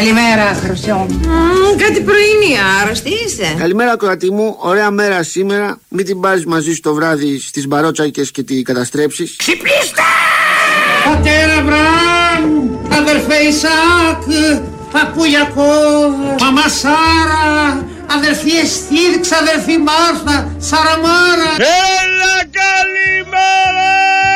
Καλημέρα, 0.00 0.54
Χρυσό 0.64 0.94
μου. 0.94 1.20
κάτι 1.78 2.00
πρωινή, 2.00 2.56
άρρωστη 2.82 3.10
είσαι. 3.10 3.54
Καλημέρα, 3.58 3.96
κορατή 3.96 4.30
μου. 4.30 4.56
Ωραία 4.58 4.90
μέρα 4.90 5.22
σήμερα. 5.22 5.80
Μην 5.88 6.04
την 6.04 6.20
πάρεις 6.20 6.46
μαζί 6.46 6.74
σου 6.74 6.80
το 6.80 6.94
βράδυ 6.94 7.40
στις 7.40 7.66
μπαρότσακες 7.66 8.30
και 8.30 8.42
τη 8.42 8.62
καταστρέψεις. 8.62 9.36
Ξυπνήστε! 9.36 10.02
Πατέρα 11.04 11.60
Μπραμ, 11.62 12.68
αδερφέ 12.98 13.36
Ισάκ, 13.36 14.22
παππού 14.92 15.24
Ιακώβ, 15.24 16.12
μαμά 16.40 16.68
Σάρα, 16.68 17.86
αδερφή 18.16 18.50
Εστίδ, 18.50 19.20
ξαδερφή 19.20 19.78
Μάρθα, 19.78 20.48
Σαραμάρα. 20.58 21.50
Έλα 21.56 22.36
καλημέρα! 22.60 24.29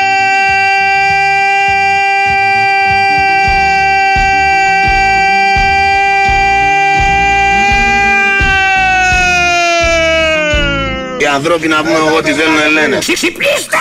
Οι 11.35 11.37
ανθρώποι 11.37 11.67
να 11.67 11.83
πούμε 11.83 11.99
ό,τι 12.17 12.33
θέλουν 12.33 12.53
να 12.53 12.67
λένε. 12.67 12.97
Ξυπνήστε! 12.97 13.77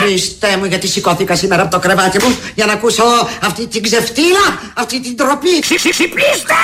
Χριστέ 0.00 0.56
μου, 0.56 0.64
γιατί 0.64 0.88
σηκώθηκα 0.88 1.36
σήμερα 1.36 1.62
από 1.62 1.70
το 1.70 1.78
κρεβάτι 1.78 2.24
μου 2.24 2.36
για 2.54 2.66
να 2.66 2.72
ακούσω 2.72 3.02
αυτή 3.42 3.66
την 3.66 3.82
ξεφτύλα, 3.82 4.60
αυτή 4.74 5.00
την 5.00 5.16
τροπή. 5.16 5.60
Ξυπνήστε! 5.60 6.54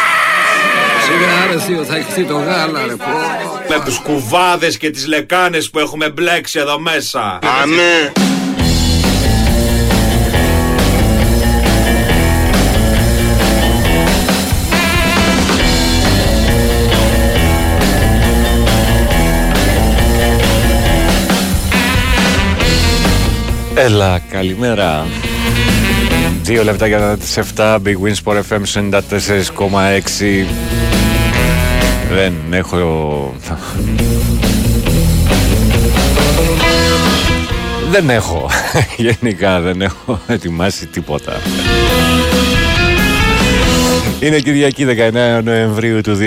Σιγά 1.05 1.53
ρε 1.53 1.61
θείο, 1.61 1.85
θα 1.85 1.97
εκθεί 1.97 2.25
το 2.25 2.35
γάλα 2.35 2.87
ρε 2.87 2.97
πω. 2.97 3.05
Με 3.69 3.83
τους 3.85 3.99
κουβάδες 3.99 4.77
και 4.77 4.91
τις 4.91 5.07
λεκάνες 5.07 5.71
που 5.71 5.79
έχουμε 5.79 6.11
μπλέξει 6.11 6.59
εδώ 6.59 6.79
μέσα. 6.79 7.39
Αμέ. 7.63 8.13
Έλα, 23.79 24.19
καλημέρα. 24.19 25.07
Δύο 26.43 26.65
λεπτά 26.65 26.87
για 26.87 27.17
τις 27.19 27.39
7, 27.57 27.79
Big 27.85 27.95
Wins 28.03 28.15
Sport 28.25 28.41
FM 28.49 28.63
94,6. 28.65 30.47
Δεν 32.13 32.35
έχω... 32.51 33.35
Δεν 37.91 38.11
έχω, 38.11 38.51
γενικά 39.21 39.61
δεν 39.61 39.83
έχω 39.83 40.21
ετοιμάσει 40.27 40.87
τίποτα. 40.87 41.33
Είναι 44.21 44.39
Κυριακή 44.39 44.87
19 44.89 45.41
Νοεμβρίου 45.45 46.01
του 46.01 46.19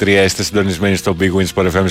2023. 0.00 0.06
Είστε 0.24 0.42
συντονισμένοι 0.42 0.96
στο 0.96 1.16
Big 1.20 1.30
Wins 1.40 1.46
Sport 1.54 1.70
FM 1.70 1.86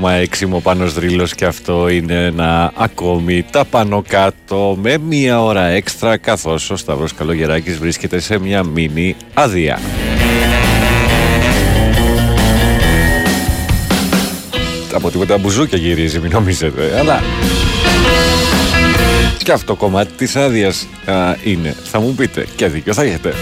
94,6. 0.00 0.46
Μου 0.46 0.62
πάνω 0.62 0.86
Δρύλος 0.86 1.34
και 1.34 1.44
αυτό 1.44 1.88
είναι 1.88 2.24
ένα 2.24 2.72
ακόμη 2.76 3.44
τα 3.50 3.64
πάνω 3.64 4.04
κάτω 4.08 4.78
με 4.82 4.98
μία 4.98 5.42
ώρα 5.42 5.66
έξτρα 5.66 6.16
καθώς 6.16 6.70
ο 6.70 6.76
Σταύρος 6.76 7.14
Καλογεράκης 7.14 7.78
βρίσκεται 7.78 8.20
σε 8.20 8.38
μια 8.38 8.64
μίνι 8.64 9.16
άδεια. 9.34 9.80
Από 14.92 15.10
τίποτα 15.10 15.38
μπουζούκια 15.38 15.78
γυρίζει, 15.78 16.18
μην 16.18 16.30
νομίζετε, 16.32 16.98
αλλά 16.98 17.22
και 19.42 19.52
αυτό 19.52 19.74
κομμάτι 19.74 20.12
της 20.12 20.36
άδειας 20.36 20.86
είναι. 21.44 21.74
Θα 21.84 22.00
μου 22.00 22.14
πείτε 22.14 22.46
και 22.56 22.66
δίκιο 22.66 22.92
θα 22.92 23.02
έχετε. 23.02 23.34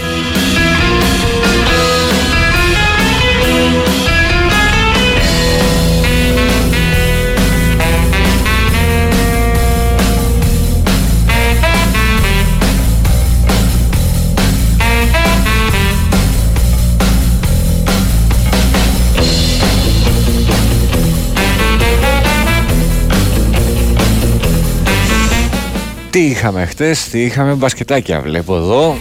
Τι 26.09 26.25
είχαμε 26.25 26.65
χτες, 26.65 27.09
τι 27.09 27.21
είχαμε 27.21 27.53
μπασκετάκια 27.53 28.21
βλέπω 28.21 28.55
εδώ. 28.55 28.97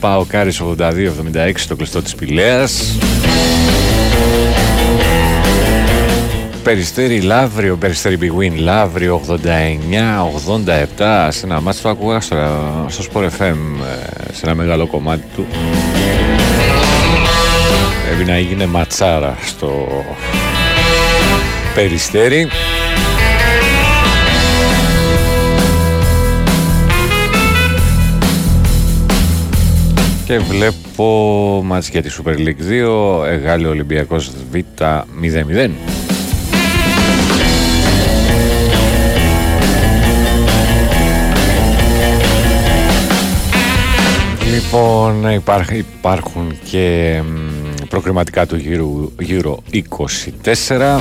Πάω 0.00 0.24
Κάρις 0.24 0.62
82-76 0.78 1.52
στο 1.54 1.76
κλειστό 1.76 2.02
της 2.02 2.14
Πηλέας 2.14 2.98
Περιστέρι 6.62 7.20
Λαύριο, 7.20 7.76
Περιστέρι 7.76 8.18
Big 8.20 8.40
Win 8.40 8.58
Λαύριο 8.58 9.20
89-87 9.28 9.34
σε 11.28 11.46
ένα 11.46 11.60
μάτι 11.60 11.80
το 11.80 11.88
ακούγα 11.88 12.20
στο, 12.20 12.36
στο 12.88 13.04
Sport 13.12 13.24
FM 13.24 13.56
ε, 14.28 14.32
σε 14.32 14.40
ένα 14.44 14.54
μεγάλο 14.54 14.86
κομμάτι 14.86 15.24
του. 15.34 15.46
Πρέπει 18.06 18.24
να 18.24 18.34
έγινε 18.34 18.66
ματσάρα 18.66 19.38
στο 19.44 19.88
Περιστέρι 21.74 22.48
Και 30.32 30.38
βλέπω 30.38 31.62
μάτς 31.64 31.88
για 31.88 32.02
τη 32.02 32.10
Super 32.18 32.36
League 32.36 33.22
2, 33.22 33.26
Εγάλιο 33.26 33.70
Ολυμπιακός 33.70 34.30
Β 34.50 34.54
0-0. 34.54 35.70
Λοιπόν, 44.52 45.42
υπάρχουν 45.72 46.58
και 46.70 47.20
προκριματικά 47.88 48.46
του 48.46 48.56
γύρου, 48.56 49.12
γύρω 49.18 49.62
24 50.68 51.00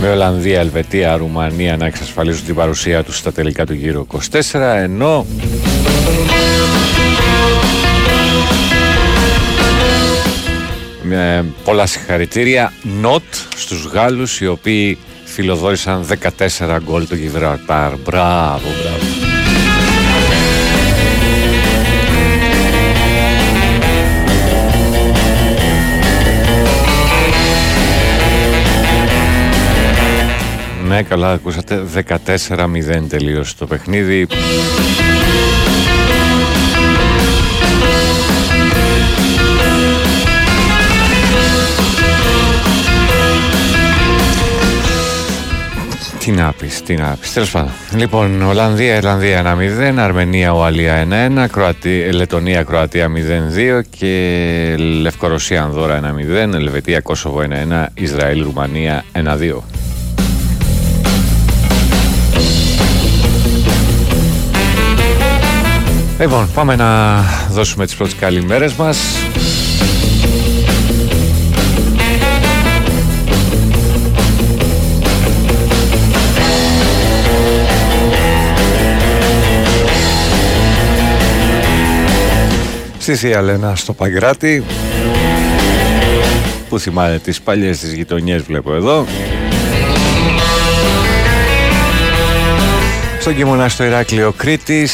με 0.00 0.10
Ολλανδία, 0.10 0.60
Ελβετία, 0.60 1.16
Ρουμανία 1.16 1.76
να 1.76 1.86
εξασφαλίζουν 1.86 2.44
την 2.44 2.54
παρουσία 2.54 3.04
τους 3.04 3.16
στα 3.16 3.32
τελικά 3.32 3.66
του 3.66 3.74
γύρου 3.74 4.06
24 4.32 4.60
ενώ 4.76 5.26
με 11.10 11.44
πολλά 11.64 11.86
συγχαρητήρια. 11.86 12.72
Νοτ 12.82 13.22
στους 13.56 13.84
Γάλλους 13.84 14.40
οι 14.40 14.46
οποίοι 14.46 14.98
φιλοδόρησαν 15.24 16.06
14 16.58 16.78
γκολ 16.84 17.06
του 17.08 17.14
Γιβραλτάρ. 17.14 17.96
Μπράβο 17.96 18.68
μπράβο. 18.82 19.04
Ναι, 30.88 31.02
καλά, 31.02 31.32
ακούσατε. 31.32 31.82
14-0 32.46 33.08
τελείωσε 33.08 33.54
το 33.58 33.66
παιχνίδι. 33.66 34.26
Τι 46.30 46.36
να 46.36 46.52
πεις, 46.52 46.82
τι 46.82 46.94
να 46.94 47.16
πεις. 47.20 47.32
Τέλος 47.32 47.50
πάντων. 47.50 47.70
Λοιπόν, 47.96 48.42
Ολλανδία, 48.42 48.96
Ιρλανδία 48.96 49.38
1-0, 49.38 49.98
Αρμενία, 49.98 50.50
Ουαλία 50.50 50.94
1-1, 50.94 51.46
Κροατία, 51.46 52.14
Λετωνία, 52.14 52.62
Κροατία 52.62 53.08
0-2 53.08 53.82
και 53.98 54.74
Λευκορωσία, 55.00 55.62
Ανδώρα 55.62 55.96
1-0, 55.96 56.54
Ελβετία, 56.54 57.00
Κόσοβο 57.00 57.40
1-1, 57.40 57.86
Ισραήλ, 57.94 58.42
Ρουμανία 58.42 59.04
1-2. 59.12 59.62
Λοιπόν, 66.18 66.48
πάμε 66.54 66.76
να 66.76 67.20
δώσουμε 67.50 67.84
τις 67.86 67.94
πρώτες 67.94 68.14
καλημέρες 68.14 68.72
μας. 68.72 68.98
Στη 83.02 83.14
Θεία 83.14 83.42
Λένα 83.42 83.76
στο 83.76 83.92
Παγκράτη. 83.92 84.64
Που 86.68 86.78
θυμάται 86.78 87.18
τις 87.18 87.40
παλιές 87.40 87.78
της 87.78 87.92
γειτονιές 87.92 88.42
βλέπω 88.42 88.74
εδώ. 88.74 89.06
Στον 93.20 93.36
Κιμονά 93.36 93.68
στο 93.68 93.84
Ηράκλειο 93.84 94.32
Κρήτης. 94.32 94.92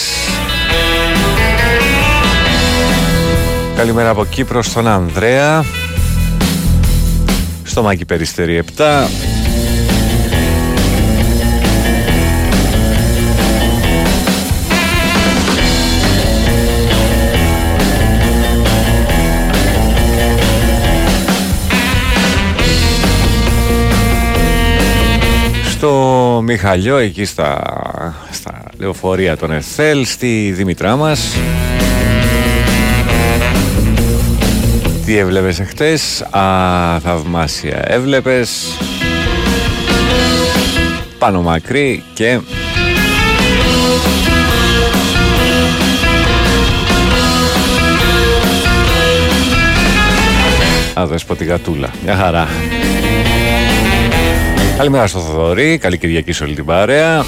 Καλημέρα 3.76 4.08
από 4.08 4.24
Κύπρο 4.24 4.62
στον 4.62 4.86
Ανδρέα. 4.86 5.64
Στο 7.62 7.82
Μάκη 7.82 8.04
Περιστέρη 8.04 8.62
7 8.76 9.25
στο 25.76 26.40
Μιχαλιό 26.44 26.96
εκεί 26.96 27.24
στα, 27.24 27.62
στα 28.30 28.62
λεωφορεία 28.78 29.36
των 29.36 29.52
ΕΘΕΛ 29.52 30.06
στη 30.06 30.52
Δημητρά 30.56 30.96
μας. 30.96 31.36
Τι 35.04 35.16
έβλεπες 35.16 35.60
εχθές; 35.60 36.20
Α, 36.30 36.40
θαυμάσια 37.00 37.82
έβλεπες. 37.84 38.78
Πάνω 41.18 41.42
μακρύ 41.42 42.02
και 42.14 42.40
Αδέσποτη 50.94 51.44
γατούλα. 51.44 51.90
Μια 52.04 52.16
χαρά 52.16 52.48
Καλημέρα 54.76 55.06
στο 55.06 55.18
Θοδωρή, 55.18 55.78
καλή 55.78 55.98
Κυριακή 55.98 56.32
σε 56.32 56.44
όλη 56.44 56.54
την 56.54 56.64
παρέα. 56.64 57.24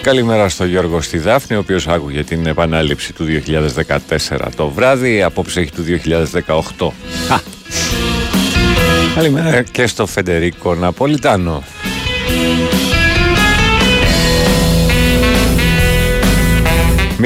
Καλημέρα 0.00 0.48
στο 0.48 0.64
Γιώργο 0.64 1.00
στη 1.00 1.18
Δάφνη, 1.18 1.56
ο 1.56 1.58
οποίος 1.58 1.88
άκουγε 1.88 2.24
την 2.24 2.46
επανάληψη 2.46 3.12
του 3.12 3.26
2014 4.38 4.38
το 4.56 4.68
βράδυ, 4.68 5.22
απόψε 5.22 5.60
έχει 5.60 5.70
του 5.70 5.84
2018. 6.78 6.88
Καλημέρα 9.14 9.62
και 9.62 9.86
στο 9.86 10.06
Φεντερίκο 10.06 10.74
Ναπολιτάνο. 10.74 11.62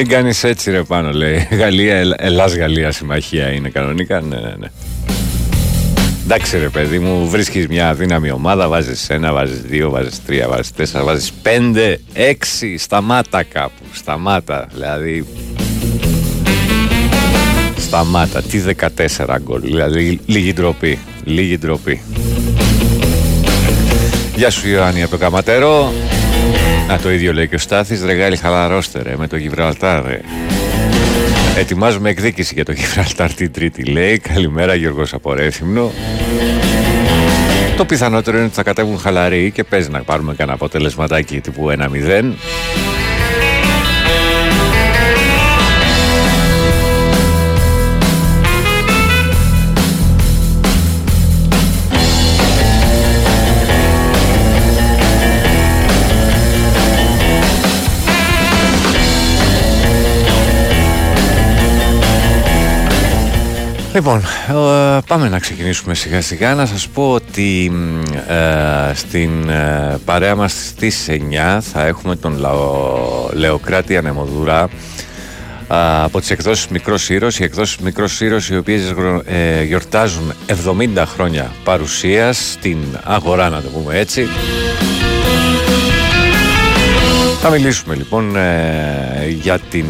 Μην 0.01 0.09
κάνεις 0.09 0.45
έτσι 0.45 0.71
ρε 0.71 0.83
πάνω, 0.83 1.13
λέει. 1.13 1.49
Γαλλία, 1.51 2.15
Ελλάς 2.17 2.57
Γαλλία 2.57 2.93
συμμαχία 2.93 3.53
είναι 3.53 3.69
κανονικά. 3.69 4.21
Ναι, 4.21 4.37
ναι, 4.37 4.55
ναι. 4.59 4.67
Εντάξει 6.25 6.59
ρε 6.59 6.69
παιδί 6.69 6.99
μου, 6.99 7.29
βρίσκεις 7.29 7.67
μια 7.67 7.95
δύναμη 7.95 8.31
ομάδα, 8.31 8.69
βάζεις 8.69 9.11
ένα, 9.11 9.33
βάζεις 9.33 9.61
δύο, 9.61 9.91
βάζεις 9.91 10.25
τρία, 10.25 10.49
βάζεις 10.49 10.73
τέσσερα, 10.73 11.05
βάζεις 11.05 11.33
πέντε, 11.43 12.01
έξι, 12.13 12.79
σταμάτα 12.79 13.43
κάπου, 13.43 13.83
σταμάτα, 13.93 14.69
δηλαδή... 14.75 15.27
Σταμάτα, 17.77 18.43
τι 18.43 18.63
14 19.17 19.37
γκολ, 19.43 19.61
δηλαδή 19.61 20.21
λίγη 20.27 20.53
ντροπή, 20.53 20.99
λίγη 21.25 21.59
ντροπή. 21.59 22.01
Γεια 24.37 24.51
σου 24.51 24.69
Ιωάννη 24.69 25.03
από 25.03 25.11
το 25.11 25.19
Καματερό. 25.19 25.93
Α, 26.93 26.99
το 27.03 27.11
ίδιο 27.11 27.33
λέει 27.33 27.49
και 27.49 27.55
ο 27.55 27.59
Στάθης, 27.59 28.05
ρεγάλι 28.05 28.37
χαλαρώστε 28.37 29.03
ρε, 29.03 29.17
με 29.17 29.27
το 29.27 29.37
Γιβραλτάρ 29.37 30.07
ρε. 30.07 30.21
Ετοιμάζουμε 31.59 32.11
εκδίκηση 32.11 32.55
για 32.55 32.65
το 32.65 32.73
Γιβραλτάρ 32.73 33.35
την 33.35 33.53
Τρίτη, 33.53 33.85
λέει. 33.85 34.19
Καλημέρα 34.19 34.75
Γιώργος 34.75 35.13
από 35.13 35.35
Ρέθυμνο. 35.35 35.93
Το 37.77 37.85
πιθανότερο 37.85 38.37
είναι 38.37 38.47
ότι 38.47 38.55
θα 38.55 38.63
κατέβουν 38.63 38.99
χαλαροί 38.99 39.51
και 39.51 39.65
παίζει 39.65 39.91
να 39.91 40.03
πάρουμε 40.03 40.35
κανένα 40.35 40.55
αποτελεσματάκι 40.55 41.41
τύπου 41.41 41.71
1-0. 41.71 42.33
Λοιπόν, 63.95 64.19
ε, 64.49 64.99
πάμε 65.07 65.29
να 65.29 65.39
ξεκινήσουμε 65.39 65.95
σιγά 65.95 66.21
σιγά. 66.21 66.55
Να 66.55 66.67
σας 66.67 66.89
πω 66.89 67.13
ότι 67.13 67.73
ε, 68.29 68.95
στην 68.95 69.49
ε, 69.49 69.99
παρέα 70.05 70.35
μας 70.35 70.67
στις 70.69 71.07
9 71.09 71.59
θα 71.61 71.87
έχουμε 71.87 72.17
τον 72.17 72.39
Λαο, 72.39 73.29
Λεοκράτη 73.33 73.97
Ανεμοδουρά 73.97 74.69
από 76.03 76.21
τις 76.21 76.31
εκδόσεις 76.31 76.69
Μικρός 76.69 77.09
Ήρος. 77.09 77.39
Οι 77.39 77.45
εκδόσεις 77.45 77.77
Μικρός 77.79 78.21
Ήρος 78.21 78.49
οι 78.49 78.57
οποίες 78.57 78.95
γιορτάζουν 79.67 80.33
70 80.97 81.03
χρόνια 81.07 81.51
παρουσίας 81.65 82.51
στην 82.53 82.79
αγορά 83.05 83.49
να 83.49 83.61
το 83.61 83.69
πούμε 83.69 83.99
έτσι. 83.99 84.27
Θα 87.41 87.51
μιλήσουμε 87.51 87.95
λοιπόν 87.95 88.37
για 89.43 89.59
την 89.59 89.87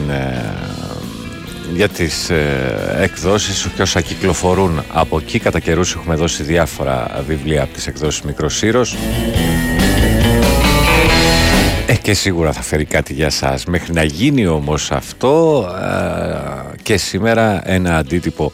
για 1.75 1.89
τις 1.89 2.31
ε, 2.31 2.99
εκδόσεις 3.01 3.69
και 3.77 3.83
όσα 3.83 4.01
κυκλοφορούν 4.01 4.83
από 4.93 5.19
εκεί. 5.19 5.39
Κατά 5.39 5.61
καιρούς 5.61 5.95
έχουμε 5.95 6.15
δώσει 6.15 6.43
διάφορα 6.43 7.25
βιβλία 7.27 7.63
από 7.63 7.73
τις 7.75 7.87
εκδόσεις 7.87 8.23
Μικροσύρος. 8.23 8.97
Ε, 11.87 11.95
και 11.95 12.15
σίγουρα 12.15 12.53
θα 12.53 12.63
φέρει 12.63 12.85
κάτι 12.85 13.13
για 13.13 13.31
σας. 13.31 13.65
Μέχρι 13.65 13.93
να 13.93 14.03
γίνει 14.03 14.47
όμως 14.47 14.91
αυτό 14.91 15.67
ε, 15.83 16.77
και 16.83 16.97
σήμερα 16.97 17.71
ένα 17.71 17.97
αντίτυπο 17.97 18.53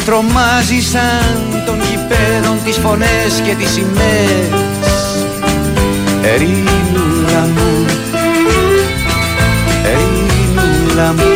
τρομάζει 0.04 0.80
σαν 0.80 1.62
των 1.66 1.78
γηπέδων 1.80 2.59
τις 2.64 2.76
φωνές 2.76 3.40
και 3.45 3.54
τις 3.54 3.71
σημαίες. 3.71 4.95
Ερήνουλα 6.23 7.42
μου, 7.54 7.87
ερήνουλα 9.92 11.12
μου. 11.12 11.28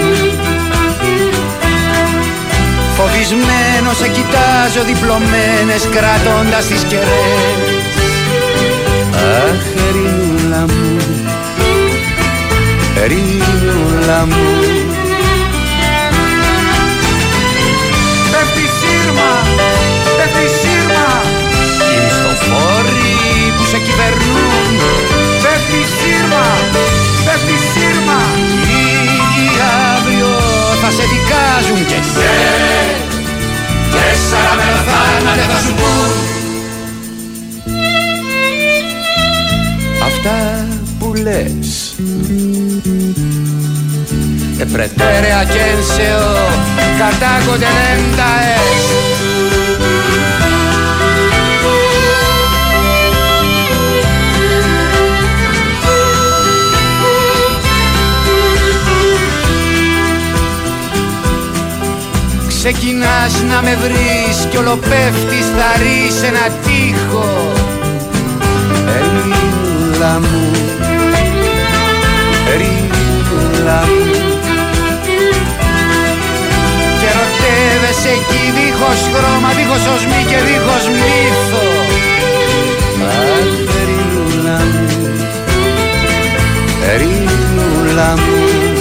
Φοβισμένος 2.96 3.96
σε 3.96 4.08
κοιτάζω 4.08 4.84
διπλωμένες 4.86 5.82
κρατώντας 5.90 6.66
τις 6.66 6.82
κεραίες. 6.82 7.84
Αχ, 9.12 9.64
ερήνουλα 9.88 10.64
μου, 10.66 10.96
ερήνουλα 13.02 14.26
μου 14.26 14.83
σε 30.96 31.04
δικάζουν 31.12 31.86
και 31.86 32.00
σε 32.14 32.30
Τέσσερα 33.92 34.54
με 34.56 34.62
θάνατε 34.86 35.52
θα 35.52 35.58
σου 35.58 35.74
πούν 35.74 36.10
Αυτά 40.06 40.66
που 40.98 41.14
λες 41.14 41.94
E 44.62 44.66
pretere 44.76 45.30
a 45.40 45.44
Censeo 45.54 46.24
Cartago 46.98 47.54
Ξεκινάς 62.66 63.42
να 63.50 63.62
με 63.62 63.78
βρεις 63.82 64.46
κι 64.50 64.56
όλο 64.56 64.76
πέφτεις 64.76 65.46
θα 65.56 65.70
ρεις 65.82 66.22
ένα 66.22 66.46
τείχο. 66.64 67.52
Ερήνουλα 68.96 70.20
μου 70.20 70.50
Ερήνουλα 72.52 73.80
μου. 73.86 74.04
Και 76.98 77.06
ερωτεύεσαι 77.12 78.08
εκεί 78.18 78.42
δίχως 78.56 79.00
χρώμα, 79.14 79.50
δίχως 79.56 79.86
οσμή 79.94 80.24
και 80.28 80.36
δίχως 80.46 80.84
μύθο. 80.98 81.66
Αχ, 83.06 83.52
Ερήνουλα 83.80 84.58
μου 84.58 84.88
Ερήνουλα 86.92 88.14
μου 88.16 88.73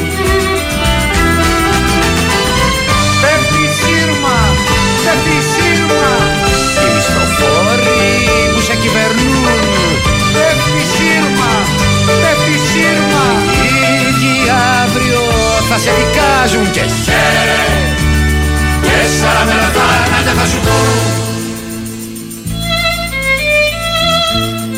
θα 20.38 20.46
σου 20.46 20.60
πούν 20.60 21.12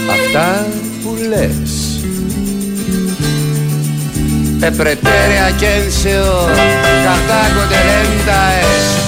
Αυτά 0.10 0.68
που 1.04 1.16
λες. 1.30 1.76
E 4.68 4.72
pretere 4.72 5.38
a 5.48 5.52
Censeo 5.62 6.32
Cartago 7.06 7.62
de 7.72 7.80
lenta 7.90 8.42
est 8.62 9.06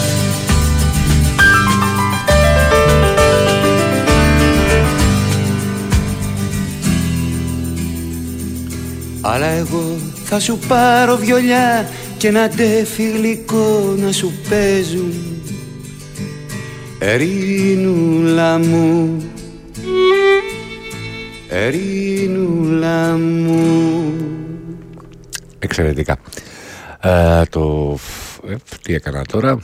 Αλλά 9.22 9.48
εγώ 9.48 9.98
θα 10.24 10.40
σου 10.40 10.60
πάρω 10.68 11.18
βιολιά 11.18 11.90
και 12.18 12.28
ένα 12.28 12.48
ντέφι 12.48 13.12
γλυκό 13.12 13.96
να 13.98 14.12
σου 14.12 14.34
παίζουν 14.50 15.37
Ερήνουλα 17.10 18.58
μου 18.58 19.18
Ερήνουλα 21.50 23.18
μου 23.18 24.14
Εξαιρετικά. 25.60 26.18
Ε, 27.02 27.44
το... 27.50 27.98
Ε, 28.48 28.56
τι 28.82 28.94
έκανα 28.94 29.22
τώρα; 29.22 29.60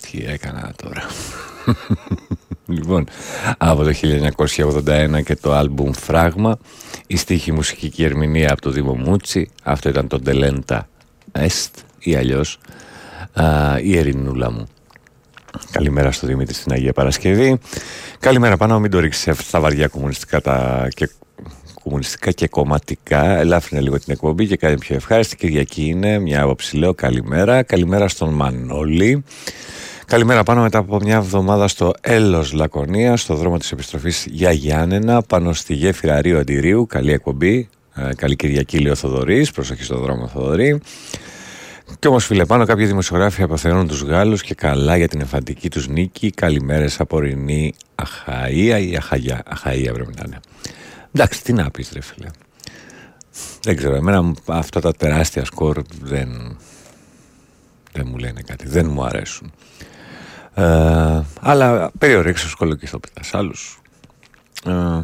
Τι 0.00 0.24
έκανα 0.26 0.72
τώρα; 0.82 1.06
λοιπόν, 2.76 3.06
από 3.58 3.82
το 3.82 3.92
1981 5.16 5.22
και 5.24 5.36
το 5.36 5.52
άλμπουμ 5.52 5.92
Φράγμα, 5.92 6.58
η 7.06 7.16
στίχη 7.16 7.52
μουσική 7.52 8.04
ερμηνεία 8.04 8.52
από 8.52 8.60
το 8.60 8.70
Δήμο 8.70 8.94
Μούτσι, 8.94 9.50
αυτό 9.62 9.88
ήταν 9.88 10.08
το 10.08 10.18
Ντελέντα 10.18 10.88
Εστ 11.32 11.78
ή 11.98 12.16
αλλιώς 12.16 12.58
η 13.82 13.98
Ερηνούλα 13.98 14.50
μου. 14.50 14.68
Καλημέρα 15.70 16.12
στο 16.12 16.26
Δημήτρη 16.26 16.54
στην 16.54 16.72
Αγία 16.72 16.92
Παρασκευή. 16.92 17.58
Καλημέρα 18.18 18.56
πάνω, 18.56 18.80
μην 18.80 18.90
το 18.90 18.98
ρίξεις 18.98 19.38
στα 19.38 19.60
βαριά 19.60 19.86
κομμουνιστικά 19.86 20.40
τα... 20.40 20.88
και 20.94 21.10
κομμουνιστικά 21.82 22.30
και 22.30 22.48
κομματικά. 22.48 23.38
Ελάφρυνε 23.38 23.80
λίγο 23.80 23.98
την 23.98 24.12
εκπομπή 24.12 24.46
και 24.46 24.56
κάνει 24.56 24.78
πιο 24.78 24.94
ευχάριστη. 24.94 25.36
Κυριακή 25.36 25.84
είναι, 25.84 26.18
μια 26.18 26.42
άποψη 26.42 26.76
λέω 26.76 26.94
καλημέρα. 26.94 27.62
Καλημέρα 27.62 28.08
στον 28.08 28.34
Μανώλη. 28.34 29.24
Καλημέρα 30.06 30.42
πάνω 30.42 30.62
μετά 30.62 30.78
από 30.78 30.98
μια 31.00 31.16
εβδομάδα 31.16 31.68
στο 31.68 31.92
Έλος 32.00 32.52
Λακωνίας, 32.52 33.20
στο 33.20 33.34
δρόμο 33.34 33.58
της 33.58 33.72
επιστροφής 33.72 34.26
για 34.30 34.52
Γιάννενα, 34.52 35.22
πάνω 35.22 35.52
στη 35.52 35.74
γέφυρα 35.74 36.20
Ρίου 36.20 36.38
Αντιρίου. 36.38 36.86
Καλή 36.86 37.12
εκπομπή. 37.12 37.68
Ε, 37.94 38.14
καλή 38.14 38.36
Κυριακή, 38.36 38.78
λέει 38.78 38.92
ο 38.92 38.94
Θοδωρής. 38.94 39.50
Προσοχή 39.50 39.82
στο 39.82 39.98
δρόμο, 39.98 40.28
Θοδωρή. 40.28 40.80
Και 41.98 42.08
όμως, 42.08 42.24
φίλε, 42.26 42.44
πάνω 42.46 42.64
κάποιοι 42.64 42.86
δημοσιογράφοι 42.86 43.42
αποθεώνουν 43.42 43.86
τους 43.86 44.02
Γάλλους 44.02 44.42
και 44.42 44.54
καλά 44.54 44.96
για 44.96 45.08
την 45.08 45.20
εμφαντική 45.20 45.70
τους 45.70 45.88
νίκη. 45.88 46.30
Καλημέρες 46.30 47.00
από 47.00 47.16
ορεινή 47.16 47.74
Αχαία 47.94 48.78
ή 48.78 48.96
Αχαγιά. 48.96 49.42
Αχαία 49.46 49.92
πρέπει 49.92 50.12
να 50.16 50.22
είναι. 50.26 50.40
Εντάξει, 51.12 51.42
τι 51.42 51.52
να 51.52 51.70
πεις, 51.70 51.90
ρε 51.92 52.00
φίλε. 52.00 52.28
Δεν 53.62 53.76
ξέρω, 53.76 53.94
εμένα 53.94 54.34
αυτά 54.46 54.80
τα 54.80 54.92
τεράστια 54.92 55.44
σκορ 55.44 55.82
δεν, 56.02 56.56
δεν 57.92 58.06
μου 58.10 58.16
λένε 58.16 58.40
κάτι, 58.46 58.68
δεν 58.68 58.90
μου 58.90 59.04
αρέσουν. 59.04 59.52
Ε, 60.54 61.22
αλλά 61.40 61.90
περιορίξω 61.98 62.48
σκολοκυθόπιτας 62.48 63.34
άλλους. 63.34 63.80
Ε, 64.66 65.00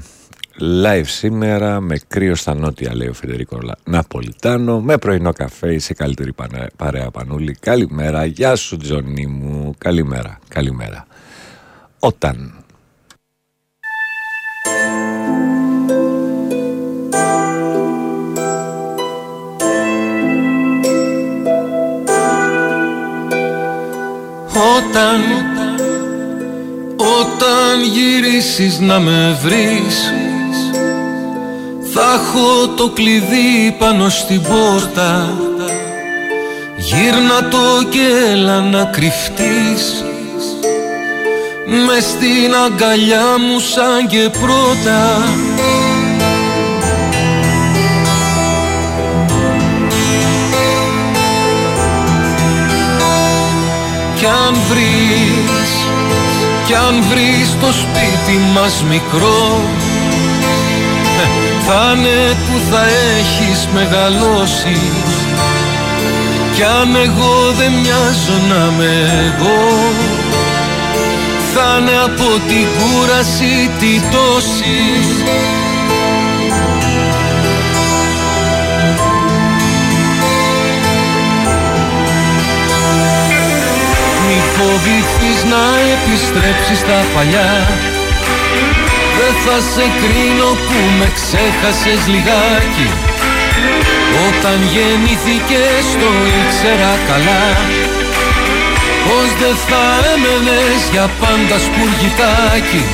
live 0.61 1.05
σήμερα 1.05 1.81
με 1.81 1.99
κρύο 2.09 2.35
στα 2.35 2.55
νότια 2.55 2.95
λέει 2.95 3.09
ο 3.09 3.13
Φεντερικό 3.13 3.59
Ναπολιτάνο 3.85 4.81
με 4.81 4.99
πρωινό 4.99 5.33
καφέ 5.33 5.79
σε 5.79 5.95
καλύτερη 5.95 6.33
παρέα 6.77 7.11
πανούλη. 7.11 7.57
Καλημέρα 7.61 8.25
γεια 8.25 8.57
σου 8.57 8.77
Τζονί 8.77 9.27
μου. 9.27 9.75
Καλημέρα 9.79 10.39
καλημέρα. 10.49 11.07
Όταν. 11.99 12.59
Όταν, 24.77 25.21
όταν 26.97 27.83
γυρίσεις 27.93 28.79
να 28.79 29.01
με 29.01 29.39
βρεις 29.43 30.24
θα 31.97 32.21
έχω 32.23 32.69
το 32.69 32.89
κλειδί 32.89 33.77
πάνω 33.79 34.09
στην 34.09 34.43
πόρτα. 34.43 35.39
Γύρνα 36.77 37.49
το 37.51 37.89
και 37.91 38.35
να 38.71 38.85
κρυφτείς. 38.85 40.05
Μες 41.87 42.05
στην 42.05 42.55
αγκαλιά 42.65 43.39
μου 43.39 43.59
σαν 43.59 44.07
και 44.07 44.31
πρώτα. 44.41 45.23
Κι 54.17 54.27
αν 54.27 54.55
βρεις, 54.69 55.71
κι 56.67 56.75
αν 56.75 57.03
βρεις 57.11 57.57
το 57.61 57.73
σπίτι 57.73 58.39
μας 58.55 58.83
μικρό 58.91 59.61
ε, 61.65 61.71
θα 61.71 61.95
είναι 61.97 62.37
που 62.47 62.61
θα 62.71 62.83
έχεις 63.19 63.69
μεγαλώσει. 63.75 64.81
Κι 66.55 66.63
αν 66.63 66.95
εγώ 66.95 67.53
δεν 67.59 67.73
μοιάζω 67.73 68.39
να 68.49 68.71
με 68.71 68.93
εγώ 69.27 69.93
θα 71.55 71.79
είναι 71.81 71.97
από 72.05 72.29
την 72.49 72.67
κούραση 72.79 73.71
τη 73.79 74.01
τόση. 74.01 74.81
Μη 84.27 84.41
φοβηθείς 84.57 85.45
να 85.45 85.63
επιστρέψεις 85.95 86.79
στα 86.79 87.05
παλιά 87.15 87.94
Δεν 89.25 89.35
θα 89.35 89.61
σε 89.61 89.87
κρίνω 90.01 90.51
που 90.67 90.79
με 90.99 91.13
ξέχασες 91.15 92.07
λιγάκι. 92.07 92.89
Όταν 94.27 94.59
γεννήθηκες 94.73 95.85
το 96.01 96.11
ήξερα 96.41 96.93
καλά. 97.09 97.45
Πως 99.05 99.29
δεν 99.41 99.57
θα 99.69 99.85
έμενες 100.15 100.89
για 100.91 101.11
πάντα 101.21 101.59
σπουργητάκι. 101.59 102.85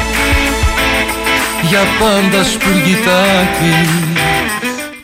Για 1.62 1.82
πάντα 2.00 2.44
σπουργητάκι. 2.44 3.88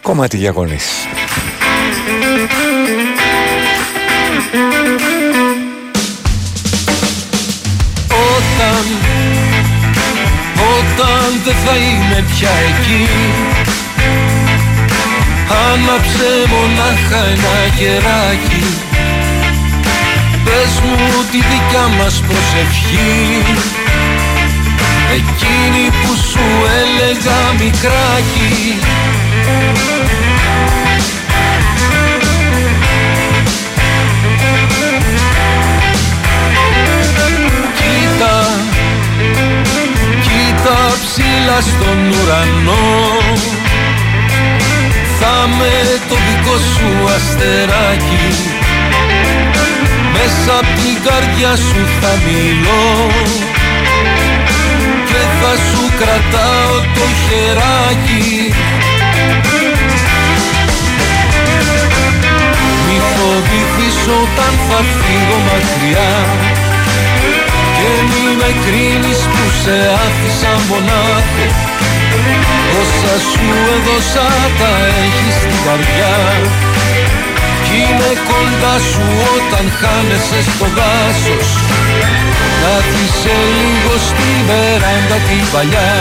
Κομμάτι 0.03 0.37
διαγωνής. 0.37 1.07
Όταν 8.09 9.16
Όταν 11.07 11.41
δεν 11.45 11.55
θα 11.65 11.77
είμαι 11.77 12.25
πια 12.31 12.51
εκεί. 12.69 13.09
Άναψε 15.73 16.31
μονάχα 16.53 17.25
ένα 17.27 17.57
κεράκι. 17.79 18.65
Πες 20.45 20.81
μου 20.85 21.25
τη 21.31 21.37
δικιά 21.37 21.87
μας 21.99 22.23
προσευχή. 22.27 23.43
Εκείνη 25.19 25.91
που 25.91 26.15
σου 26.31 26.47
έλεγα 26.81 27.39
μικράκι 27.59 28.79
κοίτα 40.67 40.87
ψηλά 41.05 41.61
στον 41.61 41.99
ουρανό. 42.11 42.97
Θα 45.21 45.49
με 45.59 45.73
το 46.09 46.17
δικό 46.27 46.57
σου 46.57 47.15
αστεράκι. 47.17 48.27
Μέσα 50.13 50.59
απ' 50.59 50.75
την 50.81 50.97
καρδιά 51.07 51.57
σου 51.57 51.83
θα 52.01 52.13
μιλώ. 52.27 53.07
Και 55.07 55.23
θα 55.41 55.53
σου 55.69 55.83
κρατάω 56.01 56.75
το 56.95 57.07
χεράκι. 57.23 58.53
Μη 62.87 62.99
φοβηθείς 63.15 63.99
όταν 64.23 64.53
θα 64.69 64.81
φύγω 64.97 65.39
μακριά 65.47 66.11
Και 67.77 67.91
μη 68.11 68.27
με 68.41 68.51
κρίνεις 68.65 69.21
που 69.33 69.45
σε 69.63 69.77
άφησα 70.05 70.53
μονάχο 70.69 71.47
Όσα 72.81 73.15
σου 73.31 73.45
έδωσα 73.75 74.29
τα 74.59 74.73
έχεις 75.05 75.35
στην 75.41 75.59
καρδιά. 75.67 76.17
Κι 77.65 77.77
είναι 77.87 78.13
κοντά 78.31 78.75
σου 78.91 79.07
όταν 79.37 79.65
χάνεσαι 79.79 80.41
στο 80.51 80.67
δάσος. 80.77 81.49
Κάθισε 82.61 83.37
λίγο 83.59 83.95
στη 84.09 84.31
βεράντα 84.49 85.19
την 85.29 85.45
παλιά. 85.53 85.95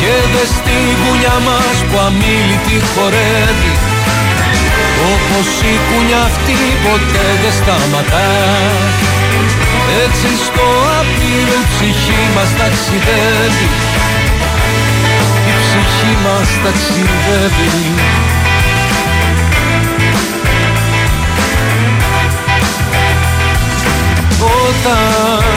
Και 0.00 0.14
δες 0.32 0.52
τη 0.64 0.78
γουλιά 1.00 1.36
μας 1.46 1.76
που 1.88 1.96
αμήλυτη 2.06 2.76
χορεύει 2.92 3.91
όπως 5.10 5.48
η 5.72 5.74
κούνια 5.88 6.20
αυτή 6.28 6.58
ποτέ 6.84 7.26
δεν 7.42 7.52
σταματά. 7.60 8.30
Έτσι 10.04 10.28
στο 10.46 10.66
άπειρο 10.98 11.54
η 11.62 11.66
ψυχή 11.72 12.20
μας 12.34 12.50
ταξιδεύει. 12.58 13.68
Η 15.50 15.52
ψυχή 15.62 16.12
μας 16.24 16.48
ταξιδεύει. 16.64 17.76
Όταν, 24.66 25.54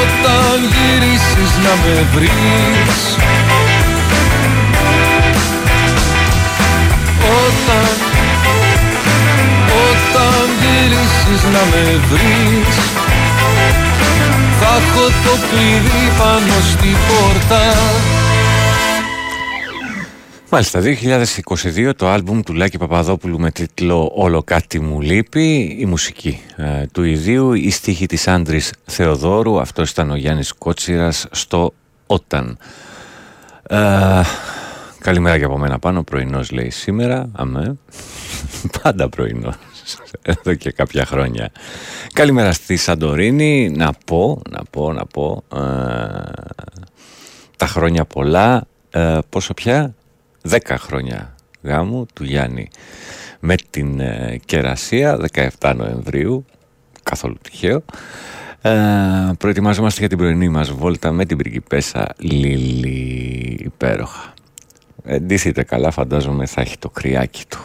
όταν 0.00 0.58
γυρίσεις 0.72 1.52
να 1.64 1.72
με 1.82 2.06
βρεις 2.12 3.16
Όταν, 7.66 7.86
όταν 9.88 10.48
γυρίσεις 10.60 11.42
να 11.44 11.64
με 11.70 12.00
βρεις 12.10 12.74
Θα 14.60 14.66
έχω 14.66 15.06
το 15.06 15.46
κλειδί 15.50 16.12
πάνω 16.18 16.60
στη 16.72 16.88
πόρτα 17.08 17.72
Μάλιστα, 20.50 20.80
2022 21.74 21.90
το 21.96 22.08
άλμπουμ 22.08 22.40
του 22.40 22.52
Λάκη 22.54 22.78
Παπαδόπουλου 22.78 23.38
με 23.38 23.50
τίτλο 23.50 24.12
«Όλο 24.14 24.42
κάτι 24.42 24.80
μου 24.80 25.00
λείπει» 25.00 25.76
η 25.78 25.84
μουσική 25.84 26.40
ε, 26.56 26.86
του 26.92 27.02
ιδίου, 27.02 27.52
η 27.52 27.70
στίχη 27.70 28.06
της 28.06 28.28
Άντρης 28.28 28.72
Θεοδόρου, 28.84 29.60
αυτός 29.60 29.90
ήταν 29.90 30.10
ο 30.10 30.16
Γιάννης 30.16 30.52
Κότσιρας 30.52 31.26
στο 31.30 31.72
«Όταν». 32.06 32.58
Ε, 33.68 33.76
καλημέρα 35.06 35.38
και 35.38 35.44
από 35.44 35.58
μένα 35.58 35.78
πάνω, 35.78 36.02
πρωινός 36.02 36.50
λέει 36.50 36.70
σήμερα, 36.70 37.30
αμέ, 37.32 37.76
πάντα 38.82 39.08
πρωινός, 39.08 39.54
εδώ 40.22 40.54
και 40.54 40.70
κάποια 40.70 41.04
χρόνια. 41.04 41.52
Καλημέρα 42.12 42.52
στη 42.52 42.76
Σαντορίνη, 42.76 43.70
να 43.70 43.92
πω, 44.06 44.42
να 44.50 44.62
πω, 44.70 44.92
να 44.92 45.06
πω, 45.06 45.42
ε, 45.54 45.58
τα 47.56 47.66
χρόνια 47.66 48.04
πολλά, 48.04 48.66
ε, 48.90 49.18
πόσο 49.28 49.54
πια, 49.54 49.94
10 50.48 50.58
χρόνια. 50.78 51.34
Γάμου 51.62 52.06
του 52.14 52.24
Γιάννη. 52.24 52.68
Με 53.40 53.54
την 53.70 54.00
ε, 54.00 54.40
Κερασία 54.44 55.18
17 55.60 55.74
Νοεμβρίου. 55.76 56.44
Καθόλου 57.02 57.36
τυχαίο. 57.42 57.82
Ε, 58.62 58.72
προετοιμαζόμαστε 59.38 60.00
για 60.00 60.08
την 60.08 60.18
πρωινή 60.18 60.48
μας 60.48 60.70
βόλτα 60.70 61.12
με 61.12 61.24
την 61.24 61.36
πριγκιπέσα 61.36 62.06
Λίλη. 62.16 63.60
Υπέροχα 63.64 64.34
εντύσσεται 65.06 65.62
καλά 65.62 65.90
φαντάζομαι 65.90 66.46
θα 66.46 66.60
έχει 66.60 66.78
το 66.78 66.90
κρυάκι 66.90 67.44
του. 67.48 67.58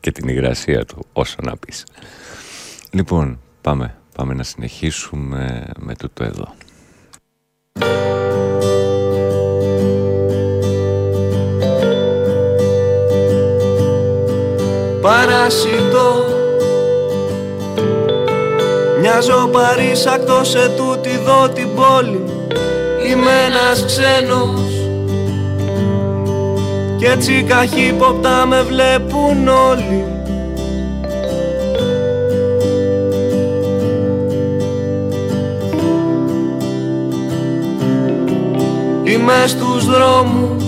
Και 0.00 0.12
την 0.12 0.28
υγρασία 0.28 0.84
του 0.84 1.06
όσο 1.12 1.36
να 1.42 1.56
πεις. 1.56 1.84
Λοιπόν 2.90 3.40
πάμε 3.60 3.94
πάμε 4.14 4.34
να 4.34 4.42
συνεχίσουμε 4.42 5.64
με 5.78 5.94
τούτο 5.94 6.24
εδώ. 6.24 6.54
Παρασιτώ 15.00 16.24
Μοιάζω 19.00 19.48
παρήσακτο 19.52 20.44
σε 20.44 20.68
τούτη 20.68 21.10
εδώ 21.10 21.48
την 21.48 21.74
πόλη. 21.74 22.24
Είμαι 23.08 23.44
ένας 23.48 23.84
ξένος 23.84 24.75
Κι 26.96 27.04
έτσι 27.04 27.44
καχύποπτα 27.48 28.46
με 28.46 28.62
βλέπουν 28.62 29.48
όλοι. 29.48 30.04
Είμαι 39.04 39.44
στους 39.46 39.84
δρόμους. 39.84 40.64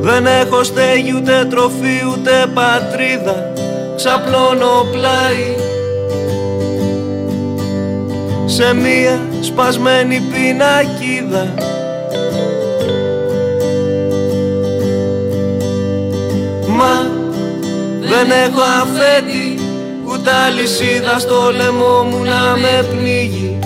Δεν 0.00 0.26
έχω 0.26 0.64
στέγη 0.64 1.14
ούτε 1.16 1.46
τροφή 1.50 2.02
ούτε 2.12 2.30
πατρίδα. 2.54 3.52
Ξαπλώνω 3.96 4.86
πλάι. 4.92 5.56
Σε 8.46 8.74
μία 8.74 9.20
σπασμένη 9.40 10.20
πινακίδα 10.20 11.54
Δεν 18.08 18.30
έχω 18.30 18.60
αφέτη 18.82 19.58
ούτε 20.04 20.30
αλυσίδα 20.46 21.18
στο 21.18 21.52
λαιμό 21.56 22.02
μου 22.02 22.24
να 22.24 22.56
με 22.56 22.86
πνίγει. 22.90 23.58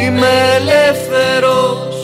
Είμαι 0.00 0.26
ελεύθερος. 0.56 1.94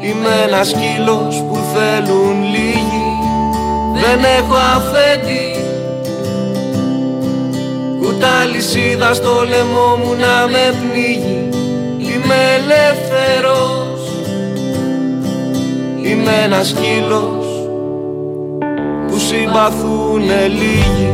Είμαι 0.00 0.42
ένας 0.46 0.68
σκύλος 0.68 1.44
που 1.48 1.58
θέλουν 1.74 2.42
λίγοι. 2.42 3.06
Δεν 3.94 4.24
έχω 4.24 4.54
αφέτη 4.76 5.54
Ούτε 8.06 8.26
αλυσίδα 8.42 9.14
στο 9.14 9.44
λαιμό 9.48 9.96
μου 9.96 10.14
να 10.14 10.46
με 10.46 10.74
πνίγει. 10.80 11.48
Είμαι 11.98 12.34
ελεύθερος. 12.58 14.00
Είμαι 16.02 16.32
ένας 16.44 16.68
σκύλος 16.68 17.43
που 17.43 17.43
συμπαθούνε 19.34 20.46
λίγοι. 20.48 21.12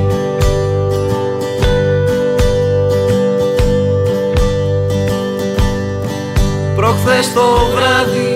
Προχθές 6.76 7.32
το 7.34 7.40
βράδυ 7.74 8.32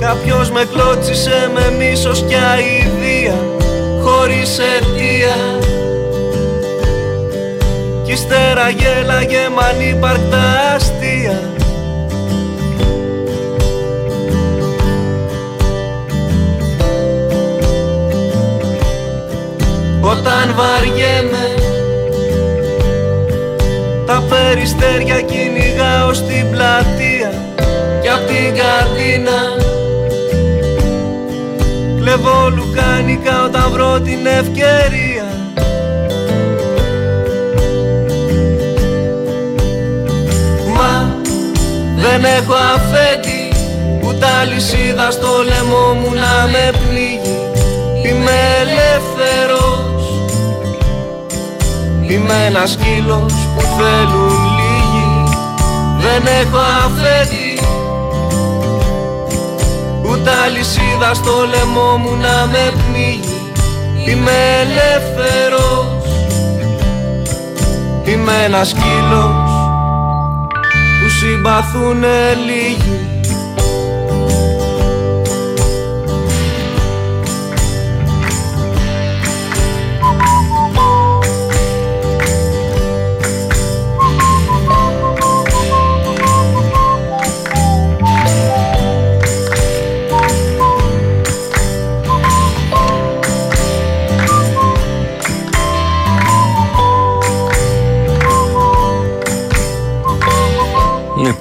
Κάποιος 0.00 0.50
με 0.50 0.64
κλώτσισε 0.72 1.50
με 1.54 1.76
μίσος 1.78 2.24
και 2.28 2.36
αηδία 2.36 3.38
Χωρίς 4.02 4.58
αιτία. 4.58 5.36
Κι 8.04 8.12
ύστερα 8.12 8.68
γέλαγε 8.68 9.48
μ' 9.54 9.58
ανύπαρκτα 9.58 10.78
Όταν 20.00 20.54
βαριέμαι. 20.56 21.54
Τα 24.06 24.22
περιστέρια 24.28 25.20
κυνηγάω 25.20 26.14
στην 26.14 26.50
πλατεία 26.50 27.32
Κι 28.00 28.08
απ' 28.08 28.26
την 28.26 28.54
καρδίνα. 28.60 29.40
Κλεβώ 32.00 32.50
λουκάνικα 32.56 33.44
όταν 33.44 33.70
βρω 33.72 34.00
την 34.00 34.26
ευκαιρία. 34.26 35.26
Μα 40.74 41.16
δεν 41.96 42.24
έχω 42.24 42.54
αφέτη 42.74 43.48
Ούτε 44.08 44.26
αλυσίδα 44.40 45.10
στο 45.10 45.28
λαιμό 45.44 45.92
μου 46.00 46.14
να 46.14 46.48
με 46.52 46.70
πνίγει. 46.78 47.38
Είμαι 48.04 48.38
ελεύθερος 48.60 49.67
Είμαι 52.08 52.44
ένας 52.46 52.70
σκύλος 52.70 53.32
που 53.54 53.60
θέλουν 53.60 54.38
λίγοι. 54.58 55.36
Δεν 55.98 56.22
έχω 56.40 56.58
αφέτη 56.58 57.58
Ούτε 60.10 60.30
αλυσίδα 60.44 61.14
στο 61.14 61.32
λαιμό 61.48 61.96
μου 61.96 62.16
να 62.16 62.46
με 62.46 62.72
πνίγει. 62.72 63.52
Είμαι 64.06 64.30
ελεύθερος. 64.60 65.86
Είμαι 68.04 68.32
ένας 68.44 68.68
σκύλος 68.68 69.50
που 71.00 71.08
συμπαθούνε 71.08 72.34
λίγοι 72.46 73.07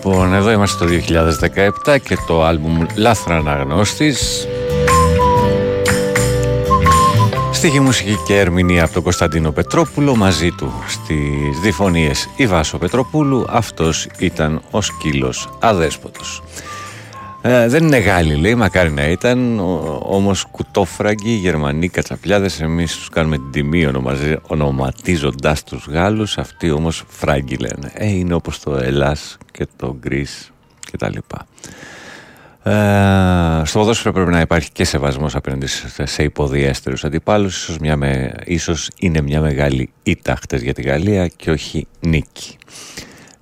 Λοιπόν, 0.07 0.33
εδώ 0.33 0.51
είμαστε 0.51 0.85
το 0.85 0.91
2017 1.85 1.97
και 2.03 2.17
το 2.27 2.43
άλμπουμ 2.43 2.85
Λάθρα 2.95 3.35
Αναγνώστης. 3.35 4.47
Στίχη 7.51 7.79
μουσική 7.79 8.17
και 8.25 8.39
ερμηνεία 8.39 8.83
από 8.83 8.93
τον 8.93 9.03
Κωνσταντίνο 9.03 9.51
Πετρόπουλο 9.51 10.15
μαζί 10.15 10.51
του 10.51 10.73
στις 10.87 11.59
διφωνίες 11.61 12.29
η 12.35 12.47
Βάσο 12.47 12.77
Πετροπούλου 12.77 13.45
αυτός 13.49 14.07
ήταν 14.19 14.61
ο 14.71 14.81
σκύλος 14.81 15.49
αδέσποτος 15.59 16.26
ε, 17.47 17.67
δεν 17.67 17.83
είναι 17.83 17.97
Γάλλοι 17.97 18.35
λέει, 18.35 18.55
μακάρι 18.55 18.91
να 18.91 19.07
ήταν. 19.07 19.59
Ο, 19.59 19.99
όμως 20.03 20.43
κουτόφραγκοι, 20.43 21.29
Γερμανοί, 21.29 21.89
κατσαπλιάδες 21.89 22.61
εμείς 22.61 22.95
τους 22.95 23.09
κάνουμε 23.09 23.37
την 23.37 23.51
τιμή 23.51 23.85
ονομαζε, 23.85 24.39
ονοματίζοντάς 24.47 25.63
τους 25.63 25.87
Γάλλους. 25.89 26.37
Αυτοί 26.37 26.71
όμως 26.71 27.03
φράγκοι 27.07 27.55
λένε. 27.55 27.91
Ε, 27.93 28.07
είναι 28.07 28.33
όπως 28.33 28.59
το 28.59 28.75
Ελλάς 28.75 29.37
και 29.51 29.67
το 29.75 29.95
Γκρίς 29.99 30.51
και 30.79 30.97
τα 30.97 31.09
λοιπά. 31.09 31.45
Ε, 32.63 33.65
στο 33.65 33.79
ποδόσφαιρο 33.79 34.13
πρέπει 34.13 34.31
να 34.31 34.39
υπάρχει 34.39 34.71
και 34.71 34.83
σεβασμός 34.83 35.35
απέναντι 35.35 35.67
σε 36.03 36.23
υποδιέστερους 36.23 37.03
αντιπάλους. 37.03 37.63
Ίσως, 37.63 37.77
μια 37.77 37.95
με, 37.95 38.33
ίσως 38.45 38.89
είναι 38.99 39.21
μια 39.21 39.41
μεγάλη 39.41 39.89
ήττα 40.03 40.35
χτες 40.35 40.61
για 40.61 40.73
τη 40.73 40.81
Γαλλία 40.81 41.27
και 41.27 41.51
όχι 41.51 41.87
νίκη 41.99 42.57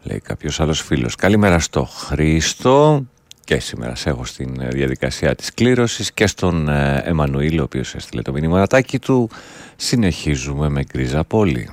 λέει 0.06 0.20
κάποιος 0.20 0.60
άλλος 0.60 0.82
φίλος. 0.82 1.16
Καλημέρα 1.16 1.60
στο 1.60 1.84
Χρήστο 1.84 3.06
και 3.46 3.60
σήμερα 3.60 3.96
σε 3.96 4.10
έχω 4.10 4.26
στην 4.26 4.62
ε, 4.62 4.68
διαδικασία 4.68 5.36
της 5.36 5.54
κλήρωσης 5.54 6.14
και 6.14 6.28
στον 6.28 6.70
ε, 6.70 7.02
Εμμανουήλ 7.06 7.60
ο 7.60 7.64
οποίος 7.64 7.96
έστειλε 7.96 8.22
το 8.22 8.32
μηνυματάκι 8.32 9.00
του. 9.00 9.30
Συνεχίζουμε 9.76 10.70
με 10.70 10.84
γκρίζα 10.84 11.24
πόλη 11.24 11.70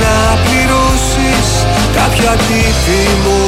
να 0.00 0.38
πληρώσεις 0.44 1.66
κάποιο 1.94 2.28
αντίτιμο 2.30 3.40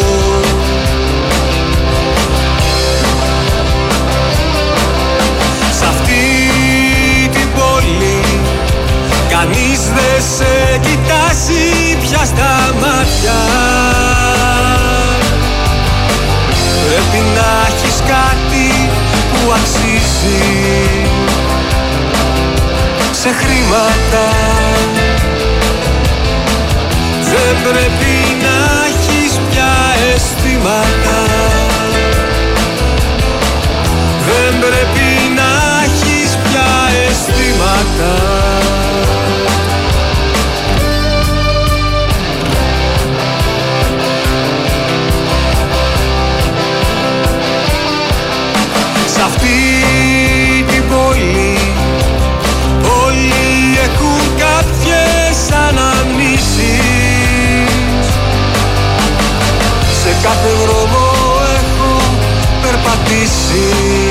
Σ' 5.79 5.83
αυτή 5.83 6.25
την 7.33 7.49
πόλη 7.55 8.23
κανείς 9.29 9.81
δεν 9.95 10.23
σε 10.37 10.79
κοιτάζει 10.79 11.97
πια 12.01 12.25
στα 12.25 12.75
μάτια. 12.81 13.39
Πρέπει 16.87 17.25
να 17.35 17.67
έχεις 17.69 17.97
κάτι 18.07 18.89
που 19.31 19.53
αξίζει 19.53 20.69
σε 23.11 23.29
χρήματα 23.33 24.27
Δεν 27.51 27.63
πρέπει 27.63 28.15
να 28.43 28.85
έχεις 28.89 29.41
πια 29.51 29.73
αισθήματα. 30.15 31.19
Δεν 34.27 34.59
πρέπει 34.59 35.35
να 35.35 35.83
έχεις 35.85 36.37
πια 36.37 36.69
αισθήματα 37.09 38.38
disse. 63.09 64.08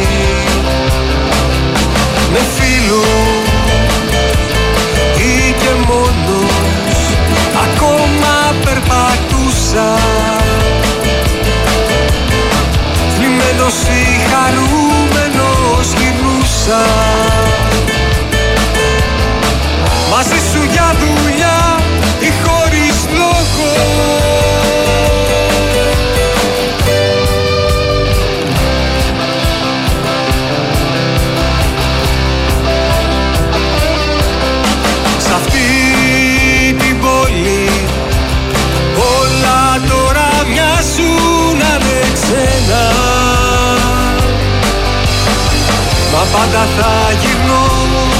Πάντα 46.31 46.67
θα 46.77 47.11
γυρνώ 47.21 47.65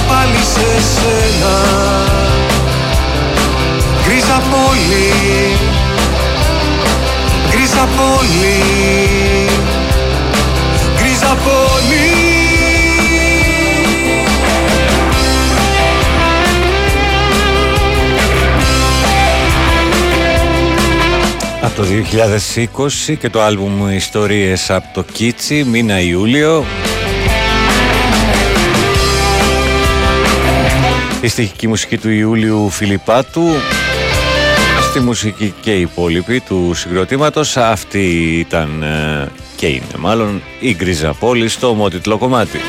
πάλι 0.08 0.44
σε 0.54 0.82
σένα 0.94 1.56
Γκρίζα 4.04 4.42
πόλη 4.50 5.58
Γκρίζα 7.50 7.88
πόλη 7.98 8.60
Γκρίζα 10.96 11.38
πόλη 11.44 12.28
Από 21.62 21.76
το 21.76 21.84
2020 23.12 23.18
και 23.20 23.30
το 23.30 23.42
άλμπουμ 23.42 23.90
Ιστορίες 23.90 24.70
από 24.70 24.88
το 24.94 25.04
Κίτσι, 25.14 25.64
μήνα 25.64 26.00
Ιούλιο. 26.00 26.66
Η 31.28 31.30
στοιχική 31.30 31.68
μουσική 31.68 31.98
του 31.98 32.10
Ιούλιου 32.10 32.70
Φιλιππάτου 32.70 33.44
Στη 34.90 35.00
μουσική 35.00 35.54
και 35.62 35.76
οι 35.76 35.82
υπόλοιποι 35.82 36.40
του 36.40 36.74
συγκροτήματος 36.74 37.58
Αυτή 37.58 38.38
ήταν 38.40 38.84
ε, 38.84 39.30
και 39.56 39.68
είναι 39.68 39.86
μάλλον 39.98 40.42
η 40.60 40.76
Γκρίζα 40.76 41.14
Πόλη 41.14 41.48
στο 41.48 41.70
ομότιτλο 41.70 42.18
κομμάτι 42.18 42.60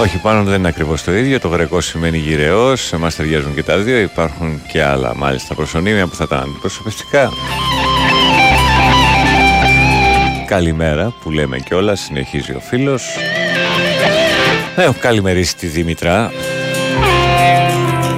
Όχι, 0.00 0.18
πάνω 0.22 0.42
δεν 0.42 0.58
είναι 0.58 0.68
ακριβώς 0.68 1.02
το 1.02 1.12
ίδιο. 1.16 1.40
Το 1.40 1.48
γρεκό 1.48 1.80
σημαίνει 1.80 2.18
γυρεός. 2.18 2.80
Σε 2.80 2.96
εμάς 2.96 3.14
ταιριάζουν 3.14 3.54
και 3.54 3.62
τα 3.62 3.76
δύο. 3.76 3.98
Υπάρχουν 3.98 4.62
και 4.72 4.82
άλλα 4.82 5.16
μάλιστα 5.16 5.54
προσωνύμια 5.54 6.06
που 6.06 6.14
θα 6.14 6.24
ήταν 6.26 6.38
αντιπροσωπευτικά. 6.40 7.30
Καλημέρα 10.50 11.14
που 11.22 11.30
λέμε 11.30 11.58
κιόλας, 11.58 12.00
συνεχίζει 12.00 12.52
ο 12.52 12.60
φίλος. 12.60 13.16
Έχω 14.76 14.94
καλημερίσει 15.00 15.56
τη 15.56 15.66
Δήμητρα. 15.66 16.30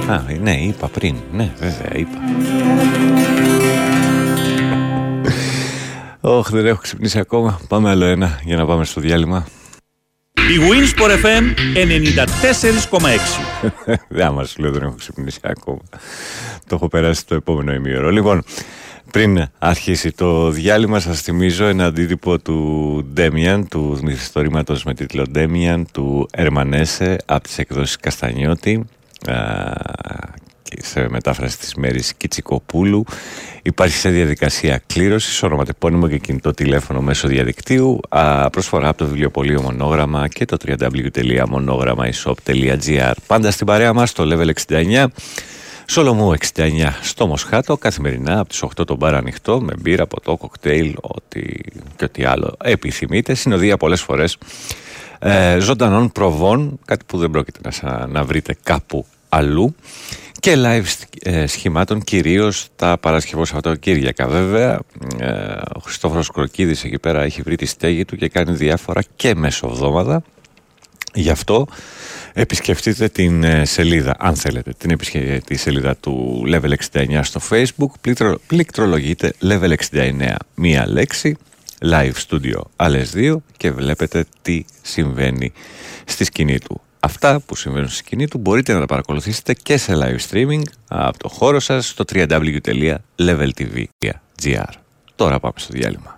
Α, 0.07 0.23
ναι, 0.41 0.53
είπα 0.53 0.87
πριν. 0.87 1.15
Ναι, 1.31 1.51
βέβαια, 1.59 1.89
είπα. 1.95 2.17
Όχι, 6.21 6.55
δεν 6.55 6.65
έχω 6.65 6.81
ξυπνήσει 6.81 7.19
ακόμα. 7.19 7.59
Πάμε 7.67 7.89
άλλο 7.89 8.05
ένα 8.05 8.39
για 8.43 8.55
να 8.55 8.65
πάμε 8.65 8.85
στο 8.85 9.01
διάλειμμα. 9.01 9.47
Η 10.33 10.57
Winsport 10.69 11.25
FM 11.25 11.43
94,6. 13.85 13.97
Δεν 14.07 14.31
μας 14.31 14.57
λέω, 14.57 14.71
δεν 14.71 14.81
έχω 14.81 14.95
ξυπνήσει 14.97 15.39
ακόμα. 15.43 15.81
Το 16.67 16.75
έχω 16.75 16.87
περάσει 16.87 17.25
το 17.25 17.35
επόμενο 17.35 17.73
ημίωρο. 17.73 18.09
Λοιπόν, 18.09 18.43
πριν 19.13 19.47
αρχίσει 19.59 20.11
το 20.11 20.49
διάλειμμα, 20.49 20.99
σας 20.99 21.21
θυμίζω 21.21 21.65
ένα 21.65 21.85
αντίτυπο 21.85 22.39
του 22.39 23.07
Ντέμιαν, 23.13 23.67
του 23.67 23.99
μυθιστορήματος 24.03 24.83
με 24.83 24.93
τίτλο 24.93 25.25
Ντέμιαν, 25.31 25.87
του 25.91 26.27
Ερμανέσε, 26.31 27.17
από 27.25 27.43
τις 27.43 27.57
εκδόσεις 27.57 27.97
Καστανιώτη 27.97 28.85
σε 30.77 31.09
μετάφραση 31.09 31.57
της 31.57 31.75
Μέρης 31.75 32.13
Κιτσικοπούλου. 32.13 33.03
Υπάρχει 33.61 33.95
σε 33.95 34.09
διαδικασία 34.09 34.81
κλήρωσης 34.87 35.43
ονοματεπώνυμο 35.43 36.07
και 36.07 36.17
κινητό 36.17 36.51
τηλέφωνο 36.51 37.01
μέσω 37.01 37.27
διαδικτύου 37.27 37.99
α, 38.09 38.49
προσφορά 38.49 38.87
από 38.87 38.97
το 38.97 39.05
βιβλιοπωλείο 39.05 39.61
Μονόγραμμα 39.61 40.27
και 40.27 40.45
το 40.45 40.57
www.monogrammaishop.gr 40.67 43.13
πάντα 43.27 43.51
στην 43.51 43.65
παρέα 43.65 43.93
μας 43.93 44.11
το 44.11 44.27
Level 44.31 44.51
69 44.67 45.05
Σολομού 45.85 46.33
69 46.55 46.89
στο 47.01 47.27
Μοσχάτο, 47.27 47.77
καθημερινά 47.77 48.39
από 48.39 48.49
τις 48.49 48.63
8 48.63 48.85
το 48.85 48.95
μπαρ 48.95 49.15
ανοιχτό 49.15 49.61
με 49.61 49.73
μπύρα, 49.79 50.07
ποτό, 50.07 50.37
κοκτέιλ 50.37 50.95
ό,τι, 51.01 51.41
και 51.95 52.03
ό,τι 52.03 52.23
άλλο 52.23 52.57
επιθυμείτε. 52.63 53.33
Συνοδεία 53.33 53.77
πολλές 53.77 54.01
φορές 54.01 54.37
ε, 55.19 55.59
ζωντανών 55.59 56.11
προβών, 56.11 56.79
κάτι 56.85 57.05
που 57.05 57.17
δεν 57.17 57.29
πρόκειται 57.29 57.59
να, 57.81 58.07
να 58.07 58.23
βρείτε 58.23 58.57
κάπου 58.63 59.05
αλλού. 59.29 59.75
Και 60.39 60.53
live 60.57 61.03
ε, 61.21 61.47
σχημάτων 61.47 62.01
κυρίως 62.01 62.67
τα 62.75 62.97
Παρασκευό 62.97 63.45
Σαββατοκύριακα. 63.45 64.27
Βέβαια 64.27 64.79
ε, 65.19 65.31
ο 65.75 65.79
Χριστόφορος 65.79 66.29
Κροκίδης 66.29 66.83
εκεί 66.83 66.99
πέρα 66.99 67.21
έχει 67.21 67.41
βρει 67.41 67.55
τη 67.55 67.65
στέγη 67.65 68.05
του 68.05 68.15
και 68.15 68.29
κάνει 68.29 68.53
διάφορα 68.53 69.01
και 69.15 69.35
μεσοβδόμαδα. 69.35 70.23
Γι' 71.13 71.29
αυτό 71.29 71.67
επισκεφτείτε 72.33 73.07
την 73.07 73.43
ε, 73.43 73.65
σελίδα 73.65 74.15
αν 74.19 74.35
θέλετε 74.35 74.73
την 74.77 74.97
τη 75.45 75.55
σελίδα 75.55 75.95
του 75.95 76.43
Level 76.47 76.73
69 76.91 77.19
στο 77.23 77.41
facebook. 77.49 77.91
Πληκτρο, 78.01 78.39
πληκτρολογείτε 78.47 79.33
Level 79.41 79.73
69 79.91 80.35
μία 80.55 80.87
λέξη 80.87 81.37
live 81.83 82.13
studio 82.27 82.61
άλλες 82.75 83.11
δύο 83.11 83.41
και 83.57 83.71
βλέπετε 83.71 84.25
τι 84.41 84.65
συμβαίνει 84.81 85.51
στη 86.05 86.23
σκηνή 86.23 86.59
του. 86.59 86.81
Αυτά 86.99 87.39
που 87.39 87.55
συμβαίνουν 87.55 87.87
στη 87.87 87.97
σκηνή 87.97 88.27
του 88.27 88.37
μπορείτε 88.37 88.73
να 88.73 88.79
τα 88.79 88.85
παρακολουθήσετε 88.85 89.53
και 89.53 89.77
σε 89.77 89.93
live 89.95 90.19
streaming 90.29 90.61
από 90.87 91.17
το 91.17 91.27
χώρο 91.27 91.59
σας 91.59 91.87
στο 91.87 92.03
www.leveltv.gr 92.13 94.73
Τώρα 95.15 95.39
πάμε 95.39 95.53
στο 95.55 95.73
διάλειμμα. 95.73 96.12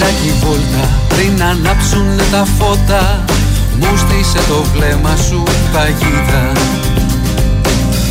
Στο 0.00 0.08
μοναστηράκι 0.08 0.44
βόλτα 0.44 0.88
πριν 1.08 1.42
ανάψουν 1.42 2.06
τα 2.30 2.44
φώτα 2.58 3.24
μου 3.80 3.96
στήσε 3.96 4.46
το 4.48 4.64
βλέμμα 4.72 5.16
σου 5.28 5.42
παγίδα. 5.72 6.52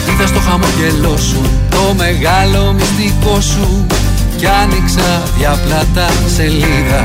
Είδα 0.10 0.28
στο 0.28 0.40
χαμογελό 0.40 1.18
σου 1.18 1.42
το 1.70 1.94
μεγάλο 1.98 2.74
μυστικό 2.74 3.42
σου 3.42 3.86
κι 4.38 4.48
άνοιξα 4.62 5.24
διαπλατά 5.38 6.10
σελίδα. 6.36 7.04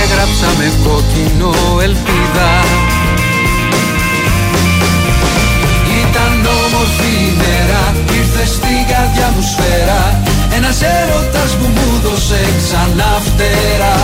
Έγραψα 0.00 0.48
με 0.58 0.72
κόκκινο 0.84 1.52
ελπίδα. 1.82 2.50
Ήταν 6.02 6.32
όμορφη 6.64 7.14
μέρα, 7.40 7.82
ήρθε 8.18 8.44
στην 8.54 8.80
καρδιά 8.90 9.32
μου 9.34 9.42
σφαίρα 9.50 10.02
Ένας 10.56 10.78
έρωτας 10.98 11.50
που 11.58 11.66
μου 11.74 11.88
δώσε 12.04 12.42
ξανά 12.60 13.12
φτερά. 13.26 13.98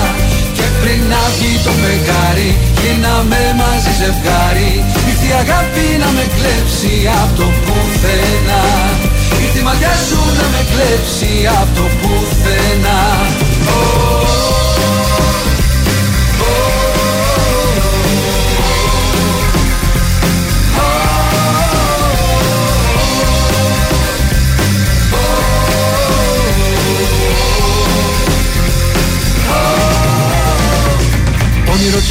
Και 0.57 0.67
πριν 0.81 1.01
να 1.13 1.23
βγει 1.35 1.53
το 1.67 1.73
φεγγάρι, 1.81 2.51
γίναμε 2.81 3.41
μαζί 3.61 3.93
ζευγάρι. 4.01 4.73
Ήρθε 5.09 5.27
η 5.33 5.35
αγάπη 5.43 5.87
να 6.03 6.09
με 6.17 6.25
κλέψει 6.37 6.95
από 7.23 7.33
το 7.41 7.47
πουθενά. 7.65 8.65
Ήρθε 9.43 9.59
η 9.63 9.65
ματιά 9.69 9.95
σου 10.09 10.21
να 10.39 10.47
με 10.53 10.61
κλέψει 10.71 11.33
από 11.61 11.73
το 11.79 11.85
πουθενά 12.01 13.01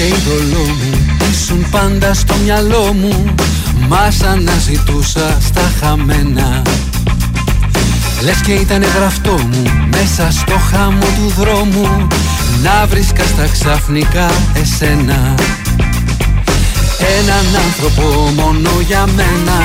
και 0.04 0.10
είδωλό 0.10 0.66
μου 0.66 1.18
ήσουν 1.32 1.66
πάντα 1.72 2.14
στο 2.14 2.36
μυαλό 2.44 2.94
μου 2.94 3.36
Μας 3.88 4.22
αναζητούσα 4.22 5.38
στα 5.42 5.72
χαμένα. 5.80 6.62
Λες 8.24 8.42
και 8.46 8.52
ήταν 8.52 8.84
γραφτό 8.84 9.32
μου 9.32 9.64
μέσα 9.88 10.32
στο 10.32 10.58
χάμο 10.72 11.06
του 11.18 11.34
δρόμου 11.38 12.08
Να 12.64 12.86
βρίσκας 12.86 13.28
στα 13.28 13.48
ξαφνικά 13.52 14.30
εσένα. 14.54 15.36
Έναν 17.20 17.46
άνθρωπο 17.66 18.30
μόνο 18.36 18.70
για 18.88 19.06
μένα. 19.16 19.58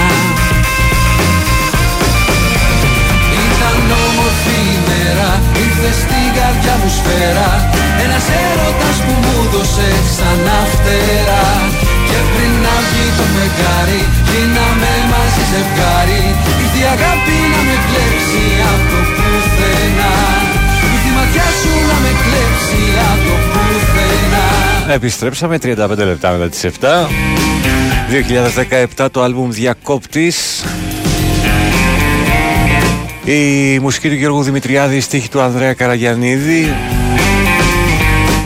Ήταν 3.44 3.80
όμορφη 4.08 4.60
μέρα 4.86 5.40
Ήρθε 5.54 5.92
στην 6.00 6.42
καρδιά 6.42 6.76
μου 6.82 6.90
σφαίρα 6.96 7.77
Ένας 8.04 8.24
έρωτας 8.44 8.96
που 9.04 9.12
μου 9.22 9.36
δώσε 9.52 9.90
ξανά 10.08 10.58
φτερά 10.72 11.46
Και 12.08 12.18
πριν 12.32 12.52
να 12.64 12.74
βγει 12.86 13.06
το 13.18 13.24
φεγγάρι 13.34 14.02
Γίναμε 14.30 14.92
μαζί 15.12 15.42
ζευγάρι. 15.52 16.22
Ήρθε 16.62 16.78
η 16.84 16.86
αγάπη 16.94 17.36
να 17.54 17.60
με 17.68 17.76
κλέψει 17.86 18.44
από 18.72 18.84
το 18.90 19.00
πουθενά. 19.16 20.14
Ήρθε 20.92 21.08
η 21.10 21.14
ματιά 21.18 21.48
σου 21.60 21.72
να 21.90 21.96
με 22.04 22.12
κλέψει 22.24 22.82
από 23.10 23.22
το 23.28 23.34
πουθενά. 23.52 24.46
Επιστρέψαμε 24.98 25.56
35 25.62 26.06
λεπτά 26.10 26.30
μετά 26.30 26.48
τις 26.48 26.64
7 26.64 27.08
2017 28.98 29.06
το 29.10 29.22
άλμπουμ 29.22 29.50
Διακόπτης. 29.50 30.64
Η 33.24 33.78
μουσική 33.78 34.08
του 34.08 34.14
Γιώργου 34.14 34.42
Δημητριάδη, 34.42 34.96
η 34.96 35.00
στίχη 35.00 35.28
του 35.28 35.40
Ανδρέα 35.40 35.72
Καραγιανίδη 35.74 36.74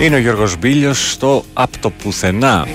Είναι 0.03 0.17
ο 0.17 0.19
Γιώργος 0.19 0.57
Μπίλιος 0.57 1.11
στο 1.11 1.45
«Απ' 1.53 1.77
το 1.81 1.91
πουθενά». 1.91 2.67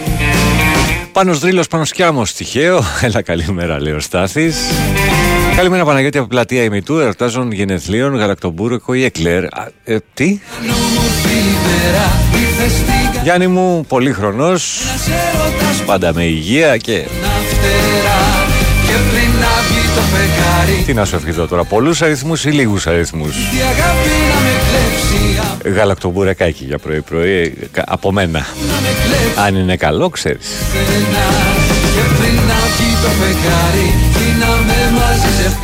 Πάνος 1.12 1.40
Δρύλος, 1.40 1.68
Πάνος 1.68 1.92
Κιάμος, 1.92 2.34
τυχαίο. 2.34 2.84
Έλα 3.02 3.22
καλημέρα 3.22 3.82
λέει 3.82 3.94
ο 3.94 4.00
Στάθης. 4.00 4.58
Καλημέρα 5.56 5.86
Παναγιώτη 5.86 6.18
από 6.18 6.28
πλατεία 6.28 6.64
ημιτού, 6.64 6.98
ερωτάζων 6.98 7.52
γενεθλίων, 7.52 8.16
γαλακτομπούρεκο 8.16 8.94
ή 8.94 9.04
εκλέρ. 9.04 9.44
Α, 9.44 9.72
ε, 9.84 9.98
τι; 10.14 10.40
Γιάννη 13.24 13.48
μου, 13.48 13.86
πολύ 13.88 14.12
χρονός, 14.14 14.82
πάντα 15.86 16.14
με 16.14 16.24
υγεία 16.24 16.78
και... 16.78 17.06
Τι 20.86 20.94
να 20.94 21.06
σου 21.06 21.16
ευχηθώ 21.16 21.48
τώρα, 21.48 21.64
πολλούς 21.64 22.02
αριθμούς 22.02 22.46
ή 22.46 22.50
λίγους 22.50 22.88
αριθμούς; 22.88 23.36
Γαλακτομπούρεκάκι 25.66 26.66
για 26.66 26.78
πρωί 26.78 27.02
πρωί, 27.02 27.58
από 27.86 28.12
μένα. 28.12 28.46
Αν 29.46 29.56
είναι 29.56 29.76
καλό, 29.76 30.10
ξέρεις. 30.10 30.48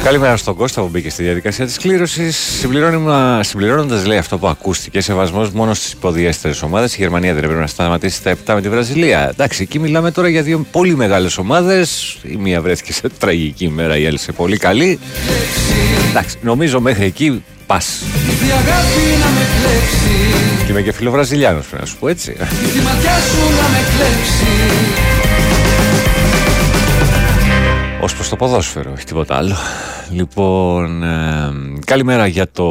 Καλημέρα 0.04 0.38
στον 0.38 0.56
Κώστα 0.56 0.82
που 0.82 0.88
μπήκε 0.88 1.10
στη 1.10 1.24
διαδικασία 1.24 1.66
της 1.66 1.78
κλήρωσης. 1.78 2.38
Συμπληρώνοντας, 3.42 4.06
λέει 4.06 4.18
αυτό 4.18 4.38
που 4.38 4.48
ακούστηκε, 4.48 5.02
σεβασμός 5.02 5.52
μόνο 5.52 5.74
στις 5.74 5.92
υποδιέστερες 5.92 6.62
ομάδες. 6.62 6.94
Η 6.94 6.98
Γερμανία 7.00 7.34
δεν 7.34 7.44
έπρεπε 7.44 7.62
να 7.62 7.68
σταματήσει 7.68 8.16
στα 8.16 8.32
7 8.32 8.54
με 8.54 8.62
τη 8.62 8.70
Βραζιλία. 8.70 9.30
Εντάξει, 9.30 9.62
εκεί 9.62 9.80
μιλάμε 9.80 10.12
τώρα 10.12 10.30
για 10.30 10.42
δύο 10.42 10.66
πολύ 10.72 10.96
μεγάλες 10.96 11.38
ομάδες. 11.38 12.18
Η 12.24 12.36
μία 12.36 12.62
βρέθηκε 12.62 12.94
σε 12.94 13.10
τραγική 13.20 13.66
ημέρα, 13.66 13.98
η 13.98 14.06
άλλη 14.06 14.18
σε 14.18 14.32
πολύ 14.32 14.58
καλή. 14.58 15.00
Εντάξει, 16.10 16.38
νομίζω 16.42 16.80
μέχρι 16.80 17.06
εκεί 17.06 17.44
πας. 17.74 18.04
Και 20.66 20.72
είμαι 20.72 20.82
και 20.82 20.92
φιλοβραζιλιάνος, 20.92 21.66
πρέπει 21.66 21.82
να 21.82 21.88
σου 21.88 21.98
πω 21.98 22.08
έτσι. 22.08 22.36
Ω 28.02 28.06
προς 28.06 28.30
το 28.30 28.36
ποδόσφαιρο, 28.36 28.92
όχι 28.92 29.06
τίποτα 29.06 29.36
άλλο. 29.36 29.56
Λοιπόν, 30.12 31.04
ε, 31.04 31.52
καλημέρα 31.86 32.28
για 32.28 32.52
το. 32.52 32.68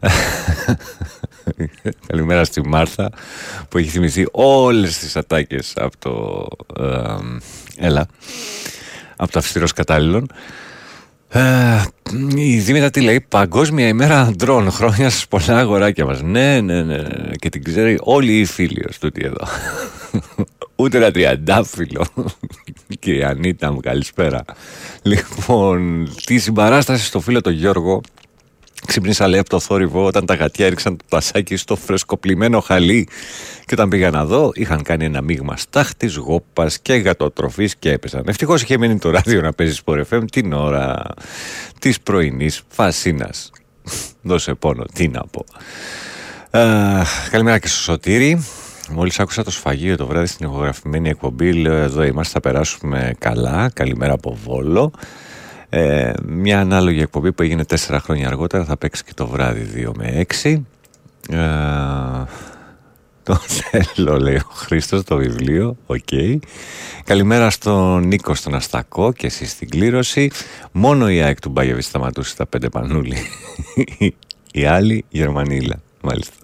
καλημέρα 2.06 2.44
στη 2.44 2.68
Μάρθα 2.68 3.10
που 3.68 3.78
έχει 3.78 3.88
θυμηθεί 3.88 4.26
όλες 4.32 4.98
τις 4.98 5.16
ατάκες 5.16 5.72
από 5.76 5.96
το 5.98 6.46
ε, 6.84 7.86
έλα 7.86 8.06
από 9.16 9.32
το 9.32 9.38
αυστηρός 9.38 9.72
κατάλληλων 9.72 10.26
ε, 11.28 11.82
η 12.34 12.58
Δήμητρα 12.58 12.90
τι 12.90 13.00
λέει 13.00 13.20
Παγκόσμια 13.20 13.88
ημέρα 13.88 14.20
αντρών 14.20 14.70
Χρόνια 14.70 15.10
σας 15.10 15.26
πολλά 15.28 15.58
αγοράκια 15.58 16.04
μας 16.04 16.22
ναι, 16.22 16.60
ναι, 16.60 16.82
ναι, 16.82 16.96
ναι. 16.96 17.30
Και 17.38 17.48
την 17.48 17.64
ξέρει 17.64 17.98
όλοι 18.00 18.38
οι 18.38 18.44
φίλοι 18.44 18.84
ως 18.88 18.98
τούτοι 18.98 19.24
εδώ 19.24 19.46
Ούτε 20.78 20.96
ένα 20.96 21.10
τριαντάφυλλο. 21.10 22.06
Κύριε 22.98 23.26
Ανίτα 23.26 23.72
μου, 23.72 23.80
καλησπέρα. 23.80 24.44
Λοιπόν, 25.02 26.08
τη 26.24 26.38
συμπαράσταση 26.38 27.04
στο 27.04 27.20
φίλο 27.20 27.40
τον 27.40 27.52
Γιώργο 27.52 28.00
Ξύπνησα 28.86 29.28
λέει 29.28 29.40
από 29.40 29.48
το 29.48 29.60
θόρυβο 29.60 30.04
όταν 30.04 30.26
τα 30.26 30.34
γατιά 30.34 30.66
έριξαν 30.66 30.96
το 30.96 31.04
τασάκι 31.08 31.56
στο 31.56 31.76
φρεσκοπλημένο 31.76 32.60
χαλί. 32.60 33.08
Και 33.66 33.74
όταν 33.74 33.88
πήγα 33.88 34.10
να 34.10 34.24
δω, 34.24 34.50
είχαν 34.54 34.82
κάνει 34.82 35.04
ένα 35.04 35.20
μείγμα 35.20 35.56
στάχτης, 35.56 36.16
γόπας 36.16 36.78
και 36.78 36.94
γατοτροφής 36.94 37.76
και 37.76 37.92
έπεσαν. 37.92 38.22
Ευτυχώς 38.26 38.62
είχε 38.62 38.78
μείνει 38.78 38.98
το 38.98 39.10
ράδιο 39.10 39.40
να 39.40 39.52
παίζει 39.52 39.74
σπορεφέμ 39.74 40.24
την 40.24 40.52
ώρα 40.52 41.02
της 41.78 42.00
πρωινής 42.00 42.62
φασίνας. 42.68 43.50
Δώσε 44.22 44.54
πόνο, 44.54 44.84
τι 44.94 45.08
να 45.08 45.22
πω. 45.30 45.44
καλημέρα 47.30 47.58
και 47.58 47.68
στο 47.68 47.82
Σωτήρι. 47.82 48.44
Μόλις 48.90 49.20
άκουσα 49.20 49.44
το 49.44 49.50
σφαγείο 49.50 49.96
το 49.96 50.06
βράδυ 50.06 50.26
στην 50.26 50.46
ηχογραφημένη 50.46 51.08
εκπομπή, 51.08 51.52
λέω 51.52 51.74
εδώ 51.76 52.02
είμαστε, 52.02 52.32
θα 52.32 52.40
περάσουμε 52.40 53.14
καλά. 53.18 53.70
Καλημέρα 53.74 54.12
από 54.12 54.38
Βόλο. 54.44 54.92
Ε, 55.68 56.12
μια 56.26 56.60
ανάλογη 56.60 57.00
εκπομπή 57.00 57.32
που 57.32 57.42
έγινε 57.42 57.64
τέσσερα 57.64 58.00
χρόνια 58.00 58.26
αργότερα 58.26 58.64
θα 58.64 58.76
παίξει 58.76 59.04
και 59.04 59.14
το 59.14 59.26
βράδυ 59.26 59.86
2 59.86 59.92
με 59.96 60.24
6. 60.42 60.62
Ε, 61.30 61.38
το 63.26 63.34
θέλω, 63.34 64.18
λέει 64.18 64.36
ο 64.36 64.50
Χρήστος, 64.52 65.02
το 65.02 65.16
βιβλίο. 65.16 65.76
Οκ. 65.86 66.08
Καλημέρα 67.04 67.50
στον 67.50 68.06
Νίκο 68.06 68.34
στον 68.34 68.54
Αστακό 68.54 69.12
και 69.12 69.26
εσείς 69.26 69.50
στην 69.50 69.68
κλήρωση. 69.68 70.30
Μόνο 70.72 71.10
η 71.10 71.22
ΑΕΚ 71.22 71.40
του 71.40 71.48
Μπάγεβη 71.48 71.82
σταματούσε 71.82 72.36
τα 72.36 72.46
πέντε 72.46 72.68
πανούλη. 72.68 73.16
η 74.52 74.64
άλλη 74.64 75.04
Γερμανίλα, 75.08 75.80
μάλιστα. 76.00 76.34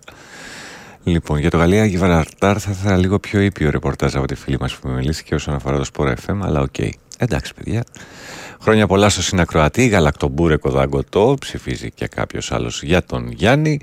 Λοιπόν, 1.05 1.39
για 1.39 1.51
το 1.51 1.57
Γαλλία 1.57 1.85
Γιβραλτάρ 1.85 2.61
θα 2.61 2.71
ήθελα 2.71 2.97
λίγο 2.97 3.19
πιο 3.19 3.41
ήπιο 3.41 3.71
ρεπορτάζ 3.71 4.17
από 4.17 4.27
τη 4.27 4.35
φίλη 4.35 4.57
μας 4.61 4.75
που 4.75 4.89
με 4.89 4.95
μιλήσει 4.95 5.35
όσον 5.35 5.55
αφορά 5.55 5.79
το 5.79 5.85
Sport 5.93 6.09
FM, 6.09 6.39
αλλά 6.41 6.61
οκ. 6.61 6.75
Okay. 6.79 6.91
Εντάξει, 7.19 7.55
παιδιά. 7.55 7.85
Χρόνια 8.61 8.87
πολλά 8.87 9.09
στο 9.09 9.23
συνακροατή, 9.23 9.87
γαλακτομπούρεκο 9.87 10.71
δαγκωτό, 10.71 11.37
ψηφίζει 11.41 11.91
και 11.91 12.07
κάποιος 12.07 12.53
άλλος 12.53 12.83
για 12.83 13.05
τον 13.05 13.31
Γιάννη. 13.31 13.81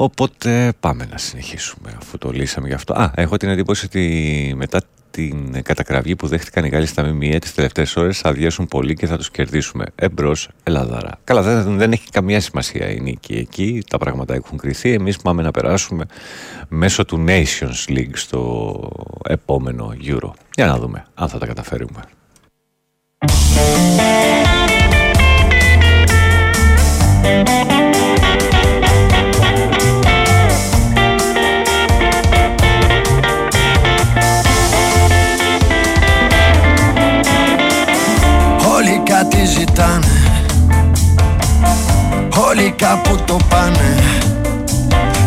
Οπότε 0.00 0.72
πάμε 0.80 1.08
να 1.10 1.18
συνεχίσουμε 1.18 1.96
αφού 2.00 2.18
το 2.18 2.30
λύσαμε 2.30 2.68
γι' 2.68 2.74
αυτό. 2.74 2.94
Α, 2.94 3.10
έχω 3.14 3.36
την 3.36 3.48
εντύπωση 3.48 3.86
ότι 3.86 4.54
μετά 4.56 4.80
την 5.10 5.62
κατακραυγή 5.62 6.16
που 6.16 6.26
δέχτηκαν 6.26 6.64
οι 6.64 6.68
Γάλλοι 6.68 6.86
στα 6.86 7.04
ΜΜΕ 7.04 7.38
τις 7.38 7.54
τελευταίες 7.54 7.96
ώρες 7.96 8.18
θα 8.18 8.28
αδειάσουν 8.28 8.66
πολύ 8.66 8.94
και 8.94 9.06
θα 9.06 9.16
τους 9.16 9.30
κερδίσουμε. 9.30 9.84
Εμπρός, 9.94 10.48
Ελλαδάρα. 10.62 11.10
Καλά, 11.24 11.42
δεν, 11.42 11.76
δεν 11.76 11.92
έχει 11.92 12.10
καμία 12.10 12.40
σημασία 12.40 12.90
η 12.90 13.00
νίκη 13.00 13.34
εκεί. 13.34 13.82
Τα 13.88 13.98
πράγματα 13.98 14.34
έχουν 14.34 14.58
κρυθεί. 14.58 14.92
Εμείς 14.92 15.16
πάμε 15.16 15.42
να 15.42 15.50
περάσουμε 15.50 16.06
μέσω 16.68 17.04
του 17.04 17.24
Nations 17.28 17.90
League 17.90 18.14
στο 18.14 18.90
επόμενο 19.28 19.94
Euro. 20.04 20.30
Για 20.54 20.66
να 20.66 20.78
δούμε 20.78 21.04
αν 21.14 21.28
θα 21.28 21.38
τα 21.38 21.46
καταφέρουμε. 21.46 22.02
Κάτι 39.38 39.50
ζητάνε. 39.50 40.06
Όλοι 42.48 42.74
κάπου 42.76 43.18
το 43.24 43.36
πάνε. 43.48 43.94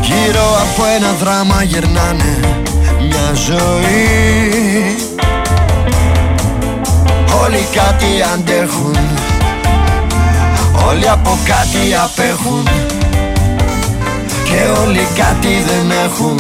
Γύρω 0.02 0.44
από 0.62 0.86
ένα 0.96 1.12
δράμα 1.20 1.64
γερνάνε. 1.64 2.40
Μια 3.00 3.34
ζωή. 3.34 4.96
Όλοι 7.44 7.68
κάτι 7.74 8.22
αντέχουν. 8.34 8.98
Όλοι 10.88 11.10
από 11.10 11.38
κάτι 11.46 11.96
απέχουν. 12.04 12.68
Και 14.44 14.82
όλοι 14.82 15.08
κάτι 15.16 15.64
δεν 15.68 15.92
έχουν. 16.06 16.40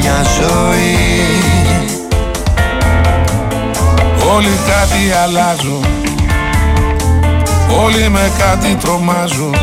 Μια 0.00 0.22
ζωή. 0.38 1.10
Όλοι 4.34 4.58
κάτι 4.66 5.12
αλλάζουν 5.22 6.01
Όλοι 7.80 8.08
με 8.08 8.32
κάτι 8.38 8.74
τρομάζουν 8.74 9.54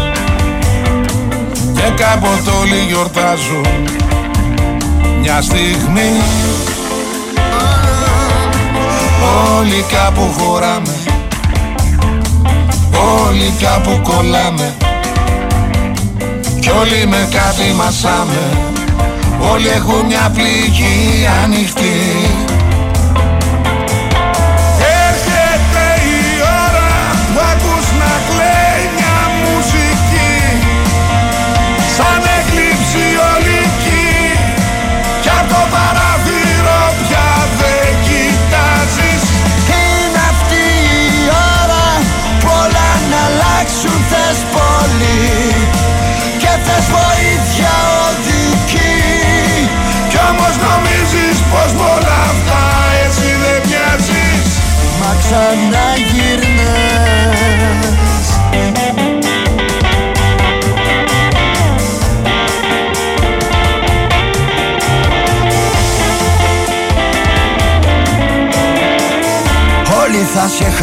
Και 1.74 2.04
κάποτε 2.04 2.50
όλοι 2.62 2.86
γιορτάζουν. 2.88 3.66
Μια 5.22 5.42
στιγμή 5.42 6.12
Όλοι 9.58 9.86
κάπου 9.92 10.34
χωράμε 10.38 10.94
Όλοι 13.26 13.54
κάπου 13.62 14.02
κολλάμε. 14.04 14.74
Κι 16.60 16.70
όλοι 16.70 17.08
με 17.08 17.28
κάτι 17.32 17.74
μασάμε 17.76 18.58
Όλοι 19.52 19.68
έχουν 19.68 20.06
μια 20.06 20.32
πληγή 20.34 21.28
ανοιχτή 21.44 22.00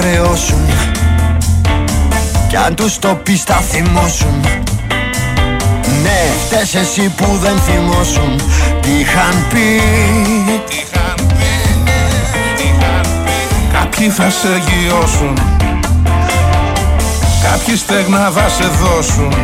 τελειώσουν 0.01 0.68
Κι 2.49 2.57
αν 2.57 2.74
τους 2.74 2.99
το 2.99 3.09
πεις 3.22 3.42
θα 3.42 3.55
θυμώσουν. 3.55 4.40
Ναι, 6.03 6.20
φταίς 6.47 6.74
εσύ 6.74 7.12
που 7.16 7.38
δεν 7.40 7.59
θυμώσουν. 7.59 8.40
Τι 8.80 8.90
είχαν 8.90 9.47
πει. 9.51 9.80
Κάποιοι 13.72 14.09
θα 14.09 14.30
σε 14.30 14.62
γιώσουν 14.66 15.38
Κάποιοι 17.42 17.76
στεγνά 17.76 18.30
θα 18.30 18.49
σε 18.49 18.64
δώσουν. 18.82 19.34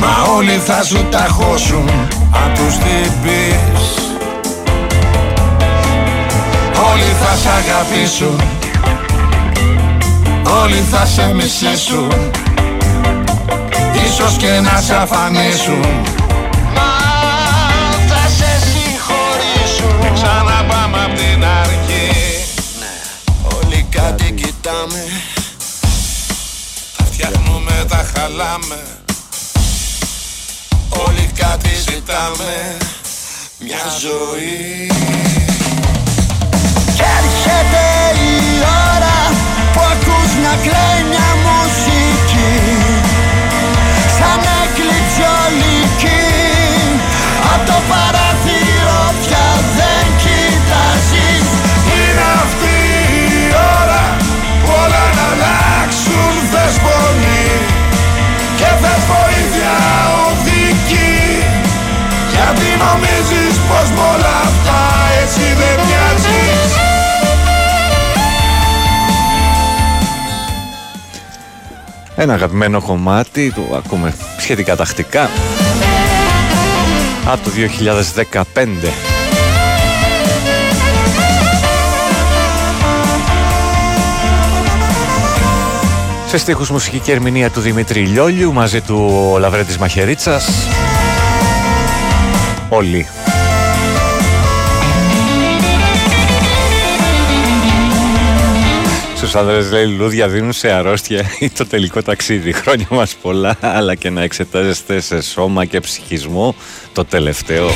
Μα 0.00 0.32
όλοι 0.36 0.60
θα 0.66 0.82
σου 0.84 1.06
ταχώσουν 1.10 1.88
Αν 2.32 2.54
τους 2.54 2.76
την 2.76 3.12
πεις. 3.22 3.94
Όλοι 6.92 7.16
θα 7.22 7.36
σ' 7.36 7.46
αγαπήσουν 7.46 8.59
Όλοι 10.58 10.84
θα 10.90 11.06
σε 11.06 11.32
μισήσουν. 11.34 12.30
Ίσως 14.06 14.36
και 14.36 14.60
να 14.60 14.80
σε 14.80 14.94
αφανίσουν. 14.94 15.84
Μα 16.74 16.90
θα 18.08 18.28
σε 18.36 18.50
συγχωρήσουν. 18.70 20.14
Ξαναπάμε 20.14 21.04
απ' 21.04 21.16
την 21.16 21.44
αρχή. 21.44 22.44
Όλοι 23.42 23.86
κάτι 23.90 24.32
κοιτάμε. 24.32 25.04
Τα 26.96 27.04
φτιάχνουμε, 27.04 27.84
τα 27.88 28.06
χαλάμε. 28.14 28.82
Όλοι 30.88 31.30
κάτι 31.38 31.70
ζητάμε. 31.74 32.76
Μια 33.58 33.84
ζωή. 34.00 34.90
Κι 36.94 37.02
έρχεται 37.18 37.84
η 38.20 38.58
ώρα 38.94 39.09
Που 39.72 39.80
ακούς 39.92 40.30
να 40.44 40.52
κλαίει 40.64 41.00
μια 41.12 41.30
μουσική. 41.46 42.54
Σαν 44.16 44.42
έκλειψη 44.62 45.22
ολική 45.42 46.24
Απ' 47.52 47.64
το 47.70 47.78
παράθυρο 47.90 49.02
πια 49.22 49.48
δεν 49.78 50.04
κοιτάζεις. 50.22 51.46
Είναι 51.96 52.26
αυτή 52.42 52.78
η 53.42 53.46
ώρα 53.80 54.04
που 54.60 54.70
όλα 54.82 55.04
να 55.18 55.26
αλλάξουν 55.32 56.32
θες 56.50 56.76
πολύ. 56.86 57.46
Και 58.58 58.70
θες 58.80 59.02
βοήθεια 59.12 59.76
οδική 60.26 61.20
γιατί 62.34 62.68
νομίζεις 62.84 63.54
πως 63.68 63.88
με 63.96 64.02
Ένα 72.16 72.34
αγαπημένο 72.34 72.82
κομμάτι, 72.82 73.52
το 73.52 73.76
ακούμε 73.76 74.14
σχετικά 74.38 74.76
τακτικά. 74.76 75.30
Από 77.24 77.44
το 77.44 77.50
2015. 77.50 78.92
Σε 86.26 86.38
στίχους 86.38 86.70
μουσική 86.70 86.98
και 86.98 87.12
ερμηνεία 87.12 87.50
του 87.50 87.60
Δημήτρη 87.60 88.00
Λιόλιου 88.00 88.52
μαζί 88.52 88.80
του 88.80 89.30
ο 89.32 89.38
Λαβρέντης 89.38 89.78
Μαχαιρίτσας. 89.78 90.68
Όλοι. 92.68 93.06
Στους 99.30 99.42
άνδρες 99.42 99.70
λέει 99.70 99.86
λουλούδια 99.86 100.28
δίνουν 100.28 100.52
σε 100.52 100.70
αρρώστια 100.70 101.30
ή 101.38 101.50
το 101.50 101.66
τελικό 101.66 102.02
ταξίδι. 102.02 102.52
Χρόνια 102.52 102.86
μας 102.90 103.14
πολλά, 103.22 103.56
αλλά 103.60 103.94
και 103.94 104.10
να 104.10 104.22
εξετάζεστε 104.22 105.00
σε 105.00 105.22
σώμα 105.22 105.64
και 105.64 105.80
ψυχισμό 105.80 106.54
το 106.92 107.04
τελευταίο. 107.04 107.70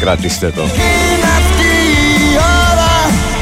Κρατήστε 0.00 0.50
το. 0.50 0.62
Είναι 0.62 1.30
αυτή 1.40 1.72
η 2.24 2.36
ώρα 2.70 2.94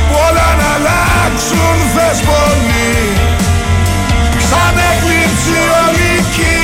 που 0.08 0.16
όλα 0.28 0.48
να 0.60 0.68
αλλάξουν 0.74 1.76
θες 1.94 2.18
πολύ 2.30 2.94
σαν 4.50 4.74
έκλειψη 4.90 5.58
ολική 5.84 6.62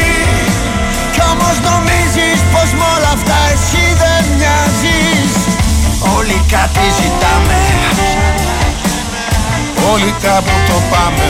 Κι 1.12 1.22
όμως 1.32 1.56
νομίζεις 1.68 2.40
πως 2.52 2.68
με 2.78 2.84
όλα 2.94 3.10
αυτά 3.16 3.38
εσύ 3.52 3.84
δεν 4.02 4.22
μοιάζεις 4.36 5.32
Όλοι 6.16 6.36
κάτι 6.54 6.84
ζητάμε 6.98 7.29
Όλοι 9.92 10.10
κάπου 10.22 10.54
το 10.68 10.76
πάμε. 10.90 11.28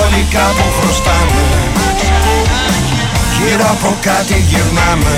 Όλοι 0.00 0.22
κάπου 0.32 0.66
χρωστάμε. 0.80 1.42
Γύρω 3.38 3.64
από 3.70 3.96
κάτι 4.02 4.34
γυρνάμε. 4.40 5.16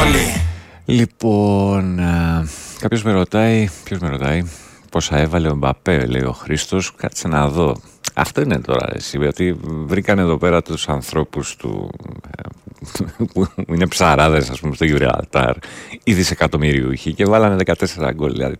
Όλοι. 0.00 0.42
Λοιπόν, 0.84 2.00
α, 2.00 2.46
κάποιος 2.80 3.02
με 3.02 3.12
ρωτάει, 3.12 3.68
ποιος 3.84 3.98
με 3.98 4.08
ρωτάει, 4.08 4.42
πόσα 4.90 5.18
έβαλε 5.18 5.48
ο 5.48 5.54
Μπαπέ, 5.54 6.06
λέει 6.06 6.22
ο 6.22 6.32
Χρήστος, 6.32 6.94
κάτσε 6.96 7.28
να 7.28 7.48
δω. 7.48 7.76
Αυτό 8.14 8.40
είναι 8.40 8.58
τώρα 8.58 8.88
εσύ, 8.94 9.18
γιατί 9.18 9.56
βρήκαν 9.62 10.18
εδώ 10.18 10.38
πέρα 10.38 10.62
τους 10.62 10.88
ανθρώπους 10.88 11.56
του, 11.56 11.90
ε, 12.36 13.24
που 13.32 13.46
είναι 13.74 13.86
ψαράδες 13.86 14.50
ας 14.50 14.60
πούμε 14.60 14.74
στο 14.74 14.84
Γιουρεατάρ, 14.84 15.56
οι 16.04 16.12
δισεκατομμυριούχοι 16.14 17.14
και 17.14 17.24
βάλανε 17.24 17.56
14 17.66 18.12
γκολ, 18.14 18.32
δηλαδή. 18.32 18.56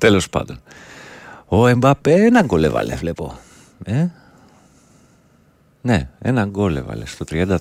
Τέλος 0.00 0.28
πάντων. 0.28 0.60
Ο 1.46 1.66
Εμπαπέ 1.66 2.12
ένα 2.12 2.42
γκολ 2.42 2.64
έβαλε, 2.64 2.94
βλέπω. 2.94 3.38
Ε; 3.84 4.06
Ναι, 5.80 6.08
ένα 6.18 6.44
γκολ 6.44 6.76
έβαλε 6.76 7.06
στο 7.06 7.24
34. 7.30 7.56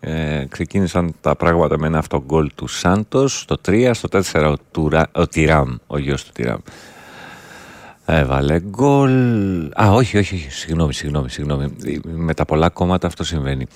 Ε, 0.00 0.44
ξεκίνησαν 0.48 1.14
τα 1.20 1.36
πράγματα 1.36 1.78
με 1.78 1.86
ένα 1.86 1.98
αυτό 1.98 2.22
γκολ 2.26 2.50
του 2.54 2.66
Σάντος 2.66 3.40
στο 3.40 3.56
3, 3.66 3.90
στο 3.94 4.08
4 4.32 4.52
ο, 4.52 4.56
Τουρα, 4.70 5.06
ο 5.12 5.26
Τιράμ, 5.26 5.76
ο 5.86 5.98
γιος 5.98 6.24
του 6.24 6.32
Τιράμ. 6.32 6.60
Έβαλε 8.04 8.60
γκολ. 8.60 9.12
Α, 9.82 9.90
όχι, 9.92 10.18
όχι, 10.18 10.34
όχι, 10.34 10.50
συγγνώμη, 10.50 10.94
συγγνώμη, 10.94 11.30
συγγνώμη. 11.30 11.76
Με 12.02 12.34
τα 12.34 12.44
πολλά 12.44 12.68
κόμματα 12.68 13.06
αυτό 13.06 13.24
συμβαίνει. 13.24 13.66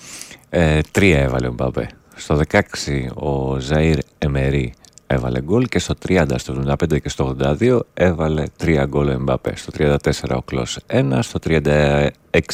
Ε, 0.49 0.79
τρία 0.91 1.19
έβαλε 1.19 1.47
ο 1.47 1.51
Μπαμπέ. 1.51 1.89
Στο 2.15 2.41
16 2.49 2.59
ο 3.13 3.57
Ζαΐρ 3.69 3.97
Εμερί 4.17 4.73
έβαλε 5.11 5.41
γκολ 5.41 5.65
και 5.65 5.79
στο 5.79 5.93
30, 6.07 6.25
στο 6.35 6.63
75 6.67 7.01
και 7.01 7.09
στο 7.09 7.35
82 7.39 7.79
έβαλε 7.93 8.43
τρία 8.57 8.85
γκολ 8.85 9.07
ο 9.07 9.11
Εμπαπέ. 9.11 9.53
Στο 9.55 9.71
34 9.77 9.97
ο 10.35 10.41
Κλός 10.41 10.79
1, 10.87 11.19
στο 11.21 11.39
36 11.43 12.09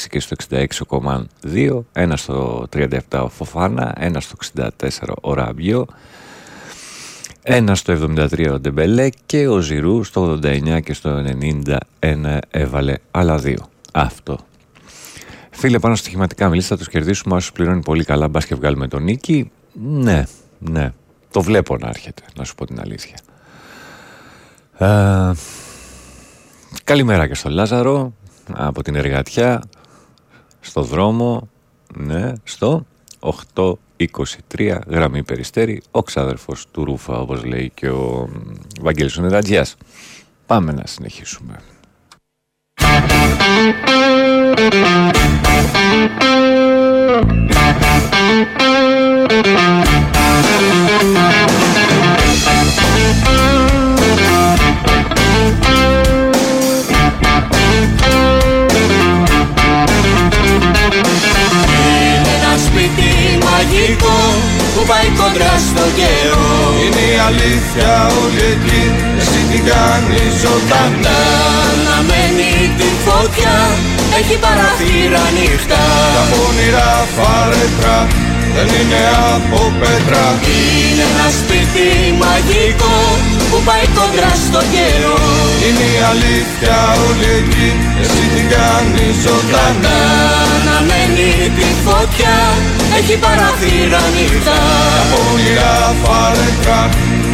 και 0.10 0.20
στο 0.20 0.36
66 0.50 0.66
ο 0.82 0.86
Κομάν 0.86 1.28
2, 1.54 1.80
ένα 1.94 2.18
στο 2.18 2.68
37 2.76 2.98
ο 3.12 3.30
Φοφάνα, 3.30 3.94
ένα 3.98 4.20
στο 4.20 4.36
64 4.56 4.70
ο 5.22 5.34
Ραμπιό, 5.34 5.86
ένα 7.44 7.76
στο 7.76 7.94
73 8.18 8.52
ο 8.54 8.60
Ντεμπελέ 8.60 9.10
και 9.26 9.48
ο 9.48 9.60
Ζηρού 9.60 10.04
στο 10.04 10.40
89 10.44 10.80
και 10.84 10.94
στο 10.94 11.24
91 12.00 12.38
έβαλε 12.50 12.94
άλλα 13.12 13.38
δύο. 13.38 13.70
Αυτό. 13.94 14.38
Φίλε, 15.50 15.80
πάνω 15.80 15.96
στοιχηματικά 15.96 16.50
μιλήσει, 16.50 16.68
θα 16.68 16.78
τους 16.78 16.90
κερδίσουμε 16.90 17.36
όσους 17.36 17.52
πληρώνει 17.52 17.82
πολύ 17.82 18.04
καλά. 18.04 18.28
Μπα 18.28 18.40
και 18.40 18.56
βγάλουμε 18.56 18.88
τον 18.88 19.04
νίκη. 19.04 19.52
Ναι, 19.74 20.24
ναι. 20.60 20.94
Το 21.36 21.42
βλέπω 21.42 21.78
να 21.78 21.88
έρχεται, 21.88 22.22
να 22.38 22.44
σου 22.44 22.56
πω 22.56 22.66
την 22.66 22.80
αλήθεια. 22.80 23.16
Ε, 24.78 25.32
καλημέρα 26.84 27.28
και 27.28 27.34
στον 27.34 27.52
Λάζαρο 27.52 28.14
από 28.54 28.84
την 28.84 28.96
Εργατιά 28.96 29.64
στο 30.60 30.82
δρόμο 30.82 31.50
ναι, 31.96 32.34
στο 32.44 32.86
823 33.56 34.80
γραμμή 34.88 35.24
Περιστέρη 35.24 35.82
ο 35.92 36.04
ξάδερφος 36.04 36.66
του 36.72 36.86
Ρούφα 36.86 37.20
όπως 37.20 37.44
λέει 37.44 37.72
και 37.74 37.90
ο 37.90 38.30
Βαγγέλης 38.82 39.18
Νετατζιάς 39.18 39.76
Πάμε 40.46 40.72
να 40.72 40.84
συνεχίσουμε. 40.86 41.60
Είναι 42.80 43.14
ένα 49.42 49.76
σπίτι 49.76 49.85
μαγικό 63.66 64.18
που 64.74 64.82
πάει 64.90 65.10
κοντρά 65.20 65.54
στο 65.70 65.86
καιρό. 66.00 66.50
Είναι 66.82 67.04
η 67.14 67.18
αλήθεια 67.28 67.92
όλη 68.22 68.44
εκεί 68.54 68.84
Εσύ 69.20 69.42
την 69.52 69.64
κάνεις 69.72 70.32
ζωντανά. 70.44 71.22
Να 71.88 71.98
μένει 72.08 72.54
την 72.80 72.96
φωτιά 73.06 73.56
έχει 74.20 74.36
παραθύρα 74.46 75.22
ανοιχτά 75.30 75.84
Τα 76.16 76.24
πονηρά 76.32 76.92
φάρετρα 77.16 77.98
δεν 78.56 78.68
είναι 78.80 79.02
από 79.36 79.60
πέτρα. 79.80 80.26
Είναι 80.90 81.06
ένα 81.12 81.28
σπίτι 81.40 81.88
μαγικό 82.22 82.98
που 83.50 83.58
πάει 83.68 83.86
κοντρά 83.98 84.32
στο 84.48 84.62
καιρό. 84.74 85.20
Είναι 85.66 85.86
η 85.96 85.98
αλήθεια 86.12 86.76
όλη 87.08 87.30
εκεί, 87.40 87.70
εσύ 88.02 88.24
την 88.34 88.46
κάνεις 88.54 89.16
ζωντανά. 89.26 90.00
Αναμένει 90.56 91.32
τη 91.58 91.68
φωτιά, 91.86 92.38
έχει 92.98 93.16
παραθύρα 93.24 94.02
νύχτα 94.16 94.58
Από 95.02 95.18
όνειρα 95.32 95.74
φαρετρά 96.02 96.82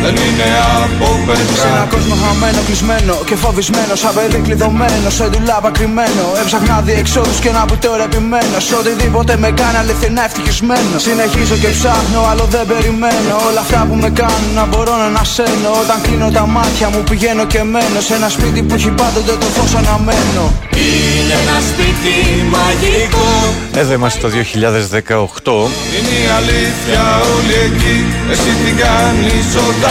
δεν 0.04 0.16
είναι 0.26 0.48
από 0.84 1.08
Σε 1.62 1.68
ένα 1.68 1.84
πέτρα 1.84 1.88
κόσμο 1.94 2.16
χαμένο, 2.24 2.62
κλεισμένο 2.68 3.16
και 3.28 3.36
φοβισμένο. 3.44 3.94
Σαν 4.02 4.14
παιδί 4.16 4.40
κλειδωμένο, 4.46 5.10
σε 5.18 5.26
ντουλάπα 5.30 5.72
κρυμμένο. 5.78 6.26
Έψαχνα 6.42 6.76
διεξόδους 6.88 7.40
και 7.44 7.52
να 7.58 7.62
που 7.68 7.76
τώρα 7.86 8.04
επιμένω. 8.10 8.58
Σ' 8.68 8.72
οτιδήποτε 8.80 9.34
με 9.44 9.50
κάνει 9.60 9.78
αληθινά 9.82 10.24
ευτυχισμένο. 10.30 10.96
Συνεχίζω 11.08 11.56
και 11.64 11.70
ψάχνω, 11.78 12.20
άλλο 12.32 12.46
δεν 12.54 12.66
περιμένω. 12.72 13.34
Όλα 13.48 13.62
αυτά 13.66 13.80
που 13.88 13.96
με 14.04 14.10
κάνουν 14.22 14.52
να 14.60 14.66
μπορώ 14.70 14.94
να 15.02 15.08
ανασένω. 15.12 15.70
Όταν 15.84 15.98
κλείνω 16.06 16.28
τα 16.38 16.46
μάτια 16.56 16.88
μου 16.94 17.02
πηγαίνω 17.10 17.44
και 17.52 17.62
μένω. 17.74 18.00
Σε 18.08 18.14
ένα 18.20 18.30
σπίτι 18.36 18.60
που 18.66 18.74
έχει 18.78 18.92
πάντοτε 19.02 19.34
το 19.42 19.48
φως 19.56 19.72
αναμένο. 19.80 20.44
Είναι 20.82 21.36
ένα 21.44 21.58
σπίτι 21.70 22.16
μαγικό 22.54 23.30
Εδώ 23.82 23.94
είμαστε 23.94 24.20
το 24.26 24.30
2018. 24.34 24.40
Είναι 25.96 26.16
η 26.24 26.28
αλήθεια 26.38 27.04
όλη 27.34 27.56
εκεί, 27.68 27.98
εσύ 28.32 28.52
την 28.64 28.76
κάνεις 28.84 29.44
ζωντανά 29.54 29.91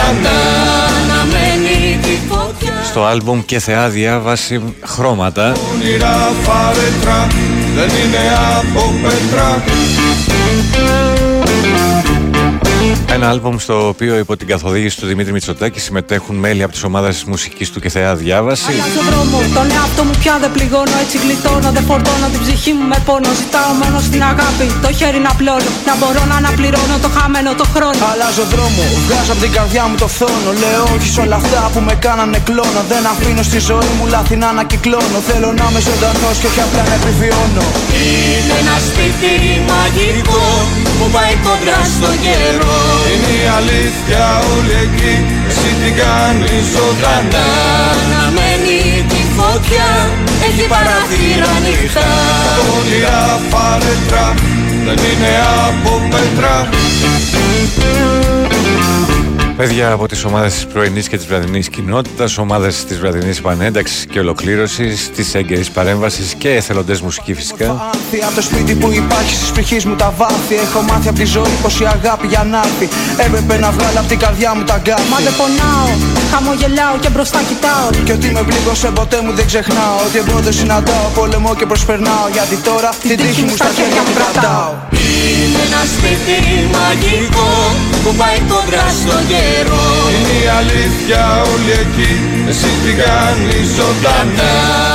Στο 2.83 3.03
άλμπουμ 3.03 3.41
και 3.45 3.59
θεά 3.59 3.89
διάβαση 3.89 4.75
χρώματα. 4.85 5.53
Όνειρα 5.73 6.31
φαρετρά 6.43 7.27
δεν 7.75 7.89
είναι 7.89 8.17
από 8.59 8.93
πέτρα 9.01 9.63
Ένα 13.15 13.29
άλμπουμ 13.29 13.55
στο 13.57 13.87
οποίο 13.87 14.17
υπό 14.17 14.37
την 14.37 14.47
καθοδήγηση 14.47 14.95
του 14.99 15.05
Δημήτρη 15.05 15.31
Μητσοτάκη 15.31 15.79
συμμετέχουν 15.79 16.35
μέλη 16.35 16.63
από 16.63 16.71
τις 16.71 16.83
ομάδες 16.83 17.23
μουσικής 17.23 17.71
του 17.71 17.79
και 17.79 17.89
θεά 17.89 18.15
διάβασης. 18.15 18.67
Αλλάζω 18.67 19.01
δρόμος, 19.09 19.45
τον 19.57 19.67
εαυτό 19.77 20.01
μου 20.07 20.15
πια 20.21 20.37
δεν 20.41 20.51
πληγώνω 20.55 20.95
Έτσι 21.03 21.17
γλιτώνω, 21.23 21.69
δεν 21.75 21.83
φορτώνω 21.89 22.27
την 22.33 22.41
ψυχή 22.45 22.71
μου 22.77 22.85
με 22.91 22.97
πόνο 23.07 23.29
Ζητάω 23.41 23.71
μόνο 23.81 23.97
στην 24.07 24.21
αγάπη, 24.31 24.65
το 24.83 24.89
χέρι 24.99 25.19
να 25.27 25.33
πλώνω 25.39 25.71
Να 25.89 25.93
μπορώ 25.99 26.21
να 26.31 26.35
αναπληρώνω 26.41 26.95
το 27.05 27.09
χαμένο 27.15 27.51
το 27.61 27.65
χρόνο 27.75 28.01
Αλλάζω 28.11 28.45
δρόμο, 28.53 28.83
βγάζω 29.05 29.31
από 29.35 29.41
την 29.45 29.51
καρδιά 29.57 29.83
μου 29.89 29.95
το 30.03 30.07
φθόνο. 30.15 30.49
Λέω 30.63 30.83
όχι 30.95 31.09
σε 31.15 31.19
όλα 31.25 31.37
αυτά 31.41 31.61
που 31.73 31.79
με 31.87 31.95
κάνανε 32.05 32.39
κλόνο. 32.49 32.79
Δεν 32.91 33.03
αφήνω 33.11 33.43
στη 33.49 33.59
ζωή 33.69 33.91
μου 33.97 34.05
λάθη 34.13 34.35
να 34.43 34.47
ανακυκλώνω. 34.53 35.17
Θέλω 35.29 35.49
να 35.59 35.65
είμαι 35.69 35.81
ζωντανός 35.87 36.35
και 36.41 36.47
όχι 36.51 36.61
απλά 36.67 36.83
να 36.91 36.95
επιβιώνω. 36.99 37.65
Είναι 38.03 38.55
ένα 38.61 38.75
σπίτι 38.87 39.33
μαγικό 39.69 40.43
που 40.97 41.05
πάει 41.15 41.33
κοντρά 41.45 41.79
στο 41.95 42.09
καιρό 42.23 42.70
Είναι 43.11 43.33
η 43.43 43.45
αλήθεια 43.57 44.23
όλη 44.53 44.75
εκεί, 44.85 45.15
εσύ 45.49 45.69
την 45.81 45.93
κάνεις 46.01 46.63
ζωντανά. 46.75 47.45
Αναμένει 47.91 48.79
τη 49.11 49.21
φωτιά, 49.37 49.89
έχει 50.47 50.65
παραθύρα 50.73 51.51
νύχτα 51.65 52.07
Όνειρα 52.77 53.21
φαρετρά 53.51 54.27
δεν 54.85 54.99
είναι 55.09 55.33
από 55.67 56.01
πέτρα 56.09 56.69
Παιδιά 59.61 59.91
από 59.91 60.07
τις 60.07 60.23
ομάδες 60.23 60.53
της 60.53 60.65
πρωινής 60.65 61.07
και 61.07 61.17
της 61.17 61.25
βραδινής 61.25 61.69
κοινότητας, 61.69 62.37
ομάδες 62.37 62.85
της 62.85 62.99
βραδινής 62.99 63.37
επανένταξης 63.37 64.05
και 64.05 64.19
ολοκλήρωσης, 64.19 65.09
της 65.15 65.35
έγκαιρης 65.35 65.69
παρέμβασης 65.71 66.33
και 66.33 66.49
εθελοντές 66.49 67.01
μουσική 67.01 67.33
φυσικά. 67.33 67.69
Άνθη 67.93 68.23
από 68.25 68.35
το 68.35 68.41
σπίτι 68.41 68.73
που 68.75 68.91
υπάρχει 68.91 69.35
στις 69.35 69.49
ψυχής 69.51 69.85
μου 69.85 69.95
τα 69.95 70.13
βάθη. 70.17 70.55
Έχω 70.55 70.81
μάθει 70.81 71.07
από 71.07 71.17
τη 71.17 71.25
ζωή 71.25 71.53
πως 71.61 71.79
η 71.79 71.85
αγάπη 71.85 72.27
για 72.27 72.43
να 72.51 72.57
έρθει. 72.57 72.87
Έπρεπε 73.25 73.57
να 73.57 73.71
βγάλω 73.71 73.99
από 73.99 74.07
την 74.07 74.19
καρδιά 74.19 74.55
μου 74.55 74.63
τα 74.63 74.77
γκάθη. 74.83 75.09
Μα 75.11 75.17
δεν 75.25 75.33
πονάω, 75.39 75.89
χαμογελάω 76.31 76.95
και 77.03 77.09
μπροστά 77.09 77.39
κοιτάω 77.49 77.87
Και 78.05 78.13
ότι 78.17 78.27
με 78.35 78.41
πλήγωσε 78.47 78.87
ποτέ 78.99 79.17
μου 79.23 79.31
δεν 79.33 79.45
ξεχνάω. 79.45 79.95
Ότι 80.05 80.17
εμπόδιο 80.23 80.51
συναντάω, 80.51 81.07
πολεμώ 81.17 81.51
και 81.59 81.65
προσπερνάω. 81.65 82.25
Γιατί 82.35 82.55
τώρα 82.69 82.89
την 83.09 83.17
τύχη 83.21 83.41
μου 83.47 83.55
στα 83.61 83.69
χέρια 83.77 84.01
μου 84.05 84.13
κρατάω. 84.17 84.71
Είναι 85.41 85.61
ένα 85.67 85.81
σπίτι 85.93 86.37
μαγικό 86.75 87.49
που 88.03 88.11
πάει 88.19 88.37
κοντρά 88.51 88.85
στο 89.01 89.17
καιρό. 89.51 89.85
Είναι 90.15 90.35
η 90.45 90.47
αλήθεια 90.59 91.21
όλη 91.51 91.71
εκεί, 91.83 92.13
εσύ 92.51 92.69
την 92.83 92.95
κάνεις 93.03 93.67
ζωντανά. 93.77 94.53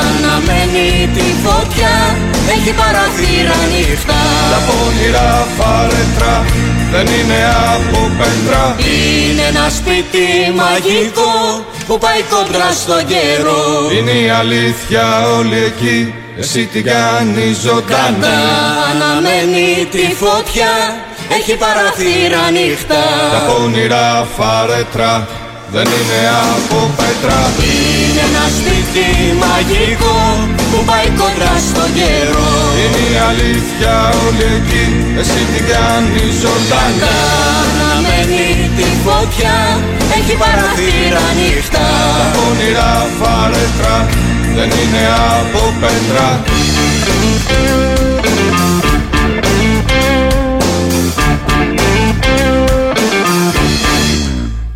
Αναμένει 0.08 0.88
τη 1.16 1.26
φωτιά, 1.44 1.94
έχει 2.54 2.72
παραθύρα 2.80 3.58
νύχτα. 3.72 4.20
Τα 4.52 4.60
όνειρα 4.84 5.28
φαρετρά 5.56 6.36
δεν 6.92 7.06
είναι 7.16 7.40
από 7.74 8.00
πέτρα. 8.18 8.62
Είναι 8.78 9.42
ένα 9.52 9.66
σπίτι 9.78 10.26
μαγικό 10.60 11.32
που 11.86 11.98
πάει 11.98 12.22
κοντρά 12.34 12.70
στο 12.82 12.98
καιρό. 13.12 13.64
Είναι 13.96 14.14
η 14.26 14.28
αλήθεια 14.40 15.04
όλη 15.38 15.58
εκεί, 15.70 16.14
εσύ 16.38 16.62
την 16.72 16.84
κάνεις 16.84 17.56
ζωντανά. 17.66 18.38
Αναμένει 18.90 19.68
τη 19.94 20.04
φωτιά, 20.22 20.74
έχει 21.36 21.54
παραθύρα 21.64 22.42
νύχτα. 22.56 23.00
Τα 23.34 23.40
όνειρα 23.62 24.26
φαρετρά 24.36 25.14
δεν 25.74 25.86
είναι 25.96 26.20
από 26.54 26.78
πέτρα. 26.98 27.40
Είναι 27.70 28.22
ένα 28.30 28.44
σπίτι 28.56 29.06
μαγικό 29.42 30.16
που 30.70 30.78
πάει 30.88 31.08
κοντρά 31.20 31.54
στο 31.68 31.84
καιρό. 31.98 32.50
Είναι 32.80 33.02
η 33.12 33.16
αλήθεια 33.28 33.94
όλη 34.24 34.46
εκεί, 34.58 34.84
εσύ 35.20 35.40
την 35.52 35.64
κάνεις 35.72 36.32
ζωντανά 36.42 37.16
Αναμένει 37.72 38.46
τη 38.76 38.88
φωτιά, 39.04 39.56
έχει 40.16 40.34
παραθύρα 40.42 41.24
νύχτα. 41.38 41.84
Τα 42.20 42.28
όνειρα 42.48 42.90
φαρετρά 43.18 43.96
δεν 44.56 44.70
είναι 44.80 45.04
από 45.38 45.62
πέτρα 45.80 46.28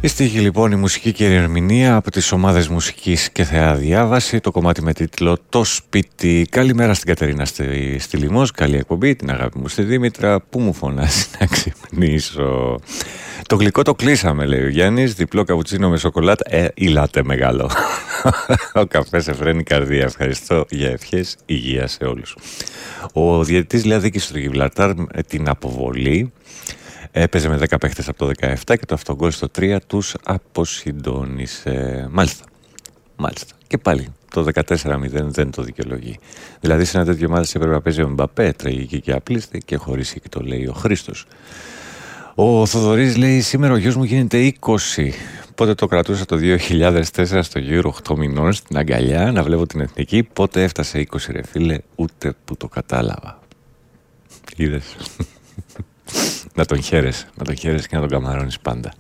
Η 0.03 0.09
στίχη 0.09 0.39
λοιπόν 0.39 0.73
η 0.73 0.77
μουσική 0.77 1.13
και 1.13 1.29
η 1.29 1.35
ερμηνεία 1.35 1.97
από 1.97 2.11
τις 2.11 2.33
ομάδες 2.33 2.69
μουσικής 2.69 3.31
και 3.31 3.45
θεά 3.45 3.75
διάβαση 3.75 4.41
το 4.41 4.51
κομμάτι 4.51 4.83
με 4.83 4.93
τίτλο 4.93 5.39
«Το 5.49 5.65
σπίτι». 5.65 6.47
Καλημέρα 6.51 6.95
στην 6.95 7.07
Κατερίνα 7.07 7.45
στη, 7.45 7.99
στη 7.99 8.17
Λιμός, 8.17 8.51
καλή 8.51 8.77
εκπομπή, 8.77 9.17
την 9.17 9.31
αγάπη 9.31 9.59
μου 9.59 9.69
στη 9.69 9.83
Δήμητρα 9.83 10.41
που 10.41 10.61
μου 10.61 10.73
φωνάζει 10.73 11.25
να 11.39 11.47
ξυπνήσω. 11.47 12.81
Το 13.47 13.57
γλυκό 13.57 13.83
το 13.83 13.95
κλείσαμε 13.95 14.47
λέει 14.47 14.63
ο 14.63 14.69
Γιάννης, 14.69 15.15
διπλό 15.15 15.45
καπουτσίνο 15.45 15.89
με 15.89 15.97
σοκολάτα, 15.97 16.57
ε, 16.57 16.69
ηλάτε 16.75 17.23
μεγάλο. 17.23 17.71
ο 18.81 18.87
καφές 18.87 19.29
εφραίνει 19.29 19.63
καρδία, 19.63 20.05
ευχαριστώ 20.05 20.65
για 20.71 20.91
ευχές, 20.91 21.37
υγεία 21.47 21.87
σε 21.87 22.05
όλους. 22.05 22.37
Ο 23.13 23.45
διαιτητής 23.45 23.85
λέει 23.85 23.97
αδίκησε 23.97 24.27
στο 24.27 24.39
Γιβλαρτάρ 24.39 24.95
με 24.95 25.23
την 25.27 25.49
αποβολή 25.49 26.33
Έπαιζε 27.13 27.49
με 27.49 27.59
10 27.71 27.77
παίχτες 27.81 28.09
από 28.09 28.19
το 28.19 28.31
17 28.41 28.55
και 28.65 28.87
το 28.87 28.95
αυτογκόλ 28.95 29.31
στο 29.31 29.49
3 29.59 29.77
τους 29.87 30.15
αποσυντώνησε. 30.25 32.09
Μάλιστα. 32.11 32.45
Μάλιστα. 33.17 33.55
Και 33.67 33.79
πάλι 33.79 34.09
το 34.31 34.47
14-0 34.55 34.65
δεν 35.11 35.51
το 35.51 35.63
δικαιολογεί. 35.63 36.19
Δηλαδή 36.61 36.85
σε 36.85 36.97
ένα 36.97 37.07
τέτοιο 37.07 37.29
μάλιστα 37.29 37.59
έπρεπε 37.59 37.75
να 37.75 37.81
παίζει 37.81 38.03
ο 38.03 38.09
Μπαπέ, 38.09 38.53
τραγική 38.53 39.01
και 39.01 39.13
απλήστη 39.13 39.59
και 39.59 39.77
χωρίς 39.77 40.13
και 40.13 40.29
το 40.29 40.41
λέει 40.41 40.67
ο 40.67 40.73
Χρήστος. 40.73 41.27
Ο 42.35 42.67
Θοδωρής 42.67 43.17
λέει 43.17 43.41
σήμερα 43.41 43.73
ο 43.73 43.77
γιος 43.77 43.97
μου 43.97 44.05
γίνεται 44.05 44.53
20. 44.61 44.77
Πότε 45.55 45.75
το 45.75 45.87
κρατούσα 45.87 46.25
το 46.25 46.37
2004 46.37 47.41
στο 47.43 47.59
γύρο 47.59 47.95
8 48.09 48.17
μηνών 48.17 48.53
στην 48.53 48.77
αγκαλιά 48.77 49.33
να 49.33 49.43
βλέπω 49.43 49.67
την 49.67 49.81
εθνική. 49.81 50.23
Πότε 50.23 50.63
έφτασε 50.63 51.07
20 51.11 51.17
ρε 51.31 51.43
φίλε, 51.43 51.79
ούτε 51.95 52.35
που 52.45 52.57
το 52.57 52.69
κατάλαβα. 52.69 53.39
Είδες. 54.57 54.97
Να 56.55 56.65
τον 56.65 56.83
χαίρεσαι, 56.83 57.27
να 57.35 57.45
τον 57.45 57.57
χαίρεσαι 57.57 57.89
και 57.89 57.95
να 57.97 58.01
τον 58.01 58.11
καμαρώνεις 58.11 58.59
πάντα. 58.61 58.93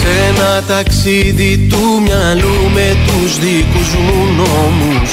Σε 0.00 0.10
ένα 0.28 0.62
ταξίδι 0.62 1.66
του 1.70 2.02
μυαλού 2.02 2.70
με 2.74 2.96
τους 3.06 3.38
δικούς 3.38 3.94
μου 3.94 4.24
νόμους 4.36 5.10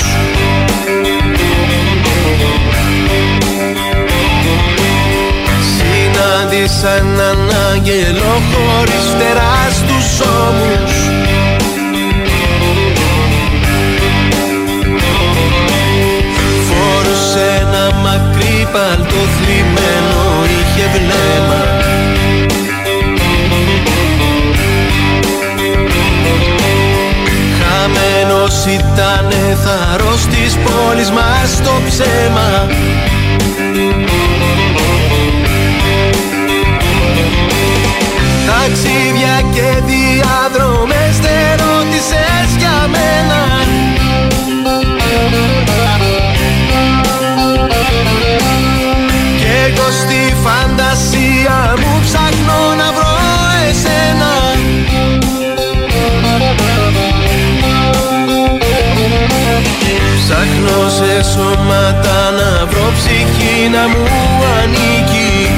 Συνάντησα 5.76 6.95
έναν 6.95 7.49
άγγελο 7.72 8.41
χωρίς 8.51 9.05
τεράστιους 9.18 10.20
ώμους 10.20 11.01
μακρύ 18.12 18.68
παλτό 18.72 19.22
θλιμμένο, 19.36 20.20
είχε 20.45 20.86
βλέμμα. 20.93 21.62
Χαμένος 27.59 28.66
ήτανε 28.66 29.57
θαρρός 29.64 30.26
της 30.26 30.57
ψέμα. 31.88 32.68
Ταξίδια 38.47 39.36
και 39.53 39.70
διαδρομές 39.91 41.14
δεν 41.26 41.49
ρώτησες 41.62 42.47
για 42.57 42.88
μένα 42.93 43.30
φαντασία 50.44 51.74
μου 51.82 52.00
ψάχνω 52.04 52.60
να 52.78 52.92
βρω 52.96 53.16
εσένα. 53.70 54.32
Ψάχνω 60.18 60.89
σε 60.89 61.30
σώματα 61.32 62.32
να 62.39 62.66
βρω 62.66 62.92
ψυχή 62.98 63.70
να 63.70 63.88
μου 63.88 64.06
ανήκει. 64.62 65.50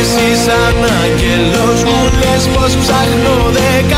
Εσύ 0.00 0.42
σαν 0.44 0.90
άγγελος 1.02 1.84
μου 1.84 2.00
λες 2.18 2.48
πως 2.54 2.76
ψάχνω 2.76 3.50
δεν 3.50 3.88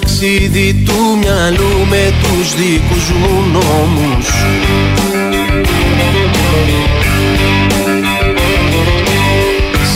ταξίδι 0.00 0.82
του 0.86 1.18
μυαλού 1.20 1.86
με 1.88 2.12
τους 2.22 2.54
δικούς 2.54 3.10
μου 3.10 3.44
νόμους. 3.52 4.26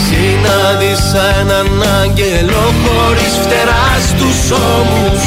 Συνάντησα 0.04 1.40
έναν 1.40 1.82
άγγελο 2.02 2.72
χωρίς 2.84 3.32
φτερά 3.42 3.98
στους 4.08 4.50
ώμους. 4.50 5.22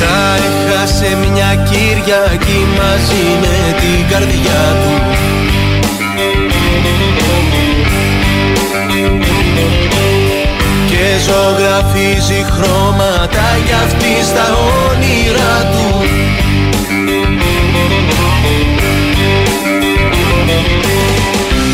Τα 0.00 0.36
είχα 0.36 0.86
σε 0.86 1.16
μια 1.16 1.54
Κυριακή 1.70 2.66
μαζί 2.78 3.24
με 3.40 3.76
την 3.80 4.08
καρδιά 4.10 4.76
του 4.82 5.41
Και 10.90 11.18
ζωγραφίζει 11.26 12.44
χρώματα 12.52 13.46
για 13.66 13.76
αυτή 13.76 14.24
στα 14.24 14.46
όνειρά 14.88 15.70
του. 15.72 16.06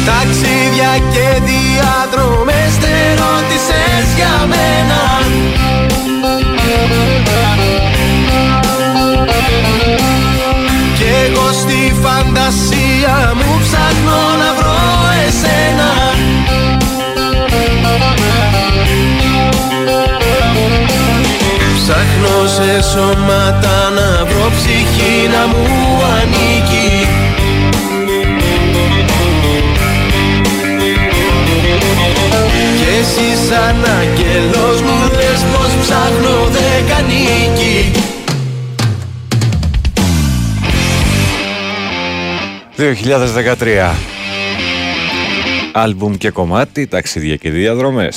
Ταξίδια 0.07 0.93
και 1.13 1.41
διαδρομές 1.51 2.77
δεν 2.81 3.09
ρώτησες 3.23 4.15
για 4.17 4.47
μένα. 4.49 5.01
Κι 10.97 11.05
εγώ 11.27 11.53
στη 11.53 11.95
φαντασία 12.03 13.35
μου 13.35 13.59
ψάχνω 13.61 14.21
να 14.43 14.55
βρω 14.59 14.79
εσένα 15.27 15.91
Ψάχνω 22.21 22.47
σε 22.47 22.83
σώματα 22.83 23.91
να 23.91 24.25
βρω 24.25 24.51
ψυχή 24.51 25.29
να 25.29 25.47
μου 25.47 26.03
ανήκει. 26.17 27.07
Κι 32.77 32.85
εσύ 33.01 33.47
σαν 33.49 33.85
άγγελος 34.01 34.81
μου 34.81 35.11
λες 35.13 35.45
πως 35.53 35.71
ψάχνω 35.81 36.49
δεν 36.51 36.87
κανίκει 36.89 37.93
2013 43.91 43.95
Άλμπουμ 45.73 46.15
και 46.15 46.31
κομμάτι, 46.31 46.87
ταξίδια 46.87 47.37
και 47.37 47.51
διαδρομές 47.51 48.17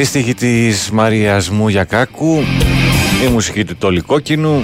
Η 0.00 0.04
στίχη 0.04 0.34
της 0.34 0.90
Μαρίας 0.90 1.50
Μουγιακάκου 1.50 2.44
Η 3.24 3.28
μουσική 3.32 3.64
του 3.64 3.76
Τόλι 3.76 4.00
Κόκκινου 4.00 4.60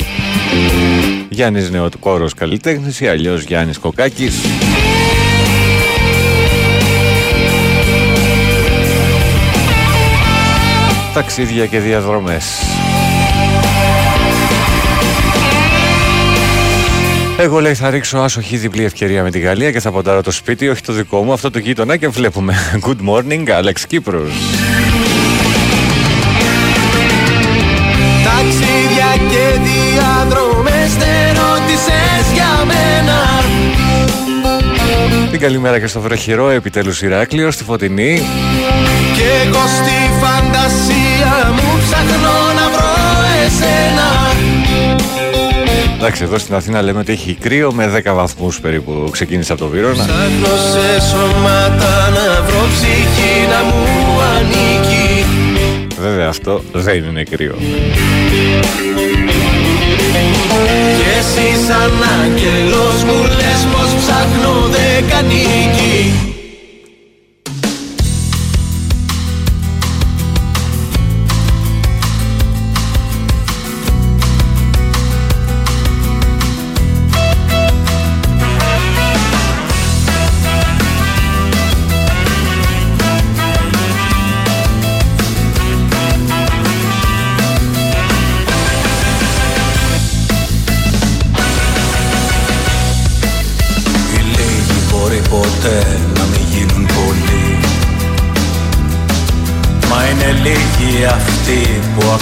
Γιάννης 1.29 1.71
Νεοτκόρος 1.71 2.35
καλλιτέχνης 2.35 3.01
ή 3.01 3.09
αλλιώς 3.09 3.43
Γιάννης 3.43 3.79
Κοκάκης 3.79 4.35
Ταξίδια 11.15 11.67
και 11.67 11.79
διαδρομές 11.79 12.45
Εγώ 17.39 17.61
λέει 17.61 17.75
θα 17.75 17.91
ρίξω 17.91 18.19
άσοχη 18.19 18.57
διπλή 18.57 18.85
ευκαιρία 18.85 19.23
με 19.23 19.31
τη 19.31 19.39
Γαλλία 19.39 19.73
και 19.73 19.81
θα 19.81 19.91
ποντάρω 19.91 20.23
το 20.23 20.31
σπίτι, 20.31 20.69
όχι 20.69 20.83
το 20.83 20.93
δικό 20.93 21.23
μου, 21.23 21.33
αυτό 21.33 21.51
το 21.51 21.59
γείτονα 21.59 21.97
και 21.97 22.09
βλέπουμε. 22.09 22.55
Good 22.87 23.09
morning, 23.09 23.49
Alex 23.49 23.81
Κύπρος. 23.89 24.33
Δεν 30.95 31.27
ρώτησες 31.43 32.33
για 32.35 32.65
μένα 32.67 33.43
Την 35.31 35.41
καλημέρα 35.41 35.81
και 35.81 35.87
στο 35.87 36.01
βροχερό, 36.01 36.51
επιτέλους 36.51 37.03
Ηράκλειος, 37.03 37.55
στη 37.55 37.65
Φωτεινή. 37.65 38.23
Κι 39.15 39.23
εγώ 39.47 39.65
στη 39.67 40.11
φαντασία 40.21 41.53
μου 41.53 41.79
ψάχνω 41.79 42.37
να 42.55 42.69
βρω 42.69 42.95
εσένα 43.47 44.35
Εντάξει, 45.97 46.23
εδώ 46.23 46.39
στην 46.39 46.55
Αθήνα 46.55 46.83
λέμε 46.83 46.99
ότι 46.99 47.13
έχει 47.13 47.37
κρύο 47.41 47.73
με 47.73 48.03
10 48.07 48.15
βαθμούς 48.15 48.61
περίπου. 48.61 49.09
Ξεκίνησε 49.13 49.53
από 49.53 49.61
το 49.61 49.69
Βύρονα. 49.69 50.05
Ψάχνω 50.05 50.57
σε 50.73 51.09
σώματα 51.09 52.09
να 52.11 52.43
βρω 52.43 52.67
ψυχή 52.73 53.47
να 53.49 53.65
μου 53.65 54.21
ανήκει 54.37 55.25
Βέβαια 56.01 56.29
αυτό 56.29 56.63
δεν 56.73 57.05
είναι 57.05 57.23
κρύο. 57.23 57.55
Κι 60.97 61.09
εσύ 61.19 61.49
σαν 61.67 61.93
άγγελος 62.21 62.99
μου 63.07 63.23
λες 63.39 63.63
πως 63.73 63.91
ψάχνω 64.01 64.69
δεν 64.71 64.97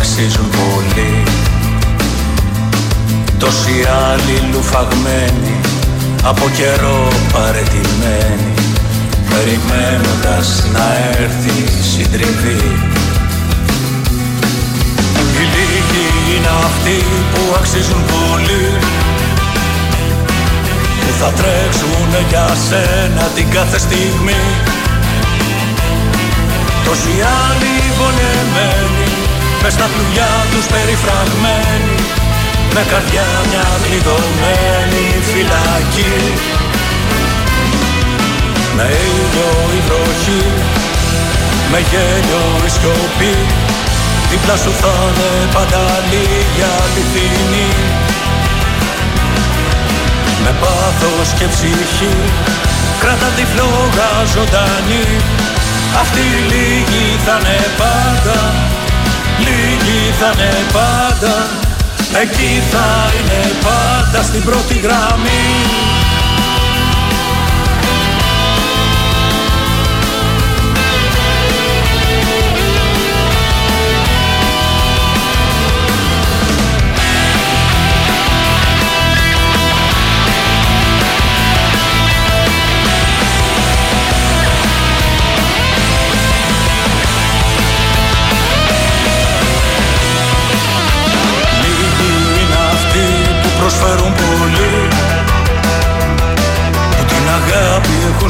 αξίζουν 0.05 0.51
πολύ. 0.51 1.23
Τόσοι 3.39 3.77
άλλοι 4.11 4.37
λουφαγμένοι 4.53 5.55
από 6.23 6.51
καιρό 6.57 7.09
παρετημένοι 7.33 8.55
Περιμένοντας 9.29 10.65
να 10.73 10.87
έρθει 11.23 11.57
η 11.79 11.83
συντριβή. 11.83 12.63
Οι 15.37 15.45
λίγοι 15.55 16.07
είναι 16.33 16.53
αυτοί 16.65 17.05
που 17.33 17.55
αξίζουν 17.59 18.03
πολύ. 18.15 18.67
Που 21.01 21.13
θα 21.21 21.31
τρέξουνε 21.39 22.21
για 22.29 22.57
σένα 22.69 23.23
την 23.35 23.51
κάθε 23.51 23.79
στιγμή. 23.79 24.43
Τόσοι 26.85 27.15
άλλοι 27.43 27.75
βολεμένοι 27.99 29.04
μες 29.65 29.73
στα 29.73 29.89
πλοιά 29.95 30.33
τους 30.53 30.67
περιφραγμένοι 30.75 31.97
με 32.75 32.83
καρδιά 32.91 33.29
μια 33.51 33.67
κλειδωμένη 33.85 35.07
φυλακή. 35.31 36.17
Με 38.77 38.87
ήλιο 39.09 39.51
η 39.79 39.81
βροχή 39.87 40.45
Με 41.71 41.79
γέλιο 41.91 42.45
η 42.67 42.71
σιωπή 42.75 43.37
Δίπλα 44.31 44.57
σου 44.57 44.73
θα 44.81 44.95
είναι 45.05 45.31
πάντα 45.55 45.85
λίγη 46.11 46.63
αληθινή 46.81 47.71
Με 50.45 50.53
πάθος 50.61 51.29
και 51.39 51.47
ψυχή 51.53 52.15
Κράτα 53.01 53.29
τη 53.37 53.45
φλόγα 53.53 54.11
ζωντανή. 54.35 55.07
Αυτή 56.01 56.21
η 56.21 56.41
λίγη 56.51 57.19
θα 57.25 57.37
είναι 57.41 57.59
πάντα 57.79 58.74
Λίγη 59.39 60.13
θα 60.21 60.31
είναι 60.33 60.65
πάντα 60.73 61.47
Εκεί 62.23 62.63
θα 62.71 63.13
είναι 63.19 63.53
πάντα 63.63 64.23
στην 64.23 64.43
πρώτη 64.43 64.75
γραμμή 64.79 66.04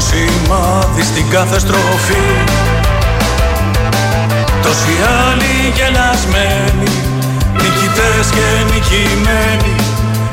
σημάδι 0.07 1.03
στην 1.03 1.29
κάθε 1.29 1.59
στροφή 1.59 2.25
Τόσοι 4.61 4.95
άλλοι 5.25 5.73
γελασμένοι 5.75 6.91
Νικητές 7.53 8.27
και 8.35 8.73
νικημένοι 8.73 9.75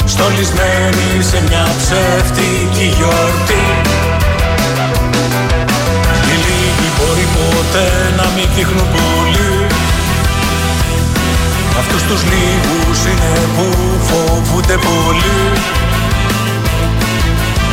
Στολισμένοι 0.05 1.23
σε 1.31 1.43
μια 1.49 1.67
ψεύτικη 1.79 2.87
γιορτή. 2.97 3.65
Οι 6.29 6.37
λίγοι 6.45 6.89
μπορεί 6.97 7.27
ποτέ 7.37 7.89
να 8.17 8.27
μην 8.35 8.49
δείχνουν 8.55 8.87
πολύ. 8.97 9.67
Αυτούς 11.79 12.03
τους 12.03 12.23
λίγους 12.33 12.99
είναι 13.11 13.33
που 13.57 13.67
φοβούνται 14.09 14.77
πολύ 14.87 15.41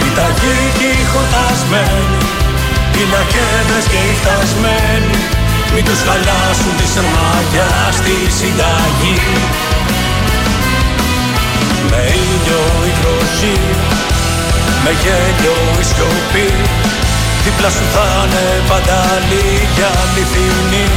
Οι 0.10 0.12
ταγοί 0.20 0.60
και 0.80 0.90
οι 1.00 1.04
χωτασμένοι 1.14 2.22
Οι 2.98 3.04
λακέδες 3.14 3.86
και 3.92 4.00
οι 4.08 4.14
φτασμένοι 4.20 5.20
Μην 5.74 5.84
τους 5.88 6.02
χαλάσουν 6.08 6.74
τη 6.80 6.88
σερμάγια 6.94 7.70
στη 7.98 8.16
συνταγή. 8.38 9.20
Με 11.90 12.02
ήλιο 12.26 12.64
η 12.90 12.94
βροχή 13.00 13.60
Με 14.84 14.92
γέλιο 15.02 15.58
η 15.82 15.84
σιωπή 15.90 16.50
Δίπλα 17.44 17.70
σου 17.76 17.86
θα 17.94 18.08
είναι 18.24 18.48
πάντα 18.70 19.00
λίγη 19.30 19.84
αληθινή 20.00 20.90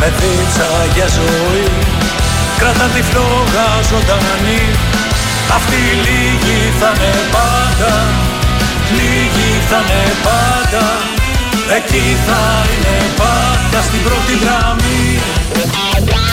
με 0.00 0.12
δίτσα 0.18 0.70
για 0.94 1.08
ζωή 1.18 1.68
Κράτα 2.58 2.86
τη 2.94 3.02
φλόγα 3.02 3.68
ζωντανή 3.90 4.62
Αυτή 5.56 5.78
η 5.92 5.96
λίγη 6.06 6.60
θα 6.80 6.90
είναι 6.94 7.14
πάντα. 7.36 7.92
Λίγη 8.98 9.50
θα 9.70 9.78
είναι 9.80 10.14
πάντα. 10.26 10.84
Εκεί 11.76 12.16
θα 12.26 12.42
είναι 12.72 12.96
πάντα 13.16 13.82
στην 13.82 14.02
πρώτη 14.02 14.34
γραμμή 14.42 16.27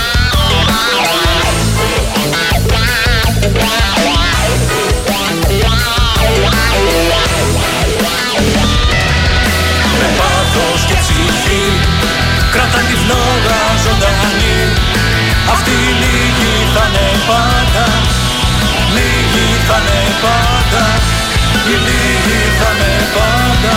Η 21.76 21.78
λίγη 21.88 22.42
θα 22.60 22.70
είναι 22.76 23.06
πάντα 23.18 23.76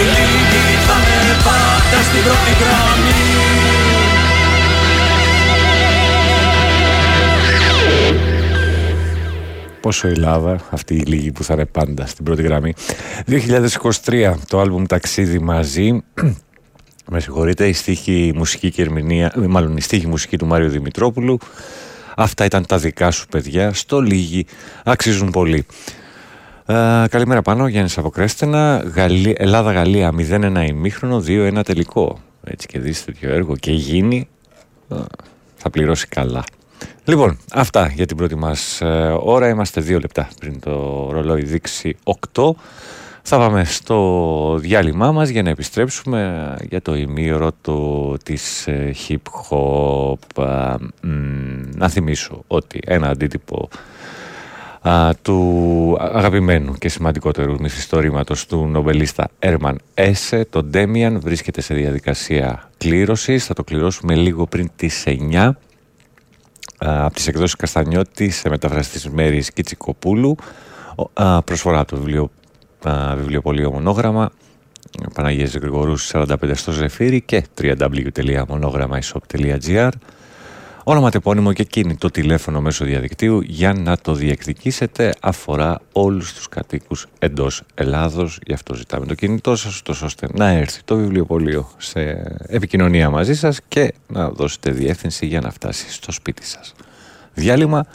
Η 0.00 0.04
λίγη 0.14 0.64
θα 0.86 0.96
είναι 1.04 1.34
πάντα 1.46 1.98
Στην 2.08 2.22
πρώτη 2.24 2.52
γραμμή 2.60 3.26
Πόσο 9.86 10.08
η 10.08 10.10
Ελλάδα, 10.10 10.60
αυτή 10.70 10.94
η 10.94 11.00
λίγη 11.00 11.32
που 11.32 11.44
θα 11.44 11.54
είναι 11.54 11.64
πάντα 11.64 12.06
στην 12.06 12.24
πρώτη 12.24 12.42
γραμμή. 12.42 12.74
2023, 14.04 14.34
το 14.48 14.60
άλμπουμ 14.60 14.84
Ταξίδι 14.86 15.38
μαζί. 15.38 16.02
Με 17.10 17.20
συγχωρείτε, 17.20 17.68
η 17.68 17.72
στίχη 17.72 18.32
μουσική 18.34 18.70
και 18.70 18.82
ερμηνεία, 18.82 19.32
ε, 19.36 19.46
μάλλον 19.46 19.76
η 19.76 19.80
στίχη 19.80 20.06
μουσική 20.06 20.38
του 20.38 20.46
Μάριου 20.46 20.68
Δημητρόπουλου. 20.68 21.38
Αυτά 22.16 22.44
ήταν 22.44 22.66
τα 22.66 22.78
δικά 22.78 23.10
σου 23.10 23.26
παιδιά, 23.26 23.72
στο 23.72 24.00
λίγη 24.00 24.46
αξίζουν 24.84 25.30
πολύ. 25.30 25.66
Ε, 26.68 27.04
καλημέρα 27.10 27.42
πάνω, 27.42 27.68
Γιάννης 27.68 27.98
Αποκρέστενα, 27.98 28.82
Γαλλία, 28.94 29.34
Ελλάδα-Γαλλία 29.36 30.12
0-1 30.12 30.64
ημίχρονο, 30.68 31.22
2-1 31.26 31.60
τελικό. 31.64 32.18
Έτσι 32.44 32.66
και 32.66 32.78
δεις 32.78 33.04
τέτοιο 33.04 33.32
έργο 33.32 33.56
και 33.56 33.72
γίνει, 33.72 34.28
ε, 34.88 34.96
θα 35.56 35.70
πληρώσει 35.70 36.06
καλά. 36.08 36.44
Λοιπόν, 37.04 37.38
αυτά 37.52 37.92
για 37.94 38.06
την 38.06 38.16
πρώτη 38.16 38.34
μας 38.34 38.80
ε, 38.80 39.16
ώρα. 39.20 39.48
Είμαστε 39.48 39.80
δύο 39.80 39.98
λεπτά 39.98 40.28
πριν 40.40 40.60
το 40.60 41.08
ρολόι 41.12 41.42
δείξει 41.42 41.96
8. 42.34 42.50
Θα 43.22 43.38
πάμε 43.38 43.64
στο 43.64 44.58
διάλειμμά 44.60 45.12
μας 45.12 45.28
για 45.28 45.42
να 45.42 45.50
επιστρέψουμε 45.50 46.54
για 46.68 46.82
το 46.82 46.94
ημίωρο 46.94 47.52
της 48.22 48.66
ε, 48.66 48.94
hip 49.08 49.16
hop. 49.48 50.48
να 51.74 51.88
θυμίσω 51.88 52.44
ότι 52.46 52.80
ένα 52.86 53.08
αντίτυπο 53.08 53.68
του 55.22 55.96
αγαπημένου 56.00 56.74
και 56.74 56.88
σημαντικότερου 56.88 57.60
μυθιστορήματος 57.60 58.46
του 58.46 58.66
νομπελίστα 58.66 59.28
Έρμαν 59.38 59.80
Έσε, 59.94 60.46
το 60.50 60.62
Ντέμιαν, 60.62 61.20
βρίσκεται 61.20 61.60
σε 61.60 61.74
διαδικασία 61.74 62.70
κλήρωσης. 62.78 63.44
Θα 63.44 63.54
το 63.54 63.64
κληρώσουμε 63.64 64.14
λίγο 64.14 64.46
πριν 64.46 64.70
τις 64.76 65.04
9 65.06 65.50
από 66.78 67.14
τις 67.14 67.26
εκδόσεις 67.26 67.56
Καστανιώτης 67.56 68.36
σε 68.36 68.48
μεταφραστή 68.48 68.92
της 68.92 69.08
Μέρης 69.08 69.52
Κιτσικοπούλου. 69.52 70.36
Προσφορά 71.44 71.84
του 71.84 71.96
βιβλίου 71.96 72.30
βιβλιοπωλείο 73.16 73.72
μονόγραμμα. 73.72 74.30
Παναγίας 75.14 75.54
Γρηγορούς 75.54 76.10
45 76.12 76.54
στο 76.54 76.72
Ζεφύρι 76.72 77.20
και 77.20 77.44
www.monogrammaishop.gr 77.60 79.90
Όνομα 80.88 81.10
τεπώνυμο 81.10 81.52
και 81.52 81.64
κινητό 81.64 82.10
τηλέφωνο 82.10 82.60
μέσω 82.60 82.84
διαδικτύου 82.84 83.40
για 83.40 83.72
να 83.72 83.96
το 83.96 84.14
διεκδικήσετε 84.14 85.14
αφορά 85.20 85.80
όλους 85.92 86.32
τους 86.32 86.48
κατοίκους 86.48 87.06
εντός 87.18 87.62
Ελλάδος. 87.74 88.38
Γι' 88.46 88.52
αυτό 88.52 88.74
ζητάμε 88.74 89.06
το 89.06 89.14
κινητό 89.14 89.56
σας, 89.56 89.82
τόσο 89.82 90.06
ώστε 90.06 90.28
να 90.32 90.48
έρθει 90.48 90.80
το 90.84 90.96
βιβλιοπωλείο 90.96 91.70
σε 91.76 92.00
επικοινωνία 92.46 93.10
μαζί 93.10 93.34
σας 93.34 93.60
και 93.68 93.94
να 94.06 94.30
δώσετε 94.30 94.70
διεύθυνση 94.70 95.26
για 95.26 95.40
να 95.40 95.50
φτάσει 95.50 95.92
στο 95.92 96.12
σπίτι 96.12 96.44
σας. 96.44 96.74
Διάλειμμα 97.34 97.86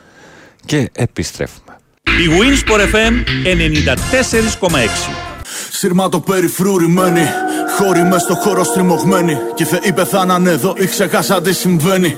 και 0.65 0.89
επιστρέφουμε. 0.93 1.77
Η 2.03 2.27
Winsport 2.39 2.93
FM 2.93 3.13
94,6 3.45 5.31
Σύρμα 5.73 6.09
το 6.09 6.19
περιφρουρημένη 6.19 7.27
Χώροι 7.77 8.03
μες 8.03 8.21
στο 8.21 8.35
χώρο 8.35 8.63
στριμωγμένοι 8.63 9.37
Και 9.55 9.65
θεοί 9.65 9.93
πεθάναν 9.93 10.47
εδώ 10.47 10.73
ή 10.77 10.85
ξεχάσα 10.85 11.41
τι 11.41 11.53
συμβαίνει. 11.53 12.17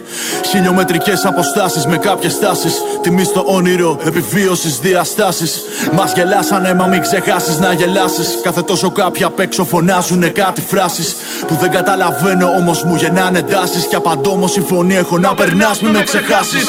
Χιλιομετρικές 0.50 1.26
αποστάσεις 1.26 1.86
με 1.86 1.98
κάποιες 1.98 2.40
τάσεις. 2.40 2.82
Τιμή 3.02 3.24
στο 3.24 3.44
όνειρο 3.48 4.00
επιβίωσης 4.06 4.80
διαστάσεις. 4.80 5.62
Μας 5.94 6.14
γελάσανε 6.14 6.74
μα 6.74 6.86
μην 6.86 7.02
ξεχάσεις 7.02 7.60
να 7.60 7.74
γελάσεις. 7.74 8.40
Κάθε 8.44 8.62
τόσο 8.62 8.92
κάποια 8.92 9.28
απ' 9.28 9.40
έξω 9.40 9.66
φωνάζουνε 9.66 10.28
κάτι 10.28 10.62
φράσεις. 10.62 11.16
Που 11.48 11.56
δεν 11.56 11.72
καταλαβαίνω 11.72 12.48
όμως 12.48 12.84
μου 12.84 12.96
γεννάνε 12.96 13.42
τάσεις. 13.42 13.86
Κι 13.86 13.96
απαντώ 13.96 14.30
όμως 14.30 14.58
η 14.58 14.62
φωνή 14.62 14.96
έχω 14.96 15.18
να 15.18 15.34
περνάς 15.34 15.82
μην 15.82 15.92
με 15.92 16.04
ξεχάσεις. 16.04 16.68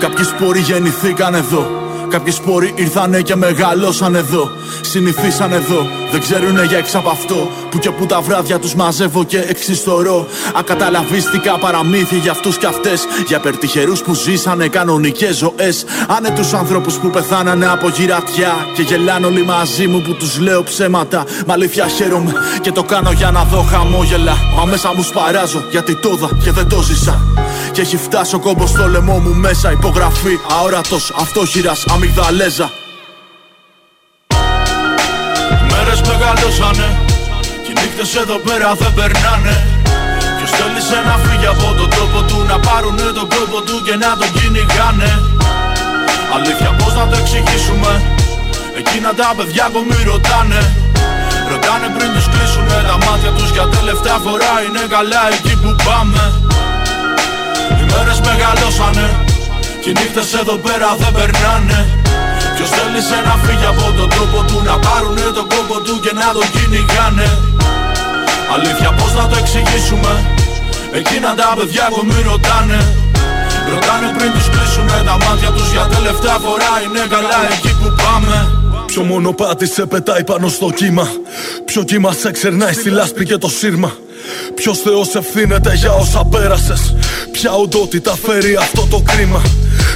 Κάποιοι 0.00 0.24
σπόροι 0.24 0.60
γεννηθήκαν 0.60 1.34
εδώ 1.34 1.87
Κάποιοι 2.10 2.32
σπόροι 2.32 2.72
ήρθανε 2.76 3.20
και 3.20 3.36
μεγαλώσαν 3.36 4.14
εδώ. 4.14 4.50
Συνηθίσαν 4.80 5.52
εδώ, 5.52 5.86
δεν 6.10 6.20
ξέρουνε 6.20 6.64
για 6.64 6.78
έξω 6.78 6.98
από 6.98 7.10
αυτό. 7.10 7.48
Που 7.70 7.78
και 7.78 7.90
που 7.90 8.06
τα 8.06 8.20
βράδια 8.20 8.58
τους 8.58 8.74
μαζεύω 8.74 9.24
και 9.24 9.38
εξιστορώ. 9.38 10.26
Ακαταλαβίστηκα 10.54 11.58
παραμύθια 11.58 12.18
για 12.18 12.30
αυτούς 12.30 12.58
και 12.58 12.66
αυτές. 12.66 13.02
Για 13.26 13.40
περτυχερούς 13.40 14.02
που 14.02 14.14
ζήσανε 14.14 14.68
κανονικές 14.68 15.36
ζωές. 15.36 15.84
Άνε 16.16 16.30
τους 16.30 16.52
ανθρώπους 16.52 16.94
που 16.94 17.10
πεθάνανε 17.10 17.66
από 17.66 17.88
γυρατιά. 17.88 18.52
Και 18.74 18.82
γελάνε 18.82 19.26
όλοι 19.26 19.44
μαζί 19.44 19.86
μου 19.86 20.02
που 20.02 20.14
τους 20.14 20.38
λέω 20.38 20.62
ψέματα. 20.62 21.24
Μα 21.46 21.54
αλήθεια 21.54 21.86
χαίρομαι 21.86 22.32
και 22.60 22.72
το 22.72 22.82
κάνω 22.82 23.12
για 23.12 23.30
να 23.30 23.44
δω 23.44 23.62
χαμόγελα. 23.62 24.36
Μα 24.56 24.64
μέσα 24.64 24.92
μου 24.94 25.02
σπαράζω 25.02 25.62
γιατί 25.70 25.96
το 25.96 26.10
είδα 26.16 26.28
και 26.44 26.50
δεν 26.50 26.68
το 26.68 26.82
ζήσα. 26.82 27.20
Και 27.72 27.80
έχει 27.80 27.96
φτάσει 27.96 28.34
ο 28.34 28.38
κόμπος 28.38 28.70
στο 28.70 28.88
λαιμό 28.88 29.18
μου 29.18 29.34
μέσα. 29.34 29.72
Υπογραφή 29.72 30.38
αόρατος, 30.58 31.12
αυτόχειρα, 31.20 31.74
αμυγδαλέζα. 31.98 32.68
Μέρες 35.70 36.00
μεγαλώσανε 36.08 36.88
Και 37.64 37.70
οι 37.70 37.74
νύχτες 37.80 38.10
εδώ 38.22 38.38
πέρα 38.46 38.68
δεν 38.80 38.92
περνάνε. 38.98 39.54
Ποιος 40.36 40.50
θέλησε 40.58 40.98
να 41.08 41.14
φύγει 41.24 41.48
από 41.54 41.68
τον 41.78 41.90
τόπο 41.96 42.18
του 42.28 42.38
Να 42.50 42.56
πάρουνε 42.66 43.06
τον 43.18 43.28
κόπο 43.34 43.58
του 43.66 43.76
και 43.86 43.94
να 44.02 44.10
τον 44.20 44.30
κυνηγάνε. 44.36 45.10
Αλήθεια 46.34 46.70
πως 46.78 46.92
να 46.98 47.04
το 47.10 47.16
εξηγήσουμε; 47.22 47.92
Εκείνα 48.80 49.10
τα 49.18 49.28
παιδιά 49.36 49.64
ακόμη 49.70 49.96
ρωτάνε. 50.10 50.60
Ρωτάνε 51.50 51.86
πριν 51.96 52.08
τους 52.14 52.26
κλείσουνε 52.32 52.78
τα 52.90 52.96
μάτια 53.04 53.30
τους 53.36 53.50
Για 53.54 53.66
τελευταία 53.76 54.18
φορά 54.26 54.52
είναι 54.64 54.82
καλά 54.96 55.22
εκεί 55.34 55.54
που 55.62 55.70
πάμε. 55.86 56.22
Οι 57.78 57.84
μέρες 57.90 58.18
μεγαλώσανε 58.26 59.06
Και 59.26 59.27
οι 59.88 59.92
νύχτες 59.98 60.28
εδώ 60.40 60.56
πέρα 60.66 60.88
δεν 61.00 61.12
περνάνε. 61.18 61.80
Ποιος 62.54 62.70
θέλησε 62.76 63.16
να 63.28 63.34
φύγει 63.44 63.68
από 63.74 63.86
τον 63.98 64.08
τόπο 64.16 64.38
του 64.48 64.56
Να 64.68 64.76
πάρουνε 64.84 65.26
τον 65.38 65.46
κόπο 65.52 65.76
του 65.84 65.94
και 66.04 66.12
να 66.20 66.28
τον 66.36 66.46
κυνηγάνε. 66.54 67.28
Αλήθεια 68.54 68.90
πως 68.98 69.12
να 69.18 69.24
το 69.30 69.36
εξηγήσουμε; 69.42 70.12
Εκείνα 70.98 71.30
τα 71.38 71.48
παιδιά 71.56 71.84
ακόμη 71.90 72.16
ρωτάνε. 72.28 72.80
Ρωτάνε 73.72 74.08
πριν 74.16 74.30
τους 74.34 74.46
κλείσουνε 74.52 74.98
τα 75.08 75.16
μάτια 75.24 75.50
τους 75.56 75.68
Για 75.74 75.84
τελευταία 75.96 76.38
φορά. 76.46 76.72
Είναι 76.84 77.04
καλά 77.14 77.38
εκεί 77.54 77.72
που 77.80 77.88
πάμε. 78.02 78.36
Ποιο 78.90 79.02
μονοπάτι 79.10 79.66
σε 79.74 79.82
πετάει 79.92 80.24
πάνω 80.30 80.48
στο 80.56 80.68
κύμα. 80.78 81.06
Ποιο 81.68 81.82
κύμα 81.90 82.10
σε 82.20 82.30
ξερνάει 82.36 82.74
στη 82.80 82.88
λάσπη 82.98 83.22
και 83.30 83.36
το 83.44 83.48
σύρμα. 83.58 83.90
Ποιος 84.54 84.78
Θεός 84.78 85.14
ευθύνεται 85.14 85.72
για 85.74 85.92
όσα 85.92 86.20
πέρασες. 86.24 86.82
Ποια 87.32 87.52
οντότητα 87.52 88.12
φέρει 88.24 88.56
αυτό 88.56 88.82
το 88.90 88.98
κρίμα 89.10 89.42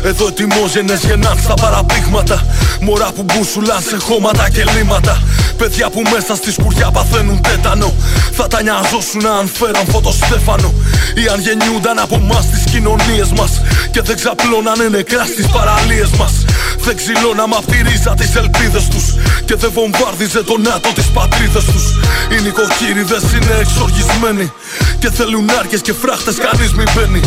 εδώ 0.02 0.26
ετοιμόγενες 0.26 1.04
γεννάν 1.04 1.38
στα 1.42 1.54
παραπήγματα 1.54 2.46
Μωρά 2.80 3.12
που 3.12 3.22
μπούσουλαν 3.22 3.82
σε 3.82 3.96
χώματα 3.96 4.50
και 4.50 4.64
λίματα 4.76 5.22
Παιδιά 5.62 5.90
που 5.90 6.02
μέσα 6.12 6.34
στη 6.34 6.52
σκουριά 6.52 6.90
παθαίνουν 6.90 7.40
τέτανο. 7.40 7.94
Θα 8.32 8.46
τα 8.46 8.62
νοιαζόσουν 8.62 9.26
αν 9.26 9.46
φέραν 9.58 9.86
φωτοστέφανο. 9.86 10.74
Ή 11.14 11.24
αν 11.32 11.40
γεννιούνταν 11.40 11.98
από 11.98 12.14
εμάς 12.14 12.44
τις 12.50 12.64
κοινωνίες 12.72 13.30
μας. 13.38 13.60
Και 13.90 14.00
δεν 14.02 14.16
ξαπλώνανε 14.16 14.88
νεκρά 14.88 15.24
στις 15.24 15.46
παραλίες 15.46 16.10
μας. 16.18 16.32
Δεν 16.84 16.96
ξυλώναμε 16.96 17.56
απ' 17.56 17.66
τη 17.70 17.78
ρίζα 17.86 18.14
τις 18.14 18.34
ελπίδες 18.34 18.84
τους. 18.92 19.06
Και 19.44 19.54
δεν 19.54 19.70
βομβάρδιζε 19.74 20.42
το 20.42 20.56
νάτο 20.58 20.88
τις 20.94 21.08
πατρίδες 21.16 21.64
τους. 21.64 21.84
Οι 22.32 22.42
νοικοκύριδες 22.42 23.22
είναι 23.36 23.54
εξοργισμένοι 23.60 24.52
Και 25.02 25.10
θέλουν 25.10 25.50
άρκες 25.58 25.80
και 25.80 25.92
φράχτες 25.92 26.36
κανείς 26.36 26.72
μη 26.72 26.84
μπαίνει 26.94 27.20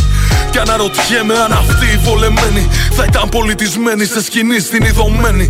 Και 0.52 0.60
αναρωτιέμαι 0.60 1.34
αν 1.34 1.52
αυτοί 1.52 1.86
οι 1.86 1.98
βολεμένοι 2.04 2.70
θα 2.92 3.04
ήταν 3.08 3.30
πολιτισμένοι 3.30 4.06
σε 4.06 4.24
σκηνή 4.24 4.60
στην 4.60 4.84
ειδωμένη. 4.84 5.48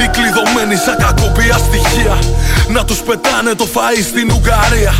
Οι 0.00 0.08
κλειδωμένοι 0.14 0.76
σαν 0.76 0.96
κακοπία 0.98 1.58
στοιχεία 1.58 2.18
να 2.68 2.84
τους 2.84 2.98
πετάνε 2.98 3.54
το 3.54 3.66
φαΐ 3.74 4.02
στην 4.10 4.30
Ουγγαρία. 4.30 4.94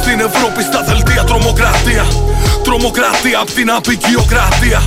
Στην 0.00 0.20
Ευρώπη 0.20 0.62
στα 0.62 0.82
δελτία 0.82 1.24
τρομοκρατία. 1.24 2.04
Τρομοκρατία 2.62 3.38
απ' 3.38 3.50
την 3.50 3.70
απεικιοκρατία. 3.70 4.82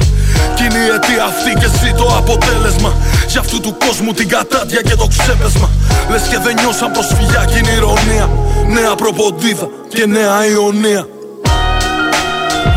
Κι 0.56 0.64
είναι 0.64 0.80
η 0.86 0.88
αιτία 0.94 1.24
αυτή 1.32 1.52
και 1.60 1.68
εσύ 1.74 1.94
το 2.00 2.06
αποτέλεσμα. 2.22 2.92
Για 3.32 3.40
αυτού 3.40 3.58
του 3.60 3.78
κόσμου 3.86 4.12
την 4.14 4.28
κατάτια 4.30 4.82
και 4.82 4.96
το 4.96 5.08
ξέπεσμα. 5.14 5.70
Λες 6.10 6.22
και 6.32 6.40
δεν 6.46 6.54
νιώσαν 6.60 6.92
προσφυγιά 6.92 7.42
κι 7.50 7.58
είναι 7.60 7.74
ηρωνία. 7.80 8.30
Νέα 8.76 8.96
προποντίδα 8.96 9.68
και 9.94 10.06
νέα 10.06 10.46
Ιωνία 10.46 11.04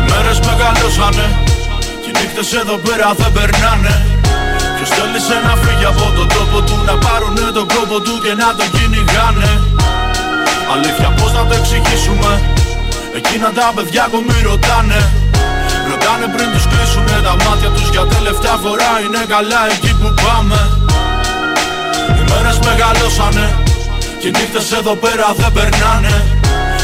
Μέρες 0.09 0.39
μεγαλώσανε 0.47 1.27
οι 2.05 2.11
νύχτες 2.17 2.49
εδώ 2.61 2.75
πέρα 2.85 3.07
δεν 3.19 3.31
περνάνε. 3.37 3.95
Ποιος 4.75 4.89
θέλησε 4.97 5.35
να 5.47 5.53
φύγει 5.61 5.85
από 5.93 6.05
τον 6.17 6.27
τόπο 6.35 6.57
του 6.67 6.75
Να 6.87 6.95
πάρουνε 7.03 7.45
τον 7.57 7.67
κόπο 7.73 7.97
του 8.05 8.13
και 8.23 8.33
να 8.41 8.49
τον 8.57 8.67
κυνηγάνε. 8.75 9.51
Αλήθεια 10.73 11.09
πως 11.17 11.31
να 11.37 11.43
το 11.47 11.53
εξηγήσουμε; 11.59 12.31
Εκείνα 13.19 13.47
τα 13.57 13.67
παιδιά 13.75 14.03
ακόμη 14.07 14.35
ρωτάνε 14.49 14.99
Ρωτάνε 16.11 16.33
πριν 16.35 16.49
τους 16.53 16.65
κλείσουνε 16.71 17.17
τα 17.27 17.33
μάτια 17.43 17.69
τους 17.75 17.87
Για 17.93 18.05
τελευταία 18.15 18.57
φορά. 18.63 18.91
Είναι 19.03 19.23
καλά 19.33 19.61
εκεί 19.73 19.91
που 19.99 20.09
πάμε. 20.23 20.59
Οι 22.17 22.23
μέρες 22.29 22.57
μεγαλώσανε. 22.67 23.45
Και 24.19 24.27
οι 24.29 24.33
νύχτες 24.37 24.67
εδώ 24.79 24.93
πέρα 25.03 25.27
δεν 25.39 25.51
περνάνε. 25.57 26.15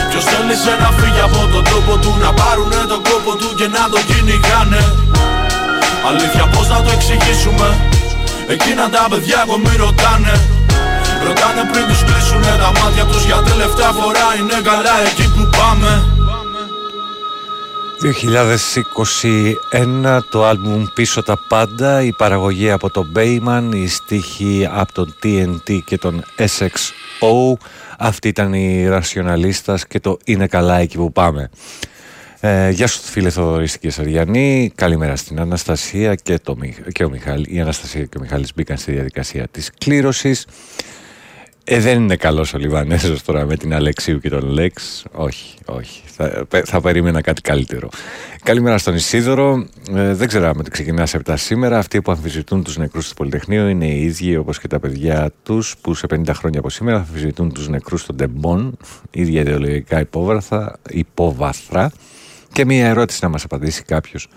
Ποιος 0.10 0.24
θέλησε 0.32 0.74
να 0.84 0.90
φύγει 0.98 1.22
από 1.30 1.40
τον 1.54 1.64
τόπο 1.72 1.94
του 2.02 2.12
Να 2.24 2.30
πάρουνε 2.40 2.82
τον 2.92 3.02
κόπο 3.10 3.32
του 3.40 3.50
και 3.60 3.68
να 3.76 3.84
τον 3.94 4.04
κυνηγάνε. 4.10 4.82
Αλήθεια 6.08 6.46
πως 6.54 6.66
να 6.74 6.80
το 6.86 6.90
εξηγήσουμε; 6.98 7.70
Εκείνα 8.54 8.84
τα 8.96 9.04
παιδιά 9.12 9.38
ακόμη 9.46 9.72
ρωτάνε. 9.84 10.36
Ρωτάνε 11.26 11.64
πριν 11.72 11.86
τους 11.90 12.02
κλείσουνε 12.08 12.52
τα 12.64 12.70
μάτια 12.78 13.04
τους 13.10 13.24
Για 13.30 13.40
τελευταία 13.50 13.92
φορά. 14.00 14.28
Είναι 14.38 14.58
καλά 14.70 14.96
εκεί 15.08 15.26
που 15.34 15.44
πάμε 15.58 15.92
2021 18.02 20.20
το 20.30 20.46
άλμπουμ 20.46 20.86
Πίσω 20.94 21.24
τα 21.24 21.40
πάντα 21.48 22.02
η 22.02 22.14
παραγωγή 22.14 22.72
από 22.72 22.90
τον 22.90 23.12
Bayman 23.16 23.70
η 23.74 23.88
στίχη 23.88 24.68
από 24.72 24.94
τον 24.94 25.16
TNT 25.24 25.80
και 25.86 25.98
τον 25.98 26.24
SXO 26.38 27.54
αυτή 27.98 28.28
ήταν 28.28 28.54
η 28.54 28.88
Ρασιοναλίστας 28.88 29.88
και 29.88 30.00
το 30.00 30.18
είναι 30.26 30.48
καλά 30.48 30.78
εκεί 30.78 30.98
που 30.98 31.12
πάμε 31.12 31.50
ε, 32.48 32.70
γεια 32.70 32.88
σου 32.88 33.02
φίλε 33.02 33.30
Θοδωρήστη 33.30 33.80
και 33.80 33.90
Σαριανή. 33.90 34.72
Καλημέρα 34.76 35.16
στην 35.16 35.40
Αναστασία 35.40 36.16
και, 36.16 36.40
το, 36.44 36.58
και 36.92 37.04
ο 37.04 37.10
Μιχάλη 37.10 37.46
Η 37.50 37.60
Αναστασία 37.60 38.04
και 38.04 38.18
ο 38.18 38.22
Μιχάλης 38.22 38.52
μπήκαν 38.56 38.78
στη 38.78 38.92
διαδικασία 38.92 39.48
της 39.48 39.72
κλήρωσης 39.78 40.48
ε, 41.68 41.80
δεν 41.80 42.02
είναι 42.02 42.16
καλός 42.16 42.54
ο 42.54 42.58
Λιβανέζος 42.58 43.24
τώρα 43.24 43.46
με 43.46 43.58
την 43.58 43.74
Αλεξίου 43.74 44.20
και 44.20 44.30
τον 44.30 44.50
Λέξ. 44.50 45.04
Όχι, 45.12 45.56
όχι. 45.66 46.02
Θα, 46.06 46.46
θα 46.66 46.82
περίμενα 46.82 47.22
κάτι 47.22 47.42
καλύτερο. 47.42 47.90
Καλημέρα 48.44 48.78
στον 48.78 48.96
Ισίδωρο. 48.96 49.68
Ε, 49.96 50.14
δεν 50.14 50.28
ξέρω 50.28 50.48
αν 50.48 50.66
ξεκινάς 50.72 51.10
σε 51.10 51.18
επτά 51.18 51.38
σήμερα. 51.38 51.78
Αυτοί 51.78 52.02
που 52.02 52.12
αμφισβητούν 52.12 52.64
τους 52.64 52.78
νεκρούς 52.78 53.08
του 53.08 53.14
Πολυτεχνείου 53.14 53.68
είναι 53.68 53.86
οι 53.86 54.02
ίδιοι 54.02 54.36
όπως 54.36 54.60
και 54.60 54.68
τα 54.68 54.80
παιδιά 54.80 55.32
τους 55.44 55.76
που 55.82 55.94
σε 55.94 56.06
50 56.10 56.30
χρόνια 56.34 56.60
από 56.60 56.70
σήμερα 56.70 56.98
αμφισβητούν 56.98 57.54
τους 57.54 57.68
νεκρούς 57.68 58.06
των 58.06 58.16
Ντεμπών. 58.16 58.78
ίδια 59.12 59.42
ιδεολογικά 59.42 60.08
υπόβαθρα. 60.90 61.92
Και 62.52 62.66
μία 62.66 62.88
ερώτηση 62.88 63.20
να 63.22 63.30
μας 63.30 63.44
απαντήσει 63.44 63.84
κάποιος. 63.84 64.28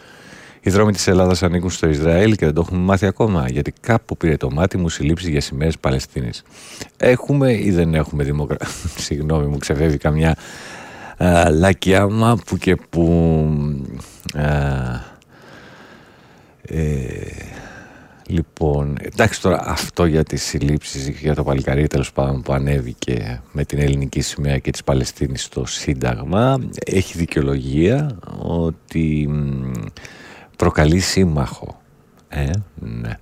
Οι 0.61 0.71
δρόμοι 0.71 0.93
της 0.93 1.07
Ελλάδας 1.07 1.43
ανήκουν 1.43 1.71
στο 1.71 1.89
Ισραήλ 1.89 2.37
και 2.37 2.45
δεν 2.45 2.55
το 2.55 2.61
έχουμε 2.61 2.81
μάθει 2.81 3.07
ακόμα. 3.07 3.49
Γιατί 3.49 3.73
κάπου 3.81 4.17
πήρε 4.17 4.37
το 4.37 4.51
μάτι 4.51 4.79
μου 4.79 4.89
συλλήψεις 4.89 5.29
για 5.29 5.41
σημαίες 5.41 5.79
Παλαιστίνης. 5.79 6.43
Έχουμε 6.97 7.53
ή 7.53 7.71
δεν 7.71 7.95
έχουμε 7.95 8.25
δημοκρατία. 8.25 8.69
Συγγνώμη, 9.07 9.47
μου 9.47 9.59
ξεφεύγει 9.59 9.97
καμιά 9.97 10.37
α, 11.17 11.51
λακιάμα 11.51 12.39
που 12.47 12.57
και 12.57 12.77
που. 12.91 13.05
ε, 16.63 16.87
λοιπόν, 18.27 18.97
εντάξει 19.01 19.43
τώρα 19.43 19.63
αυτό 19.67 20.07
για 20.07 20.25
τις 20.25 20.43
συλλήψεις 20.43 21.09
για 21.09 21.35
το 21.35 21.45
παλικαρί 21.45 21.87
τέλος 21.87 22.13
πάντων 22.13 22.43
που 22.43 22.53
ανέβηκε 22.53 23.41
με 23.53 23.65
την 23.65 23.79
ελληνική 23.79 24.21
σημαία 24.21 24.59
και 24.59 24.71
της 24.71 24.85
Παλαιστίνης 24.85 25.43
στο 25.43 25.67
Σύνταγμα 25.67 26.59
έχει 26.87 27.19
δικαιολογία 27.19 28.19
ότι 28.39 29.29
προκαλεί 30.59 31.01
σύμμαχο. 31.01 31.81
Ε, 32.29 32.51
ναι. 32.75 33.19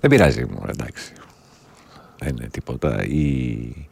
Δεν 0.00 0.10
πειράζει 0.10 0.44
μου, 0.44 0.64
εντάξει. 0.68 1.12
Δεν 2.18 2.36
είναι 2.36 2.48
τίποτα. 2.48 3.04
Οι, 3.04 3.88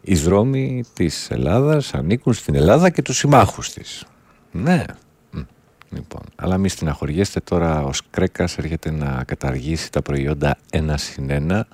οι 0.00 0.14
δρόμοι 0.14 0.84
της 0.94 1.30
Ελλάδας 1.30 1.94
ανήκουν 1.94 2.32
στην 2.32 2.54
Ελλάδα 2.54 2.90
και 2.90 3.02
τους 3.02 3.16
συμμάχους 3.16 3.72
της. 3.72 4.04
Ναι. 4.50 4.84
Λοιπόν, 5.92 6.22
αλλά 6.36 6.58
μη 6.58 6.68
στεναχωριέστε 6.68 7.40
τώρα 7.40 7.84
ο 7.84 7.92
Σκρέκας 7.92 8.58
έρχεται 8.58 8.90
να 8.90 9.24
καταργήσει 9.26 9.92
τα 9.92 10.02
προϊόντα 10.02 10.58
ένα 10.70 10.96
συν 10.96 11.30
ένα 11.30 11.66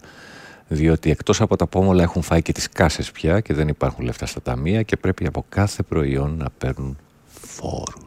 διότι 0.69 1.11
εκτός 1.11 1.41
από 1.41 1.57
τα 1.57 1.67
πόμολα 1.67 2.03
έχουν 2.03 2.23
φάει 2.23 2.43
και 2.43 2.53
τις 2.53 2.69
κάσες 2.69 3.11
πια 3.11 3.41
και 3.41 3.55
δεν 3.55 3.69
υπάρχουν 3.69 4.05
λεφτά 4.05 4.27
στα 4.27 4.43
ταμεία 4.43 4.83
και 4.83 4.97
πρέπει 4.97 5.27
από 5.27 5.45
κάθε 5.49 5.83
προϊόν 5.83 6.37
να 6.37 6.51
παίρνουν 6.59 6.99
φόρους. 7.27 8.06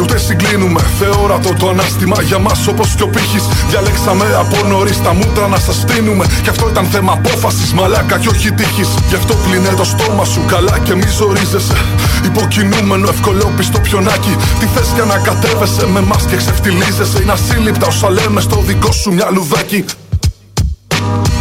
Ούτε 0.00 0.18
συγκλίνουμε. 0.18 0.80
Θεόρατο 0.98 1.54
το 1.58 1.68
ανάστημα 1.68 2.22
για 2.22 2.38
μας 2.38 2.66
όπως 2.66 2.94
και 2.96 3.02
ο 3.02 3.08
πύχης. 3.08 3.44
Διαλέξαμε 3.68 4.24
από 4.38 4.56
νωρίς 4.68 5.02
τα 5.02 5.14
μούτρα 5.14 5.48
να 5.48 5.58
σας 5.58 5.76
φτύνουμε. 5.76 6.24
Κι 6.42 6.48
αυτό 6.48 6.68
ήταν 6.68 6.84
θέμα 6.84 7.12
απόφασης, 7.12 7.72
μαλάκα 7.72 8.18
και 8.18 8.28
όχι 8.28 8.52
τύχης. 8.52 8.88
Γι' 9.08 9.14
αυτό 9.14 9.34
πλύνε 9.34 9.68
το 9.76 9.84
στόμα 9.84 10.24
σου 10.24 10.44
καλά 10.46 10.78
και 10.78 10.94
μη 10.94 11.08
ζορίζεσαι. 11.18 11.76
Υποκινούμενο 12.24 13.08
ευκολόπιστο 13.08 13.78
πιονάκι. 13.80 14.36
Τι 14.58 14.66
θες 14.74 14.88
και 14.94 15.02
να 15.02 15.18
κατέβεσαι 15.18 15.86
με 15.86 16.00
μας 16.00 16.24
και 16.24 16.36
ξεφτιλίζεσαι. 16.36 17.22
Είναι 17.22 17.32
ασύλληπτα 17.32 17.86
όσα 17.86 18.10
λέμε 18.10 18.40
στο 18.40 18.62
δικό 18.66 18.92
σου 18.92 19.12
μυαλουδάκι. 19.12 19.84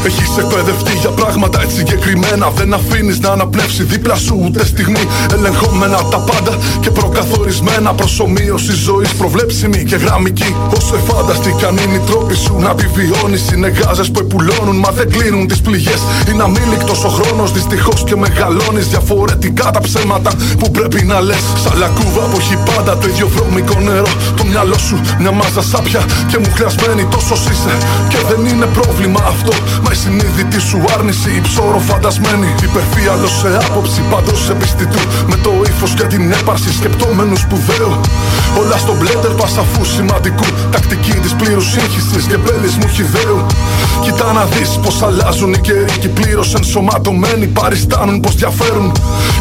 Έχεις 0.05 0.37
εκπαιδευτεί 0.37 0.93
για 1.01 1.09
πράγματα 1.09 1.61
έτσι 1.61 1.75
συγκεκριμένα. 1.75 2.49
Δεν 2.55 2.73
αφήνεις 2.73 3.19
να 3.19 3.29
αναπνεύσει 3.29 3.83
δίπλα 3.83 4.15
σου 4.15 4.41
ούτε 4.43 4.65
στιγμή. 4.65 5.03
Ελεγχόμενα 5.33 5.97
τα 6.11 6.17
πάντα 6.17 6.57
και 6.79 6.89
προκαθορισμένα. 6.89 7.93
Προσωμείωση 7.93 8.73
ζωής 8.73 9.13
προβλέψιμη 9.13 9.83
και 9.83 9.95
γραμμική. 9.95 10.55
Όσο 10.77 10.95
εφάνταστη 10.95 11.53
κι 11.57 11.65
αν 11.65 11.77
είναι 11.77 11.95
οι 11.95 12.01
τρόποι 12.05 12.35
σου 12.35 12.55
να 12.59 12.69
επιβιώνεις. 12.69 13.51
Είναι 13.51 13.67
γάζε 13.67 14.03
που 14.03 14.19
επουλώνουν, 14.19 14.77
μα 14.83 14.91
δεν 14.91 15.11
κλείνουν 15.11 15.47
τις 15.47 15.61
πληγές. 15.61 15.99
Είναι 16.29 16.43
αμήλικτος 16.43 17.03
ο 17.03 17.09
χρόνος 17.09 17.51
δυστυχώς 17.51 18.03
και 18.03 18.15
μεγαλώνεις. 18.15 18.87
Διαφορετικά 18.87 19.71
τα 19.71 19.79
ψέματα 19.79 20.31
που 20.59 20.71
πρέπει 20.71 21.03
να 21.03 21.21
λες. 21.21 21.43
Σαν 21.63 21.77
λακκούβα 21.77 22.23
που 22.31 22.37
έχει 22.39 22.57
πάντα 22.69 22.97
το 22.97 23.07
ίδιο 23.07 23.27
βρώμικο 23.35 23.79
νερό. 23.79 24.11
Το 24.37 24.43
μυαλό 24.45 24.77
σου 24.77 25.01
μια 25.19 25.31
μάζα 25.31 25.61
σάπια 25.61 26.01
και 26.29 26.37
μου 26.37 26.49
χρειασμένη 26.55 27.03
τόσο 27.05 27.35
είσαι. 27.51 27.73
Και 28.11 28.17
δεν 28.29 28.41
είναι 28.51 28.65
πρόβλημα 28.65 29.19
αυτό. 29.33 29.48
Μα 29.83 29.91
η 29.91 29.95
συνείδητη 29.95 30.59
σου 30.69 30.79
άρνηση, 30.95 31.29
η 31.39 31.41
ψώρο 31.41 31.79
φαντασμένη. 31.89 32.49
Υπερφύαλο 32.67 33.29
σε 33.39 33.49
άποψη, 33.65 34.01
πάντως 34.11 34.49
επιστητού. 34.49 35.01
Με 35.31 35.35
το 35.43 35.51
ύφος 35.71 35.91
και 35.97 36.03
την 36.03 36.31
έπαρση 36.31 36.73
σκεπτόμενου 36.79 37.35
σπουδαίου. 37.35 37.93
Όλα 38.59 38.77
στο 38.77 38.93
μπλέντερ 38.97 39.31
πασαφού 39.41 39.85
σημαντικού. 39.95 40.47
Τακτική 40.71 41.15
της 41.23 41.33
πλήρους 41.39 41.67
σύγχυσης 41.71 42.25
και 42.29 42.37
μου 42.79 42.87
χιδαίου. 42.95 43.45
Κοιτά 44.03 44.33
να 44.33 44.45
δεις 44.45 44.69
πως 44.83 45.01
αλλάζουν 45.01 45.53
οι 45.53 45.59
καιροί 45.59 45.97
και 45.99 46.07
πλήρως 46.07 46.53
ενσωματωμένοι 46.53 47.47
παριστάνουν 47.47 48.19
πως 48.19 48.35
διαφέρουν. 48.35 48.91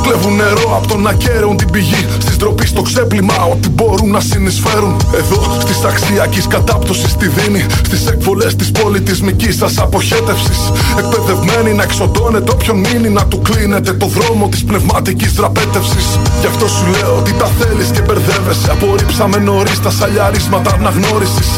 Κλέβουν 0.02 0.34
νερό 0.36 0.76
από 0.76 0.86
τον 0.86 1.06
ακέραιο 1.06 1.54
την 1.58 1.70
πηγή. 1.70 2.06
Στη 2.18 2.36
ντροπής 2.36 2.68
στο 2.68 2.82
ξέπλυμα, 2.82 3.34
ό,τι 3.52 3.68
μπορούν 3.68 4.10
να 4.10 4.20
συνεισφέρουν. 4.20 4.96
Εδώ 5.14 5.56
στη 5.60 5.72
αξιακής 5.86 6.46
κατάπτωσης 6.46 7.16
τη 7.16 7.28
δίνει. 7.28 7.66
Στις 7.84 8.06
εκβολές 8.06 8.56
της 8.56 8.70
πολιτισμικής 8.70 9.56
σας 9.56 9.78
αποχέτευσης. 9.98 10.60
Εκπαιδευμένοι 10.98 11.70
να 11.78 11.82
εξοντώνετε 11.82 12.50
όποιον 12.50 12.76
μείνει 12.78 13.08
να 13.08 13.24
του 13.26 13.38
κλείνετε 13.42 13.92
το 13.92 14.06
δρόμο 14.06 14.48
της 14.48 14.64
πνευματικής 14.64 15.32
δραπέτευσης. 15.32 16.06
Γι' 16.40 16.46
αυτό 16.46 16.68
σου 16.68 16.84
λέω 16.92 17.12
ότι 17.20 17.32
τα 17.32 17.48
θέλεις 17.58 17.88
και 17.94 18.02
μπερδεύεσαι. 18.02 18.70
Απορρίψαμε 18.70 19.36
νωρίς 19.36 19.80
τα 19.82 19.90
σαλιαρίσματα 19.90 20.70
αναγνώρισης. 20.78 21.48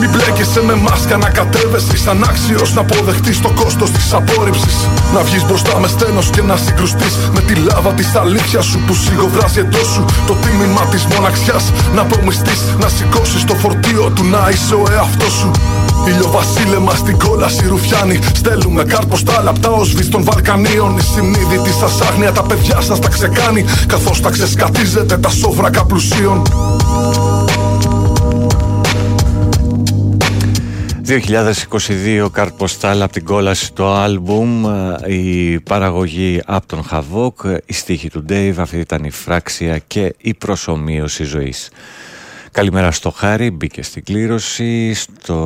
Μην 0.00 0.10
μπλέκεσαι 0.10 0.60
με 0.68 0.74
μάσκα 0.74 1.16
να 1.16 1.28
κατέβεσαι. 1.38 1.96
Σαν 2.04 2.24
άξιος 2.30 2.74
να 2.74 2.80
αποδεχτείς 2.80 3.40
το 3.40 3.50
κόστος 3.60 3.90
της 3.90 4.12
απόρριψης. 4.18 4.76
Να 5.14 5.20
βγεις 5.26 5.44
μπροστά 5.46 5.74
με 5.82 5.88
στένο 5.94 6.22
και 6.34 6.42
να 6.42 6.56
συγκρουστείς 6.64 7.14
με 7.34 7.40
τη 7.40 7.54
λάβα 7.66 7.90
της 7.98 8.14
αλήθειας 8.14 8.66
σου 8.70 8.78
που 8.86 8.94
σιγοβράζει 8.94 9.60
εντός 9.64 9.88
σου. 9.94 10.04
Το 10.26 10.34
τίμημα 10.42 10.82
της 10.92 11.02
μοναξιάς 11.12 11.64
να 11.96 12.02
προμιστεί. 12.10 12.54
Να 12.82 12.88
σηκώσεις 12.88 13.44
το 13.44 13.54
φορτίο 13.54 14.04
του 14.14 14.24
να 14.24 14.40
είσαι 14.52 14.74
ο 14.74 14.84
εαυτός 14.94 15.32
σου. 15.40 15.50
Ηλιοβασίλεμα 16.08 16.94
στην 16.94 17.18
κόλαση 17.18 17.67
ρουφιάνη. 17.68 18.18
Στέλνουμε 18.34 18.84
κάρπος 18.84 19.18
στα 19.18 19.42
λαπτά 19.42 19.70
ω 19.70 19.82
των 20.10 20.24
Βαλκανίων. 20.24 20.96
Η 20.96 21.00
συνείδητη 21.00 21.70
σας 21.80 22.00
άγνοια 22.00 22.32
τα 22.32 22.42
παιδιά 22.42 22.80
σας 22.80 22.98
τα 22.98 23.08
ξεκάνει. 23.08 23.64
Καθώς 23.86 24.20
τα 24.20 24.30
ξεσκατίζετε 24.30 25.18
τα 25.18 25.28
σόβρακα 25.28 25.84
πλουσίων. 25.84 26.42
2022 31.08 32.28
καρτποστάλ 32.32 33.02
από 33.02 33.12
την 33.12 33.24
κόλαση 33.24 33.72
το 33.72 33.94
άλμπουμ 33.94 34.64
η 35.06 35.60
παραγωγή 35.60 36.40
από 36.46 36.66
τον 36.66 36.84
Χαβόκ 36.84 37.40
η 37.66 37.72
στίχη 37.72 38.10
του 38.10 38.24
Dave 38.28 38.54
αυτή 38.56 38.78
ήταν 38.78 39.04
η 39.04 39.10
φράξια 39.10 39.78
και 39.78 40.14
η 40.18 40.34
προσωμείωση 40.34 41.24
ζωής 41.24 41.70
Καλημέρα 42.52 42.90
στο 42.90 43.10
Χάρη, 43.10 43.50
μπήκε 43.50 43.82
στην 43.82 44.04
κλήρωση, 44.04 44.94
στο... 44.94 45.36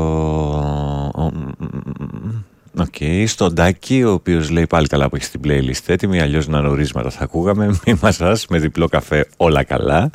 Okay, 2.78 3.24
στο 3.26 3.50
Ντάκι, 3.50 4.02
ο 4.04 4.12
οποίος 4.12 4.50
λέει 4.50 4.66
πάλι 4.66 4.86
καλά 4.86 5.08
που 5.08 5.16
έχει 5.16 5.30
την 5.30 5.40
playlist 5.44 5.82
έτοιμη, 5.86 6.20
αλλιώς 6.20 6.48
να 6.48 6.60
νορίσματα 6.60 7.10
θα 7.10 7.24
ακούγαμε. 7.24 7.66
Μη 7.86 7.98
μας 8.02 8.46
με 8.48 8.58
διπλό 8.58 8.88
καφέ, 8.88 9.28
όλα 9.36 9.62
καλά. 9.62 10.10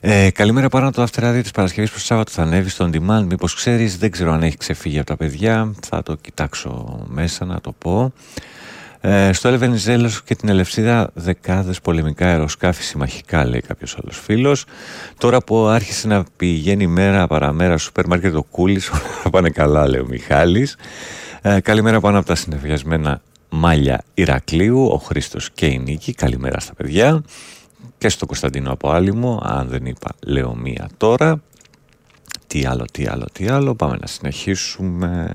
Ε, 0.00 0.30
καλημέρα 0.30 0.68
πάνω 0.68 0.90
το 0.90 1.02
After 1.02 1.38
της 1.42 1.50
Παρασκευής 1.50 1.90
που 1.90 1.98
Σάββατο 1.98 2.30
θα 2.30 2.42
ανέβει 2.42 2.68
στο 2.68 2.90
On 2.92 2.96
Demand. 2.96 3.24
Μήπως 3.28 3.54
ξέρεις, 3.54 3.98
δεν 3.98 4.10
ξέρω 4.10 4.32
αν 4.32 4.42
έχει 4.42 4.56
ξεφύγει 4.56 4.98
από 4.98 5.06
τα 5.06 5.16
παιδιά. 5.16 5.74
Θα 5.86 6.02
το 6.02 6.14
κοιτάξω 6.14 7.04
μέσα 7.08 7.44
να 7.44 7.60
το 7.60 7.72
πω. 7.72 8.12
Ε, 9.08 9.32
στο 9.32 9.48
Ελβενιζέλο 9.48 10.10
και 10.24 10.34
την 10.34 10.48
Ελευσίδα 10.48 11.10
δεκάδες 11.14 11.80
πολεμικά 11.80 12.26
αεροσκάφη 12.26 12.82
συμμαχικά, 12.82 13.46
λέει 13.46 13.60
κάποιος 13.60 13.98
άλλος 14.02 14.18
φίλος. 14.18 14.64
Τώρα 15.18 15.42
που 15.42 15.66
άρχισε 15.66 16.06
να 16.06 16.24
πηγαίνει 16.36 16.86
μέρα 16.86 17.26
παραμέρα 17.26 17.78
σούπερ 17.78 18.06
μάρκετ 18.06 18.34
ο 18.34 18.42
Κούλης, 18.42 18.90
όλα 18.90 19.30
πάνε 19.30 19.50
καλά, 19.50 19.88
λέει 19.88 20.00
ο 20.00 20.06
Μιχάλης. 20.06 20.76
Ε, 21.42 21.60
καλημέρα 21.60 22.00
πάνω 22.00 22.18
από 22.18 22.26
τα 22.26 22.34
συνεφιασμένα 22.34 23.20
μάλια 23.48 24.02
Ηρακλείου, 24.14 24.86
ο 24.86 24.96
Χρήστος 24.96 25.50
και 25.50 25.66
η 25.66 25.78
Νίκη. 25.78 26.14
Καλημέρα 26.14 26.60
στα 26.60 26.74
παιδιά. 26.74 27.22
Και 27.98 28.08
στο 28.08 28.26
Κωνσταντίνο 28.26 28.72
από 28.72 28.90
Άλυμο, 28.90 29.40
αν 29.42 29.68
δεν 29.68 29.86
είπα, 29.86 30.10
λέω 30.26 30.54
μία 30.54 30.88
τώρα. 30.96 31.42
Τι 32.46 32.64
άλλο, 32.64 32.84
τι 32.92 33.06
άλλο, 33.06 33.26
τι 33.32 33.48
άλλο. 33.48 33.74
Πάμε 33.74 33.96
να 34.00 34.06
συνεχίσουμε. 34.06 35.32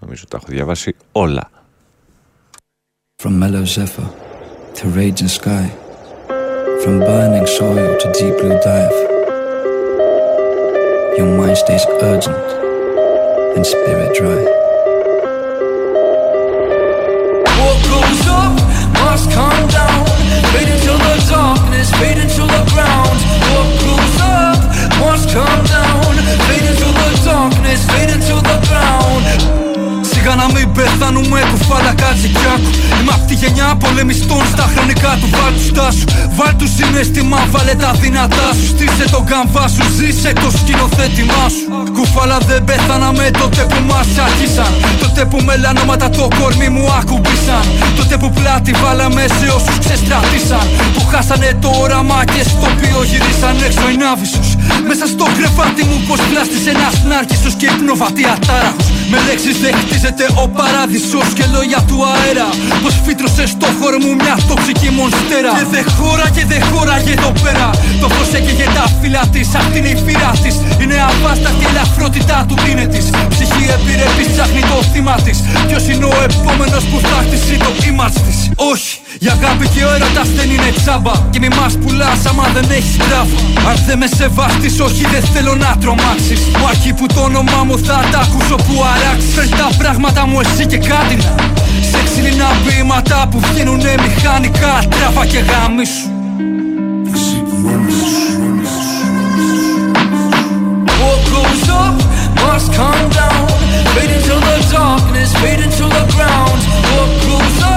Νομίζω 0.00 0.24
τα 0.28 0.36
έχω 0.36 0.46
διαβάσει 0.48 0.94
όλα. 1.12 1.50
From 3.23 3.39
mellow 3.39 3.63
zephyr 3.63 4.09
to 4.75 4.83
raging 4.89 5.29
sky, 5.29 5.67
from 6.83 6.99
burning 6.99 7.47
soil 7.47 7.97
to 8.01 8.07
deep 8.19 8.35
blue 8.39 8.59
dive, 8.67 8.97
your 11.17 11.29
mind 11.37 11.57
stays 11.63 11.85
urgent 12.01 12.35
and 13.55 13.65
spirit 13.65 14.11
dry. 14.17 14.43
What 17.59 17.77
goes 17.91 18.23
up 18.41 18.55
must 19.05 19.31
come 19.37 19.63
down, 19.79 20.05
fade 20.51 20.71
into 20.75 20.93
the 21.05 21.15
darkness, 21.31 21.87
fade 21.99 22.19
into 22.25 22.43
the 22.55 22.63
ground. 22.73 23.17
What 23.53 23.69
goes 23.85 24.17
up 24.41 24.59
must 24.99 25.25
come 25.37 25.63
down, 25.77 26.11
fade 26.47 26.67
into 26.71 26.89
the 26.99 27.09
darkness, 27.23 27.79
fade 27.91 28.11
into 28.15 28.35
the 28.49 28.57
ground. 28.67 29.23
Σιγά 30.11 30.35
να 30.35 30.47
μην 30.53 30.71
πεθάνουμε 30.71 31.39
κουφάλα 31.51 31.93
κάτσε 32.01 32.27
κι 32.27 32.45
άκου 32.53 32.71
Είμαι 33.28 33.36
απ' 33.36 33.40
τη 33.40 33.46
γενιά 33.46 33.76
πολεμιστών 33.76 34.42
στα 34.52 34.70
χρονικά 34.72 35.18
του 35.20 35.28
Βάλ 35.36 35.52
του 35.54 35.64
στάσου, 35.70 36.04
βάλ 36.38 36.56
του 36.56 36.68
συναίσθημα 36.76 37.38
Βάλε 37.50 37.74
τα 37.74 37.92
δυνατά 38.02 38.48
σου, 38.56 38.66
στήσε 38.66 39.04
τον 39.10 39.24
καμβά 39.24 39.68
σου 39.68 39.84
Ζήσε 39.96 40.32
το 40.42 40.50
σκηνοθέτημά 40.58 41.44
σου. 41.54 41.92
Κουφάλα 41.96 42.38
δεν 42.48 42.64
πέθαναμε 42.64 43.30
τότε 43.40 43.62
που 43.70 43.80
μας 43.90 44.08
αρχίσαν 44.26 44.72
Τότε 45.02 45.24
που 45.24 45.38
μελανόματα 45.48 46.10
το 46.10 46.28
κορμί 46.38 46.68
μου 46.68 46.84
άκουμπήσαν 47.00 47.64
Τότε 47.96 48.16
που 48.20 48.30
πλάτη 48.36 48.72
βάλαμε 48.82 49.24
σε 49.38 49.46
όσους 49.56 49.78
ξεστρατήσαν. 49.78 50.66
Που 50.94 51.02
χάσανε 51.10 51.50
το 51.60 51.70
όραμα 51.84 52.18
και 52.24 52.42
στο 52.50 52.66
οποίο 52.72 52.98
γυρίσαν 53.10 53.56
έξω 53.66 53.86
οι 53.92 53.96
ναύισους 54.02 54.47
Μέσα 54.90 55.06
στο 55.14 55.24
κρεβάτι 55.36 55.82
μου 55.88 55.98
πως 56.08 56.20
πλάστησε 56.30 56.70
ένας 56.76 56.94
νάρκισος 57.10 57.54
και 57.60 57.66
υπνοβατή 57.74 58.24
ατάραχος 58.34 58.86
Με 59.10 59.18
λέξεις 59.26 59.56
δεν 59.62 59.72
χτίζεται 59.80 60.24
ο 60.42 60.44
παράδεισος 60.58 61.28
και 61.36 61.44
λόγια 61.54 61.80
του 61.88 61.98
αέρα 62.12 62.48
Πως 62.82 62.94
φύτρωσε 63.04 63.44
στο 63.54 63.68
χώρο 63.78 63.98
μου 64.04 64.12
μια 64.22 64.36
τοξική 64.48 64.88
μονστέρα. 64.98 65.50
Και 65.58 65.66
δε 65.74 65.82
χώρα 65.96 66.26
και 66.36 66.44
δε 66.50 66.58
χώραγε 66.70 67.12
εδώ 67.18 67.32
πέρα. 67.42 67.66
Το 68.02 68.08
φως 68.14 68.30
έκαιγε 68.38 68.66
τα 68.76 68.84
φύλλα 69.00 69.22
της, 69.34 69.48
αυτή 69.60 69.78
είναι 69.78 69.92
η 69.96 69.98
φύρα 70.06 70.30
της. 70.42 70.54
Είναι 70.82 70.96
αβάσταχτη 71.10 71.64
η 71.64 71.68
ελαφρότητά 71.72 72.38
του 72.48 72.56
είναι 72.68 72.86
της. 72.92 73.06
Ψυχή 73.32 73.64
επιρρεπής 73.76 74.28
ψάχνει 74.34 74.62
το 74.70 74.78
θύμα 74.92 75.16
της. 75.26 75.38
Ποιος 75.68 75.84
είναι 75.90 76.06
ο 76.12 76.16
επόμενος 76.28 76.82
που 76.90 76.98
θα 77.08 77.18
χτίσει 77.24 77.56
το 77.64 77.70
image 77.88 78.18
της; 78.26 78.38
Όχι, 78.72 78.92
η 79.20 79.26
αγάπη 79.26 79.68
και 79.68 79.84
ο 79.84 79.88
τα 80.14 80.22
δεν 80.36 80.50
είναι 80.50 80.70
τσάμπα 80.76 81.12
Και 81.30 81.38
μη 81.38 81.48
μας 81.48 81.74
πουλάς 81.80 82.26
άμα 82.26 82.46
δεν 82.54 82.66
έχεις 82.70 82.96
γράφα 82.96 83.38
Αν 83.68 83.76
δεν 83.86 83.98
με 83.98 84.06
σεβάστης 84.16 84.80
όχι 84.80 85.04
δεν 85.12 85.22
θέλω 85.32 85.54
να 85.54 85.76
τρομάξεις. 85.80 86.40
Μου 86.58 86.66
αρχή 86.68 86.92
που 86.92 87.06
το 87.14 87.20
όνομά 87.20 87.60
μου 87.66 87.78
θα 87.78 87.98
τα 88.12 88.18
ακούσω 88.18 88.56
που 88.56 88.74
αράξεις. 88.94 89.34
Φέρνει 89.34 89.50
τα 89.50 89.68
πράγματα 89.78 90.26
μου 90.26 90.40
εσύ 90.40 90.66
και 90.66 90.78
κάτι 90.78 91.14
να. 91.16 91.34
Σε 91.90 91.98
ξυλινά 92.06 92.50
βήματα 92.64 93.28
που 93.30 93.40
βγαίνουνε 93.40 93.94
μηχανικά 94.04 94.74
Τράβα 94.90 95.26
και 95.26 95.38
γάμισου 95.38 96.08
up 101.84 101.96
must 102.42 102.68
come 102.78 103.04
down. 103.18 103.46
Fade 103.94 104.12
into 104.16 104.36
the 104.48 104.56
darkness, 104.72 105.30
fade 105.40 105.60
into 105.66 105.84
the 105.96 106.04
ground. 106.14 106.60
What 106.94 107.10
goes 107.26 107.62
up 107.62 107.67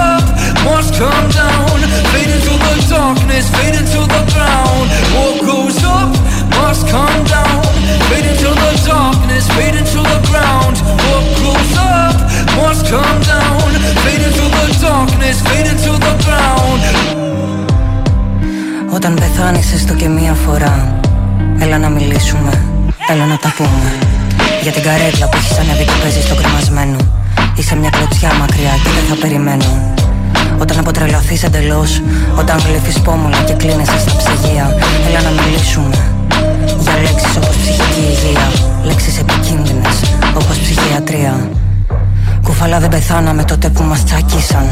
must 0.68 0.94
come 0.96 1.28
down. 1.30 1.78
Fade 2.12 2.32
into 2.38 2.54
the 2.66 2.76
darkness, 2.90 3.46
fade 3.56 3.76
into 3.82 4.02
the 4.14 4.22
ground. 4.34 4.88
What 5.16 5.36
goes 5.50 5.80
up 5.84 6.12
must 6.58 6.84
come 6.96 7.22
down. 7.36 7.64
Fade 8.10 8.28
into 8.32 8.50
the 8.64 8.72
darkness, 8.86 9.44
fade 9.56 9.76
into 9.82 10.00
the 10.12 10.20
ground. 10.30 10.76
What 11.08 11.26
goes 11.44 11.74
up 11.78 12.18
must 12.60 12.84
come 12.94 13.20
down. 13.34 13.70
Fade 14.04 14.24
into 14.28 14.46
the 14.58 14.66
darkness, 14.86 15.38
fade 15.48 15.68
into 15.74 15.92
the 16.06 16.14
ground. 16.26 16.82
Όταν 18.94 19.14
πεθάνεις 19.14 19.74
έστω 19.74 19.94
και 19.94 20.08
μία 20.08 20.34
φορά 20.34 21.00
Έλα 21.60 21.78
να 21.78 21.90
μιλήσουμε, 21.90 22.66
έλα 23.12 23.26
να 23.26 23.38
τα 23.38 23.54
πούμε 23.58 23.92
Για 24.62 24.72
την 24.72 24.84
καρέκλα 24.84 25.30
που 25.30 25.38
έχεις 25.38 25.58
ανέβει 25.58 25.84
και 25.84 25.98
παίζει 26.02 26.22
στο 26.22 26.36
κρεμασμένο 26.36 26.98
Είσαι 27.58 27.76
μια 27.76 27.90
κλωτσιά 27.90 28.34
μακριά 28.40 28.74
και 28.84 28.90
δεν 28.96 29.04
θα 29.10 29.16
περιμένω 29.22 29.91
όταν 30.60 30.80
αποτρελαθείς 30.80 31.44
εντελώς 31.44 32.02
Όταν 32.38 32.58
γλύφεις 32.68 33.00
πόμουλα 33.00 33.38
και 33.48 33.54
κλείνεσαι 33.54 34.00
στα 34.00 34.16
ψυγεία 34.18 34.76
Έλα 35.08 35.22
να 35.22 35.32
μιλήσουμε 35.42 35.98
Για 36.84 36.94
λέξεις 37.04 37.36
όπως 37.38 37.56
ψυχική 37.62 38.02
υγεία 38.14 38.48
Λέξεις 38.84 39.20
επικίνδυνες 39.20 39.98
όπως 40.36 40.58
ψυχιατρία. 40.58 41.34
Κουφαλά 42.44 42.80
δεν 42.80 42.90
πεθάναμε 42.90 43.44
τότε 43.44 43.70
που 43.70 43.84
μας 43.84 44.04
τσακίσαν 44.04 44.68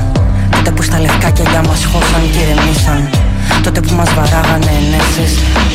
Τότε 0.56 0.72
που 0.72 0.82
στα 0.82 1.00
λευκά 1.00 1.30
κελιά 1.30 1.62
μας 1.68 1.86
χώσαν 1.92 2.24
και 2.32 2.40
ηρεμήσαν 2.40 3.10
Τότε 3.64 3.80
που 3.80 3.94
μας 3.94 4.10
βαράγανε 4.14 4.72
ενέσεις 4.82 5.34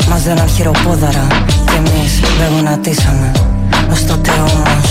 Μας 0.09 0.21
δέναν 0.23 0.47
χειροπόδαρα 0.47 1.27
Κι 1.45 1.75
εμείς 1.81 2.11
δεν 2.39 2.47
γονατίσαμε. 2.55 3.31
Ως 3.91 4.05
τότε 4.05 4.31
όμως 4.31 4.87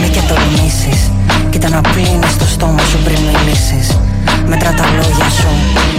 μη 0.00 0.08
και 0.08 0.22
τολμήσεις 0.28 1.00
Κοίτα 1.50 1.68
να 1.68 1.80
πλύνεις 1.80 2.36
το 2.38 2.44
στόμα 2.44 2.82
σου 2.90 2.98
πριν 3.04 3.18
μιλήσεις 3.28 3.86
Μέτρα 4.46 4.70
τα 4.78 4.84
λόγια 4.96 5.28
σου 5.38 5.50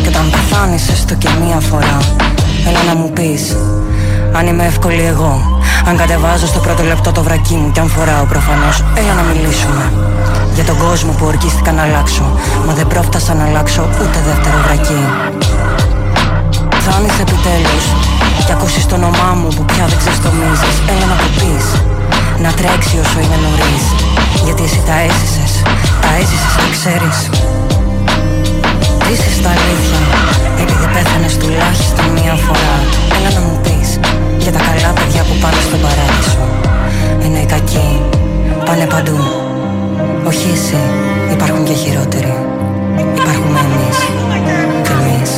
Και 0.02 0.08
όταν 0.08 0.30
πεθάνεις 0.30 0.90
έστω 0.90 1.14
και 1.16 1.30
μία 1.42 1.60
φορά. 1.60 1.98
Έλα 2.70 2.84
να 2.90 2.96
μου 3.00 3.10
πεις 3.18 3.44
Αν 4.38 4.48
είμαι 4.48 4.66
εύκολη 4.66 5.04
εγώ 5.14 5.34
Αν 5.88 5.98
κατεβάζω 5.98 6.48
στο 6.48 6.60
πρώτο 6.60 6.84
λεπτό 6.84 7.12
το 7.12 7.24
βρακί 7.24 7.54
μου 7.54 7.72
Κι 7.72 7.80
αν 7.80 7.90
φοράω 7.96 8.26
προφανώς 8.34 8.84
Έλα 9.00 9.14
να 9.20 9.24
μιλήσουμε. 9.30 9.84
Για 10.56 10.64
τον 10.64 10.78
κόσμο 10.78 11.12
που 11.18 11.26
ορκίστηκα 11.26 11.72
να 11.72 11.82
αλλάξω 11.88 12.26
Μα 12.66 12.74
δεν 12.74 12.88
πρόφτασα 12.88 13.34
να 13.34 13.44
αλλάξω 13.46 13.82
ούτε 14.02 14.20
δεύτερο 14.28 14.58
βρακί. 14.66 15.02
Φτάνεις 16.84 17.16
επιτέλους 17.26 17.86
Και 18.46 18.54
ακούσεις 18.58 18.86
το 18.86 18.96
όνομά 18.96 19.30
μου 19.40 19.48
που 19.56 19.64
πια 19.72 19.86
δεν 19.92 19.98
ξεστομίζεις. 20.02 20.76
Έλα 20.92 21.06
να 21.12 21.18
το 21.22 21.28
πεις 21.38 21.66
Να 22.44 22.50
τρέξει 22.60 22.96
όσο 23.04 23.18
είναι 23.24 23.38
νωρίς. 23.46 23.84
Γιατί 24.46 24.64
εσύ 24.68 24.82
τα 24.88 24.96
έζησες 25.08 25.52
Τα 26.04 26.10
έζησες 26.20 26.54
το 26.62 26.68
ξέρεις 26.76 27.18
Ζήσεις 29.08 29.42
τα 29.42 29.50
αλήθεια 29.50 30.02
Επειδή 30.62 30.86
πέθανες 30.94 31.38
τουλάχιστον 31.38 32.06
μία 32.18 32.36
φορά. 32.46 32.76
Έλα 33.18 33.30
να 33.38 33.42
μου 33.46 33.60
πεις 33.64 33.90
Για 34.38 34.52
τα 34.52 34.60
καλά 34.68 34.94
παιδιά 34.98 35.22
που 35.28 35.36
πάνε 35.42 35.62
στον 35.68 35.80
παράδεισο. 35.86 36.44
Ενώ 37.26 37.38
οι 37.44 37.46
κακοί 37.54 37.90
πάνε 38.66 38.86
παντού. 38.94 39.20
Όχι 40.30 40.48
εσύ 40.56 40.82
Υπάρχουν 41.32 41.64
και 41.66 41.74
χειρότεροι. 41.74 42.34
Υπάρχουμε 43.20 43.60
εμείς 43.68 43.98
Και 44.86 44.94
εμείς. 45.00 45.32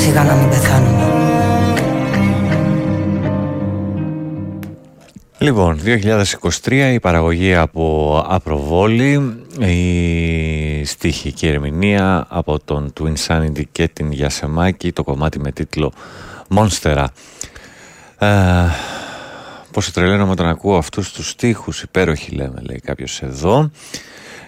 Σιγά 0.00 0.22
να 0.22 0.34
μην 0.34 0.48
πεθάνουμε. 0.48 1.06
Λοιπόν, 5.38 5.80
2023 6.64 6.92
η 6.92 7.00
παραγωγή 7.00 7.54
από 7.54 8.24
Απροβόλη, 8.28 9.41
η 9.60 10.84
στίχη 10.84 11.32
και 11.32 11.46
η 11.46 11.50
ερμηνεία 11.50 12.26
από 12.28 12.58
τον 12.64 12.92
Twin 13.00 13.14
Sanity 13.26 13.62
και 13.72 13.88
την 13.88 14.12
Γιασεμάκη, 14.12 14.92
το 14.92 15.02
κομμάτι 15.02 15.38
με 15.38 15.52
τίτλο 15.52 15.92
Monstera. 16.56 17.06
Ε, 18.18 18.66
πόσο 19.70 19.92
τρελαίνομαι 19.92 20.30
όταν 20.30 20.46
ακούω 20.46 20.76
αυτούς 20.76 21.12
τους 21.12 21.28
στίχους, 21.28 21.82
υπέροχοι 21.82 22.34
λέμε, 22.34 22.60
λέει 22.60 22.80
κάποιος 22.80 23.22
εδώ. 23.22 23.70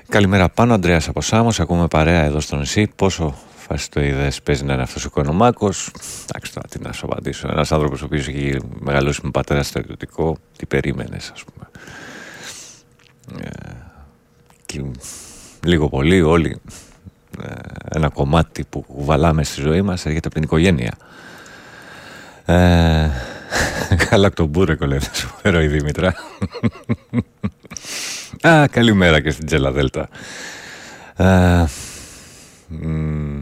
Καλημέρα 0.08 0.48
πάνω, 0.48 0.74
Αντρέας 0.74 1.08
από 1.08 1.20
Σάμος, 1.20 1.60
ακούμε 1.60 1.86
παρέα 1.86 2.22
εδώ 2.22 2.40
στο 2.40 2.56
νησί, 2.56 2.90
πόσο 2.96 3.34
φασιστοειδές 3.56 4.42
παίζει 4.42 4.64
να 4.64 4.72
είναι 4.72 4.82
αυτός 4.82 5.04
ο 5.04 5.08
οικονομάκος. 5.10 5.90
Εντάξει, 6.28 6.52
τώρα 6.54 6.68
τι 6.68 6.80
να 6.80 6.92
σου 6.92 7.06
απαντήσω. 7.06 7.48
Ένας 7.50 7.72
άνθρωπος 7.72 8.02
ο 8.02 8.04
οποίος 8.04 8.28
έχει 8.28 8.56
μεγαλώσει 8.78 9.20
με 9.22 9.30
πατέρα 9.30 9.62
στρατιωτικό, 9.62 10.36
τι 10.56 10.66
περίμενες, 10.66 11.30
ας 11.34 11.44
πούμε. 11.44 11.68
Ε, 13.42 13.50
και 14.74 14.84
λίγο 15.64 15.88
πολύ 15.88 16.22
όλοι 16.22 16.60
ε, 17.42 17.52
ένα 17.90 18.08
κομμάτι 18.08 18.64
που 18.70 18.84
βαλάμε 18.88 19.44
στη 19.44 19.60
ζωή 19.60 19.82
μας 19.82 20.06
έρχεται 20.06 20.26
από 20.26 20.34
την 20.34 20.44
οικογένεια. 20.44 20.94
Ε, 22.44 23.10
Γαλακτομπούρεκο 24.10 24.86
λέει 24.86 25.00
σου 25.12 25.28
φέρω 25.42 25.62
η 25.62 25.66
Δήμητρα. 25.66 26.14
Α, 28.48 28.66
καλημέρα 28.70 29.20
και 29.20 29.30
στην 29.30 29.46
Τζέλα 29.46 29.72
Δέλτα. 29.72 30.08
Ε, 31.16 31.64
μ, 32.68 33.40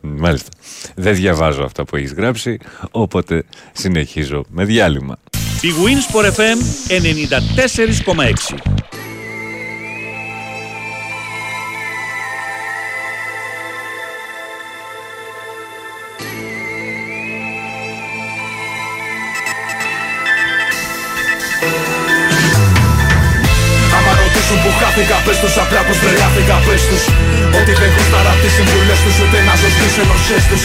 Μάλιστα. 0.00 0.48
Δεν 0.94 1.14
διαβάζω 1.14 1.64
αυτά 1.64 1.84
που 1.84 1.96
έχεις 1.96 2.12
γράψει, 2.12 2.58
οπότε 2.90 3.44
συνεχίζω 3.72 4.44
με 4.48 4.64
διάλειμμα. 4.64 5.16
Η 5.60 5.68
Winsport 5.84 6.30
FM 6.30 6.58
94,6 8.54 8.83
ρωτήσουν 24.94 25.02
που 25.02 25.02
χάθηκα 25.02 25.18
πες 25.26 25.38
τους 25.42 25.54
απλά 25.62 25.80
πως 25.86 25.96
τρελάθηκα 26.02 26.56
πες 26.66 26.82
τους. 26.88 27.04
Ότι 27.58 27.72
δεν 27.80 27.90
γούσταρα 27.94 28.32
τις 28.40 28.52
συμβουλές 28.56 29.00
τους 29.04 29.16
ούτε 29.22 29.38
να 29.48 29.54
ζω 29.60 29.68
στις 29.76 29.94
ενωσές 30.02 30.42
τους. 30.50 30.62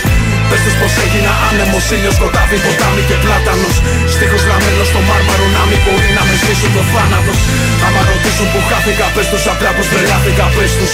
Πες 0.49 0.59
τους 0.63 0.75
πως 0.79 0.93
έγινα 1.03 1.31
άνεμος, 1.47 1.85
ήλιος, 1.95 2.15
σκοτάδι, 2.17 2.57
ποτάμι 2.65 3.03
και 3.09 3.17
πλάτανος. 3.23 3.75
Στίχος 4.13 4.43
γραμμένος 4.47 4.87
στο 4.91 4.99
μάρμαρο 5.09 5.45
να 5.57 5.63
μην 5.69 5.79
μπορεί 5.83 6.09
να 6.17 6.23
με 6.27 6.35
σβήσουν 6.41 6.71
το 6.77 6.83
θάνατος. 6.93 7.39
Άμα 7.85 8.01
ρωτήσουν 8.09 8.47
που 8.51 8.59
χάθηκα 8.89 9.11
πες 9.15 9.27
τους 9.31 9.43
απλά 9.53 9.71
πως 9.77 9.87
τρελάθηκα 9.91 10.45
πες 10.55 10.71
τους. 10.79 10.91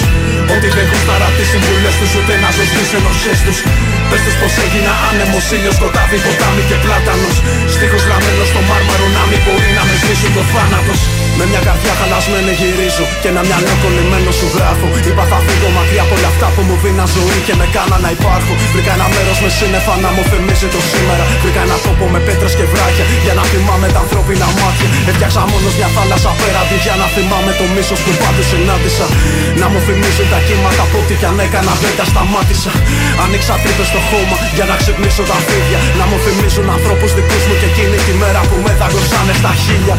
Ότι 0.54 0.68
δεν 0.76 0.86
γούσταρα 0.90 1.28
τις 1.38 1.48
συμβουλές 1.52 1.96
τους 2.00 2.12
ούτε 2.18 2.34
να 2.44 2.50
ζω 2.56 2.64
στις 2.72 2.90
ενωσές 2.98 3.40
τους. 3.46 3.58
Πες 4.10 4.22
τους 4.26 4.36
πως 4.42 4.54
έγινα 4.64 4.94
άνεμος, 5.10 5.46
ήλιος, 5.56 5.76
σκοτάδι, 5.78 6.18
ποτάμι 6.26 6.64
και 6.70 6.78
πλάτανος. 6.84 7.36
Στίχος 7.74 8.04
γραμμένος 8.08 8.48
στο 8.52 8.62
μάρμαρο 8.70 9.06
να 9.18 9.24
μην 9.30 9.40
μπορεί 9.44 9.72
να 9.78 9.84
με 9.88 9.96
σβήσουν 10.02 10.32
το 10.38 10.44
θάνατος. 10.54 11.00
Με 11.38 11.44
μια 11.52 11.62
καρδιά 11.68 11.94
χαλασμένη 12.00 12.54
γυρίζω 12.60 13.06
και 13.22 13.30
ένα 13.34 13.42
μυαλό 13.48 13.74
κολλημένο 13.84 14.32
σου 14.40 14.48
γράφω. 14.56 14.88
Είπα 15.10 15.24
θα 15.32 15.38
φύγω 15.46 15.70
μακριά 15.78 16.04
από 16.06 16.14
όλα 16.18 16.30
αυτά 16.34 16.48
που 16.54 16.62
μου 16.68 16.76
δίνα 16.84 17.06
ζωή 17.16 17.40
και 17.48 17.56
με 17.60 17.66
κάνα 17.76 17.98
να 18.06 18.10
υπάρχω 18.18 18.54
Βρήκα 18.74 18.92
ένα 18.98 19.08
μέρος 19.16 19.38
με 19.44 19.50
σύννεφα 19.58 19.94
να 20.04 20.10
μου 20.16 20.24
θυμίζει 20.30 20.68
το 20.76 20.80
σήμερα. 20.92 21.24
Βρήκα 21.44 21.62
ένα 21.68 21.78
τόπο 21.86 22.06
με 22.14 22.20
πέτρες 22.28 22.54
και 22.58 22.66
βράχια 22.72 23.06
για 23.26 23.34
να 23.40 23.44
θυμάμαι 23.52 23.88
τα 23.96 24.00
ανθρώπινα 24.06 24.48
μάτια. 24.60 24.88
Έφτιαξα 25.10 25.42
μόνος 25.52 25.74
μια 25.80 25.90
θάλασσα 25.96 26.32
πέραντη 26.40 26.78
για 26.86 26.96
να 27.02 27.08
θυμάμαι 27.16 27.52
το 27.60 27.66
μίσος 27.74 27.85
που 28.04 28.12
πάντου 28.22 28.44
συνάντησα. 28.52 29.08
Να 29.62 29.68
μου 29.72 29.80
θυμίζουν 29.86 30.28
τα 30.34 30.40
κύματα 30.48 30.84
από 30.88 30.98
ό,τι 31.02 31.14
κι 31.20 31.28
αν 31.32 31.38
έκανα 31.46 31.74
δεν 31.84 31.94
τα 32.00 32.06
σταμάτησα. 32.12 32.72
Ανοίξα 33.24 33.54
τρύπες 33.64 33.88
στο 33.92 34.02
χώμα 34.10 34.38
για 34.58 34.66
να 34.70 34.76
ξυπνήσω 34.82 35.24
τα 35.32 35.38
φίδια. 35.48 35.80
Να 36.00 36.06
μου 36.10 36.18
θυμίζουν 36.26 36.68
ανθρώπους 36.76 37.12
δικούς 37.18 37.44
μου 37.48 37.56
και 37.62 37.68
εκείνη 37.72 37.98
τη 38.06 38.14
μέρα 38.22 38.42
που 38.50 38.56
με 38.66 38.72
δαγκωσάνε 38.80 39.34
στα 39.40 39.52
χίλια 39.64 39.96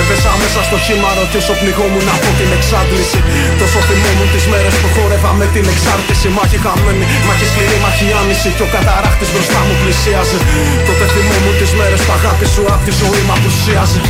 Έπεσα 0.00 0.30
μέσα 0.40 0.60
στο 0.68 0.76
χήμαρο 0.86 1.22
και 1.30 1.38
όσο 1.42 1.54
πνιγόμουν 1.60 2.06
από 2.16 2.28
την 2.38 2.50
εξάντληση. 2.56 3.18
Τόσο 3.60 3.78
θυμόμουν 3.88 4.28
τις 4.34 4.44
μέρες 4.52 4.74
που 4.80 4.88
χόρευα 4.94 5.30
με 5.40 5.46
την 5.54 5.64
εξάρτηση. 5.72 6.26
Μάχη 6.36 6.58
χαμένη, 6.64 7.04
μάχη 7.26 7.46
σκληρή, 7.50 7.76
μάχη 7.84 8.06
άνηση. 8.20 8.48
Κι 8.56 8.64
ο 8.66 8.68
καταράχτης 8.74 9.28
μπροστά 9.32 9.60
μου 9.66 9.74
πλησίαζε. 9.82 10.38
Τότε 10.86 11.04
θυμόμουν 11.14 11.54
τις 11.60 11.72
μέρες 11.78 12.00
που 12.04 12.12
αγάπη 12.18 12.46
σου 12.54 12.62
απ' 12.74 12.82
τη 12.86 12.92
ζωή 13.00 13.22
μου 13.26 13.34
απουσίαζε. 13.38 14.00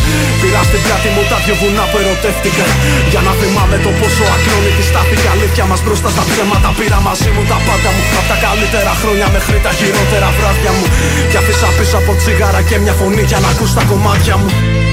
Πήρα 0.41 0.63
στην 0.69 0.81
πλάτη 0.85 1.09
μου 1.15 1.23
τα 1.31 1.39
δυο 1.45 1.55
βουνά 1.61 1.85
που 1.91 1.97
ερωτεύτηκα 2.03 2.67
Για 3.13 3.23
να 3.29 3.33
θυμάμαι 3.41 3.77
το 3.87 3.91
πόσο 4.01 4.25
ακλόνητη 4.37 4.83
στάθηκε 4.91 5.27
αλήθεια 5.35 5.65
μας 5.71 5.81
μπροστά 5.85 6.09
στα 6.15 6.25
ψέματα. 6.31 6.69
Πήρα 6.79 6.99
μαζί 7.09 7.31
μου 7.35 7.43
τα 7.51 7.59
πάντα 7.67 7.91
μου 7.95 8.03
Απ' 8.19 8.29
τα 8.31 8.37
καλύτερα 8.47 8.93
χρόνια 9.03 9.27
μέχρι 9.35 9.59
τα 9.67 9.73
χειρότερα 9.79 10.29
βράδια 10.37 10.73
μου. 10.77 10.87
Κι 11.31 11.39
αφήσα 11.41 11.69
πίσω 11.77 11.97
από 12.03 12.13
τσιγάρα 12.21 12.61
και 12.69 12.77
μια 12.85 12.95
φωνή 13.01 13.25
για 13.31 13.39
να 13.45 13.49
ακούς 13.53 13.71
τα 13.77 13.83
κομμάτια 13.91 14.35
μου. 14.41 14.51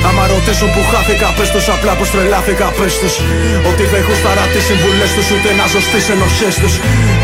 Άμα 0.08 0.24
ρωτήσουν 0.34 0.70
που 0.74 0.82
χάθηκα 0.92 1.28
πες 1.38 1.50
τους 1.54 1.66
απλά 1.76 1.94
πως 2.00 2.08
τρελάθηκα 2.14 2.68
πες 2.78 2.94
τους. 3.02 3.14
Ότι 3.70 3.84
δεν 3.92 4.02
γούσταρα 4.08 4.46
τις 4.54 4.64
συμβουλές 4.70 5.12
τους 5.16 5.28
ούτε 5.34 5.50
να 5.60 5.66
ζω 5.72 5.82
στις 5.88 6.06
ενοχές 6.14 6.56
τους. 6.62 6.74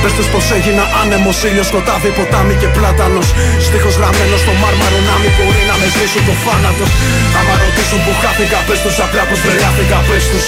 Πες 0.01 0.13
τους 0.17 0.27
πως 0.33 0.45
έγινα 0.57 0.83
άνεμος, 1.01 1.37
ήλιος, 1.49 1.67
σκοτάδι, 1.71 2.09
ποτάμι 2.17 2.55
και 2.61 2.69
πλάτανος. 2.75 3.27
Στίχος 3.65 3.95
γραμμένος 3.99 4.39
στο 4.43 4.53
μάρμαρο 4.61 4.99
να 5.09 5.15
μην 5.21 5.31
μπορεί 5.35 5.63
να 5.69 5.75
με 5.79 5.87
σβήσουν 5.93 6.23
το 6.29 6.33
θάνατος. 6.43 6.91
Άμα 7.39 7.53
ρωτήσουν 7.63 7.99
που 8.05 8.11
χάθηκα, 8.21 8.59
πες 8.67 8.79
τους 8.83 8.95
απλά 9.05 9.23
πως 9.29 9.39
τρελάθηκα, 9.43 9.97
πες 10.07 10.25
τους 10.31 10.45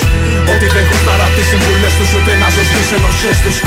Ότι 0.54 0.66
δεν 0.76 0.84
γούσταρα 0.90 1.28
τις 1.36 1.48
συμβουλές 1.52 1.94
τους, 1.98 2.10
ούτε 2.18 2.32
να 2.42 2.48
ζω 2.54 2.64
στις 2.70 2.88
ενοχές 2.98 3.38
τους. 3.44 3.58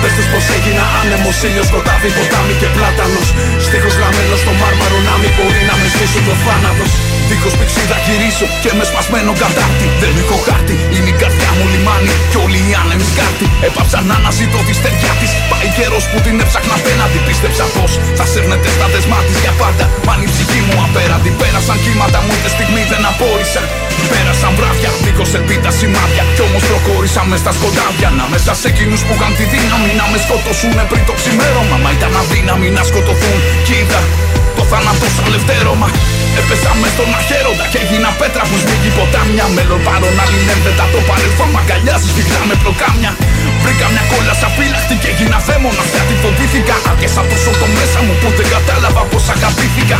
Πες 0.00 0.12
τους 0.16 0.26
πως 0.32 0.44
έγινα 0.56 0.84
άνεμος, 1.00 1.36
ήλιος, 1.46 1.66
σκοτάδι, 1.70 2.08
ποτάμι 2.16 2.54
και 2.60 2.68
πλάτανος. 2.76 3.28
Στίχος 3.66 3.94
γραμμένος 3.98 4.40
στο 4.44 4.52
μάρμαρο 4.60 4.98
να 5.08 5.14
μην 5.20 5.30
μπορεί 5.36 5.62
να 5.70 5.74
με 5.80 5.86
σβήσει 5.92 6.20
το 6.28 6.34
θάνατος. 6.44 6.92
Δίχως 7.30 7.54
πηξίδα 7.60 7.98
γυρίσω 8.06 8.46
και 8.62 8.70
με 8.78 8.84
σπασμένο 8.90 9.32
κατάρτι 9.42 9.86
Δεν 10.02 10.12
έχω 10.22 10.36
χάρτη, 10.46 10.74
είναι 10.94 11.10
η 11.14 11.16
καρδιά 11.22 11.50
μου 11.56 11.64
λιμάνι 11.72 12.14
Κι 12.30 12.38
όλοι 12.44 12.60
οι 12.68 12.72
άνεμοι 12.82 13.06
σκάρτη 13.10 13.46
Έπαψα 13.68 13.98
να 14.08 14.14
αναζητώ 14.20 14.60
τη 14.66 14.74
στεριά 14.80 15.12
της. 15.20 15.30
Πάει 15.50 15.68
καιρός 15.76 16.04
που 16.10 16.18
την 16.24 16.34
έψαχνα 16.42 16.74
απέναντι 16.80 17.18
Πίστεψα 17.26 17.64
πως 17.74 17.92
θα 18.18 18.24
σέρνεται 18.32 18.68
στα 18.76 18.86
δεσμά 18.92 19.20
της 19.26 19.38
για 19.44 19.54
πάντα. 19.60 19.84
Μα 20.06 20.14
η 20.24 20.26
ψυχή 20.32 20.60
μου 20.66 20.76
απέραντη 20.86 21.30
Πέρασαν 21.40 21.78
κύματα 21.84 22.18
μου 22.24 22.34
και 22.42 22.50
στιγμή 22.56 22.82
δεν 22.90 23.02
απόρρισα. 23.10 23.62
Πέρασαν 24.10 24.52
βράδια, 24.58 24.90
δίχως 25.04 25.30
ελπίδα 25.38 25.70
σημάδια 26.10 26.34
Κι 26.34 26.42
όμως 26.48 26.62
προχώρησα 26.70 27.22
μες 27.28 27.40
στα 27.44 27.52
σκοτάδια. 27.56 28.08
Να 28.18 28.24
μέσα 28.32 28.54
σε 28.60 28.68
εκείνους 28.72 29.00
που 29.06 29.12
είχαν 29.16 29.32
τη 29.38 29.44
δύναμη 29.54 29.90
να 30.00 30.06
με 30.12 30.18
σκοτώσουν 30.24 30.76
πριν 30.90 31.02
το 31.08 31.12
ξημέρωμα. 31.18 31.76
Μα 31.84 31.90
ήταν 31.96 32.12
αδύναμοι 32.20 32.68
να 32.76 32.82
σκοτωθούν. 32.88 33.38
Κι 33.66 33.74
είδα 34.70 34.78
το 34.78 34.82
θάνατος 34.82 35.12
σαν 35.16 35.28
λευτέρωμα 35.32 35.88
Έπεσα 36.40 36.72
μες 36.80 36.92
στον 36.94 37.10
αχαίροντα 37.18 37.64
και 37.72 37.78
έγινα 37.84 38.10
πέτρα 38.20 38.42
που 38.48 38.56
σμίγει 38.62 38.90
ποτάμια. 38.98 39.44
Μέλλον 39.56 39.80
πάρον 39.86 40.16
αλληλένδετα 40.24 40.84
το 40.94 41.00
παρελθόν 41.08 41.48
μ' 41.54 41.58
αγκαλιάζει 41.60 42.08
σφιχτά 42.12 42.40
με 42.48 42.54
πλοκάμια 42.62 43.10
Βρήκα 43.62 43.86
μια 43.94 44.04
κόλλα 44.10 44.34
σαπίλαχτη 44.40 44.94
και 45.02 45.08
έγινα 45.12 45.38
δαίμονας. 45.46 45.88
Γιατί 45.94 46.14
φοβήθηκα 46.22 46.76
Άκεσα 46.90 47.22
τόσο 47.30 47.50
το 47.60 47.66
μέσα 47.76 47.98
μου 48.04 48.14
που 48.20 48.28
δεν 48.38 48.48
κατάλαβα 48.54 49.02
πως 49.10 49.24
αγαπήθηκα. 49.34 49.98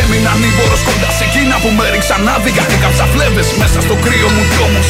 Έμεινα 0.00 0.32
νύμπορος 0.40 0.82
κοντά 0.88 1.10
σε 1.18 1.24
εκείνα 1.28 1.54
που 1.62 1.68
με 1.76 1.84
ρίξαν 1.92 2.22
άδικα. 2.34 2.64
Έκαψα 2.76 3.04
φλέβες 3.12 3.48
μέσα 3.60 3.78
στο 3.86 3.94
κρύο 4.04 4.28
μου 4.34 4.42
κι 4.52 4.60
όμως 4.68 4.88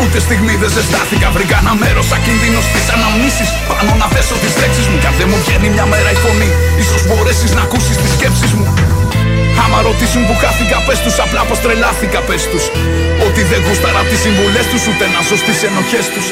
Ούτε 0.00 0.18
στιγμή 0.26 0.54
δεν 0.62 0.70
ζεστάθηκα 0.76 1.28
Βρήκα 1.36 1.56
ένα 1.62 1.72
μέρος 1.82 2.06
σαν 2.10 2.20
κίνδυνος 2.24 2.64
στις 2.70 2.86
αναμνήσεις. 2.94 3.48
Πάνω 3.70 3.92
να 4.00 4.06
θέσω 4.14 4.34
τις 4.42 4.52
λέξεις 4.60 4.86
μου 4.90 4.96
Κι 5.02 5.08
αν 5.10 5.14
δεν 5.18 5.26
μου 5.30 5.38
βγαίνει 5.44 5.68
μια 5.74 5.86
μέρα 5.92 6.10
η 6.16 6.18
φωνή 6.24 6.50
Ίσως 6.82 7.00
μπορέσεις 7.06 7.50
να 7.56 7.62
ακούσεις 7.66 7.96
τις 8.02 8.12
σκέψεις 8.16 8.52
μου 8.58 8.67
Thank 8.76 9.02
you. 9.02 9.07
Άμα 9.62 9.78
ρωτήσουν 9.88 10.22
που 10.28 10.34
χάθηκα, 10.42 10.78
πες 10.86 10.98
τους. 11.04 11.16
Απλά 11.24 11.42
πως 11.48 11.58
τρελάθηκα, 11.64 12.20
πες 12.28 12.42
τους. 12.50 12.64
Ότι 13.26 13.42
δεν 13.50 13.60
γούσταρα 13.66 14.02
τις 14.10 14.20
συμβουλές 14.24 14.66
τους, 14.70 14.82
ούτε 14.90 15.04
να 15.14 15.20
ζω 15.28 15.36
στις 15.42 15.58
ενοχές 15.68 16.06
τους. 16.14 16.26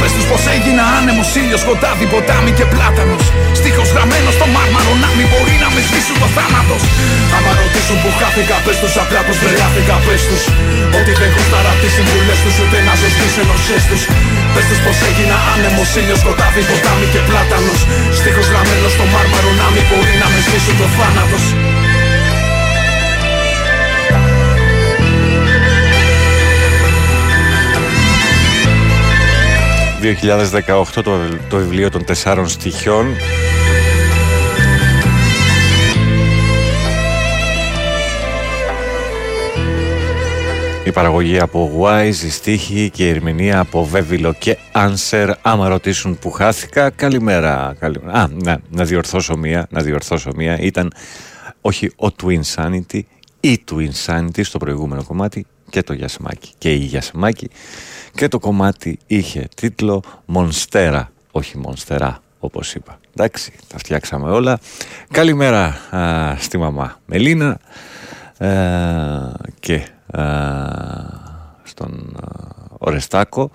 Πες 0.00 0.10
τους 0.14 0.26
πως 0.30 0.42
έγινα 0.54 0.84
άνεμος, 0.98 1.28
ήλιος, 1.40 1.60
σκοτάδι, 1.64 2.06
ποτάμι 2.12 2.52
και 2.58 2.66
πλάτανος. 2.72 3.24
Στίχος 3.58 3.88
γραμμένος 3.94 4.34
στο 4.38 4.46
μάρμαρο, 4.54 4.92
να 5.04 5.10
μην 5.16 5.26
μπορεί 5.30 5.56
να 5.64 5.68
με 5.74 5.80
σβήσουν 5.86 6.16
το 6.22 6.28
θάνατος. 6.36 6.82
Άμα 7.36 7.50
ρωτήσουν 7.60 7.96
που 8.02 8.10
χάθηκα, 8.20 8.56
πες 8.64 8.76
τους. 8.82 8.94
Απλά 9.02 9.20
πως 9.26 9.36
τρελάθηκα, 9.42 9.96
πες 10.06 10.22
τους. 10.28 10.42
Ότι 10.98 11.12
δεν 11.20 11.30
γούσταρα 11.34 11.72
τις 11.80 11.92
συμβουλές 11.96 12.38
τους, 12.44 12.54
ούτε 12.62 12.78
να 12.86 12.92
ζω 13.00 13.08
στις 13.16 13.32
ενοχές 13.42 13.82
τους. 13.90 14.02
Πες 14.54 14.64
τους 14.68 14.80
πως 14.84 14.98
έγινα 15.08 15.36
άνεμος, 15.52 15.90
ήλιος, 16.00 16.20
σκοτάδι, 16.22 16.62
ποτάμι 16.70 17.06
και 17.12 17.20
πλάτανος. 17.28 17.80
Στίχος 18.18 18.46
γραμμένος 18.52 18.92
στο 18.96 19.04
μάρμαρο, 19.14 19.50
να 19.60 19.66
μην 19.74 19.84
μπορεί 19.88 20.14
να 20.22 20.26
με 20.32 20.38
σβήσουν 20.44 20.74
το 20.80 20.86
θάνατος 20.96 21.44
2018 30.14 30.84
το, 30.92 31.18
το 31.48 31.56
βιβλίο 31.56 31.90
των 31.90 32.04
τεσσάρων 32.04 32.48
στοιχειών 32.48 33.06
Η 40.86 40.92
παραγωγή 40.92 41.38
από 41.38 41.80
Wise, 41.82 42.24
η 42.24 42.30
στίχη 42.30 42.90
και 42.90 43.06
η 43.06 43.08
ερμηνεία 43.08 43.58
από 43.58 43.84
Βέβυλο 43.84 44.32
και 44.32 44.56
Answer. 44.72 45.32
Άμα 45.42 45.68
ρωτήσουν 45.68 46.18
που 46.18 46.30
χάθηκα, 46.30 46.90
καλημέρα. 46.90 47.74
καλημέρα. 47.78 48.12
Α, 48.12 48.28
να, 48.32 48.60
να 48.70 48.84
διορθώσω 48.84 49.36
μία, 49.36 49.66
να 49.70 49.82
διορθώσω 49.82 50.30
μία. 50.36 50.58
Ήταν 50.58 50.92
όχι 51.60 51.92
ο 51.96 52.06
Twin 52.22 52.40
Sanity, 52.54 53.00
η 53.40 53.64
Twin 53.70 53.90
Sanity 54.06 54.40
στο 54.44 54.58
προηγούμενο 54.58 55.04
κομμάτι 55.04 55.46
και 55.70 55.82
το 55.82 55.92
Γιασεμάκι 55.92 56.52
και 56.58 56.72
η 56.72 56.76
Γιασεμάκι 56.76 57.50
και 58.16 58.28
το 58.28 58.38
κομμάτι 58.38 58.98
είχε 59.06 59.48
τίτλο 59.54 60.02
Μονστέρα, 60.24 61.10
όχι 61.30 61.58
Μονστερά 61.58 62.22
όπως 62.38 62.74
είπα. 62.74 62.98
Εντάξει, 63.16 63.52
τα 63.68 63.78
φτιάξαμε 63.78 64.30
όλα. 64.30 64.58
Καλημέρα 65.10 65.64
α, 65.96 66.36
στη 66.38 66.58
μαμά 66.58 67.00
Μελίνα 67.06 67.58
α, 68.38 68.48
και 69.60 69.86
α, 70.06 70.22
στον 71.62 72.16
Ορεστάκο. 72.78 73.50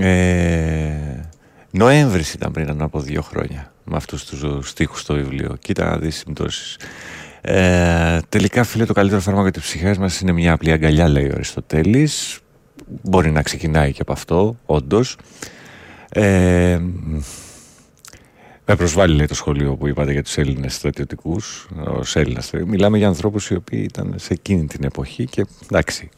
Ε, 0.00 1.20
Νοέμβρης 1.70 2.34
ήταν 2.34 2.52
πριν 2.52 2.82
από 2.82 3.00
δύο 3.00 3.22
χρόνια 3.22 3.72
με 3.84 3.96
αυτούς 3.96 4.24
τους 4.24 4.68
στίχους 4.68 5.00
στο 5.00 5.14
βιβλίο. 5.14 5.56
Κοίτα 5.60 5.84
να 5.84 5.96
δεις 5.96 6.16
συμπτώσεις. 6.16 6.78
Ε, 7.40 8.18
τελικά 8.28 8.64
φίλε 8.64 8.84
το 8.84 8.92
καλύτερο 8.92 9.20
φάρμακο 9.20 9.42
για 9.42 9.52
τις 9.52 9.62
ψυχές 9.62 9.98
μας 9.98 10.20
είναι 10.20 10.32
μια 10.32 10.52
απλή 10.52 10.72
αγκαλιά 10.72 11.08
λέει 11.08 11.28
ο 11.28 11.32
Αριστοτέλης 11.34 12.38
μπορεί 13.02 13.30
να 13.30 13.42
ξεκινάει 13.42 13.92
και 13.92 14.02
από 14.02 14.12
αυτό, 14.12 14.56
όντως. 14.66 15.16
Ε, 16.08 16.80
με 18.66 18.76
προσβάλλει 18.76 19.16
λέει, 19.16 19.26
το 19.26 19.34
σχολείο 19.34 19.76
που 19.76 19.86
είπατε 19.86 20.12
για 20.12 20.22
τους 20.22 20.36
Έλληνες 20.36 20.74
στρατιωτικούς, 20.74 21.68
ως 21.84 22.16
Έλληνας. 22.16 22.50
Μιλάμε 22.66 22.98
για 22.98 23.06
ανθρώπους 23.06 23.50
οι 23.50 23.54
οποίοι 23.54 23.82
ήταν 23.84 24.14
σε 24.16 24.32
εκείνη 24.32 24.66
την 24.66 24.84
εποχή 24.84 25.24
και 25.24 25.46
εντάξει, 25.70 26.08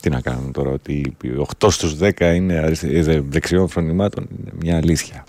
τι 0.00 0.10
να 0.10 0.20
κάνουν 0.20 0.52
τώρα, 0.52 0.70
ότι 0.70 1.16
8 1.58 1.70
στους 1.70 1.96
10 2.00 2.34
είναι 2.34 2.72
ε, 2.82 3.20
δεξιών 3.20 3.68
φρονημάτων, 3.68 4.28
είναι 4.30 4.50
μια 4.60 4.76
αλήθεια. 4.76 5.24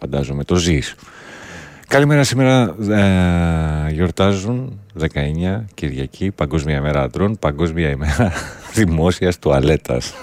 Φαντάζομαι, 0.00 0.44
το 0.44 0.54
ζεις. 0.54 0.94
Καλημέρα 1.88 2.24
σήμερα 2.24 2.76
ε, 3.88 3.92
γιορτάζουν 3.92 4.80
19 5.00 5.60
Κυριακή, 5.74 6.30
Παγκόσμια 6.30 6.76
ημέρα 6.76 7.02
αντρών, 7.02 7.38
Παγκόσμια 7.38 7.90
ημέρα 7.90 8.32
δημόσιας 8.74 9.38
τουαλέτας. 9.38 10.14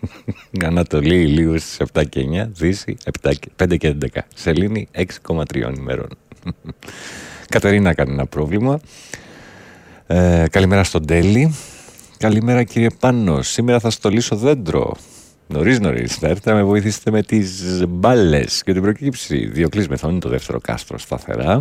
Ανατολή 0.64 1.26
λίγο 1.26 1.58
στις 1.58 1.76
7 1.92 2.02
και 2.08 2.26
9, 2.44 2.46
Δύση 2.52 2.96
7, 3.22 3.32
5 3.56 3.76
και 3.78 3.96
11. 4.14 4.18
Σελήνη 4.34 4.88
6,3 5.24 5.72
ημέρων. 5.78 6.08
Κατερίνα 7.48 7.94
κάνει 7.94 8.12
ένα 8.12 8.26
πρόβλημα. 8.26 8.80
Ε, 10.06 10.44
καλημέρα 10.50 10.84
στον 10.84 11.06
Τέλη. 11.06 11.54
Καλημέρα 12.18 12.62
κύριε 12.62 12.88
Πάνος. 13.00 13.48
Σήμερα 13.48 13.80
θα 13.80 13.90
στολίσω 13.90 14.36
δέντρο. 14.36 14.96
Νωρίς 15.46 15.80
νωρίς 15.80 16.14
θα 16.14 16.28
έρθετε 16.28 16.50
να 16.50 16.56
με 16.56 16.62
βοηθήσετε 16.62 17.10
με 17.10 17.22
τις 17.22 17.82
μπάλες 17.88 18.62
και 18.62 18.72
την 18.72 18.82
προκύψη. 18.82 19.46
Διοκλής 19.46 19.88
μεθόνι 19.88 20.18
το 20.18 20.28
δεύτερο 20.28 20.60
κάστρο 20.60 20.98
σταθερά. 20.98 21.60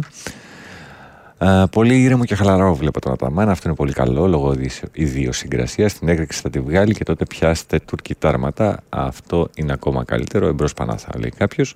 Α, 1.46 1.68
πολύ 1.68 2.02
ήρεμο 2.02 2.26
και 2.26 2.36
χαλαρό 2.36 2.76
βλέπω 2.76 3.02
τον 3.02 3.12
Αταμάν. 3.12 3.50
Αυτό 3.50 3.68
είναι 3.68 3.78
πολύ 3.78 3.94
καλό 3.94 4.28
λόγω 4.28 4.56
ιδιοσυγκρασία. 4.92 5.90
Στην 5.90 6.08
έκρηξη 6.08 6.42
θα 6.42 6.50
τη 6.50 6.60
βγάλει 6.60 6.94
και 6.94 7.04
τότε 7.04 7.26
πιάστε 7.26 7.80
τουρκιτάρματα. 7.80 8.80
Αυτό 8.90 9.50
είναι 9.56 9.74
ακόμα 9.74 10.04
καλύτερο. 10.04 10.48
Εμπρός 10.48 10.74
πανάθα, 10.74 11.20
λέει 11.20 11.34
κάποιος. 11.38 11.74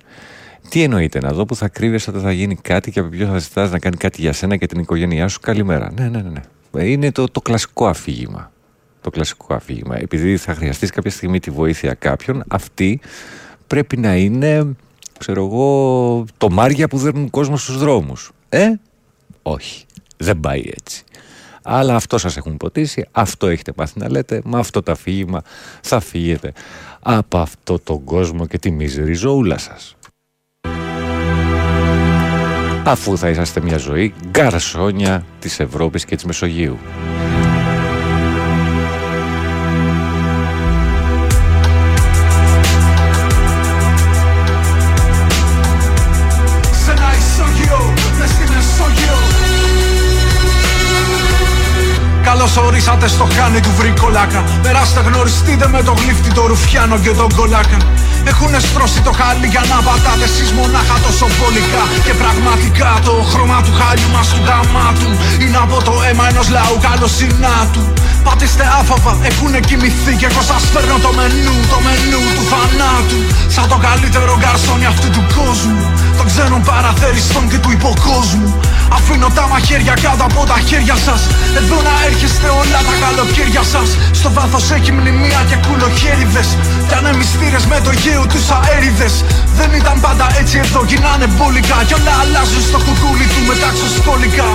Τι 0.68 0.82
εννοείται, 0.82 1.20
να 1.20 1.32
δω 1.32 1.44
που 1.44 1.56
θα 1.56 1.68
κρύβεσαι 1.68 2.10
όταν 2.10 2.22
θα 2.22 2.32
γίνει 2.32 2.56
κάτι 2.56 2.90
και 2.90 3.00
από 3.00 3.08
ποιο 3.08 3.26
θα 3.26 3.38
ζητάς 3.38 3.70
να 3.70 3.78
κάνει 3.78 3.96
κάτι 3.96 4.20
για 4.20 4.32
σένα 4.32 4.56
και 4.56 4.66
την 4.66 4.80
οικογένειά 4.80 5.28
σου. 5.28 5.40
Καλημέρα. 5.40 5.92
Ναι, 5.96 6.08
ναι, 6.08 6.22
ναι. 6.22 6.40
ναι. 6.70 6.84
Είναι 6.84 7.12
το, 7.12 7.28
το 7.28 7.40
κλασικό 7.40 7.86
αφήγημα 7.86 8.52
το 9.04 9.10
κλασικό 9.10 9.54
αφήγημα. 9.54 10.00
Επειδή 10.00 10.36
θα 10.36 10.54
χρειαστείς 10.54 10.90
κάποια 10.90 11.10
στιγμή 11.10 11.40
τη 11.40 11.50
βοήθεια 11.50 11.94
κάποιον, 11.94 12.44
αυτή 12.48 13.00
πρέπει 13.66 13.96
να 13.96 14.16
είναι, 14.16 14.76
ξέρω 15.18 15.44
εγώ, 15.44 16.24
το 16.38 16.50
μάρια 16.50 16.88
που 16.88 16.98
δέρνουν 16.98 17.30
κόσμο 17.30 17.56
στους 17.56 17.78
δρόμους. 17.78 18.32
Ε, 18.48 18.68
όχι. 19.46 19.84
Δεν 20.16 20.40
πάει 20.40 20.62
έτσι. 20.76 21.04
Αλλά 21.62 21.94
αυτό 21.94 22.18
σας 22.18 22.36
έχουν 22.36 22.56
ποτίσει, 22.56 23.06
αυτό 23.12 23.46
έχετε 23.46 23.72
πάθει 23.72 23.98
να 23.98 24.10
λέτε, 24.10 24.40
με 24.44 24.58
αυτό 24.58 24.82
το 24.82 24.92
αφήγημα 24.92 25.42
θα 25.80 26.00
φύγετε 26.00 26.52
από 27.00 27.38
αυτό 27.38 27.78
τον 27.78 28.04
κόσμο 28.04 28.46
και 28.46 28.58
τη 28.58 28.70
μίζερη 28.70 29.14
ζωούλα 29.14 29.58
σας. 29.58 29.96
Αφού 32.86 33.18
θα 33.18 33.28
είσαστε 33.28 33.60
μια 33.60 33.76
ζωή 33.76 34.14
γκαρσόνια 34.30 35.24
της 35.38 35.60
Ευρώπης 35.60 36.04
και 36.04 36.14
της 36.14 36.24
Μεσογείου. 36.24 36.78
Καλώ 52.44 52.66
ορίσατε 52.66 53.08
στο 53.08 53.26
χάνι 53.36 53.60
του 53.60 53.70
βρικολάκα. 53.76 54.44
Περάστε 54.62 55.00
γνωριστείτε 55.00 55.68
με 55.68 55.82
το 55.82 55.92
γλύφτη, 55.92 56.32
το 56.32 56.46
ρουφιάνο 56.46 56.98
και 56.98 57.10
τον 57.10 57.34
κολάκα. 57.34 57.76
Έχουνε 58.30 58.58
στρώσει 58.68 59.00
το 59.06 59.12
χάλι 59.18 59.46
για 59.54 59.62
να 59.70 59.78
πατάτε 59.86 60.26
εσείς 60.30 60.50
μονάχα 60.58 60.96
τόσο 61.04 61.26
βολικά. 61.38 61.84
Και 62.06 62.14
πραγματικά 62.22 62.90
το 63.06 63.14
χρώμα 63.30 63.58
του 63.64 63.72
χάλιου 63.78 64.10
μας 64.14 64.26
του 64.32 64.40
γαμάτου 64.48 65.10
Είναι 65.42 65.58
από 65.64 65.76
το 65.86 65.94
αίμα 66.06 66.24
ενός 66.30 66.48
λαού 66.56 66.76
καλοσυνάτου. 66.86 67.84
Πατήστε 68.26 68.64
άφαβα, 68.80 69.12
έχουνε 69.28 69.60
κοιμηθεί 69.68 70.12
και 70.20 70.26
εγώ 70.30 70.42
σας 70.50 70.62
φέρνω 70.72 70.96
το 71.04 71.10
μενού, 71.18 71.56
το 71.72 71.78
μενού 71.84 72.22
του 72.36 72.44
θανάτου. 72.50 73.18
Σαν 73.54 73.66
το 73.72 73.76
καλύτερο 73.86 74.32
γκαρσόνι 74.40 74.86
αυτού 74.92 75.08
του 75.14 75.22
κόσμου. 75.36 75.82
Των 76.16 76.26
ξένων 76.30 76.62
παραθέριστων 76.70 77.44
και 77.50 77.58
του 77.62 77.70
υποκόσμου. 77.78 78.48
Αφήνω 78.96 79.28
τα 79.36 79.44
μαχαίρια 79.50 79.94
κάτω 80.04 80.24
από 80.30 80.40
τα 80.50 80.58
χέρια 80.68 80.96
σας. 81.06 81.20
Εδώ 81.60 81.78
να 81.88 81.94
έρχεστε 82.08 82.48
όλα 82.60 82.80
τα 82.88 82.94
καλοκαίρια 83.04 83.62
σας. 83.72 83.88
Στο 84.18 84.28
βάθος 84.36 84.70
έχει 84.76 84.92
μνημεία 84.92 85.40
και 85.48 85.56
κουλοχέριδες. 85.66 86.48
Κι 86.88 86.94
αν 86.98 87.06
εμιστήρες 87.12 87.64
με 87.66 87.78
το 87.84 87.92
γέο 88.14 88.26
τους 88.26 88.46
αέριδες. 88.56 89.14
Δεν 89.58 89.70
ήταν 89.80 89.96
πάντα 90.06 90.26
έτσι 90.40 90.56
εδώ 90.64 90.80
γίνανε 90.90 91.26
μπόλικα. 91.34 91.76
Κι 91.88 91.94
όλα 91.98 92.14
αλλάζουν 92.22 92.62
στο 92.70 92.78
κουκούλι 92.86 93.26
του 93.32 93.40
μεταξωσχολικά 93.50 94.48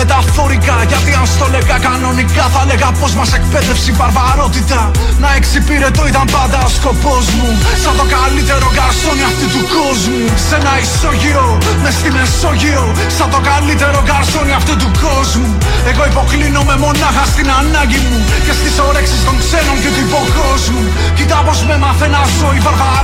Μεταφορικά 0.00 0.76
γιατί 0.90 1.10
αν 1.20 1.26
στο 1.34 1.46
λέγα 1.54 1.76
κανονικά 1.86 2.44
Θα 2.54 2.62
λέγα 2.68 2.88
πως 3.00 3.12
μας 3.18 3.30
εκπαίδευσε 3.38 3.90
η 3.90 3.94
βαρβαρότητα. 4.00 4.80
Να 5.22 5.28
εξυπηρετώ 5.38 6.02
ήταν 6.12 6.26
πάντα 6.36 6.58
ο 6.68 6.70
σκοπός 6.78 7.24
μου. 7.36 7.50
Σαν 7.82 7.94
το 8.00 8.04
καλύτερο 8.16 8.66
γκαρσόνι 8.74 9.24
αυτού 9.30 9.46
του 9.54 9.62
κόσμου. 9.76 10.22
Σε 10.46 10.54
ένα 10.60 10.74
ισόγειο, 10.84 11.46
μες 11.82 11.94
στη 11.98 12.08
Μεσόγειο 12.16 12.84
Σαν 13.16 13.28
το 13.34 13.40
καλύτερο 13.50 13.98
γκαρσόνι 14.06 14.52
αυτού 14.60 14.74
του 14.82 14.90
κόσμου. 15.04 15.50
Εγώ 15.90 16.02
υποκλίνομαι 16.12 16.74
μονάχα 16.84 17.24
στην 17.32 17.48
ανάγκη 17.60 18.00
μου. 18.06 18.18
Και 18.46 18.54
στις 18.58 18.74
όρεξεις 18.88 19.20
των 19.26 19.34
ξένων 19.42 19.76
και 19.82 19.90
του 19.94 20.02
υποκόσμου. 20.08 20.82
Κοίτα 21.16 21.38
πως 21.46 21.58
με 21.68 21.76
μάθε 21.82 22.06
να 22.14 22.22
ζω 22.36 22.48
η 22.58 22.60
βαρβαρότητα 22.66 23.01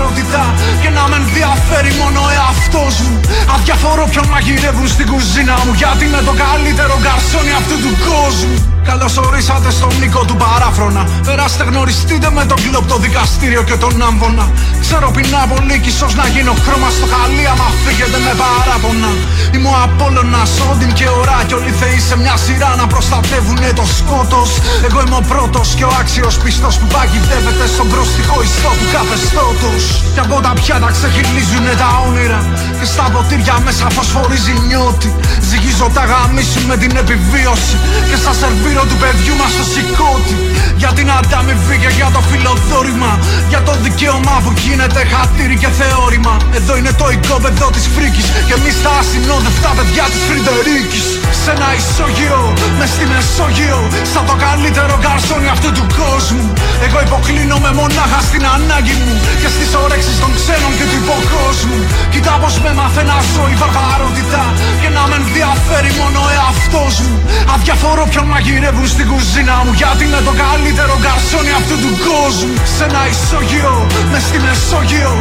Και 0.83 0.91
να 0.91 1.09
με 1.09 1.17
ενδιαφέρει 1.17 1.93
μόνο 2.03 2.21
ο 2.27 2.31
εαυτός 2.37 2.95
μου. 3.05 3.21
Αδιαφορώ 3.55 4.05
ποιον 4.11 4.27
μαγειρεύουν 4.33 4.89
στην 4.89 5.07
κουζίνα 5.11 5.57
μου 5.65 5.73
Γιατί 5.81 6.05
με 6.15 6.21
το 6.29 6.33
καλύτερο 6.45 6.95
γκαρσόνι 7.03 7.53
αυτού 7.61 7.77
του 7.85 7.93
κόσμου. 8.09 8.57
Καλώς 8.91 9.17
ορίσατε 9.17 9.71
στον 9.71 9.93
Νίκο 10.01 10.25
του 10.29 10.37
παράφρονα. 10.43 11.03
Περάστε 11.27 11.65
γνωριστείτε 11.65 12.31
με 12.31 12.45
τον 12.51 12.59
κλοπ 12.65 12.87
το 12.93 12.97
δικαστήριο 12.99 13.63
και 13.69 13.77
τον 13.83 14.03
άμβονα. 14.03 14.47
Ξέρω 14.81 15.11
πεινά 15.11 15.43
πολύ 15.53 15.79
κι 15.83 15.89
ίσως 15.89 16.15
να 16.15 16.27
γίνω 16.35 16.55
χρώμα 16.65 16.91
στο 16.97 17.07
χαλί 17.13 17.47
άμα 17.53 17.69
φύγετε 17.85 18.19
με 18.27 18.33
παράπονα. 18.41 19.11
Είμαι 19.55 19.69
ο 19.69 19.77
Απόλλωνας, 19.85 20.53
Όντιν 20.71 20.93
και 20.99 21.09
ο 21.17 21.21
Ρά 21.29 21.41
Κι 21.47 21.55
όλοι 21.55 21.73
θεοί 21.81 22.01
σε 22.09 22.17
μια 22.23 22.37
σειρά 22.45 22.71
να 22.81 22.87
προστατεύουνε 22.93 23.71
το 23.79 23.85
σκότος. 23.99 24.51
Εγώ 24.87 24.99
είμαι 25.05 25.19
ο 25.23 25.25
πρώτος 25.33 25.69
και 25.79 25.85
ο 25.85 25.93
άξιος 26.01 26.35
πιστός 26.45 26.75
που 26.79 26.87
παγιδεύεται 26.95 27.67
στον 27.75 27.89
προστιχό 27.93 28.37
ιστό 28.47 28.71
του 28.79 28.87
καθεστώτος 28.95 29.83
Κι 30.15 30.21
από 30.27 30.37
τα 30.45 30.53
πιάτα 30.61 30.91
ξεχυλίζουνε 30.97 31.75
τα 31.83 31.89
όνειρα. 32.07 32.41
Και 32.79 32.87
στα 32.93 33.05
ποτήρια 33.13 33.57
μέσα 33.67 33.87
φωσφορίζει 33.97 34.55
νιώτη. 34.67 35.11
Ζυγίζω 35.49 35.87
τα 35.97 36.05
γαμίσου 36.11 36.61
με 36.71 36.77
την 36.83 36.93
επιβίωση. 37.03 37.77
Και 38.09 38.17
στα 38.23 38.33
σερβίρο 38.41 38.85
του 38.91 38.97
παιδιού 39.03 39.35
μας 39.41 39.53
το 39.59 39.65
σηκώτη. 39.73 40.37
Για 40.81 40.91
την 40.97 41.09
ανταμοιβή 41.19 41.77
και 41.83 41.91
για 41.99 42.09
το 42.15 42.21
φιλοδόρημα. 42.29 43.13
Για 43.51 43.61
το 43.67 43.73
δικαίωμα 43.85 44.35
που 44.45 44.51
γίνεται 44.63 45.01
χατήρι 45.13 45.57
και 45.63 45.71
θεώρημα. 45.79 46.35
Εδώ 46.59 46.73
είναι 46.79 46.93
το 47.01 47.07
οικόπεδο 47.15 47.67
της 47.75 47.85
φρίκης. 47.95 48.27
Και 48.49 48.55
εμείς 48.59 48.77
τα 48.85 48.93
ασυνόδευτα 49.01 49.71
παιδιά 49.77 50.05
της 50.13 50.23
Φρυντερίκης 50.29 51.07
Σε 51.43 51.51
ένα 51.55 51.69
ισόγειο, 51.81 52.41
μες 52.79 52.91
στη 52.95 53.05
Μεσόγειο. 53.11 53.81
Σαν 54.13 54.25
το 54.29 54.35
καλύτερο 54.45 54.95
γκαρσόνι 55.03 55.49
αυτού 55.55 55.69
του 55.77 55.85
κόσμου. 56.01 56.47
Εγώ 56.87 56.99
υποκλίνομαι 57.07 57.71
μονάχα 57.81 58.21
στην 58.29 58.43
ανάγκη 58.55 58.97
μου. 59.03 59.15
Και 59.41 59.49
στις 59.55 59.71
όρεξεις 59.85 60.17
των 60.23 60.31
ξένων 60.39 60.73
και 60.79 60.87
του 60.91 60.97
υποκόσμου. 61.05 61.79
Κοίτα 62.13 62.35
πως 62.43 62.55
με 62.65 62.71
μάθε 62.79 63.03
να 63.11 63.17
ζω 63.33 63.45
η 63.55 63.57
βαρβαρότητα 63.63 64.43
Και 64.81 64.91
να 64.97 65.03
με 65.09 65.17
ενδιαφέρει 65.23 65.91
μόνο 66.01 66.19
ο 66.27 66.29
εαυτός 66.37 66.95
μου. 67.05 67.17
Αδιαφορώ 67.55 68.05
ποιον 68.11 68.27
μαγειρεύουν 68.33 68.89
στην 68.95 69.07
κουζίνα 69.11 69.57
μου 69.65 69.73
Γιατί 69.81 70.03
είναι 70.07 70.23
το 70.29 70.35
καλύτερο 70.45 70.95
γκαρσόνι 71.03 71.53
αυτού 71.61 71.77
του 71.85 71.93
κόσμου. 72.09 72.55
Σε 72.75 72.83
ένα 72.89 73.03
ισόγειο, 73.13 73.75
μες 74.11 74.23
στη 74.29 74.39
Μεσόγειο. 74.45 75.13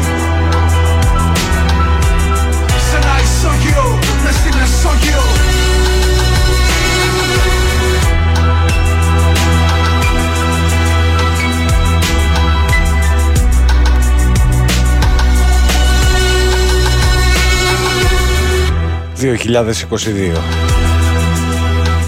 Σε 2.88 2.95
ένα 3.01 3.15
ισόγειο, 3.25 3.85
μες 4.23 4.35
στη 4.39 4.49
Μεσόγειο 4.57 5.23
...2022. 19.22 19.27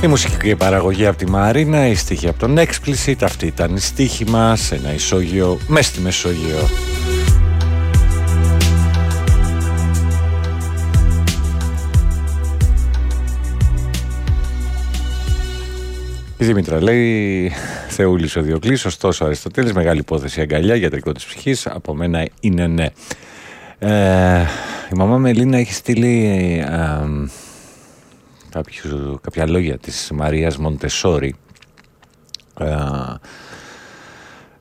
Η 0.03 0.07
μουσική 0.07 0.55
παραγωγή 0.55 1.05
από 1.05 1.17
τη 1.17 1.29
Μαρίνα, 1.29 1.87
η 1.87 1.95
στίχη 1.95 2.27
από 2.27 2.39
τον 2.39 2.57
Explicit, 2.57 3.15
αυτή 3.21 3.45
ήταν 3.45 3.75
η 3.75 3.79
στίχη 3.79 4.25
μας, 4.29 4.71
ένα 4.71 4.93
ισόγειο, 4.93 5.59
μες 5.67 5.85
στη 5.85 6.01
Μεσόγειο. 6.01 6.69
Η 16.37 16.45
Δήμητρα 16.45 16.83
λέει 16.83 17.51
Θεούλης 17.89 18.35
ο 18.35 18.41
Διοκλής, 18.41 18.85
ωστόσο 18.85 19.25
Αριστοτέλης, 19.25 19.73
μεγάλη 19.73 19.99
υπόθεση 19.99 20.41
αγκαλιά, 20.41 20.75
γιατρικό 20.75 21.11
της 21.11 21.25
ψυχής, 21.25 21.67
από 21.67 21.95
μένα 21.95 22.27
είναι 22.39 22.67
ναι. 22.67 22.87
Ε, 23.79 24.41
η 24.91 24.95
μαμά 24.95 25.17
Μελίνα 25.17 25.57
έχει 25.57 25.73
στείλει 25.73 26.23
ε, 26.67 27.05
κάποιους, 28.49 28.93
κάποια 29.21 29.47
λόγια 29.47 29.77
της 29.77 30.11
Μαρίας 30.13 30.57
Μοντεσόρη. 30.57 31.35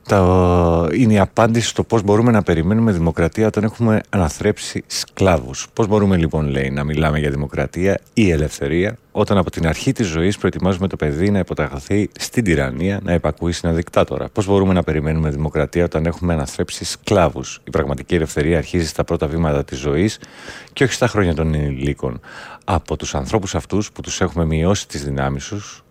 Ε, 0.09 0.15
τα, 0.15 0.89
είναι 0.93 1.13
η 1.13 1.19
απάντηση 1.19 1.67
στο 1.67 1.83
πώς 1.83 2.03
μπορούμε 2.03 2.31
να 2.31 2.43
περιμένουμε 2.43 2.91
δημοκρατία 2.91 3.47
όταν 3.47 3.63
έχουμε 3.63 4.01
αναθρέψει 4.09 4.83
σκλάβους. 4.87 5.67
Πώς 5.73 5.87
μπορούμε 5.87 6.17
λοιπόν 6.17 6.47
λέει 6.47 6.69
να 6.69 6.83
μιλάμε 6.83 7.19
για 7.19 7.29
δημοκρατία 7.29 7.99
ή 8.13 8.31
ελευθερία 8.31 8.97
όταν 9.11 9.37
από 9.37 9.51
την 9.51 9.67
αρχή 9.67 9.91
της 9.91 10.07
ζωής 10.07 10.37
προετοιμάζουμε 10.37 10.87
το 10.87 10.95
παιδί 10.95 11.31
να 11.31 11.39
υποταχθεί 11.39 12.09
στην 12.19 12.43
τυραννία, 12.43 12.99
να 13.03 13.13
υπακούει 13.13 13.51
στην 13.51 13.75
δικτάτορα. 13.75 14.29
Πώς 14.29 14.45
μπορούμε 14.45 14.73
να 14.73 14.83
περιμένουμε 14.83 15.29
δημοκρατία 15.29 15.83
όταν 15.83 16.05
έχουμε 16.05 16.33
αναθρέψει 16.33 16.85
σκλάβους. 16.85 17.61
Η 17.63 17.69
πραγματική 17.69 18.15
ελευθερία 18.15 18.57
αρχίζει 18.57 18.87
στα 18.87 19.03
πρώτα 19.03 19.27
βήματα 19.27 19.63
της 19.63 19.77
ζωής 19.77 20.19
και 20.73 20.83
όχι 20.83 20.93
στα 20.93 21.07
χρόνια 21.07 21.35
των 21.35 21.53
ενηλίκων. 21.53 22.19
Από 22.63 22.97
τους 22.97 23.15
ανθρώπους 23.15 23.55
αυτούς 23.55 23.91
που 23.91 24.01
τους 24.01 24.21
έχουμε 24.21 24.45
μειώσει 24.45 24.87
τις 24.87 25.03
δυνάμεις 25.03 25.47
τους, 25.47 25.83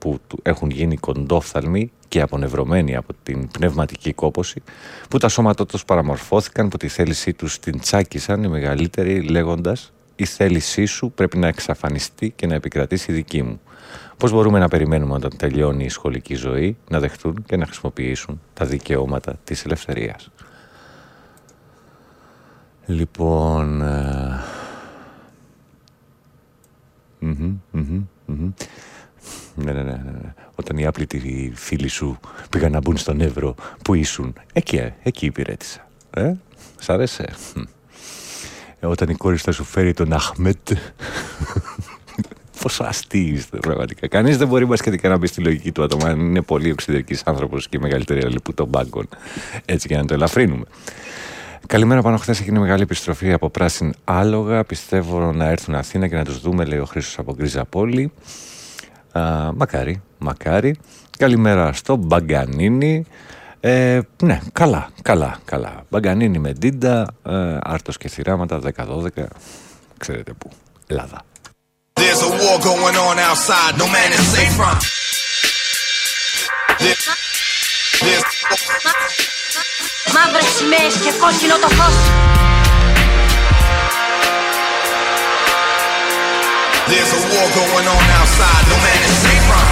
που 0.00 0.20
έχουν 0.42 0.70
γίνει 0.70 0.96
κοντόφθαλμοι 0.96 1.90
και 2.08 2.20
απονευρωμένοι 2.20 2.96
από 2.96 3.12
την 3.22 3.48
πνευματική 3.48 4.12
κόποση, 4.12 4.62
που 5.10 5.18
τα 5.18 5.28
σώματά 5.28 5.66
τους 5.66 5.84
παραμορφώθηκαν, 5.84 6.68
που 6.68 6.76
τη 6.76 6.88
θέλησή 6.88 7.32
τους 7.32 7.58
την 7.58 7.80
τσάκισαν 7.80 8.42
οι 8.42 8.48
μεγαλύτεροι 8.48 9.20
λέγοντας 9.22 9.92
«Η 10.16 10.24
θέλησή 10.24 10.84
σου 10.84 11.12
πρέπει 11.12 11.38
να 11.38 11.46
εξαφανιστεί 11.46 12.30
και 12.30 12.46
να 12.46 12.54
επικρατήσει 12.54 13.12
δική 13.12 13.42
μου». 13.42 13.60
Πώς 14.16 14.32
μπορούμε 14.32 14.58
να 14.58 14.68
περιμένουμε 14.68 15.14
όταν 15.14 15.36
τελειώνει 15.36 15.84
η 15.84 15.88
σχολική 15.88 16.34
ζωή 16.34 16.76
να 16.88 17.00
δεχτούν 17.00 17.44
και 17.46 17.56
να 17.56 17.64
χρησιμοποιήσουν 17.64 18.40
τα 18.54 18.64
δικαιώματα 18.64 19.38
της 19.44 19.64
ελευθερίας. 19.64 20.30
Λοιπόν... 22.86 23.82
Ε, 23.82 24.40
ναι, 29.64 29.72
ναι, 29.72 29.82
ναι, 29.82 29.92
ναι. 29.92 30.34
Όταν 30.54 30.78
οι 30.78 30.86
άπλητοι 30.86 31.52
φίλοι 31.54 31.88
σου 31.88 32.18
πήγαν 32.50 32.72
να 32.72 32.80
μπουν 32.80 32.96
στον 32.96 33.20
Εύρο, 33.20 33.54
που 33.84 33.94
ήσουν; 33.94 34.34
Εκεί, 34.52 34.92
εκεί 35.02 35.26
υπηρέτησα. 35.26 35.88
Ε, 36.10 36.32
σ' 36.78 36.88
άρεσε. 36.88 37.34
Ε, 38.80 38.86
όταν 38.86 39.08
η 39.08 39.14
κόρη 39.14 39.36
θα 39.36 39.52
σου 39.52 39.64
φέρει 39.64 39.92
τον 39.92 40.12
Αχμέτ. 40.12 40.72
Πόσο 42.62 42.84
αστεί 42.84 43.18
είστε, 43.18 43.58
πραγματικά. 43.58 44.08
Κανείς 44.08 44.36
δεν 44.36 44.48
μπορεί 44.48 44.66
και 45.00 45.08
να 45.08 45.16
μπει 45.16 45.26
στη 45.26 45.40
λογική 45.40 45.72
του 45.72 45.82
άτομα. 45.82 46.08
Αν 46.08 46.20
είναι 46.20 46.42
πολύ 46.42 46.70
εξωτερικής 46.70 47.22
άνθρωπος 47.24 47.68
και 47.68 47.76
η 47.76 47.80
μεγαλύτερη 47.80 48.20
αλληλεπού 48.20 48.54
των 48.54 48.68
μπάγκων. 48.68 49.08
Έτσι 49.64 49.88
και 49.88 49.96
να 49.96 50.04
το 50.04 50.14
ελαφρύνουμε. 50.14 50.64
Καλημέρα 51.66 52.02
πάνω. 52.02 52.16
Χθες 52.16 52.40
έγινε 52.40 52.58
μεγάλη 52.58 52.82
επιστροφή 52.82 53.32
από 53.32 53.50
πράσιν 53.50 53.94
άλογα. 54.04 54.64
Πιστεύω 54.64 55.32
να 55.32 55.48
έρθουν 55.48 55.74
Αθήνα 55.74 56.08
και 56.08 56.16
να 56.16 56.24
τους 56.24 56.40
δούμε, 56.40 56.64
λέει 56.64 56.78
ο 56.78 56.84
Χρήσος 56.84 57.18
από 57.18 57.34
Γκρίζα 57.34 57.64
Πόλη. 57.64 58.12
Α, 59.12 59.52
μακάρι, 59.56 60.02
μακάρι. 60.18 60.76
Καλημέρα 61.18 61.72
στο 61.72 61.96
Μπαγκανίνι. 61.96 63.06
Ε, 63.60 64.00
ναι, 64.22 64.40
καλά, 64.52 64.88
καλά, 65.02 65.38
καλά. 65.44 65.84
Μπαγκανίνι 65.88 66.38
με 66.38 66.52
ντίντα, 66.52 67.06
ε, 67.26 67.56
άρτος 67.62 67.96
και 67.96 68.08
θυράματα, 68.08 68.58
10-12. 68.58 69.26
Ξέρετε 69.98 70.32
πού. 70.32 70.50
Ελλάδα. 70.86 71.22
There's 72.00 72.22
a 72.22 72.30
war 72.40 72.56
going 72.70 72.96
on 73.08 73.16
outside, 73.28 73.74
no 73.82 73.86
man 73.96 74.10
is 74.16 74.24
safe 74.34 74.54
from. 74.58 74.76
There's, 76.82 77.04
there's, 78.04 78.24
Μαύρες 80.14 80.48
σημαίες 80.56 80.94
και 81.04 81.12
κόκκινο 81.20 81.56
το 81.64 81.68
φως 81.68 81.96
There's 86.90 87.12
a 87.14 87.22
war 87.30 87.46
going 87.54 87.86
on 87.86 88.04
outside, 88.18 88.64
no 88.70 88.76
man 88.84 89.00
is 89.06 89.14
safe 89.24 89.44
from. 89.48 89.66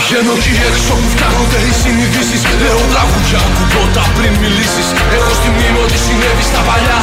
Βγαίνω 0.00 0.32
εκεί 0.38 0.54
έξω 0.68 0.92
που 1.00 1.08
φτάνονται 1.14 1.60
οι 1.68 1.72
συνειδήσεις 1.82 2.42
Λέω 2.62 2.80
τραγουδιά 2.92 3.42
κουμπότα 3.56 4.04
πριν 4.16 4.32
μιλήσεις. 4.42 4.86
Έχω 5.16 5.32
στη 5.38 5.48
μνήμη 5.54 5.78
ότι 5.84 5.98
συνέβη 6.04 6.44
στα 6.50 6.60
παλιά 6.68 7.00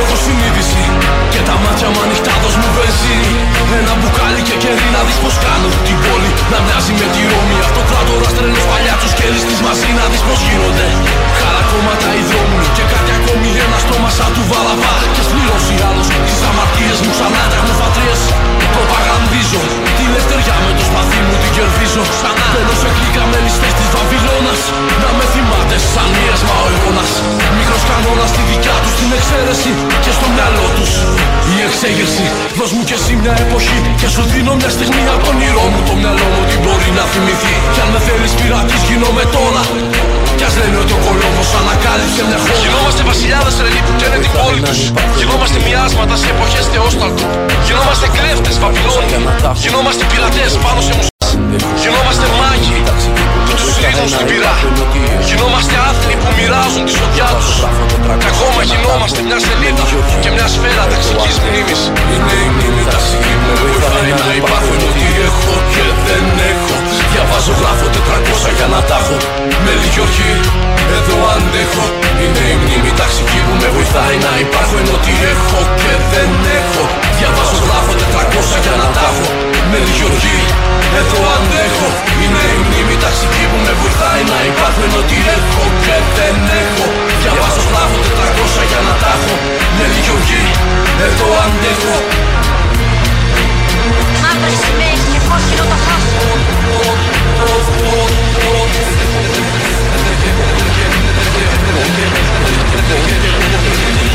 Έχω 0.00 0.14
συνείδηση 0.24 0.84
και 1.32 1.40
τα 1.48 1.56
μάτια 1.64 1.88
μου 1.92 2.00
ανοιχτά 2.06 2.34
δώσ' 2.42 2.58
μου 2.60 2.68
βενζίνη. 2.76 3.32
Ένα 3.80 3.92
μπουκάλι 3.98 4.40
και 4.48 4.56
κερί 4.62 4.88
να 4.96 5.00
δεις 5.06 5.18
πως 5.22 5.34
κάνω 5.44 5.68
Την 5.86 5.98
πόλη. 6.04 6.30
Να 6.52 6.58
μοιάζει 6.64 6.92
με 7.00 7.06
τη 7.14 7.20
Ρώμη 7.30 7.56
Αυτοκράτορας 7.66 8.32
τρελός 8.36 8.64
παλιάτσος 8.70 9.12
και 9.18 9.26
λίστης 9.32 9.60
μαζί. 9.66 9.90
Να 9.98 10.04
δεις 10.10 10.22
πως 10.28 10.38
γίνονται 10.46 10.86
Χαρακόμματα 11.38 12.08
οι 12.18 12.22
δρόμοι. 12.30 12.58
Και 12.76 12.84
κάτι 12.92 13.10
ακόμη 13.18 13.48
ένα 13.64 13.78
στόμα 13.84 14.10
σαν 14.16 14.30
του 14.34 14.42
βαλαβά. 14.50 14.94
Και 15.14 15.22
σплηρώσει 15.28 15.74
άλλος 15.88 16.08
τις 16.28 16.40
αμαρτίες 16.48 16.98
μου 17.04 17.12
σαν 17.18 17.32
άτραχνοφατρίες 17.44 18.20
Προπαγανδίζω 18.74 19.62
τη 19.96 20.04
λευτεριά 20.14 20.56
με 20.64 20.72
το 20.78 20.84
σπαθί 20.88 21.20
μου 21.26 21.34
την 21.42 21.50
κερδίζω 21.56 22.02
Ξανά. 22.14 22.46
Μπαίνω 22.54 22.74
σε 22.82 22.88
κλίκα 22.96 23.22
με 23.30 23.38
ληστές 23.44 23.72
της 23.78 23.88
Βαβυλώνας. 23.94 24.60
Να 25.02 25.10
με 25.16 25.24
θυμάται 25.32 25.76
σαν 25.92 26.08
μοίρασμα 26.16 26.54
ο 26.64 26.66
αιώνας 26.72 27.12
Μικρός 27.58 27.82
κανόνας 27.90 28.28
στη 28.32 28.42
δικιά 28.50 28.76
τους 28.82 28.94
την 28.98 29.10
εξαίρεση 29.18 29.72
Και 30.04 30.12
στο 30.18 30.26
μυαλό 30.34 30.66
τους 30.76 30.92
η 31.54 31.56
εξέγερση. 31.66 32.26
Δώσ' 32.58 32.72
μου 32.74 32.82
κι 32.88 32.94
εσύ 32.98 33.12
μια 33.22 33.34
εποχή 33.44 33.78
Και 34.00 34.08
σου 34.14 34.22
δίνω 34.32 34.52
μια 34.60 34.70
στιγμή 34.76 35.02
από 35.14 35.22
τον 35.26 35.34
όνειρό 35.36 35.64
μου 35.72 35.80
Το 35.88 35.94
μυαλό 36.00 36.26
μου 36.32 36.42
τι 36.50 36.56
μπορεί 36.62 36.90
να 36.98 37.04
θυμηθεί. 37.12 37.54
Κι 37.74 37.80
αν 37.84 37.88
με 37.94 38.00
θέλεις 38.06 38.32
πειρατής 38.38 38.80
γίνομαι 38.88 39.24
τώρα. 39.36 39.62
Κι 40.38 40.44
ας 40.48 40.54
λένε 40.60 40.76
ότι 40.82 40.92
ο 40.98 41.00
κολόμος 41.06 41.48
ανακάλυψε 41.60 42.20
μια 42.28 42.38
χώρα. 42.44 42.60
Γινόμαστε 42.64 43.02
βασιλιάδες 43.10 43.54
τρελοί 43.58 43.80
που 43.86 43.92
καίνε 44.00 44.18
την 44.24 44.32
πόλη 44.36 44.60
τους. 44.68 44.80
Γινόμαστε 45.18 45.58
μοιάσματα 45.66 46.14
σε 46.22 46.26
εποχές 46.34 46.64
θεόσταλτου 46.72 47.26
Γινόμαστε 47.66 48.06
κλέφτες 48.16 48.56
Βαβυλώνοι. 48.62 49.16
Γινόμαστε 49.62 50.02
πειρατές 50.10 50.52
πάνω 50.64 50.80
σε 50.86 50.92
μουσικές 50.96 51.28
Γινόμαστε 51.82 52.26
μάγοι. 52.40 52.76
Που 52.86 52.92
τους 52.96 53.07
ρίχνουν 53.84 54.08
στην 54.14 54.26
πυρά 54.30 54.54
Γινόμαστε 55.28 55.74
άθλοι 55.88 56.14
που 56.20 56.28
μοιράζουν 56.38 56.82
τη 56.86 56.92
σοδιά 56.98 57.28
τους. 57.38 57.52
Και 58.20 58.28
ακόμα 58.34 58.60
γινόμαστε 58.70 59.18
μια 59.28 59.38
σελίδα 59.46 59.84
και 60.22 60.30
μια 60.36 60.46
σφαίρα 60.54 60.84
ταξικής 60.92 61.36
μνήμης. 61.42 61.80
Είναι 62.12 62.36
η 62.46 62.48
μνήμη 62.54 62.82
ταξική 62.94 63.32
που 63.40 63.46
με 63.48 63.54
βοηθάει 63.62 64.12
να 64.22 64.28
υπάρχω. 64.40 64.70
Είναι 64.74 64.88
ότι 64.92 65.06
έχω 65.28 65.54
και 65.72 65.84
δεν 66.06 66.24
έχω. 66.52 66.74
Διαβάζω 67.12 67.52
γράφω 67.60 67.86
400 67.96 68.50
για 68.58 68.68
να 68.74 68.80
τα 68.88 68.96
έχω. 69.02 69.16
Με 69.64 69.72
λίγη 69.80 70.00
ορχή 70.06 70.32
εδώ 70.96 71.16
αντέχω. 71.34 71.84
Είναι 72.22 72.42
η 72.54 72.56
μνήμη 72.62 72.90
ταξική 73.00 73.38
που 73.44 73.54
με 73.60 73.68
βοηθάει 73.76 74.16
να 74.26 74.32
υπάρχω. 74.44 74.74
Είναι 74.80 74.94
ότι 74.98 75.12
έχω 75.32 75.60
και 75.82 75.92
δεν 76.12 76.30
έχω. 76.60 76.82
Διαβάζω 77.18 77.56
γράφω 77.64 77.92
400 78.02 78.56
για 78.64 78.74
να 78.80 78.86
τα 78.96 79.02
έχω 79.10 79.26
Με 79.72 79.78
λίγη 79.84 80.04
ορχή 80.10 80.38
εδώ 81.00 81.20
αντέχω. 81.36 81.88
Είναι 82.22 82.42
η 82.56 82.60
μνήμη 82.66 82.96
ταξική 83.04 83.44
που 83.50 83.58
με 83.64 83.72
βοηθάει 83.80 84.22
να 84.32 84.38
υπάρχω 84.50 84.80
Είναι 84.86 84.98
ότι 85.02 85.16
έχω 85.36 85.62
και 85.84 85.96
δεν 86.16 86.36
έχω. 86.62 86.86
Διαβάζω 87.20 87.62
γράφω 87.70 87.98
400 88.18 88.70
για 88.70 88.80
να 88.86 88.92
τα 89.00 89.08
έχω. 89.16 89.34
Με 89.76 89.84
λίγη 89.92 90.10
ορχή 90.16 90.42
εδώ 91.06 91.28
αντέχω. 91.44 91.96
Μαύρες 94.22 94.58
σημαίες 94.62 95.00
και 95.10 95.20
κόκκινο 95.28 95.64
το 95.70 95.76
φως 95.84 96.08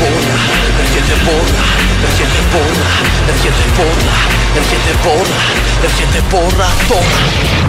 Πόρα, 0.04 0.36
έρχεται 0.82 1.16
πόρα, 1.26 1.62
έρχεται 2.06 2.40
πόρα, 2.52 2.88
έρχεται 3.30 3.64
πόρα, 3.76 4.16
έρχεται 4.58 4.92
πόρα, 5.04 5.38
έρχεται 5.86 6.20
πόρα 6.32 6.68
τώρα. 6.90 7.18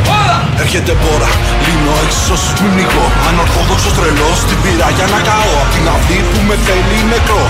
Πόρα! 0.08 0.38
Έρχεται 0.64 0.94
πόρα, 1.04 1.30
λύνω 1.66 1.94
έξω 2.06 2.36
σου 2.44 2.54
πνιγώ 2.58 3.06
Ανορθόδοξος 3.28 3.94
τρελός 3.98 4.38
στην 4.44 4.58
πύρα 4.64 4.88
για 4.98 5.08
να 5.14 5.20
καώ 5.28 5.54
Απ' 5.64 5.72
την 5.76 5.86
αυλή 5.94 6.20
που 6.30 6.40
με 6.48 6.56
θέλει 6.66 6.98
νεκρό 7.14 7.46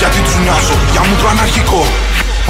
Γιατί 0.00 0.18
τους 0.24 0.36
νοιάζω, 0.42 0.76
για 0.92 1.02
μου 1.06 1.14
το 1.20 1.26
αναρχικό 1.32 1.82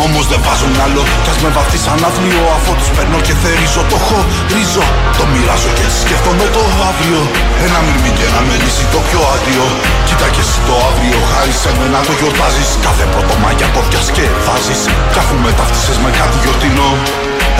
Όμως 0.04 0.24
δεν 0.30 0.40
βάζω 0.46 0.66
μυαλό 0.74 1.04
Κι 1.24 1.30
ας 1.32 1.38
με 1.42 1.50
βαφτεί 1.56 1.78
σαν 1.84 1.98
άθλιο 2.08 2.44
Αφού 2.56 2.70
τους 2.78 2.90
παίρνω 2.96 3.18
και 3.26 3.34
θερίζω 3.42 3.82
Το 3.92 3.98
χωρίζω. 4.06 4.84
Το 5.18 5.24
μοιράζω 5.32 5.70
και 5.76 5.84
έτσι 5.86 5.98
σκέφτομαι 6.04 6.46
το 6.56 6.62
αύριο. 6.90 7.20
Ένα 7.66 7.78
μυρμή 7.86 8.10
και 8.16 8.24
ένα 8.30 8.40
μελίσι 8.48 8.84
το 8.94 8.98
πιο 9.06 9.20
άδειο. 9.34 9.64
Κοίτα 10.06 10.28
και 10.34 10.42
εσύ 10.46 10.58
το 10.68 10.74
αύριο. 10.88 11.18
Χάρη 11.32 11.54
σε 11.62 11.70
μένα 11.78 11.98
το 12.08 12.12
γιορτάζεις. 12.18 12.70
Κάθε 12.86 13.04
πρώτο 13.12 13.34
Μάγια 13.42 13.68
το 13.74 13.80
διασκεδάζεις 13.88 14.80
Κι 15.12 15.20
αφού 15.22 15.34
με 15.44 15.50
ταυτίσες 15.58 15.98
με 16.04 16.10
κάτι 16.18 16.36
γιορτινό 16.42 16.90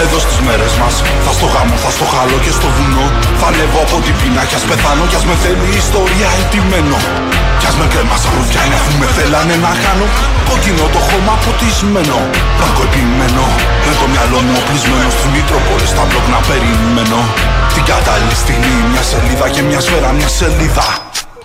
εδώ 0.05 0.19
στις 0.25 0.39
μέρες 0.47 0.73
μας 0.81 0.95
Θα 1.25 1.33
στο 1.39 1.47
γάμο, 1.55 1.75
θα 1.85 1.91
στο 1.97 2.07
χάλω 2.13 2.39
και 2.45 2.53
στο 2.59 2.69
βουνό. 2.77 3.07
Θα 3.41 3.47
ανέβω 3.51 3.81
από 3.87 3.97
την 4.05 4.15
πείνα 4.19 4.43
κι 4.49 4.57
ας 4.59 4.65
πεθάνω 4.69 5.05
Κι 5.11 5.17
ας 5.21 5.25
με 5.29 5.35
θέλει 5.43 5.67
η 5.75 5.77
ιστορία 5.85 6.29
ετοιμένο 6.41 6.97
Κι 7.61 7.67
ας 7.71 7.75
με 7.81 7.87
κρέμα 7.93 8.17
σαν 8.23 8.33
ρουφιά 8.37 8.63
είναι 8.67 8.77
αφού 8.81 8.93
με 9.01 9.07
θέλανε 9.17 9.57
να 9.65 9.73
χάνω. 9.83 10.07
Κόκκινο 10.49 10.85
το 10.95 11.01
χώμα 11.09 11.35
ποτισμένο 11.45 12.19
Μπλάνκο 12.57 12.83
επιμένω 12.89 13.47
Με 13.87 13.93
το 14.01 14.05
μυαλό 14.13 14.39
μου 14.47 14.55
οπλισμένο 14.61 15.09
Στις 15.15 15.29
Μητρόπολες 15.35 15.91
στα 15.93 16.03
μπλοκ 16.09 16.27
να 16.35 16.41
περιμένω. 16.49 17.21
Την 17.75 17.85
κατάλληλη 17.91 18.37
στιγμή 18.43 18.77
μια 18.93 19.05
σελίδα 19.11 19.47
και 19.55 19.63
μια 19.69 19.81
σφαίρα 19.85 20.11
Μια 20.19 20.31
σελίδα 20.39 20.87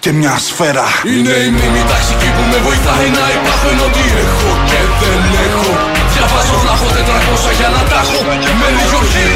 και 0.04 0.12
μια 0.22 0.36
σφαίρα. 0.48 0.88
Είναι 1.14 1.36
η 1.48 1.50
μνήμη 1.56 1.84
ταξική 1.92 2.30
που 2.36 2.44
με 2.52 2.58
βοηθάει 2.66 3.08
να 3.18 3.26
υπάρχω 3.38 3.68
Ενώ 3.74 3.88
τι 3.96 4.04
έχω 4.26 4.50
και 4.70 4.80
δεν 5.00 5.22
έχω 5.46 5.72
Διαβάζω 6.18 6.58
γράφω 6.64 6.88
400 6.98 7.60
για 7.60 7.70
να 7.76 7.82
τα 7.90 8.00
έχω. 8.04 8.20
Με 8.60 8.68
λιγοχή 8.78 9.28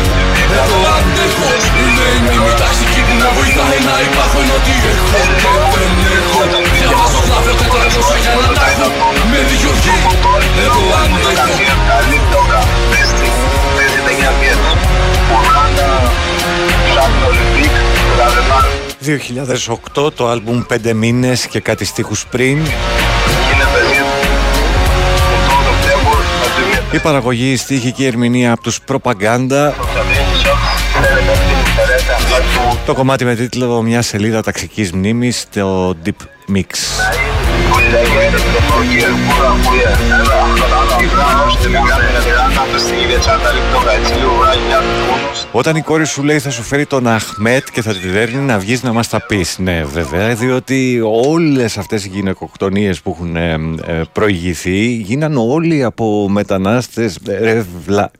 εδώ 0.59 0.79
αντέχω. 0.95 1.49
Είναι 1.81 2.05
η 2.17 2.19
μνήμη 2.23 2.53
ταξική 2.61 3.01
που 3.07 3.13
με 3.21 3.29
βοηθάει 3.37 3.79
να 3.89 3.95
υπάρχω 4.07 4.37
Ενώ 4.43 4.57
τι 4.65 4.73
έχω 4.91 5.07
και 5.41 5.49
δεν 5.73 5.93
έχω. 6.17 6.39
Διαβάζω 6.75 7.19
γράφω 7.27 7.53
400 7.61 8.17
για 8.23 8.33
να 8.41 8.47
τα 8.57 8.65
έχω. 8.71 8.87
Με 9.31 9.39
λιγοχή 9.49 9.95
εδώ 10.63 10.83
αντέχω. 11.01 11.51
2008 19.05 20.13
το 20.13 20.27
άλμπουμ 20.27 20.61
5 20.85 20.93
μήνες 20.93 21.47
και 21.47 21.59
κάτι 21.59 21.85
στίχους 21.85 22.25
πριν 22.25 22.57
Η 26.91 26.99
παραγωγή, 26.99 27.51
η 27.51 27.55
στίχη 27.55 27.91
και 27.91 28.03
η 28.03 28.05
ερμηνεία 28.05 28.51
από 28.51 28.61
τους 28.61 28.81
Προπαγκάντα 28.81 29.73
Το 32.85 32.93
κομμάτι 32.93 33.26
με 33.26 33.35
τίτλο 33.35 33.81
«Μια 33.81 34.01
σελίδα 34.01 34.41
ταξικής 34.41 34.91
μνήμης» 34.91 35.45
το 35.53 35.95
Deep 36.05 36.53
Mix 36.55 36.68
Όταν 45.51 45.75
η 45.75 45.81
κόρη 45.81 46.05
σου 46.05 46.23
λέει 46.23 46.39
θα 46.39 46.49
σου 46.49 46.61
φέρει 46.61 46.85
τον 46.85 47.07
Αχμέτ 47.07 47.67
και 47.73 47.81
θα 47.81 47.93
τη 47.93 48.07
δέρνει 48.07 48.41
να 48.41 48.59
βγεις 48.59 48.83
να 48.83 48.93
μας 48.93 49.07
τα 49.09 49.25
πεις. 49.25 49.57
Ναι 49.59 49.83
βέβαια 49.83 50.35
διότι 50.35 51.01
όλες 51.03 51.77
αυτές 51.77 52.05
οι 52.05 52.09
γυναικοκτονίες 52.09 53.01
που 53.01 53.09
έχουν 53.09 53.35
ε, 53.35 53.53
ε, 53.85 54.01
προηγηθεί 54.11 54.85
γίναν 54.85 55.37
όλοι 55.37 55.83
από 55.83 56.29
μετανάστες 56.29 57.15
ε, 57.27 57.37
ρε 57.37 57.65
βλα... 57.85 58.11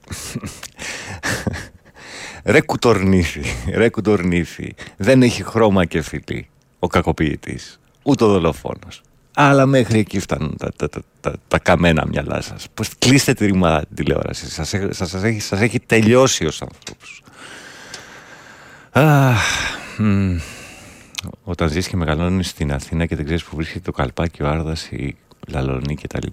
Ρε 2.44 2.62
κουτορνήθη, 2.62 3.42
ρε 3.74 3.90
κουτορνήθη. 3.90 4.76
Δεν 4.98 5.22
έχει 5.22 5.44
χρώμα 5.44 5.86
και 5.86 6.02
φιλί 6.02 6.50
ο 6.80 6.88
κακοποιητής. 6.88 7.80
Ούτε 8.04 8.24
ο 8.24 8.28
δολοφόνος 8.28 9.02
αλλά 9.34 9.66
μέχρι 9.66 10.00
εκεί 10.00 10.20
φτάνουν 10.20 10.56
τα, 10.58 10.72
τα, 10.76 10.90
τα, 10.90 11.02
τα, 11.20 11.34
τα 11.48 11.60
καμένα 11.60 12.06
μυαλά 12.08 12.42
σας. 12.42 12.68
Πώς 12.74 12.90
κλείστε 13.00 13.34
τη 13.34 13.46
ρημάδα 13.46 13.80
την 13.86 13.96
τηλεόραση. 13.96 14.50
Σας, 14.50 14.74
έχει- 14.74 14.94
σας, 14.94 15.10
σας 15.10 15.24
έχει, 15.24 15.40
σας 15.40 15.60
έχει 15.62 15.80
τελειώσει 15.80 16.46
ως 16.46 16.62
ανθρώπους. 16.62 17.22
Αχ, 18.92 19.40
μ. 19.98 20.36
όταν 21.44 21.70
ζεις 21.70 21.88
και 21.88 21.96
μεγαλώνεις 21.96 22.48
στην 22.50 22.74
Αθήνα 22.74 23.06
και 23.06 23.16
δεν 23.16 23.26
ξέρεις 23.26 23.44
που 23.44 23.56
βρίσκεται 23.56 23.80
το 23.80 23.92
Καλπάκι, 23.92 24.44
ο 24.44 24.48
Άρδας, 24.48 24.86
η 24.88 25.16
Λαλονή 25.48 25.96
κτλ. 25.96 26.28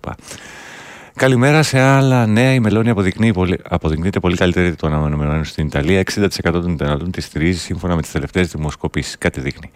Καλημέρα 1.15 1.63
σε 1.63 1.79
άλλα 1.79 2.27
νέα. 2.27 2.53
Η 2.55 2.61
Μελώνη 2.61 2.91
αποδεικνύει 2.91 3.33
πολύ, 3.33 3.59
αποδεικνύεται 3.69 4.21
πολύ 4.21 4.37
καλύτερη 4.37 4.75
των 4.75 4.93
αναμενωμένων 4.93 5.45
στην 5.45 5.67
Ιταλία. 5.67 6.03
60% 6.15 6.29
των 6.43 6.73
Ιταλών 6.73 7.11
τη 7.11 7.21
στηρίζει 7.21 7.59
σύμφωνα 7.59 7.95
με 7.95 8.03
τις 8.03 8.11
τελευταίες 8.11 8.49
δημοσκοπήσεις. 8.51 9.19
Κάτι 9.19 9.41
δείχνει. 9.41 9.71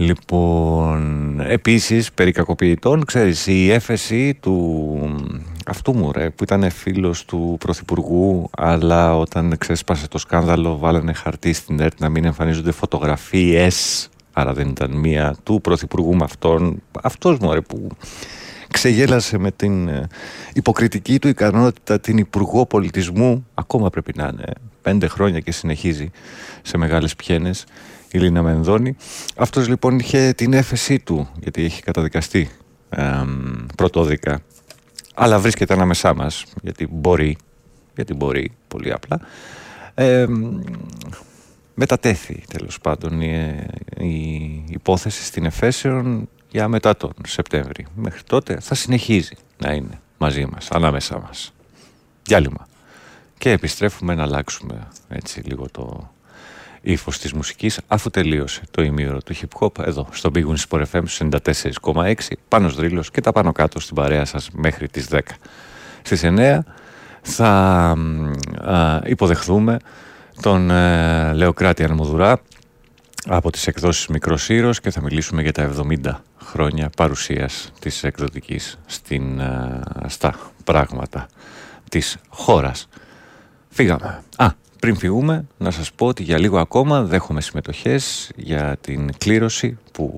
Λοιπόν, 0.00 1.40
επίσης 1.40 2.12
περί 2.12 2.32
κακοποιητών, 2.32 3.04
ξέρεις, 3.04 3.46
η 3.46 3.70
έφεση 3.70 4.34
του 4.34 4.98
αυτού 5.66 5.96
μου 5.96 6.12
ρε, 6.12 6.30
που 6.30 6.42
ήταν 6.42 6.70
φίλος 6.70 7.24
του 7.24 7.56
Πρωθυπουργού, 7.60 8.50
αλλά 8.56 9.18
όταν 9.18 9.54
ξέσπασε 9.58 10.08
το 10.08 10.18
σκάνδαλο 10.18 10.78
βάλανε 10.78 11.12
χαρτί 11.12 11.52
στην 11.52 11.80
ΕΡΤ 11.80 12.00
να 12.00 12.08
μην 12.08 12.24
εμφανίζονται 12.24 12.70
φωτογραφίες 12.70 14.08
Άρα 14.32 14.52
δεν 14.52 14.68
ήταν 14.68 14.90
μία 14.90 15.36
του 15.42 15.60
πρωθυπουργού 15.60 16.14
με 16.14 16.24
αυτόν. 16.24 16.82
Αυτός 17.02 17.38
μωρέ 17.38 17.60
που 17.60 17.88
ξεγέλασε 18.70 19.38
με 19.38 19.50
την 19.50 19.88
ε, 19.88 20.06
υποκριτική 20.52 21.18
του 21.18 21.28
ικανότητα 21.28 22.00
την 22.00 22.18
Υπουργό 22.18 22.66
Πολιτισμού. 22.66 23.46
Ακόμα 23.54 23.90
πρέπει 23.90 24.12
να 24.16 24.30
είναι 24.32 24.52
πέντε 24.82 25.06
χρόνια 25.06 25.40
και 25.40 25.52
συνεχίζει 25.52 26.10
σε 26.62 26.76
μεγάλες 26.76 27.16
πιένες 27.16 27.64
η 28.12 28.18
Λίνα 28.18 28.42
Μενδώνη. 28.42 28.96
Αυτός 29.36 29.68
λοιπόν 29.68 29.98
είχε 29.98 30.32
την 30.32 30.52
έφεσή 30.52 30.98
του 30.98 31.28
γιατί 31.40 31.64
έχει 31.64 31.82
καταδικαστεί 31.82 32.50
ε, 32.90 33.24
πρωτόδικα 33.76 34.40
αλλά 35.14 35.38
βρίσκεται 35.38 35.74
ανάμεσά 35.74 36.14
μας 36.14 36.44
γιατί 36.62 36.88
μπορεί, 36.90 37.36
γιατί 37.94 38.14
μπορεί 38.14 38.52
πολύ 38.68 38.92
απλά 38.92 39.20
ε, 39.94 40.26
μετατέθη 41.74 42.42
τέλος 42.48 42.80
πάντων 42.80 43.20
η, 43.20 43.66
η 43.98 44.64
υπόθεση 44.68 45.24
στην 45.24 45.44
Εφέσεων 45.44 46.28
για 46.50 46.68
μετά 46.68 46.96
τον 46.96 47.12
Σεπτέμβρη. 47.26 47.86
Μέχρι 47.94 48.22
τότε 48.22 48.60
θα 48.60 48.74
συνεχίζει 48.74 49.34
να 49.58 49.72
είναι 49.72 50.00
μαζί 50.18 50.46
μας, 50.52 50.70
ανάμεσά 50.70 51.18
μας. 51.18 51.52
Διάλειμμα. 52.22 52.66
Και 53.38 53.50
επιστρέφουμε 53.50 54.14
να 54.14 54.22
αλλάξουμε 54.22 54.88
έτσι 55.08 55.40
λίγο 55.40 55.68
το 55.70 56.10
ύφος 56.80 57.18
της 57.18 57.32
μουσικής 57.32 57.80
αφού 57.86 58.10
τελείωσε 58.10 58.60
το 58.70 58.82
ημίωρο 58.82 59.22
του 59.22 59.34
hip 59.34 59.60
hop 59.60 59.86
εδώ 59.86 60.06
στο 60.10 60.30
Big 60.34 60.44
Wings 60.44 60.64
Sport 60.68 60.84
FM 60.92 61.30
94,6 61.92 62.14
πάνω 62.48 62.68
Δρύλος 62.68 63.10
και 63.10 63.20
τα 63.20 63.32
πάνω 63.32 63.52
κάτω 63.52 63.80
στην 63.80 63.94
παρέα 63.94 64.24
σας 64.24 64.50
μέχρι 64.52 64.88
τις 64.88 65.08
10. 65.10 65.18
Στις 66.02 66.20
9 66.24 66.58
θα 67.22 67.48
α, 68.64 69.00
υποδεχθούμε 69.04 69.76
τον 70.40 70.70
ε, 70.70 71.32
Λεοκράτη 71.32 71.84
Αρμοδουρά 71.84 72.40
από 73.26 73.50
τις 73.50 73.66
εκδόσεις 73.66 74.06
Μικρός 74.06 74.48
Ήρος 74.48 74.80
και 74.80 74.90
θα 74.90 75.02
μιλήσουμε 75.02 75.42
για 75.42 75.52
τα 75.52 75.72
70 76.04 76.14
χρόνια 76.44 76.90
παρουσίας 76.96 77.72
της 77.80 78.04
εκδοτικής 78.04 78.78
στην, 78.86 79.40
ε, 79.40 79.80
στα 80.06 80.34
πράγματα 80.64 81.26
της 81.88 82.16
χώρας. 82.28 82.88
Φύγαμε. 83.68 84.22
Α, 84.36 84.48
πριν 84.80 84.96
φύγουμε, 84.96 85.44
να 85.58 85.70
σας 85.70 85.92
πω 85.92 86.06
ότι 86.06 86.22
για 86.22 86.38
λίγο 86.38 86.58
ακόμα 86.58 87.02
δέχομαι 87.02 87.40
συμμετοχές 87.40 88.30
για 88.36 88.76
την 88.80 89.10
κλήρωση 89.18 89.78
που 89.92 90.10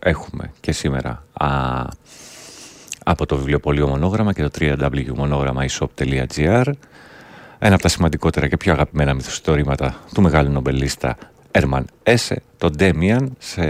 έχουμε 0.00 0.52
και 0.60 0.72
σήμερα 0.72 1.24
α, 1.32 1.48
από 3.04 3.26
το 3.26 3.36
βιβλιοπωλείο 3.36 3.88
Μονόγραμμα 3.88 4.32
και 4.32 4.42
το 4.42 4.50
www.monogrammaishop.gr 4.60 6.70
ένα 7.58 7.74
από 7.74 7.82
τα 7.82 7.88
σημαντικότερα 7.88 8.48
και 8.48 8.56
πιο 8.56 8.72
αγαπημένα 8.72 9.14
μυθιστορήματα 9.14 9.96
του 10.14 10.22
μεγάλου 10.22 10.50
νομπελίστα 10.50 11.16
Έρμαν 11.50 11.86
Έσε, 12.02 12.42
τον 12.58 12.72
Ντέμιαν, 12.76 13.36
σε 13.38 13.64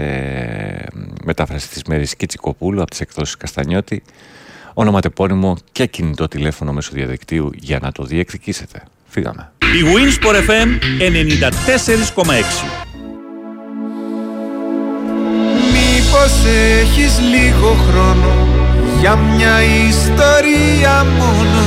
μετάφραση 1.23 1.69
της 1.69 1.83
Μέρης 1.83 2.15
Κιτσικοπούλου 2.15 2.81
από 2.81 2.89
τις 2.89 3.01
εκδόσεις 3.01 3.37
Καστανιώτη, 3.37 4.03
ονοματεπώνυμο 4.73 5.57
και 5.71 5.85
κινητό 5.85 6.27
τηλέφωνο 6.27 6.73
μέσω 6.73 6.91
διαδικτύου 6.93 7.49
για 7.53 7.79
να 7.81 7.91
το 7.91 8.03
διεκδικήσετε. 8.03 8.83
Φύγαμε. 9.15 9.51
Η 9.79 9.81
Winsport 9.93 10.39
FM 10.49 10.69
94,6 12.23 12.33
Μήπως 15.73 16.33
έχεις 16.79 17.13
λίγο 17.33 17.77
χρόνο 17.87 18.47
για 18.99 19.15
μια 19.15 19.55
ιστορία 19.87 21.05
μόνο; 21.19 21.61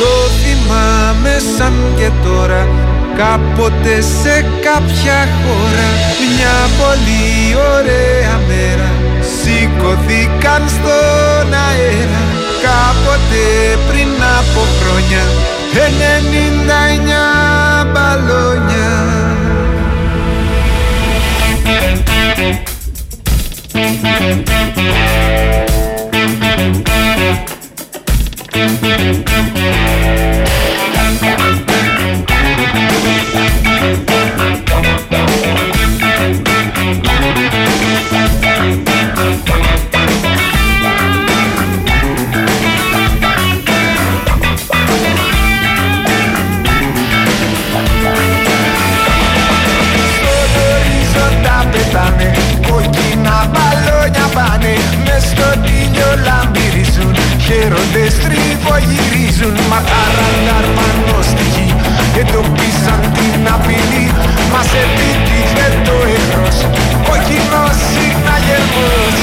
Το 0.00 0.12
θυμάμαι 0.40 1.34
σαν 1.56 1.74
και 1.96 2.10
τώρα 2.24 2.68
Κάποτε 3.16 4.00
σε 4.00 4.44
κάποια 4.66 5.28
χώρα. 5.40 5.88
Μια 6.34 6.58
πολύ 6.80 7.26
ωραία 7.74 8.34
μέρα 8.48 8.90
Σηκωθήκαν 9.36 10.62
στον 10.68 11.48
αέρα. 11.66 12.22
Κάποτε 12.64 13.42
πριν 13.88 14.12
από 14.38 14.60
χρόνια 14.78 15.24
Enendindaiña 15.72 17.24
baloña 17.94 18.90
Thank 33.32 33.69
στριφογυρίζουν 58.16 59.56
Μα 59.70 59.80
χαραντάρ 59.90 60.64
πάνω 60.76 61.22
στη 61.30 61.44
γη. 61.54 61.74
Εντοπίσαν 62.20 63.00
την 63.16 63.48
απειλή 63.54 64.06
Μας 64.52 64.70
επιτύχε 64.84 65.66
το 65.86 65.96
εχθρός. 66.14 66.58
Ο 67.12 67.14
κοινός 67.26 67.76
συναγερμός 67.92 69.16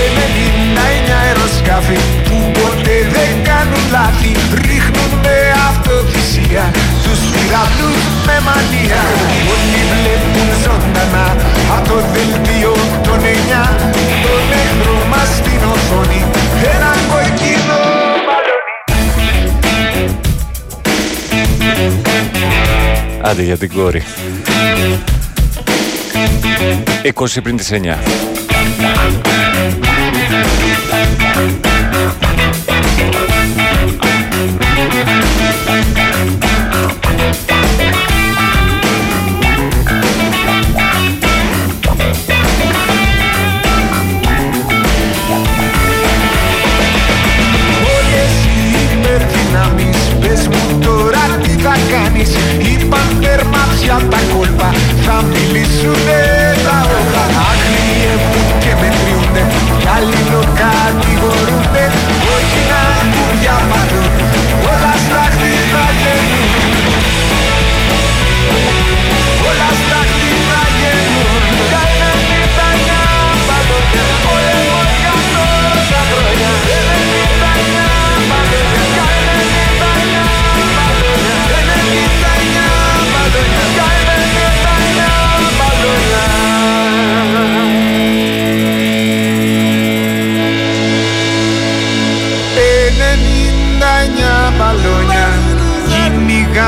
Ενενήντα 0.00 0.84
εννιά 0.96 1.16
αεροσκάφη 1.16 1.98
που 2.24 2.36
ποτέ 2.58 2.96
δεν 3.14 3.32
κάνουν 3.48 3.84
λάθη 3.90 4.32
Ρίχνουν 4.66 5.12
με 5.22 5.36
αυτοθυσία 5.68 6.64
τους 7.04 7.20
πυραυλούς 7.32 8.07
το 11.82 11.94
δελτίο 12.12 12.74
των 13.02 13.18
εννιά 13.24 13.76
Τον 14.22 14.52
εχθρό 14.52 15.06
μας 15.10 15.28
στην 15.28 15.60
οθόνη 15.72 16.24
ένα 16.74 16.94
κοκκινό 17.08 17.86
Άντε 23.22 23.42
για 23.42 23.56
την 23.56 23.72
κόρη. 23.74 24.02
20 27.14 27.26
πριν 27.42 27.56
τις 27.56 27.70
9 27.72 27.76
Όλες 35.78 36.07
κάνεις. 52.18 52.32
Είπαν 52.70 53.08
θερμάτια 53.22 53.96
τα 54.10 54.20
κόλπα 54.32 54.70
Θα 55.04 55.16
μιλήσουνε 55.30 56.20
τα 56.64 56.76
όχα 56.98 57.24
Αγριεύουν 57.48 58.48
και 58.62 58.72
μετριούνται 58.80 59.42
Κι 59.80 59.88
άλλοι 59.96 60.20
κατηγορούνται 60.60 61.17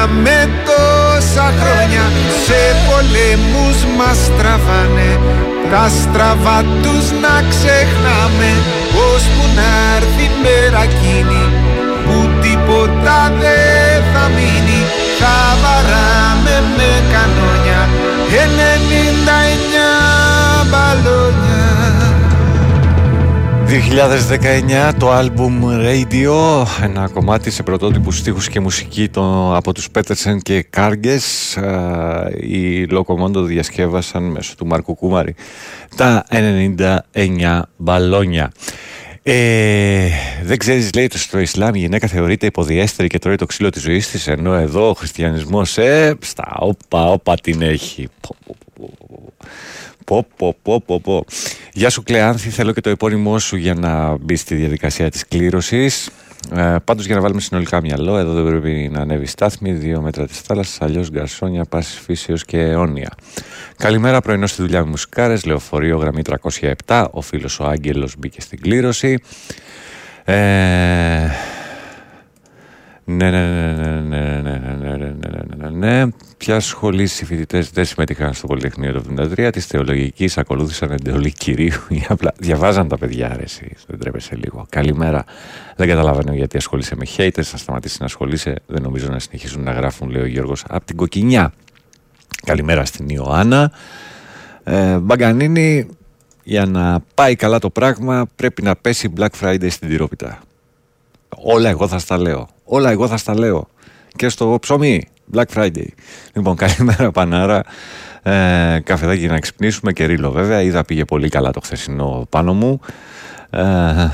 με 0.06 0.48
τόσα 0.68 1.46
χρόνια 1.60 2.04
σε 2.44 2.60
πολεμούς 2.86 3.78
μας 3.98 4.20
τραβάνε. 4.38 5.10
Τα 5.70 5.84
στραβά 6.00 6.58
τους 6.82 7.06
να 7.22 7.34
ξεχνάμε 7.52 8.50
πως 8.94 9.22
που 9.32 9.44
να 9.58 9.68
έρθει 9.96 10.24
η 10.30 10.36
μέρα 10.44 10.82
που 12.04 12.16
τίποτα 12.42 13.18
δεν 13.42 13.98
θα 14.12 14.24
μείνει. 14.36 14.80
Τα 15.20 15.38
βαράμε 15.62 16.56
με 16.76 16.90
κανόνια 17.12 17.80
2019 23.70 24.92
το 24.98 25.10
άλμπουμ 25.10 25.60
Radio 25.64 26.64
ένα 26.82 27.08
κομμάτι 27.08 27.50
σε 27.50 27.62
πρωτότυπους 27.62 28.18
στίχους 28.18 28.48
και 28.48 28.60
μουσική 28.60 29.08
το, 29.08 29.56
από 29.56 29.74
τους 29.74 29.90
Πέτερσεν 29.90 30.40
και 30.40 30.62
Κάργες. 30.62 31.58
Οι 32.40 32.84
Λοκομόντο 32.84 33.42
διασκεύασαν 33.42 34.22
μέσω 34.22 34.54
του 34.56 34.66
Μάρκου 34.66 34.94
Κούμαρη 34.94 35.34
τα 35.96 36.24
99 36.30 37.60
μπαλόνια. 37.76 38.52
Ε, 39.22 40.08
δεν 40.42 40.58
ξέρεις 40.58 40.94
λέει 40.94 41.08
στο 41.14 41.38
Ισλάμ 41.38 41.74
η 41.74 41.78
γυναίκα 41.78 42.06
θεωρείται 42.06 42.46
υποδιέστερη 42.46 43.08
και 43.08 43.18
τρώει 43.18 43.36
το 43.36 43.46
ξύλο 43.46 43.70
της 43.70 43.82
ζωής 43.82 44.10
της 44.10 44.26
ενώ 44.26 44.54
εδώ 44.54 44.88
ο 44.88 44.94
χριστιανισμός 44.94 45.78
ε, 45.78 46.16
στα 46.20 46.56
όπα 46.58 47.04
όπα 47.04 47.34
την 47.34 47.62
έχει 47.62 48.08
Πω, 50.04 50.26
πω, 50.36 50.56
πω, 50.62 50.80
πω, 50.80 51.00
πω. 51.00 51.24
Γεια 51.72 51.90
σου 51.90 52.02
Κλεάνθη, 52.02 52.50
θέλω 52.50 52.72
και 52.72 52.80
το 52.80 52.90
επώνυμό 52.90 53.38
σου 53.38 53.56
για 53.56 53.74
να 53.74 54.16
μπει 54.16 54.36
στη 54.36 54.54
διαδικασία 54.54 55.10
της 55.10 55.28
κλήρωσης. 55.28 56.10
Ε, 56.54 56.76
πάντως 56.84 57.06
για 57.06 57.14
να 57.14 57.20
βάλουμε 57.20 57.40
συνολικά 57.40 57.80
μυαλό, 57.80 58.16
εδώ 58.16 58.32
δεν 58.32 58.46
πρέπει 58.46 58.88
να 58.92 59.00
ανέβει 59.00 59.26
στάθμη, 59.26 59.72
δύο 59.72 60.00
μέτρα 60.00 60.26
της 60.26 60.40
θάλασσας, 60.40 60.80
αλλιώς 60.80 61.10
γκαρσόνια, 61.10 61.64
πάσης 61.64 61.98
φύσεως 61.98 62.44
και 62.44 62.60
αιώνια. 62.60 63.10
Καλημέρα, 63.76 64.20
πρωινός 64.20 64.50
στη 64.50 64.62
δουλειά 64.62 64.84
με 64.84 64.90
μουσικάρες, 64.90 65.44
λεωφορείο 65.44 65.98
γραμμή 65.98 66.22
307, 66.86 67.06
ο 67.10 67.20
φίλος 67.20 67.60
ο 67.60 67.64
Άγγελος 67.64 68.14
μπήκε 68.18 68.40
στην 68.40 68.60
κλήρωση. 68.60 69.18
Ε, 70.24 70.36
ναι, 73.16 73.30
ναι, 73.30 73.46
ναι, 73.46 74.00
ναι, 74.00 74.40
ναι, 74.40 74.58
ναι, 74.58 74.76
ναι, 74.76 74.96
ναι, 74.96 74.96
ναι, 74.96 75.40
ναι, 75.56 75.68
ναι, 75.68 76.02
ναι. 76.02 76.12
Ποια 76.36 76.60
σχολή 76.60 77.02
οι 77.02 77.06
φοιτητέ 77.06 77.66
δεν 77.72 77.84
συμμετείχαν 77.84 78.32
στο 78.32 78.46
Πολυτεχνείο 78.46 78.92
του 78.92 79.14
1973, 79.36 79.48
τη 79.52 79.60
θεολογική 79.60 80.28
ακολούθησαν 80.36 80.90
εντολή 80.90 81.32
κυρίου 81.32 81.72
ή 81.88 82.04
απλά 82.08 82.32
διαβάζαν 82.38 82.88
τα 82.88 82.98
παιδιά, 82.98 83.30
αρέσει. 83.30 83.76
Δεν 83.86 83.98
τρέπεσαι 83.98 84.34
λίγο. 84.34 84.66
Καλημέρα. 84.68 85.24
Δεν 85.76 85.88
καταλαβαίνω 85.88 86.34
γιατί 86.34 86.56
ασχολείσαι 86.56 86.96
με 86.96 87.06
haters, 87.16 87.42
θα 87.42 87.56
σταματήσει 87.56 87.96
να 88.00 88.06
ασχολείσαι. 88.06 88.54
Δεν 88.66 88.82
νομίζω 88.82 89.08
να 89.08 89.18
συνεχίσουν 89.18 89.62
να 89.62 89.72
γράφουν, 89.72 90.10
λέει 90.10 90.22
ο 90.22 90.26
Γιώργο, 90.26 90.54
από 90.68 90.84
την 90.84 90.96
κοκκινιά. 90.96 91.52
Καλημέρα 92.46 92.84
στην 92.84 93.08
Ιωάννα. 93.08 93.72
Ε, 94.64 94.98
Μπαγκανίνη, 94.98 95.88
για 96.42 96.66
να 96.66 97.00
πάει 97.14 97.36
καλά 97.36 97.58
το 97.58 97.70
πράγμα 97.70 98.26
πρέπει 98.36 98.62
να 98.62 98.76
πέσει 98.76 99.12
Black 99.16 99.30
Friday 99.40 99.70
στην 99.70 99.88
τυρόπιτα. 99.88 100.38
Όλα 101.36 101.68
εγώ 101.68 101.88
θα 101.88 101.98
στα 101.98 102.18
λέω. 102.18 102.48
Όλα 102.64 102.90
εγώ 102.90 103.08
θα 103.08 103.16
στα 103.16 103.38
λέω. 103.38 103.68
Και 104.16 104.28
στο 104.28 104.58
ψωμί. 104.60 105.08
Black 105.34 105.44
Friday. 105.54 105.86
Λοιπόν, 106.32 106.56
καλημέρα 106.56 107.10
Πανάρα. 107.10 107.62
Ε, 108.22 108.80
καφεδάκι 108.84 109.26
να 109.26 109.38
ξυπνήσουμε 109.38 109.92
και 109.92 110.04
ρίλο 110.04 110.30
βέβαια. 110.30 110.62
Είδα 110.62 110.84
πήγε 110.84 111.04
πολύ 111.04 111.28
καλά 111.28 111.50
το 111.50 111.60
χθεσινό 111.60 112.26
πάνω 112.28 112.54
μου. 112.54 112.80
Ε, 113.50 114.10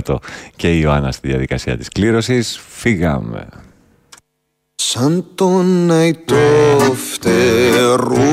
0,6% 0.00 0.16
και 0.56 0.76
η 0.76 0.80
Ιωάννα 0.82 1.12
στη 1.12 1.28
διαδικασία 1.28 1.76
της 1.76 1.88
κλήρωσης. 1.88 2.60
Φύγαμε. 2.68 3.48
Σαν 4.74 5.26
τον 5.34 5.90
αϊτό 5.90 6.36
φτερούγαγε 7.10 8.26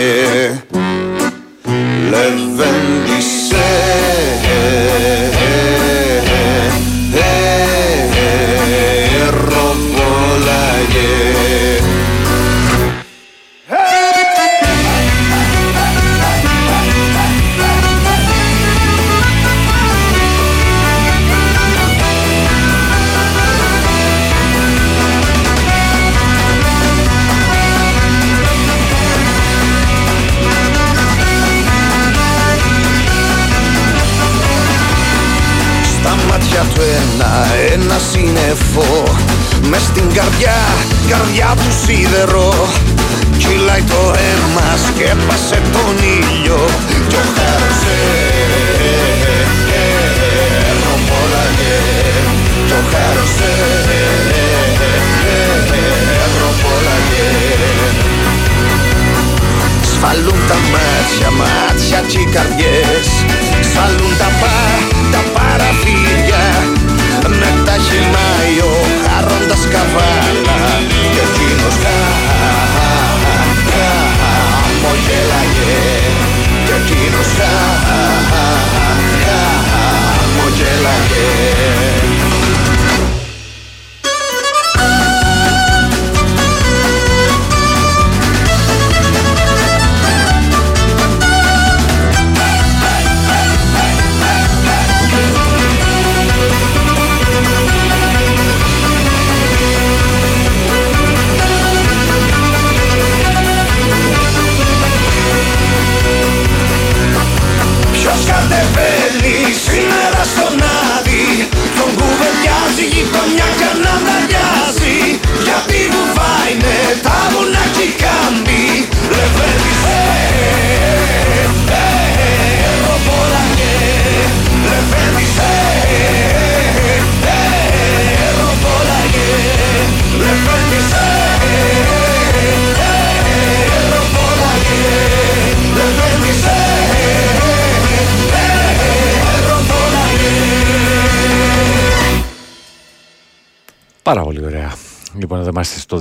Λεβέντισε 2.10 3.01
ένα, 37.42 37.74
ένα 37.74 37.98
σύννεφο. 38.12 39.04
Μες 39.70 39.82
στην 39.82 40.08
καρδιά, 40.14 40.58
καρδιά 41.10 41.50
του 41.56 41.72
σίδερο. 41.84 42.54
Κυλάει 43.38 43.84
το 43.92 44.02
αίμα, 44.26 44.68
σκέπασε 44.86 45.62
τον 45.74 45.96
ήλιο. 46.18 46.60
Κι 47.10 47.16
ο 47.16 47.26
χάρος 47.36 47.80
ροπόλαγε 50.84 51.78
Κι 52.68 52.74
ο 52.80 52.82
χάρος 52.92 53.36
ροπόλαγε 56.42 57.30
Σφαλούν 59.92 60.40
τα 60.48 60.58
μάτια, 60.74 61.30
μάτια 61.40 62.00
και 62.08 62.20
οι 62.20 62.28
καρδιές. 62.36 63.08
Σφαλούν 63.68 64.14
τα 64.18 64.30
πα, 64.42 64.58
τα 65.12 65.22
παραθύρια 65.34 66.81
I'm 67.24 67.32
not 67.40 67.68
touching 67.68 68.06
my 68.12 68.61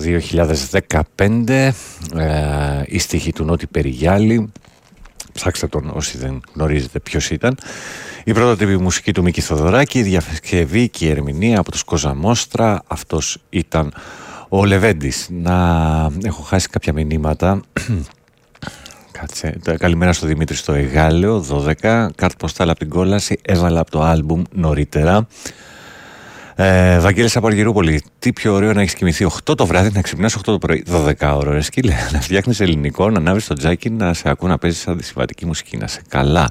εδώ 0.09 0.19
είμαστε 0.33 0.55
στο 0.55 0.79
2015. 1.17 1.49
Ε, 2.19 2.83
οι 2.87 2.99
στίχοι 2.99 3.33
του 3.33 3.45
Νότη 3.45 3.67
Περγιάλη. 3.67 4.53
Ψάξτε 5.33 5.67
τον 5.67 5.91
όσοι 5.95 6.19
δεν 6.19 6.41
γνωρίζετε 6.55 7.01
ποιος 7.01 7.31
ήταν. 7.31 7.57
Η 8.25 8.33
πρωτότυπη 8.33 8.77
μουσική 8.77 9.13
του 9.13 9.23
Μίκη 9.23 9.41
Θεοδωράκη, 9.41 9.99
η 9.99 10.03
διασκευή 10.03 10.89
και 10.89 11.07
η 11.07 11.09
ερμηνεία 11.11 11.59
από 11.59 11.71
τους 11.71 11.83
Κόζα 11.83 12.19
Μόστρα. 12.19 12.83
Αυτός 12.87 13.39
ήταν 13.51 13.93
ο 14.49 14.65
Λεβέντης. 14.65 15.29
Να 15.31 15.57
έχω 16.25 16.43
χάσει 16.43 16.69
κάποια 16.69 16.93
μηνύματα. 16.93 17.61
κάτσε. 19.21 19.59
Τα- 19.65 19.77
Καλημέρα 19.77 20.13
στο 20.13 20.27
Δημήτρη 20.27 20.57
στο 20.57 20.73
Αιγάλεω, 20.73 21.41
12. 21.81 22.09
Κάρτ 22.15 22.37
ποστάλ 22.39 22.71
από 22.71 22.79
την 22.79 22.89
κόλαση. 22.89 23.39
Έβαλα 23.43 23.81
από 23.81 23.91
το 23.91 24.03
άλμπουμ 24.03 24.43
νωρίτερα. 24.53 25.27
Ε, 26.63 26.99
Βαγγέλης 26.99 27.37
από 27.37 27.47
Αργυρούπολη. 27.47 28.03
Τι 28.19 28.33
πιο 28.33 28.55
ωραίο 28.55 28.73
να 28.73 28.81
έχεις 28.81 28.95
κοιμηθεί 28.95 29.27
8 29.51 29.55
το 29.57 29.67
βράδυ, 29.67 29.91
να 29.95 30.01
ξυπνάς 30.01 30.37
8 30.37 30.41
το 30.45 30.59
πρωί. 30.59 30.85
12 30.91 31.13
ώρο, 31.37 31.53
ρε 31.53 31.61
σκύλε. 31.61 31.95
Να 32.13 32.21
φτιάχνεις 32.21 32.61
ελληνικό, 32.61 33.11
να 33.11 33.19
ανάβεις 33.19 33.47
το 33.47 33.55
τζάκι, 33.55 33.91
να 33.91 34.15
σε 34.15 34.29
ακού 34.29 34.47
να 34.47 34.59
παίζεις 34.59 34.89
αντισυμβατική 34.89 35.47
μουσική, 35.47 35.77
να 35.77 35.87
σε 35.87 36.03
καλά. 36.09 36.51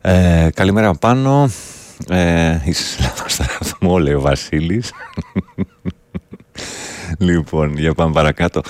Ε, 0.00 0.48
καλημέρα 0.54 0.94
πάνω. 0.94 1.50
Ε, 2.08 2.58
είσαι 2.64 2.98
λάθος 3.00 3.32
σταθμό, 3.32 3.98
λέει 3.98 4.14
ο 4.14 4.20
Βασίλης. 4.20 4.92
λοιπόν, 7.18 7.76
για 7.76 7.94
πάμε 7.94 8.12
παρακάτω. 8.12 8.60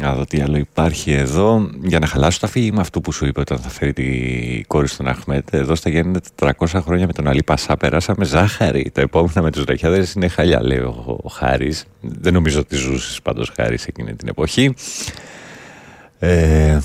Να 0.00 0.14
δω 0.14 0.24
τι 0.24 0.40
άλλο 0.40 0.56
υπάρχει 0.56 1.12
εδώ. 1.12 1.70
Για 1.82 1.98
να 1.98 2.06
χαλάσω 2.06 2.40
το 2.40 2.46
αφήγημα 2.46 2.80
αυτού 2.80 3.00
που 3.00 3.12
σου 3.12 3.26
είπε 3.26 3.40
όταν 3.40 3.58
θα 3.58 3.68
φέρει 3.68 3.92
τη 3.92 4.62
κόρη 4.66 4.88
στον 4.88 5.08
Αχμέτ. 5.08 5.54
Εδώ 5.54 5.74
στα 5.74 5.90
Γέννητα 5.90 6.52
400 6.58 6.80
χρόνια 6.84 7.06
με 7.06 7.12
τον 7.12 7.28
Αλή 7.28 7.42
Πασά 7.42 7.76
περάσαμε 7.76 8.24
ζάχαρη. 8.24 8.90
Τα 8.94 9.00
επόμενα 9.00 9.42
με 9.42 9.50
τους 9.50 9.64
Ραχιάδες 9.64 10.12
είναι 10.12 10.28
χαλιά, 10.28 10.62
λέει 10.62 10.78
ο, 10.78 11.20
ο 11.22 11.28
Χάρης. 11.28 11.84
Δεν 12.00 12.32
νομίζω 12.32 12.60
ότι 12.60 12.76
ζούσες 12.76 13.22
πάντως 13.22 13.52
Χάρης 13.56 13.86
εκείνη 13.86 14.14
την 14.14 14.28
εποχή. 14.28 14.74
Ε, 16.18 16.78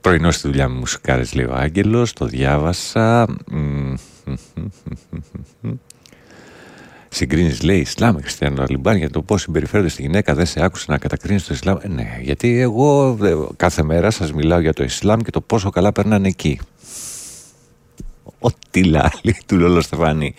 Πρωινός 0.00 0.34
στη 0.34 0.48
δουλειά 0.48 0.68
με 0.68 0.78
μουσικάρες 0.78 1.34
λέει 1.34 1.44
ο 1.44 1.54
Άγγελος, 1.54 2.12
το 2.12 2.26
διάβασα. 2.26 3.26
Μμμ, 7.10 7.18
Συγκρίνεις, 7.18 7.62
λέει, 7.62 7.78
Ισλάμ 7.78 8.14
με 8.14 8.20
Χριστιανό 8.20 8.62
Αλιμπάν 8.62 8.96
για 8.96 9.10
το 9.10 9.22
πώς 9.22 9.42
συμπεριφέρονται 9.42 9.88
στη 9.88 10.02
γυναίκα. 10.02 10.34
Δεν 10.34 10.46
σε 10.46 10.64
άκουσα 10.64 10.84
να 10.88 10.98
κατακρίνεις 10.98 11.44
το 11.44 11.54
Ισλάμ. 11.54 11.76
Ε, 11.82 11.88
ναι, 11.88 12.18
γιατί 12.22 12.60
εγώ 12.60 13.18
ε, 13.22 13.34
κάθε 13.56 13.82
μέρα 13.82 14.10
σας 14.10 14.32
μιλάω 14.32 14.60
για 14.60 14.72
το 14.72 14.82
Ισλάμ 14.84 15.20
και 15.20 15.30
το 15.30 15.40
πόσο 15.40 15.70
καλά 15.70 15.92
περνάνε 15.92 16.28
εκεί. 16.28 16.60
Ό,τι 18.38 18.84
λάλη 18.84 19.36
του 19.46 19.56
Λόλο 19.56 19.80
Στεφάνη. 19.80 20.34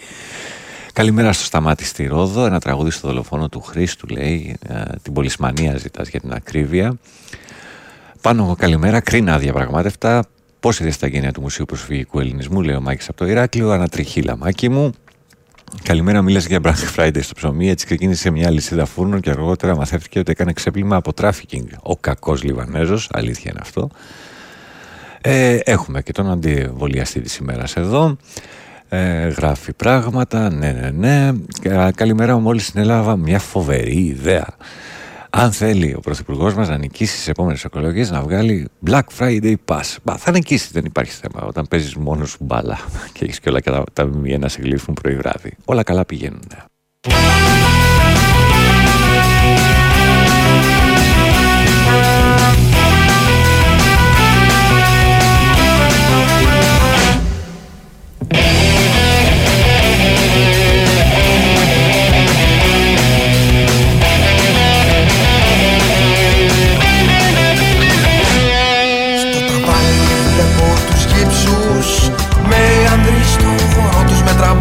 Καλημέρα 0.93 1.33
στο 1.33 1.43
Σταμάτη 1.43 1.85
στη 1.85 2.05
Ρόδο. 2.05 2.45
Ένα 2.45 2.59
τραγούδι 2.59 2.91
στο 2.91 3.07
δολοφόνο 3.07 3.49
του 3.49 3.61
Χρήστου, 3.61 4.07
λέει. 4.07 4.57
ε, 4.67 4.83
Την 5.01 5.13
πολυσμανία 5.13 5.77
ζητάς 5.77 6.09
για 6.09 6.19
την 6.19 6.33
ακρίβεια. 6.33 6.97
Πάνω 8.21 8.55
καλημέρα, 8.59 8.99
κρίνα 8.99 9.33
αδιαπραγμάτευτα. 9.33 10.25
Πώ 10.59 10.69
είδε 10.69 10.93
τα 10.99 11.07
γένεια 11.07 11.31
του 11.31 11.41
Μουσείου 11.41 11.65
Προσφυγικού 11.65 12.19
Ελληνισμού, 12.19 12.61
λέει 12.61 12.75
ο 12.75 12.81
Μάκης 12.81 13.09
από 13.09 13.17
το 13.17 13.25
Ηράκλειο. 13.25 13.71
Ανατριχίλα, 13.71 14.37
Μάκη 14.37 14.69
μου. 14.69 14.91
Καλημέρα, 15.83 16.21
μίλησε 16.21 16.47
για 16.47 16.59
Black 16.63 16.95
Friday 16.99 17.19
στο 17.23 17.33
ψωμί. 17.33 17.69
Έτσι 17.69 17.85
ξεκίνησε 17.85 18.29
μια 18.29 18.49
λυσίδα 18.51 18.85
φούρνων 18.85 19.19
και 19.21 19.29
αργότερα 19.29 19.75
μαθεύτηκε 19.75 20.19
ότι 20.19 20.31
έκανε 20.31 20.53
ξέπλυμα 20.53 20.95
από 20.95 21.13
τράφικινγκ. 21.13 21.67
Ο 21.81 21.97
κακός 21.97 22.43
Λιβανέζος, 22.43 23.09
αλήθεια 23.11 23.51
είναι 23.51 23.59
αυτό. 23.63 23.89
Ε, 25.21 25.57
έχουμε 25.63 26.01
και 26.01 26.11
τον 26.11 26.31
αντιβολιαστή 26.31 27.19
της 27.21 27.37
ημέρας 27.37 27.75
εδώ. 27.75 28.17
Ε, 28.89 29.27
γράφει 29.27 29.73
πράγματα, 29.73 30.49
ναι, 30.53 30.71
ναι, 30.71 30.89
ναι. 30.91 31.31
Κα- 31.61 31.91
Καλημέρα 31.91 32.35
μου, 32.35 32.41
μόλις 32.41 32.65
συνέλαβα 32.65 33.15
μια 33.17 33.39
φοβερή 33.39 33.97
ιδέα. 34.05 34.47
Αν 35.33 35.51
θέλει 35.51 35.93
ο 35.93 35.99
Πρωθυπουργός 35.99 36.53
μας 36.53 36.69
να 36.69 36.77
νικήσει 36.77 37.13
στις 37.13 37.27
επόμενες 37.27 37.63
εκλογές, 37.63 38.11
να 38.11 38.21
βγάλει 38.21 38.67
Black 38.87 39.03
Friday 39.19 39.55
Pass. 39.65 39.95
Μπα, 40.03 40.17
θα 40.17 40.31
νικήσει, 40.31 40.69
δεν 40.71 40.85
υπάρχει 40.85 41.11
θέμα. 41.11 41.47
Όταν 41.47 41.67
παίζεις 41.67 41.95
μόνος 41.95 42.29
σου 42.29 42.37
μπάλα 42.41 42.79
και 43.13 43.25
έχεις 43.25 43.39
και 43.39 43.49
όλα 43.49 43.59
και 43.59 43.69
τα, 43.69 43.83
τα 43.93 44.05
μη 44.05 44.37
να 44.37 44.47
σε 44.47 44.61
γλύφουν 44.61 44.93
πρωί 44.93 45.15
βράδυ. 45.15 45.51
Όλα 45.65 45.83
καλά 45.83 46.05
πηγαίνουν. 46.05 46.47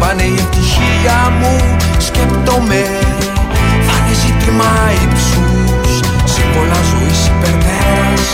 Τους 0.01 0.09
με 0.09 0.15
τραμπάνε 0.15 0.23
η 0.23 0.35
ευτυχία 0.43 1.19
μου. 1.39 1.53
Σκέπτομαι 1.97 2.81
θα 3.85 3.93
είναι 3.97 4.15
ζήτημα 4.23 4.69
ύψους. 5.03 5.93
Σε 6.33 6.41
πολλά 6.53 6.81
ζωής 6.91 7.21
υπερτέρας 7.31 8.25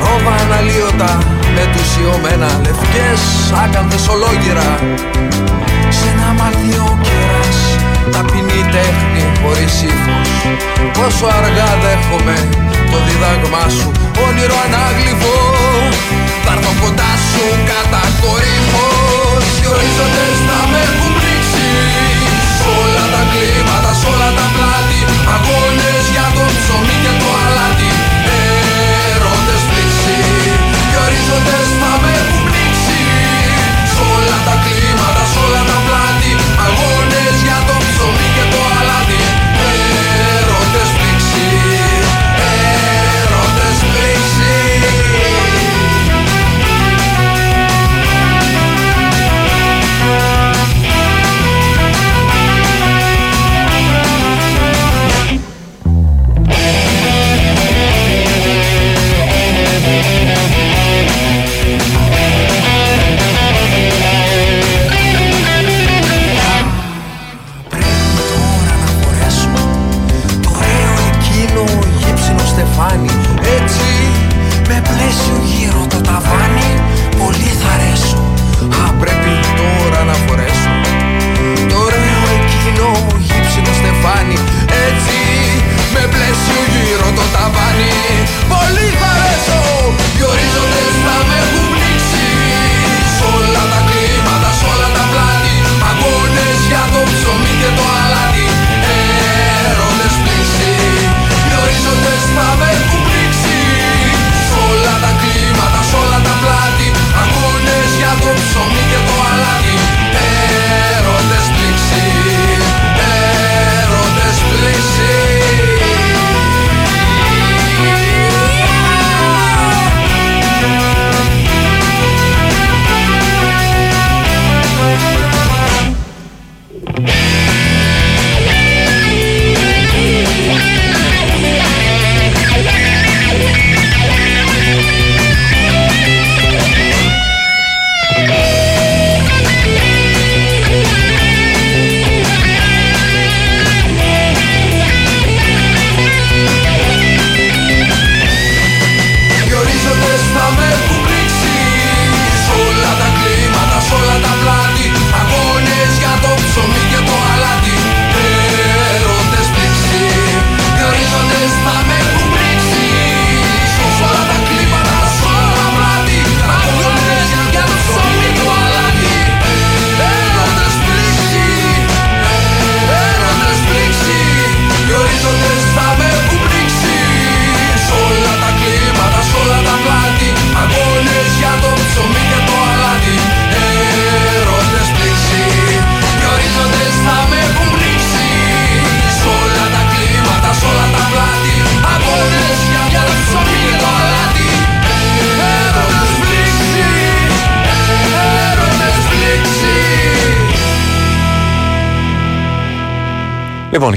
Ρόβα 0.00 0.34
αναλύωτα 0.44 1.12
μετουσιωμένα 1.56 2.50
λευκές. 2.64 3.22
Άκανθες 3.64 4.08
ολόγυρα 4.12 4.70
Σε 5.96 6.06
ένα 6.12 6.28
μαλδιό 6.38 6.86
κέρας. 7.06 7.58
Ταπεινή 8.12 8.60
τέχνη 8.74 9.22
χωρίς 9.40 9.74
ύφος. 9.90 10.30
Πόσο 10.96 11.26
αργά 11.38 11.70
δέχομαι 11.82 12.36
το 12.90 12.98
δίδαγμά 13.06 13.64
σου 13.76 13.88
όνειρο 14.26 14.56
ανάγλυφο. 14.66 15.36
Θα 16.44 16.52
έρθω 16.56 16.72
κοντά 16.82 17.10
σου 17.28 17.44
κατακορύφως 17.68 18.93
Οι 19.60 19.66
ορίζοντες 19.72 20.38
θα 20.46 20.60
με 20.70 20.80
έχουν 20.88 21.14
ρίξει. 21.24 21.68
Σ' 22.56 22.66
όλα 22.80 23.04
τα 23.14 23.22
κλίματα, 23.32 23.92
σ' 24.00 24.06
όλα 24.10 24.30
τα 24.38 24.46
πλάτη 24.54 25.00
Αγώνες 25.34 25.93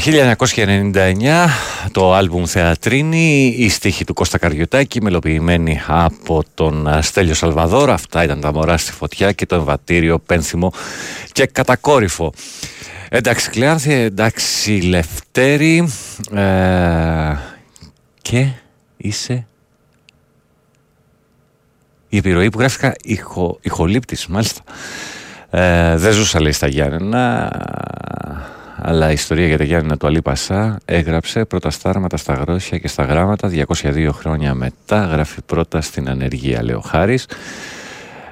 Λοιπόν, 0.06 0.36
1999 0.94 1.48
το 1.91 2.14
άλμπουμ 2.14 2.45
Θεατρίνη, 2.45 3.56
η 3.57 3.69
στίχη 3.69 4.03
του 4.06 4.14
Κώστα 4.14 4.38
Καριωτάκη, 4.38 5.02
μελοποιημένη 5.02 5.82
από 5.88 6.44
τον 6.53 6.88
ε, 6.88 7.02
Στέλιο 7.02 7.34
Σαλβαδόρα. 7.34 7.94
Αυτά 7.94 8.24
ήταν 8.24 8.41
τα 8.41 8.53
μωρά 8.53 8.78
στη 8.78 8.91
φωτιά 8.91 9.32
και 9.32 9.45
το 9.45 9.56
εμβατήριο 9.56 10.19
πένθυμο 10.19 10.74
και 11.32 11.45
κατακόρυφο. 11.45 12.34
Εντάξει 13.10 13.49
Κλεάνθη, 13.49 13.94
εντάξει 13.94 14.72
Λευτέρη 14.72 15.90
ε, 16.34 17.36
και 18.22 18.48
είσαι 18.98 19.48
η 22.10 22.18
επιρροή 22.18 22.49
που 22.49 22.60
γράφηκα 22.60 22.94
ηχο, 23.03 23.57
ηχολήπτης 23.61 24.28
μάλιστα. 24.28 24.61
Ε, 25.49 25.98
δεν 25.98 26.14
ζούσα 26.14 26.41
λέει 26.41 26.52
στα 26.52 26.68
Γιάννενα 26.68 27.52
αλλά 28.90 29.10
η 29.10 29.14
ιστορία 29.14 29.48
για 29.48 29.58
τα 29.58 29.64
Γιάννενα 29.64 29.98
του 29.98 30.08
Αλή 30.08 30.22
Πασά 30.22 30.80
έγραψε 30.86 31.46
πρώτα 31.46 31.70
στάρματα 31.70 32.18
στα 32.18 32.34
γρόσια 32.34 32.78
και 32.78 32.88
στα 32.88 33.04
γράμματα 33.04 33.52
202 33.84 34.10
χρόνια 34.12 34.54
μετά 34.54 35.06
γράφει 35.06 35.42
πρώτα 35.42 35.82
στην 35.82 36.10
ανεργία 36.10 36.64
λέει 36.64 36.76
ο 36.76 36.80
Χάρης 36.80 37.26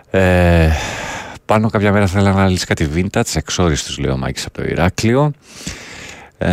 ε, 0.09 0.69
πάνω 1.45 1.69
κάποια 1.69 1.91
μέρα 1.91 2.07
θα 2.07 2.19
έλεγα 2.19 2.35
να 2.35 2.47
λύσει 2.47 2.65
κάτι 2.65 2.89
vintage 2.95 3.35
εξόριστος 3.35 3.97
λέει 3.97 4.11
ο 4.11 4.17
Μάκης 4.17 4.45
από 4.45 4.61
το 4.61 4.67
Ηράκλειο 4.67 5.31
ε, 6.37 6.49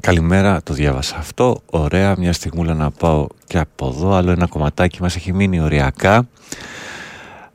Καλημέρα, 0.00 0.62
το 0.62 0.74
διάβασα 0.74 1.16
αυτό. 1.16 1.62
Ωραία, 1.66 2.14
μια 2.18 2.32
στιγμούλα 2.32 2.74
να 2.74 2.90
πάω 2.90 3.26
και 3.46 3.58
από 3.58 3.86
εδώ. 3.86 4.14
Άλλο 4.14 4.30
ένα 4.30 4.46
κομματάκι 4.46 5.02
μας 5.02 5.16
έχει 5.16 5.32
μείνει 5.32 5.60
οριακά. 5.60 6.28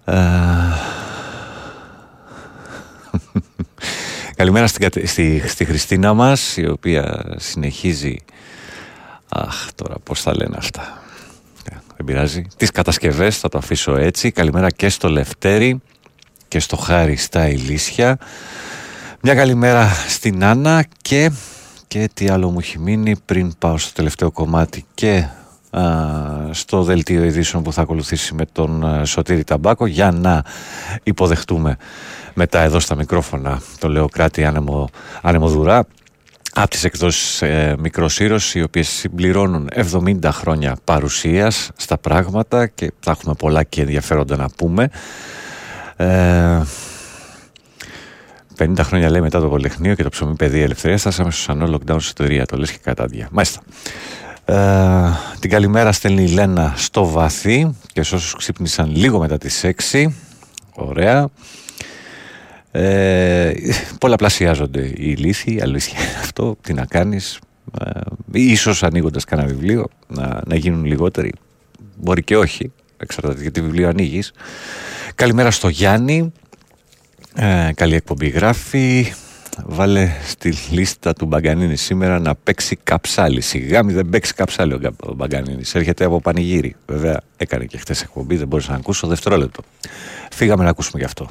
Ε, 0.06 0.16
Καλημέρα 4.36 4.68
στη, 4.68 5.07
στη, 5.07 5.44
στη 5.48 5.66
Χριστίνα 5.66 6.14
μας, 6.14 6.57
η 6.57 6.68
οποία 6.68 7.36
συνεχίζει... 7.36 8.16
Αχ, 9.30 9.74
τώρα 9.76 9.95
πώς 10.03 10.22
θα 10.22 10.36
λένε 10.36 10.56
αυτά. 10.57 11.03
Ε, 11.72 11.76
δεν 11.95 12.06
πειράζει. 12.06 12.45
Τις 12.57 12.72
κατασκευές 12.72 13.38
θα 13.38 13.49
το 13.49 13.57
αφήσω 13.57 13.95
έτσι. 13.95 14.32
Καλημέρα 14.32 14.70
και 14.70 14.90
στο 14.90 15.10
Λευτέρη 15.10 15.82
και 16.48 16.60
στο 16.60 16.76
Χάρη 16.76 17.16
στα 17.16 17.49
Ηλίσια. 17.49 18.18
Μια 19.22 19.36
καλημέρα 19.36 19.90
στην 20.07 20.44
Άννα 20.44 20.86
και, 21.02 21.32
και 21.88 22.10
τι 22.14 22.30
άλλο 22.30 22.49
μου 22.49 22.60
έχει 22.60 22.80
μείνει 22.80 23.16
πριν 23.26 23.53
πάω 23.60 23.78
στο 23.78 23.94
τελευταίο 23.94 24.32
κομμάτι 24.32 24.86
και 24.94 25.28
στο 26.52 26.84
δελτίο 26.84 27.23
ειδήσεων 27.23 27.64
που 27.64 27.73
θα 27.73 27.81
ακολουθήσει 27.81 28.34
με 28.34 28.45
τον 28.52 29.02
Σωτήρη 29.06 29.43
Ταμπάκο 29.43 29.85
για 29.85 30.11
να 30.11 30.43
υποδεχτούμε 31.03 31.77
μετά 32.34 32.60
εδώ 32.60 32.80
στα 32.80 32.95
μικρόφωνα 32.95 33.61
το 33.80 33.89
λέω 33.89 34.07
κράτη 34.07 34.45
άνεμο, 34.45 34.89
άνεμο 35.22 35.47
από 36.57 36.69
τις 36.69 36.84
εκδόσεις 36.84 37.41
ε, 37.41 37.76
οι 38.53 38.61
οποίες 38.61 38.88
συμπληρώνουν 38.88 39.69
70 39.76 40.18
χρόνια 40.31 40.77
παρουσίας 40.84 41.72
στα 41.76 41.97
πράγματα 41.97 42.68
και 42.68 42.91
θα 42.99 43.11
έχουμε 43.11 43.34
πολλά 43.34 43.64
και 43.64 43.81
ενδιαφέροντα 43.81 44.35
να 44.35 44.49
πούμε. 44.49 44.89
Ε, 45.95 46.61
50 48.57 48.80
χρόνια 48.81 49.10
λέει 49.10 49.22
μετά 49.22 49.39
το 49.39 49.47
Πολυχνείο 49.47 49.95
και 49.95 50.03
το 50.03 50.10
ψωμί 50.10 50.35
παιδεία 50.35 50.64
ελευθερία, 50.64 50.97
στάσαμε 50.97 51.31
στο 51.31 51.41
σανό 51.41 51.65
lockdown 51.76 51.97
στο 51.99 52.23
εταιρεία, 52.23 52.45
το 52.45 52.57
λες 52.57 52.72
και 52.72 52.80
κατάντια. 52.84 53.27
Μάλιστα. 53.31 53.61
Ε, 54.45 54.55
την 55.39 55.49
καλημέρα 55.49 55.91
στέλνει 55.91 56.23
η 56.23 56.27
Λένα 56.27 56.73
στο 56.76 57.05
βαθύ 57.05 57.76
και 57.93 58.03
σε 58.03 58.15
όσους 58.15 58.35
ξύπνησαν 58.35 58.95
λίγο 58.95 59.19
μετά 59.19 59.38
τις 59.38 59.65
6. 59.91 60.05
Ωραία. 60.73 61.30
Ε, 62.72 63.53
πολλαπλασιάζονται 63.99 64.91
οι 64.95 65.15
λύθοι, 65.15 65.61
αλήθεια 65.61 65.99
αυτό, 66.23 66.57
τι 66.61 66.73
να 66.73 66.85
κάνεις. 66.85 67.39
Ε, 67.80 67.99
ίσως 68.31 68.84
ανοίγοντας 68.84 69.23
κανένα 69.23 69.47
βιβλίο 69.47 69.88
να, 70.07 70.41
να 70.45 70.55
γίνουν 70.55 70.85
λιγότεροι. 70.85 71.34
Μπορεί 71.95 72.23
και 72.23 72.38
όχι, 72.38 72.72
εξαρτάται 72.97 73.41
γιατί 73.41 73.61
βιβλίο 73.61 73.89
ανοίγεις. 73.89 74.31
Καλημέρα 75.15 75.51
στο 75.51 75.67
Γιάννη. 75.67 76.31
Ε, 77.35 77.72
καλή 77.76 77.95
εκπομπή 77.95 78.27
γράφει. 78.27 79.13
Βάλε 79.64 80.10
στη 80.26 80.53
λίστα 80.69 81.14
του 81.14 81.26
Μπαγκανίνη 81.26 81.76
σήμερα 81.76 82.19
να 82.19 82.36
παίξει 82.36 82.76
καψάλι. 82.84 83.41
Σιγά 83.41 83.84
μη 83.84 83.94
δεν 83.94 84.10
παίξει 84.10 84.34
καψάλι 84.34 84.73
ο 84.73 85.14
Μπαγκανίνης. 85.15 85.76
Έρχεται 85.76 86.06
από 86.06 86.22
πανηγύρι. 86.22 86.76
Βέβαια 86.88 87.22
έκανε 87.38 87.65
και 87.65 87.77
χθες 87.77 88.02
εκπομπή, 88.02 88.36
δεν 88.36 88.48
μπορούσα 88.48 88.72
να 88.72 88.77
ακούσω. 88.77 89.07
Δευτερόλεπτο. 89.07 89.64
Φύγαμε 90.32 90.64
να 90.64 90.69
ακούσουμε 90.69 90.99
γι' 90.99 91.06
αυτό. 91.06 91.30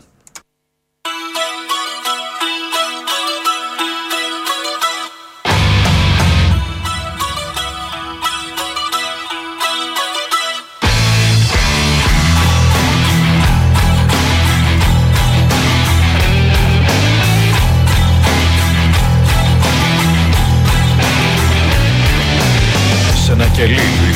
Κελί 23.66 23.88
του 23.98 24.06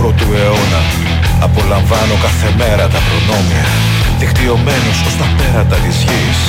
21ου 0.00 0.28
αιώνα. 0.40 0.82
Απολαμβάνω 1.46 2.14
κάθε 2.24 2.50
μέρα 2.60 2.84
τα 2.94 3.00
προνόμια. 3.06 3.66
Δικτυωμένος 4.20 4.98
ως 5.08 5.14
τα 5.20 5.26
πέρατα 5.36 5.76
της 5.84 5.96
γης. 6.06 6.40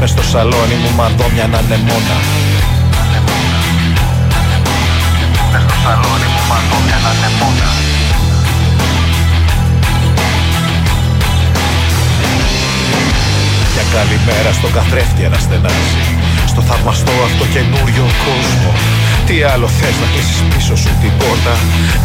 Μες 0.00 0.10
στο 0.10 0.22
σαλόνι 0.30 0.76
μου 0.82 0.90
μαντόμια 0.98 1.46
να 1.52 1.58
ανεμόνα 1.58 2.18
Μες 5.52 5.62
στο 5.66 5.76
σαλόνι 5.84 6.28
μου 6.32 6.42
μαντόμια 6.50 6.98
να 7.04 7.10
ανεμόνα 7.14 7.70
Για 13.74 13.84
καλημέρα 13.94 14.52
στον 14.58 14.72
καθρέφτη 14.72 15.24
αναστενάζει 15.24 16.19
Στο 16.52 16.60
θαυμαστό 16.68 17.14
αυτό 17.28 17.44
καινούριο 17.54 18.06
κόσμο. 18.26 18.72
Τι 19.26 19.36
άλλο 19.52 19.68
θες 19.78 19.96
να 20.02 20.06
κλείσεις 20.12 20.40
πίσω 20.50 20.74
σου 20.82 20.92
την 21.02 21.12
πόρτα; 21.20 21.54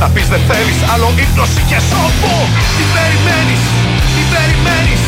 Να 0.02 0.08
πεις 0.14 0.28
δεν 0.34 0.44
θέλεις 0.50 0.80
άλλο 0.94 1.10
ύπνωση 1.26 1.62
και 1.70 1.80
σώπο; 1.90 2.34
Τι 2.78 2.84
περιμένεις, 2.96 3.64
τι 4.14 4.22
περιμένεις 4.34 5.02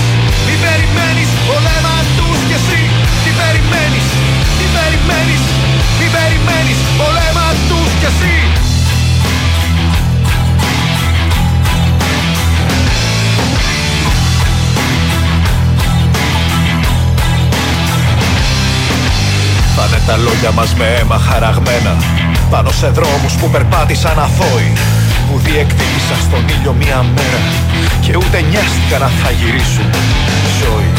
Τι 0.46 0.54
περιμένεις. 0.64 1.30
Πολέμα 1.50 1.96
τους 2.18 2.40
κι 2.50 2.58
εσύ 2.60 2.82
Τι 3.24 3.32
περιμένεις, 3.40 4.08
τι 4.58 4.66
περιμένεις 4.76 5.44
Τι 5.98 6.06
περιμένεις. 6.16 6.80
Πολέμα 7.00 7.48
τους 7.70 7.92
κι 8.02 8.10
εσύ 8.12 8.36
Πάνε 19.78 20.00
τα 20.08 20.18
λόγια 20.18 20.52
μας 20.52 20.74
με 20.74 20.86
αίμα 20.86 21.18
χαραγμένα. 21.18 21.96
Πάνω 22.50 22.72
σε 22.72 22.88
δρόμους 22.88 23.34
που 23.40 23.50
περπάτησαν 23.50 24.20
αθώοι 24.20 24.74
Που 25.28 25.40
διεκδίκησαν 25.40 26.20
στον 26.28 26.44
ήλιο 26.48 26.74
μία 26.74 27.06
μέρα. 27.16 27.42
Και 28.02 28.16
ούτε 28.16 28.42
νοιάστηκαν 28.50 29.00
να 29.00 29.08
θα 29.08 29.32
γυρίσουν. 29.32 29.90
Ζωή. 30.62 30.92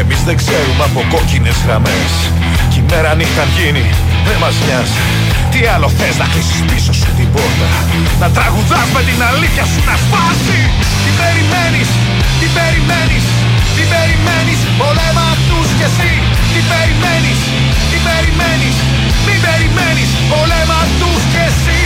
Εμείς 0.00 0.22
δεν 0.24 0.36
ξέρουμε 0.36 0.84
από 0.84 1.04
κόκκινες 1.10 1.56
γραμμές. 1.66 2.12
Κι 2.70 2.78
η 2.78 2.84
μέρα 2.90 3.14
νύχτα 3.14 3.44
γίνει 3.56 3.84
δεν 4.26 4.36
μας 4.40 4.54
νοιάζει. 4.66 5.02
Τι 5.50 5.66
άλλο 5.74 5.88
θες 5.88 6.16
να 6.18 6.26
κλείσεις 6.32 6.60
πίσω 6.70 6.92
σου 6.92 7.08
την 7.16 7.19
πόρτα. 7.34 7.70
Να 8.20 8.28
τραγουδάς 8.36 8.88
με 8.94 9.00
την 9.08 9.20
αλήθεια 9.30 9.64
σου 9.70 9.80
να 9.90 9.96
σπάσει. 10.04 10.60
Τι 11.04 11.10
περιμένεις, 11.20 11.90
τι 12.40 12.46
περιμένεις 12.56 13.24
Τι 13.76 13.82
περιμένεις, 13.92 14.60
πολέμα 14.80 15.28
τους 15.48 15.68
κι 15.78 15.86
εσύ. 15.90 16.12
Τι 16.52 16.60
περιμένεις, 16.70 17.40
τι 17.90 17.98
περιμένεις 18.08 18.76
Μην 19.26 19.38
περιμένεις, 19.46 20.10
πολέμα 20.32 20.80
τους 21.00 21.22
κι 21.32 21.42
εσύ. 21.48 21.78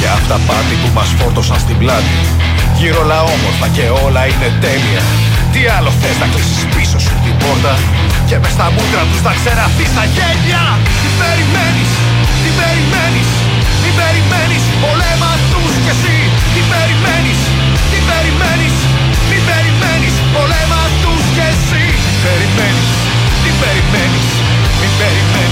Για 0.00 0.12
αυτά 0.12 0.40
πάτη 0.46 0.74
που 0.82 0.90
μας 0.94 1.08
φόρτωσαν 1.18 1.58
στην 1.58 1.78
πλάτη 1.78 2.16
Γύρω 2.80 3.00
όλα 3.04 3.20
όμορφα 3.34 3.66
και 3.76 3.86
όλα 4.06 4.22
είναι 4.30 4.48
τέλεια. 4.64 5.02
Τι 5.52 5.60
άλλο 5.76 5.90
θες 6.00 6.16
να 6.22 6.26
κλείσεις 6.32 6.64
πίσω 6.74 6.98
σου 7.06 7.14
την 7.24 7.34
πόρτα 7.42 7.74
Και 8.28 8.36
μες 8.42 8.52
στα 8.56 8.66
μούτρα 8.74 9.02
τους 9.10 9.22
να 9.26 9.32
ξεραθεί 9.38 9.86
τα 9.96 10.04
γέλια. 10.14 10.64
Τι 11.02 11.08
περιμένεις, 11.22 11.90
τι 12.42 12.50
περιμένεις, 12.60 13.30
τι 13.82 13.90
περιμένεις 14.00 14.64
Πολέμα 14.84 15.32
τους 15.50 15.74
κι 15.84 15.92
εσύ. 15.94 16.18
Τι 16.54 16.60
περιμένεις, 16.72 17.40
τι 17.90 17.98
περιμένεις, 18.10 18.76
τι 19.28 19.36
περιμένεις 19.48 20.14
Πολέμα 20.34 20.82
τους 21.02 21.24
κι 21.36 21.44
εσύ. 21.52 21.84
Περιμένεις, 22.24 22.90
τι 23.42 23.50
περιμένεις, 23.62 24.26
τι 24.80 24.88
περιμένεις. 25.00 25.45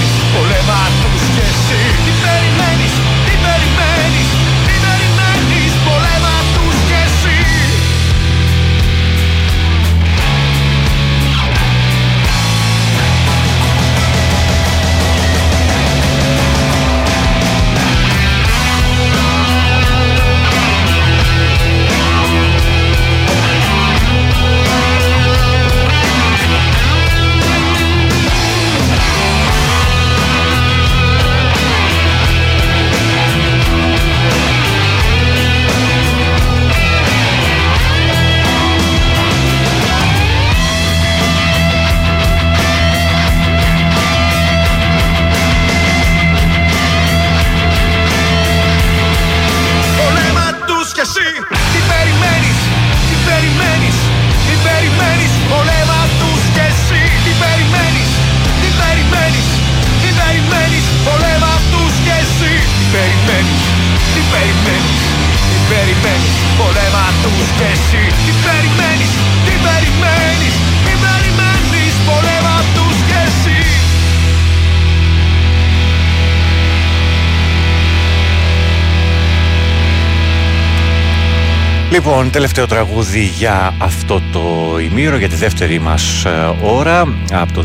Λοιπόν, 81.95 82.31
τελευταίο 82.31 82.67
τραγούδι 82.67 83.23
για 83.23 83.73
αυτό 83.81 84.21
το 84.31 84.75
ημίρο, 84.79 85.17
για 85.17 85.29
τη 85.29 85.35
δεύτερη 85.35 85.79
μας 85.79 86.25
ε, 86.25 86.55
ώρα 86.63 87.07
από 87.31 87.53
το 87.53 87.63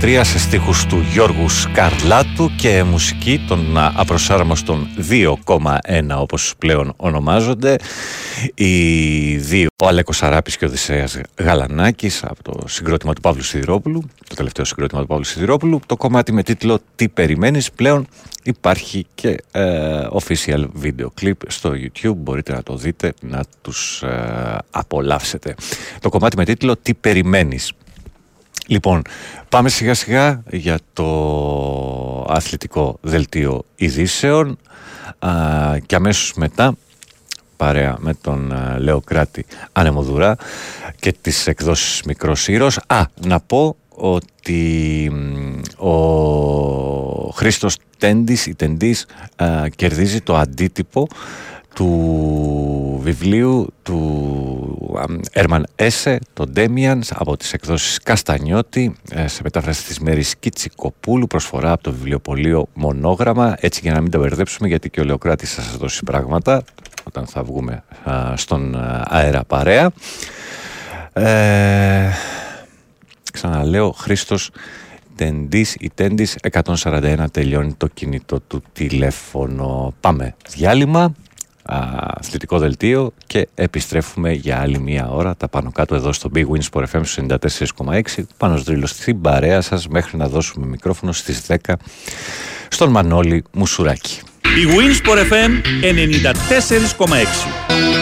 2023 0.00 0.20
σε 0.22 0.38
στίχους 0.38 0.86
του 0.86 1.04
Γιώργου 1.12 1.48
Σκαρλάτου 1.48 2.50
και 2.56 2.82
μουσική 2.82 3.44
των 3.48 3.76
ε, 3.76 3.90
απροσάρμοστων 3.94 4.88
2,1 5.10 5.26
όπως 6.16 6.54
πλέον 6.58 6.92
ονομάζονται 6.96 7.76
οι 8.54 9.36
δύο, 9.36 9.66
ο 9.82 9.86
Αλέκος 9.86 10.16
Σαράπης 10.16 10.56
και 10.56 10.64
ο 10.64 10.68
Οδυσσέας 10.68 11.20
Γαλανάκης 11.38 12.24
από 12.24 12.42
το 12.42 12.68
συγκρότημα 12.68 13.12
του 13.12 13.20
Παύλου 13.20 13.42
Σιδηρόπουλου 13.42 14.02
το 14.28 14.34
τελευταίο 14.34 14.64
συγκρότημα 14.64 15.00
του 15.00 15.06
Παύλου 15.06 15.24
Σιδηρόπουλου. 15.24 15.80
Το 15.86 15.96
κομμάτι 15.96 16.32
με 16.32 16.42
τίτλο 16.42 16.78
«Τι 16.96 17.08
περιμένεις» 17.08 17.72
πλέον 17.72 18.06
υπάρχει 18.42 19.06
και 19.14 19.36
ε, 19.52 20.06
official 20.10 20.66
video 20.82 21.06
clip 21.20 21.32
στο 21.46 21.72
YouTube. 21.74 22.14
Μπορείτε 22.16 22.52
να 22.52 22.62
το 22.62 22.76
δείτε 22.76 23.14
να 23.20 23.44
τους 23.62 24.02
ε, 24.02 24.58
απολαύσετε. 24.70 25.54
Το 26.00 26.08
κομμάτι 26.08 26.36
με 26.36 26.44
τίτλο 26.44 26.76
«Τι 26.76 26.94
περιμένεις» 26.94 27.72
Λοιπόν, 28.66 29.02
πάμε 29.48 29.68
σιγά 29.68 29.94
σιγά 29.94 30.42
για 30.50 30.78
το 30.92 32.26
αθλητικό 32.28 32.98
δελτίο 33.00 33.64
ειδήσεων 33.74 34.58
α, 35.18 35.30
και 35.86 35.94
αμέσως 35.94 36.32
μετά 36.36 36.76
παρέα 37.56 37.96
με 37.98 38.14
τον 38.14 38.52
ε, 38.52 38.78
Λεοκράτη 38.78 39.46
Ανεμοδουρά 39.72 40.36
και 41.00 41.14
τις 41.20 41.46
εκδόσεις 41.46 42.02
Μικρός 42.02 42.48
Ήρος. 42.48 42.80
Α, 42.86 43.02
να 43.26 43.40
πω 43.40 43.76
ότι 43.94 45.12
ο 45.76 47.30
Χρήστος 47.30 47.76
Τέντης, 47.98 48.46
η 48.46 48.54
Τεντής, 48.54 49.06
ε, 49.36 49.68
κερδίζει 49.76 50.20
το 50.20 50.36
αντίτυπο 50.36 51.08
του 51.74 53.00
βιβλίου 53.02 53.72
του 53.82 54.98
Έρμαν 55.32 55.66
Έσε, 55.76 56.18
τον 56.32 56.50
Ντέμιαν, 56.50 57.02
από 57.14 57.36
τις 57.36 57.52
εκδόσεις 57.52 57.98
Καστανιώτη, 57.98 58.94
ε, 59.10 59.26
σε 59.26 59.40
μετάφραση 59.42 59.84
της 59.84 59.98
Μέρης 59.98 60.36
Κιτσικοπούλου, 60.36 61.26
προσφορά 61.26 61.72
από 61.72 61.82
το 61.82 61.92
βιβλιοπωλείο 61.92 62.68
Μονόγραμμα, 62.74 63.56
έτσι 63.60 63.80
για 63.82 63.92
να 63.92 64.00
μην 64.00 64.10
τα 64.10 64.18
μπερδέψουμε, 64.18 64.68
γιατί 64.68 64.90
και 64.90 65.00
ο 65.00 65.04
Λεοκράτης 65.04 65.54
θα 65.54 65.62
σας 65.62 65.76
δώσει 65.76 66.04
πράγματα, 66.04 66.62
όταν 67.04 67.26
θα 67.26 67.42
βγούμε 67.42 67.84
στον 68.34 68.76
αέρα 69.04 69.44
παρέα. 69.44 69.90
Ε, 71.12 72.10
ξαναλέω, 73.32 73.90
Χρήστος 73.90 74.50
Τεντής 75.16 75.76
ή 75.80 75.90
Τέντης 75.94 76.36
141 76.52 77.24
τελειώνει 77.30 77.72
το 77.72 77.86
κινητό 77.86 78.40
του 78.40 78.62
τηλέφωνο. 78.72 79.94
Πάμε 80.00 80.34
διάλειμμα, 80.48 81.14
αθλητικό 81.66 82.58
δελτίο 82.58 83.12
και 83.26 83.48
επιστρέφουμε 83.54 84.32
για 84.32 84.60
άλλη 84.60 84.78
μία 84.78 85.08
ώρα 85.08 85.36
τα 85.36 85.48
πάνω 85.48 85.72
κάτω 85.72 85.94
εδώ 85.94 86.12
στο 86.12 86.30
Big 86.34 86.44
Wins 86.44 86.68
Sport 86.72 86.84
FM 86.92 87.02
94,6 87.28 88.22
πάνω 88.36 88.56
στο 88.56 88.86
στην 88.86 89.20
παρέα 89.20 89.60
σας 89.60 89.88
μέχρι 89.88 90.16
να 90.16 90.28
δώσουμε 90.28 90.66
μικρόφωνο 90.66 91.12
στις 91.12 91.46
10 91.48 91.56
στον 92.68 92.90
Μανώλη 92.90 93.44
Μουσουράκη. 93.52 94.20
Η 94.42 94.66
Winsport 94.76 95.18
FM 95.32 95.50
94,6 96.98 97.93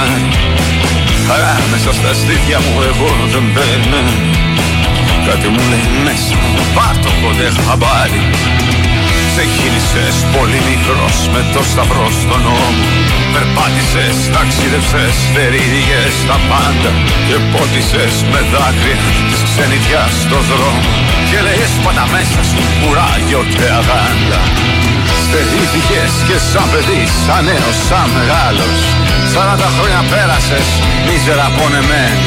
πως 0.00 0.08
φανάρι 0.08 0.28
Χαρά 1.26 1.56
μέσα 1.70 1.92
στα 1.92 2.12
στήθια 2.20 2.58
μου 2.64 2.80
εγώ 2.90 3.10
δεν 3.32 3.44
παίρνω 3.54 4.02
Κάτι 5.26 5.48
μου 5.52 5.62
λέει 5.70 5.88
μέσα 6.04 6.34
μου, 6.40 6.62
πάρ' 6.76 6.98
το 7.04 7.10
κοντέ 7.22 7.48
χαμπάρι 7.64 8.22
Ξεκίνησες 9.32 10.16
πολύ 10.34 10.60
μικρός 10.70 11.16
με 11.34 11.42
το 11.54 11.62
σταυρό 11.70 12.08
στον 12.20 12.40
νόμο. 12.46 12.84
Περπάτησες, 13.32 14.16
ταξίδευσες, 14.34 15.16
θερίδιγες 15.32 16.14
τα 16.28 16.38
πάντα 16.50 16.90
Και 17.26 17.36
πότισες 17.52 18.14
με 18.32 18.40
δάκρυα 18.52 18.98
της 19.28 19.40
ξενιτιάς 19.48 20.12
στο 20.24 20.38
δρόμο. 20.50 20.92
Και 21.28 21.38
λέγες 21.46 21.72
πάντα 21.84 22.04
μέσα 22.14 22.40
σου 22.50 22.60
κουράγιο 22.80 23.42
και 23.54 23.66
αγάντα 23.78 24.40
Στερήθηκες 25.32 26.12
και 26.28 26.38
σαν 26.50 26.66
παιδί, 26.72 27.02
σαν 27.24 27.42
νέος, 27.48 27.76
σαν 27.88 28.06
μεγάλος. 28.16 28.78
Σαράντα 29.32 29.68
χρόνια 29.76 30.02
πέρασες, 30.12 30.68
μίζερα 31.06 31.46
πονεμένο 31.56 32.22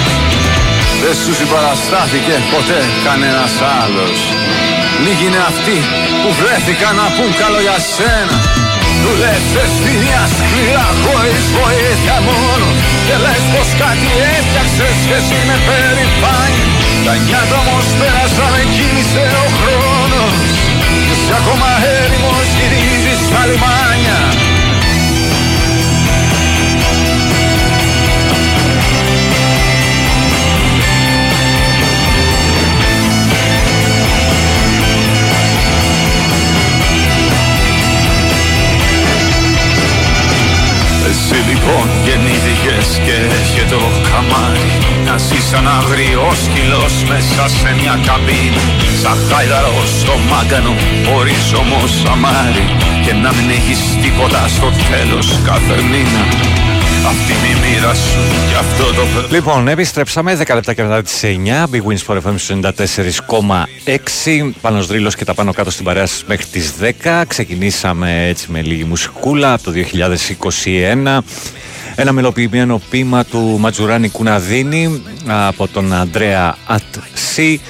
Δεν 1.01 1.15
σου 1.21 1.31
συμπαραστάθηκε 1.39 2.35
ποτέ 2.53 2.81
κανένας 3.05 3.53
άλλος. 3.81 4.17
Λίγοι 5.03 5.25
είναι 5.29 5.43
αυτοί 5.51 5.77
που 6.21 6.29
βρέθηκαν 6.39 6.93
να 7.01 7.07
πούν 7.15 7.31
καλό 7.41 7.59
για 7.67 7.79
σένα. 7.93 8.37
Δουλεύσες 9.03 9.73
μια 10.03 10.23
σκληρά 10.35 10.87
χωρίς 11.03 11.43
βοήθεια 11.57 12.17
μόνο. 12.29 12.67
Και 13.05 13.15
λες 13.23 13.43
πως 13.53 13.69
κάτι 13.83 14.09
έφτιαξες 14.35 14.97
και 15.07 15.15
εσύ 15.21 15.39
με 15.47 15.57
περηφάνει 15.67 16.63
Τα 17.05 17.13
νιάτα 17.23 17.57
όμως 17.63 17.87
πέρασαν 17.99 18.55
κύλησε 18.75 19.25
ο 19.45 19.47
χρόνος 19.59 20.62
Και 21.07 21.15
σε 21.25 21.33
ακόμα 21.41 21.69
έρημος 22.01 22.47
γυρίζεις 22.57 23.19
στα 23.27 23.41
λιμάνια 23.49 24.19
Εσύ 41.33 41.49
λοιπόν 41.49 41.87
γεννήθηκες 42.05 42.87
και 43.05 43.15
έχει 43.39 43.63
το 43.69 43.81
καμάρι. 44.09 44.71
Να 45.05 45.17
ζεις 45.17 45.45
σαν 45.49 45.67
αγριός 45.77 46.37
σκυλός 46.45 46.95
μέσα 47.09 47.43
σε 47.57 47.69
μια 47.79 47.95
καμπίνα 48.07 48.63
Σαν 49.01 49.17
χάιδαρος 49.27 49.89
στο 50.01 50.15
μάγκανο 50.29 50.73
χωρίς 51.07 51.45
όμως 51.61 51.93
αμάρι. 52.13 52.65
Και 53.05 53.13
να 53.23 53.29
μην 53.35 53.47
έχεις 53.57 53.81
τίποτα 54.01 54.41
στο 54.55 54.69
τέλος 54.89 55.27
κάθε 55.47 55.77
μήνα 55.91 56.23
αυτή 57.07 57.31
είναι 57.31 57.47
η 57.47 57.73
μοίρα 57.73 57.93
σου 57.93 58.19
και 58.49 58.55
αυτό 58.55 58.83
το 58.93 59.01
Λοιπόν, 59.29 59.67
επιστρέψαμε 59.67 60.37
10 60.47 60.53
λεπτά 60.53 60.73
και 60.73 60.83
μετά 60.83 61.01
τις 61.01 61.23
9. 61.23 61.63
Big 61.71 61.81
Wins 61.87 62.05
for 62.07 62.17
FM 62.17 62.35
94,6. 63.85 64.53
Πάνω 64.61 64.83
δρύλος 64.83 65.15
και 65.15 65.25
τα 65.25 65.33
πάνω 65.33 65.53
κάτω 65.53 65.71
στην 65.71 65.85
παρέα 65.85 66.05
σας 66.05 66.23
μέχρι 66.27 66.45
τις 66.45 66.73
10. 67.03 67.23
Ξεκινήσαμε 67.27 68.27
έτσι 68.27 68.51
με 68.51 68.61
λίγη 68.61 68.83
μουσικούλα 68.83 69.53
από 69.53 69.63
το 69.63 69.71
2021. 69.71 71.17
Ένα 71.95 72.11
μελοποιημένο 72.11 72.81
ποίημα 72.89 73.25
του 73.25 73.57
Ματζουράνη 73.59 74.09
Κουναδίνη 74.09 75.01
από 75.27 75.67
τον 75.67 75.93
Αντρέα 75.93 76.57
Ατσί. 76.65 77.61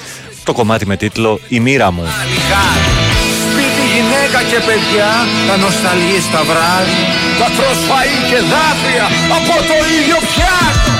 Το 0.44 0.52
κομμάτι 0.52 0.86
με 0.86 0.96
τίτλο 0.96 1.40
«Η 1.48 1.60
μοίρα 1.60 1.90
μου». 1.90 2.04
Σπίτι, 4.24 4.36
γυναίκα 4.36 4.50
και 4.50 4.60
παιδιά 4.66 5.10
Τα 5.48 5.56
νοσταλγείς 5.56 6.30
τα 6.30 6.42
βράδια 6.42 7.04
Τα 7.38 7.44
τρως 7.56 7.78
φαΐ 7.88 8.16
και 8.30 8.38
δάκρυα 8.52 9.06
Από 9.38 9.54
το 9.68 9.76
ίδιο 9.98 10.16
πιάτο 10.32 10.92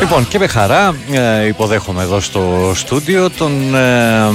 Λοιπόν 0.00 0.28
και 0.28 0.38
με 0.38 0.46
χαρά 0.46 0.94
ε, 1.12 1.46
υποδέχομαι 1.46 2.02
εδώ 2.02 2.20
στο 2.20 2.72
στούντιο 2.74 3.30
τον 3.30 3.74
ε, 3.74 4.30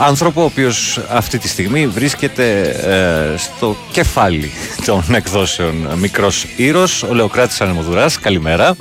άνθρωπο 0.00 0.40
ο 0.40 0.44
οποίος 0.44 1.00
αυτή 1.10 1.38
τη 1.38 1.48
στιγμή 1.48 1.86
βρίσκεται 1.86 2.60
ε, 2.60 3.36
στο 3.38 3.76
κεφάλι 3.92 4.50
των 4.84 5.04
εκδόσεων 5.14 5.88
Μικρός 5.96 6.46
Ήρος, 6.56 7.02
ο 7.02 7.14
Λεοκράτης 7.14 7.60
Ανεμοδουράς. 7.60 8.18
Καλημέρα. 8.18 8.76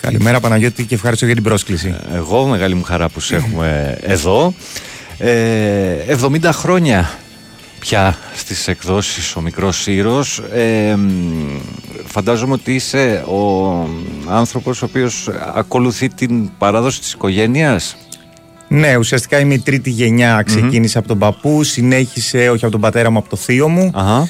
Καλημέρα 0.00 0.40
Παναγιώτη 0.40 0.84
και 0.84 0.94
ευχαριστώ 0.94 1.24
για 1.26 1.34
την 1.34 1.44
πρόσκληση. 1.44 1.94
Εγώ 2.14 2.46
μεγάλη 2.46 2.74
μου 2.74 2.82
χαρά 2.82 3.08
που 3.08 3.20
σε 3.20 3.36
έχουμε 3.36 3.98
εδώ. 4.00 4.54
Ε, 5.24 6.16
70 6.20 6.52
χρόνια 6.52 7.10
πια 7.78 8.16
στις 8.34 8.68
εκδόσεις 8.68 9.36
ο 9.36 9.40
μικρός 9.40 9.86
Ήρος. 9.86 10.38
Ε, 10.38 10.96
φαντάζομαι 12.04 12.52
ότι 12.52 12.74
είσαι 12.74 13.24
ο 13.26 13.70
άνθρωπος 14.28 14.82
ο 14.82 14.84
οποίος 14.84 15.30
ακολουθεί 15.54 16.08
την 16.08 16.50
παράδοση 16.58 17.00
της 17.00 17.12
οικογένειας. 17.12 17.96
Ναι, 18.68 18.96
ουσιαστικά 18.96 19.38
είμαι 19.40 19.54
η 19.54 19.58
τρίτη 19.58 19.90
γενιά. 19.90 20.42
Ξεκίνησε 20.42 20.98
από 20.98 21.08
τον 21.08 21.18
παππού, 21.18 21.62
συνέχισε 21.62 22.48
όχι 22.48 22.62
από 22.64 22.72
τον 22.72 22.80
πατέρα 22.80 23.10
μου, 23.10 23.18
από 23.18 23.28
το 23.28 23.36
θείο 23.36 23.68
μου. 23.68 23.90
Αχα. 23.94 24.28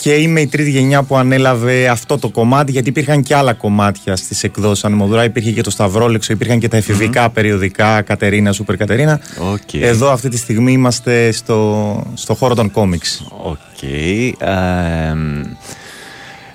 Και 0.00 0.14
είμαι 0.14 0.40
η 0.40 0.46
τρίτη 0.46 0.70
γενιά 0.70 1.02
που 1.02 1.16
ανέλαβε 1.16 1.88
αυτό 1.88 2.18
το 2.18 2.28
κομμάτι, 2.28 2.72
γιατί 2.72 2.88
υπήρχαν 2.88 3.22
και 3.22 3.34
άλλα 3.34 3.52
κομμάτια 3.52 4.16
στις 4.16 4.44
εκδόσεις 4.44 4.84
Ανεμοδουρά. 4.84 5.24
Υπήρχε 5.24 5.50
και 5.50 5.60
το 5.60 5.70
Σταυρόλεξο, 5.70 6.32
υπήρχαν 6.32 6.58
και 6.58 6.68
τα 6.68 6.76
εφηβικά 6.76 7.30
περιοδικά 7.30 8.02
Κατερίνα, 8.02 8.52
Σούπερ 8.52 8.76
Κατερίνα. 8.76 9.20
Οκ. 9.52 9.74
Εδώ 9.74 10.10
αυτή 10.10 10.28
τη 10.28 10.36
στιγμή 10.36 10.72
είμαστε 10.72 11.32
στο, 11.32 12.02
στο 12.14 12.34
χώρο 12.34 12.54
των 12.54 12.70
κόμιξ. 12.70 13.24
Οκ. 13.42 13.82
Ε, 13.82 15.14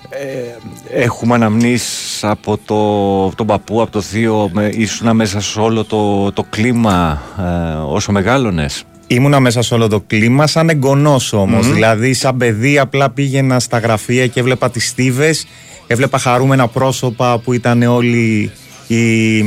ε, 0.09 1.01
έχουμε 1.01 1.33
αναμνήσεις 1.33 2.23
από 2.23 2.57
το, 2.65 3.29
τον 3.35 3.45
παππού, 3.45 3.81
από 3.81 3.91
το 3.91 4.01
θείο, 4.01 4.49
με, 4.53 4.69
ήσουνα 4.73 5.13
μέσα 5.13 5.41
σε 5.41 5.59
όλο 5.59 5.83
το, 5.83 6.31
το 6.31 6.43
κλίμα 6.49 7.21
ε, 7.39 7.43
όσο 7.73 8.11
μεγάλωνες; 8.11 8.83
Ήμουνα 9.07 9.39
μέσα 9.39 9.61
σε 9.61 9.73
όλο 9.73 9.87
το 9.87 10.03
κλίμα, 10.07 10.47
σαν 10.47 10.69
εγγονός 10.69 11.33
όμως. 11.33 11.65
Μμμ. 11.67 11.73
Δηλαδή, 11.73 12.13
σαν 12.13 12.37
παιδί, 12.37 12.79
απλά 12.79 13.09
πήγαινα 13.09 13.59
στα 13.59 13.77
γραφεία 13.77 14.27
και 14.27 14.39
έβλεπα 14.39 14.69
τις 14.69 14.87
στίβες. 14.87 15.47
Έβλεπα 15.87 16.17
χαρούμενα 16.17 16.67
πρόσωπα 16.67 17.37
που 17.39 17.53
ήταν 17.53 17.83
όλοι 17.83 18.51
οι, 18.87 19.39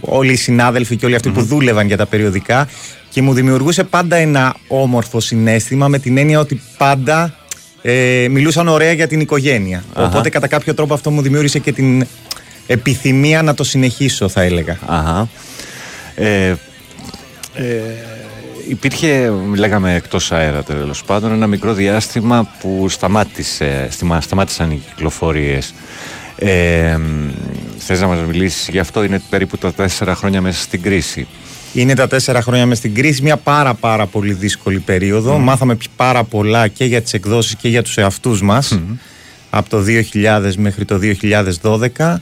όλοι 0.00 0.32
οι 0.32 0.36
συνάδελφοι 0.36 0.96
και 0.96 1.06
όλοι 1.06 1.14
αυτοί 1.14 1.30
που 1.30 1.42
δούλευαν 1.42 1.86
για 1.86 1.96
τα 1.96 2.06
περιοδικά. 2.06 2.68
Και 3.10 3.22
μου 3.22 3.32
δημιουργούσε 3.32 3.84
πάντα 3.84 4.16
ένα 4.16 4.56
όμορφο 4.68 5.20
συνέστημα 5.20 5.88
με 5.88 5.98
την 5.98 6.18
έννοια 6.18 6.38
ότι 6.40 6.60
πάντα 6.78 7.34
ε, 7.82 8.26
μιλούσαν 8.30 8.68
ωραία 8.68 8.92
για 8.92 9.06
την 9.06 9.20
οικογένεια. 9.20 9.84
Αχα. 9.92 10.06
Οπότε, 10.06 10.28
κατά 10.28 10.48
κάποιο 10.48 10.74
τρόπο, 10.74 10.94
αυτό 10.94 11.10
μου 11.10 11.22
δημιούργησε 11.22 11.58
και 11.58 11.72
την 11.72 12.06
επιθυμία 12.66 13.42
να 13.42 13.54
το 13.54 13.64
συνεχίσω, 13.64 14.28
θα 14.28 14.42
έλεγα. 14.42 14.78
Αχα. 14.86 15.28
Ε, 16.14 16.54
ε, 17.54 17.72
υπήρχε, 18.68 19.32
λέγαμε 19.54 19.94
εκτός 19.94 20.32
αέρα 20.32 20.62
τέλος 20.62 21.04
πάντων, 21.04 21.32
ένα 21.32 21.46
μικρό 21.46 21.72
διάστημα 21.74 22.48
που 22.60 22.86
σταμάτησε, 22.88 23.88
στημα- 23.90 24.20
σταμάτησαν 24.20 24.70
οι 24.70 24.82
κυκλοφορίες. 24.88 25.74
Ε, 26.36 26.98
θες 27.78 28.00
να 28.00 28.06
μας 28.06 28.18
μιλήσεις 28.26 28.68
γι' 28.68 28.78
αυτό, 28.78 29.04
είναι 29.04 29.22
περίπου 29.30 29.58
τα 29.58 29.72
τέσσερα 29.72 30.14
χρόνια 30.14 30.40
μέσα 30.40 30.60
στην 30.62 30.82
κρίση. 30.82 31.26
Είναι 31.72 31.94
τα 31.94 32.06
τέσσερα 32.06 32.42
χρόνια 32.42 32.66
με 32.66 32.74
στην 32.74 32.94
κρίση, 32.94 33.22
μια 33.22 33.36
πάρα 33.36 33.74
πάρα 33.74 34.06
πολύ 34.06 34.32
δύσκολη 34.32 34.78
περίοδο. 34.78 35.38
Μάθαμε 35.38 35.74
πι- 35.74 35.88
πάρα 35.96 36.24
πολλά 36.24 36.68
και 36.68 36.84
για 36.84 37.02
τις 37.02 37.12
εκδόσεις 37.12 37.54
και 37.56 37.68
για 37.68 37.82
τους 37.82 37.96
εαυτούς 37.96 38.42
μας 38.42 38.78
από 39.50 39.68
το 39.68 39.80
2000 39.80 40.56
μέχρι 40.56 40.84
το 40.84 40.98
2012. 40.98 42.20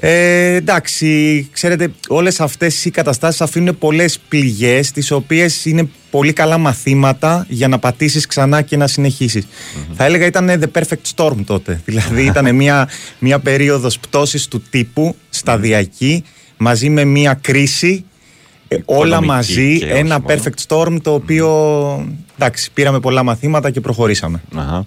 Ε, 0.00 0.54
εντάξει, 0.54 1.48
ξέρετε, 1.52 1.92
όλες 2.08 2.40
αυτές 2.40 2.84
οι 2.84 2.90
καταστάσεις 2.90 3.40
αφήνουν 3.40 3.78
πολλές 3.78 4.18
πληγές 4.28 4.90
τις 4.92 5.10
οποίες 5.10 5.64
είναι 5.64 5.88
πολύ 6.10 6.32
καλά 6.32 6.58
μαθήματα 6.58 7.46
για 7.48 7.68
να 7.68 7.78
πατήσεις 7.78 8.26
ξανά 8.26 8.62
και 8.62 8.76
να 8.76 8.86
συνεχισεις 8.86 9.46
Θα 9.94 10.04
έλεγα 10.04 10.26
ήταν 10.26 10.50
the 10.50 10.80
perfect 10.80 11.14
storm 11.16 11.36
τότε. 11.46 11.80
Δηλαδή 11.84 12.24
ήταν 12.24 12.54
μια, 12.54 12.88
μια 13.18 13.38
περίοδος 13.38 13.98
πτώσης 13.98 14.48
του 14.48 14.62
τύπου 14.70 15.16
σταδιακή 15.30 16.24
μαζί 16.56 16.88
με 16.88 17.04
μια 17.04 17.38
κρίση 17.40 18.04
ε, 18.68 18.76
όλα 18.84 19.06
Οικονομική 19.06 19.26
μαζί, 19.26 19.78
και 19.78 19.84
όχι 19.84 19.94
ένα 19.94 20.20
μόνο. 20.20 20.34
perfect 20.34 20.66
storm 20.68 20.96
το 21.02 21.14
οποίο 21.14 21.48
εντάξει, 22.34 22.70
πήραμε 22.74 23.00
πολλά 23.00 23.22
μαθήματα 23.22 23.70
και 23.70 23.80
προχωρήσαμε. 23.80 24.42
Αχα. 24.56 24.86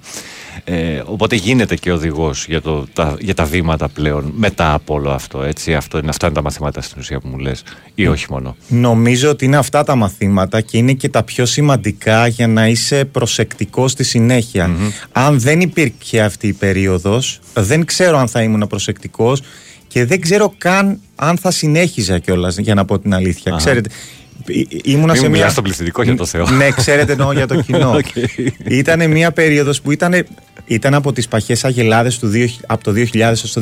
Ε, 0.64 1.02
οπότε 1.06 1.36
γίνεται 1.36 1.76
και 1.76 1.92
οδηγός 1.92 2.46
για, 2.48 2.62
το, 2.62 2.88
τα, 2.94 3.16
για 3.20 3.34
τα 3.34 3.46
βήματα 3.46 3.90
πλέον 3.90 4.34
μετά 4.38 4.74
από 4.74 4.94
όλο 4.94 5.10
αυτό. 5.10 5.44
Έτσι. 5.44 5.76
αυτό 5.76 5.98
είναι, 5.98 6.10
αυτά 6.10 6.26
είναι 6.26 6.36
τα 6.36 6.42
μαθήματα 6.42 6.82
στην 6.82 7.00
ουσία 7.00 7.20
που 7.20 7.28
μου 7.28 7.38
λες 7.38 7.64
ή 7.96 8.08
όχι 8.08 8.26
μόνο. 8.30 8.56
Νομίζω 8.68 9.30
ότι 9.30 9.46
είναι 9.46 9.58
αυτά 9.58 9.84
τα 9.84 9.96
μαθήματα 9.96 10.62
και 10.62 10.78
είναι 10.78 10.94
και 10.94 11.10
τα 11.10 11.24
πιο 11.24 11.46
σημαντικά 11.46 12.28
για 12.28 12.48
να 12.48 12.68
είσαι 12.68 13.06
προσεκτικός 13.06 13.92
στη 13.92 14.04
συνέχεια. 14.04 14.70
Αν 15.12 15.40
δεν 15.40 15.62
υπήρχε 15.62 16.22
αυτή 16.22 16.48
η 16.48 16.54
περίοδος, 16.54 17.40
δεν 17.54 17.86
ξέρω 17.86 18.18
αν 18.18 18.28
θα 18.28 18.42
ήμουν 18.42 18.68
προσεκτικός 18.68 19.42
και 19.88 20.06
δεν 20.06 20.22
ξέρω 20.22 20.54
καν 20.58 21.00
αν 21.16 21.38
θα 21.38 21.52
συνέχιζα 21.52 22.20
κιόλας 22.20 22.58
για 22.58 22.74
να 22.74 22.86
πω 22.86 23.00
την 23.00 23.14
αλήθεια. 23.14 23.52
Αχα. 23.52 23.62
Ξέρετε, 23.64 23.90
ή- 24.46 24.68
ήμουνα 24.84 25.06
Μην 25.12 25.16
σε 25.16 25.22
μου 25.22 25.28
μια... 25.30 25.38
μιλάς 25.38 25.52
στο 25.52 25.62
πληθυντικό 25.62 26.04
για 26.04 26.16
το 26.16 26.26
Θεό. 26.26 26.50
Ναι, 26.50 26.72
ξέρετε 26.72 27.12
εννοώ 27.12 27.32
για 27.32 27.48
το 27.48 27.62
κοινό. 27.62 27.92
Οκ. 27.98 28.06
Ήταν 28.66 29.10
μια 29.12 29.32
περίοδος 29.32 29.82
που 29.82 29.92
ήταν, 29.92 30.26
ήταν 30.73 30.93
από 30.93 31.14
τις 31.14 31.27
παχές 31.27 31.64
αγελάδες 31.65 32.19
του 32.19 32.31
2000 32.34 32.48
από 32.68 32.84
το 32.84 32.91
2000 32.91 33.19
έως 33.19 33.53
το 33.53 33.61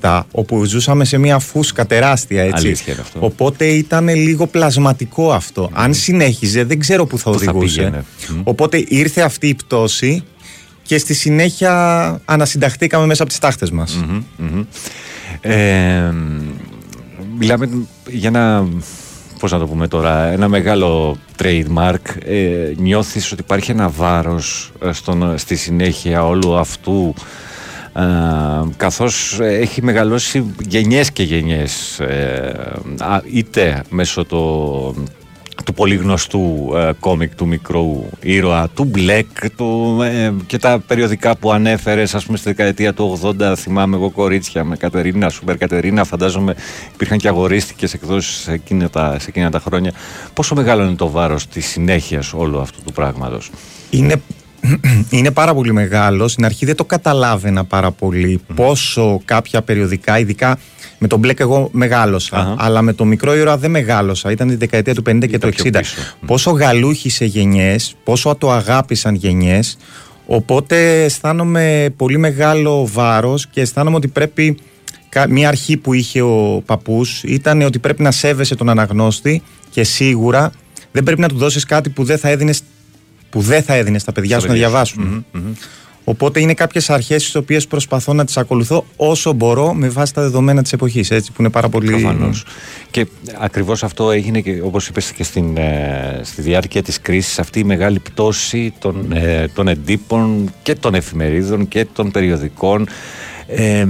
2007 0.00 0.22
όπου 0.30 0.64
ζούσαμε 0.64 1.04
σε 1.04 1.18
μια 1.18 1.38
φούσκα 1.38 1.86
τεράστια 1.86 2.42
έτσι. 2.42 2.66
Αλήθεια 2.66 2.92
είναι 2.92 3.02
αυτό. 3.02 3.18
Οπότε 3.22 3.64
ήταν 3.66 4.08
λίγο 4.08 4.46
πλασματικό 4.46 5.32
αυτό. 5.32 5.70
Αν 5.72 5.94
συνέχιζε 5.94 6.64
δεν 6.64 6.78
ξέρω 6.78 7.06
που 7.06 7.18
θα 7.18 7.30
Πού 7.30 7.38
θα 7.38 7.50
οδηγούσε. 7.50 7.76
πήγαινε. 7.80 8.04
Μμ. 8.30 8.40
Οπότε 8.44 8.84
ήρθε 8.88 9.20
αυτή 9.20 9.48
η 9.48 9.54
πτώση 9.54 10.22
και 10.82 10.98
στη 10.98 11.14
συνέχεια 11.14 12.20
ανασυνταχθήκαμε 12.24 13.06
μέσα 13.06 13.22
από 13.22 13.30
τις 13.30 13.40
στάχτες 13.40 13.70
μας. 13.70 13.94
Μμμ, 14.08 14.22
μμμ. 14.36 14.64
Ε, 15.40 16.12
μιλάμε 17.38 17.68
για 18.10 18.28
ένα, 18.28 18.66
πώς 19.38 19.52
να 19.52 19.58
το 19.58 19.66
πούμε 19.66 19.88
τώρα, 19.88 20.24
ένα 20.24 20.48
μεγάλο 20.48 21.16
trademark. 21.42 22.24
Ε, 22.24 22.72
νιώθεις 22.76 23.32
ότι 23.32 23.40
υπάρχει 23.40 23.70
ένα 23.70 23.88
βάρος 23.88 24.72
ε, 24.82 24.92
στον, 24.92 25.38
στη 25.38 25.56
συνέχεια 25.56 26.26
όλου 26.26 26.56
αυτού 26.56 27.14
ε, 27.92 28.02
καθώς 28.76 29.38
έχει 29.40 29.82
μεγαλώσει 29.82 30.54
γενιές 30.68 31.12
και 31.12 31.22
γενιές 31.22 32.00
ε, 32.00 32.72
α, 32.98 33.20
είτε 33.32 33.82
μέσω 33.90 34.24
το, 34.24 34.94
του 35.68 35.74
πολύ 35.74 35.94
γνωστού 35.94 36.72
ε, 36.76 36.90
κόμικ 37.00 37.34
του 37.34 37.46
μικρού 37.46 38.04
ήρωα, 38.20 38.68
του 38.68 38.84
Μπλεκ 38.84 39.50
του, 39.56 39.98
ε, 40.02 40.32
και 40.46 40.58
τα 40.58 40.82
περιοδικά 40.86 41.36
που 41.36 41.52
ανέφερες, 41.52 42.14
ας 42.14 42.24
πούμε 42.24 42.38
στη 42.38 42.48
δεκαετία 42.48 42.94
του 42.94 43.18
80 43.22 43.54
θυμάμαι 43.56 43.96
εγώ 43.96 44.10
κορίτσια 44.10 44.64
με 44.64 44.76
Κατερίνα, 44.76 45.28
Σούπερ 45.28 45.56
Κατερίνα 45.56 46.04
φαντάζομαι 46.04 46.54
υπήρχαν 46.94 47.18
και 47.18 47.28
αγορίστικες 47.28 47.94
εκδόσεις 47.94 48.36
σε 48.36 48.52
εκείνα, 48.52 48.90
τα, 48.90 49.16
σε 49.18 49.26
εκείνα 49.28 49.50
τα 49.50 49.58
χρόνια 49.58 49.92
πόσο 50.34 50.54
μεγάλο 50.54 50.82
είναι 50.82 50.94
το 50.94 51.10
βάρος 51.10 51.46
της 51.46 51.66
συνέχειας 51.66 52.32
όλου 52.32 52.60
αυτού 52.60 52.82
του 52.84 52.92
πράγματος; 52.92 53.50
Είναι, 53.90 54.22
είναι 55.10 55.30
πάρα 55.30 55.54
πολύ 55.54 55.72
μεγάλο. 55.72 56.28
Στην 56.28 56.44
αρχή 56.44 56.66
δεν 56.66 56.76
το 56.76 56.84
καταλάβαινα 56.84 57.64
πάρα 57.64 57.90
πολύ 57.90 58.40
πόσο 58.54 59.20
κάποια 59.24 59.62
περιοδικά, 59.62 60.18
ειδικά 60.18 60.58
με 60.98 61.06
τον 61.08 61.18
Μπλεκ 61.18 61.40
εγώ 61.40 61.68
μεγάλωσα, 61.72 62.54
αλλά 62.58 62.82
με 62.82 62.92
το 62.92 63.04
μικρό 63.04 63.34
ήρωα 63.36 63.56
δεν 63.58 63.70
μεγάλωσα. 63.70 64.30
Ήταν 64.30 64.48
τη 64.48 64.54
δεκαετία 64.56 64.94
του 64.94 65.02
50 65.10 65.26
και 65.28 65.38
του 65.38 65.48
60. 65.62 65.70
Πόσο 66.26 66.50
γαλούχησε 66.50 67.24
γενιές, 67.24 67.96
πόσο 68.04 68.34
το 68.38 68.50
αγάπησαν 68.52 69.14
γενιές. 69.14 69.76
Οπότε 70.26 71.04
αισθάνομαι 71.04 71.88
πολύ 71.96 72.18
μεγάλο 72.18 72.86
βάρος 72.92 73.46
και 73.46 73.60
αισθάνομαι 73.60 73.96
ότι 73.96 74.08
πρέπει 74.08 74.58
κα- 75.08 75.28
μια 75.28 75.48
αρχή 75.48 75.76
που 75.76 75.92
είχε 75.92 76.20
ο 76.22 76.62
παππούς 76.66 77.22
ήταν 77.22 77.62
ότι 77.62 77.78
πρέπει 77.78 78.02
να 78.02 78.10
σέβεσαι 78.10 78.54
τον 78.54 78.68
αναγνώστη 78.68 79.42
και 79.70 79.84
σίγουρα 79.84 80.52
δεν 80.92 81.02
πρέπει 81.02 81.20
να 81.20 81.28
του 81.28 81.36
δώσεις 81.36 81.64
κάτι 81.64 81.90
που 81.90 82.04
δεν 82.04 82.18
θα 82.18 82.28
έδινες 82.28 82.60
που 83.30 83.40
δεν 83.40 83.62
θα 83.62 83.74
έδινες 83.74 84.02
στα 84.02 84.12
παιδιά 84.12 84.38
Στα 84.38 84.40
σου 84.40 84.46
να 84.46 84.52
παιδιά 84.60 84.84
σου. 84.84 84.94
διαβάσουν. 85.00 85.26
Οπότε 86.08 86.40
είναι 86.40 86.54
κάποιες 86.54 86.90
αρχές 86.90 87.24
τις 87.24 87.34
οποίες 87.34 87.66
προσπαθώ 87.66 88.12
να 88.12 88.24
τις 88.24 88.36
ακολουθώ 88.36 88.84
όσο 88.96 89.32
μπορώ 89.32 89.74
με 89.74 89.88
βάση 89.88 90.14
τα 90.14 90.22
δεδομένα 90.22 90.62
της 90.62 90.72
εποχής. 90.72 91.10
Έτσι, 91.10 91.32
που 91.32 91.36
είναι 91.40 91.50
πάρα 91.50 91.68
πολύ. 91.68 91.90
Προφανώς. 91.90 92.44
Και 92.90 93.06
ακριβώς 93.38 93.82
αυτό 93.82 94.10
έγινε 94.10 94.40
και 94.40 94.60
όπως 94.62 94.88
είπες 94.88 95.12
και 95.12 95.24
στην, 95.24 95.56
ε, 95.56 96.20
στη 96.22 96.42
διάρκεια 96.42 96.82
της 96.82 97.00
κρίσης 97.00 97.38
αυτή 97.38 97.58
η 97.58 97.64
μεγάλη 97.64 97.98
πτώση 97.98 98.72
των, 98.78 99.12
ε, 99.12 99.48
των 99.54 99.68
εντύπων 99.68 100.52
και 100.62 100.74
των 100.74 100.94
εφημερίδων 100.94 101.68
και 101.68 101.86
των 101.92 102.10
περιοδικών. 102.10 102.88
Ε, 103.46 103.86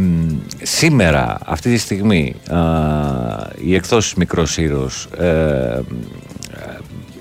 σήμερα, 0.63 1.39
αυτή 1.45 1.71
τη 1.71 1.79
στιγμή, 1.79 2.35
α, 2.51 2.59
οι 3.65 3.75
εκδόσεις 3.75 4.15
Μικρός 4.15 4.57
Ήρος 4.57 5.09
ε, 5.19 5.81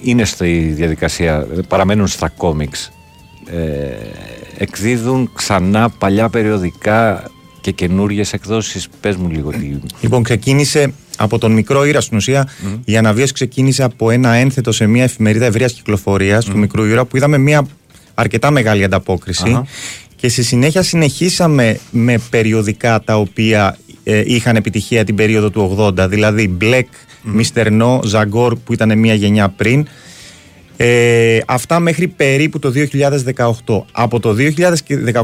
είναι 0.02 0.26
στη 0.26 0.58
διαδικασία, 0.60 1.48
παραμένουν 1.68 2.08
στα 2.08 2.30
κόμιξ, 2.30 2.92
ε, 3.46 4.36
εκδίδουν 4.58 5.32
ξανά 5.34 5.90
παλιά 5.90 6.30
περιοδικά 6.30 7.24
και 7.62 7.72
καινούριε 7.72 8.24
εκδόσεις. 8.32 8.88
Πες 9.02 9.16
μου 9.16 9.30
λίγο 9.30 9.50
τι... 9.50 9.80
Λοιπόν, 10.02 10.24
ξεκίνησε 10.24 10.94
από 11.18 11.38
τον 11.38 11.52
μικρό 11.52 11.86
ήρα 11.86 12.02
στην 12.02 12.18
ουσία. 12.18 12.48
Η 12.86 12.98
αναβίωση 12.98 13.34
ξεκίνησε 13.34 13.84
από 13.84 14.12
ένα 14.12 14.34
ένθετο 14.34 14.72
σε 14.72 14.86
μια 14.86 15.04
εφημερίδα 15.04 15.46
ευρείας 15.46 15.74
κυκλοφορίας 15.74 16.46
του 16.46 16.58
μικρού 16.58 16.86
ήρα 16.86 17.06
που 17.06 17.18
είδαμε 17.18 17.38
μια 17.38 17.68
αρκετά 18.14 18.52
μεγάλη 18.52 18.84
ανταπόκριση. 18.84 19.50
Αχα. 19.50 19.66
Και 20.16 20.30
στη 20.30 20.44
συνέχεια 20.44 20.84
συνεχίσαμε 20.84 21.80
με 21.92 22.22
περιοδικά 22.30 23.02
τα 23.02 23.18
οποία 23.18 23.78
ε, 24.04 24.24
είχαν 24.26 24.56
επιτυχία 24.56 25.04
την 25.04 25.16
περίοδο 25.16 25.50
του 25.50 25.78
80. 25.80 26.10
Δηλαδή 26.10 26.58
Black, 26.62 26.86
Mr. 27.38 27.82
No, 27.82 28.00
Zagor 28.00 28.52
που 28.64 28.74
ήταν 28.74 29.00
μια 29.00 29.14
γενιά 29.14 29.50
πριν. 29.50 29.88
Ε, 30.78 31.40
αυτά 31.48 31.80
μέχρι 31.80 32.08
περίπου 32.08 32.60
το 32.60 32.72
2018. 33.66 33.86
Από 33.92 34.20
το 34.20 34.36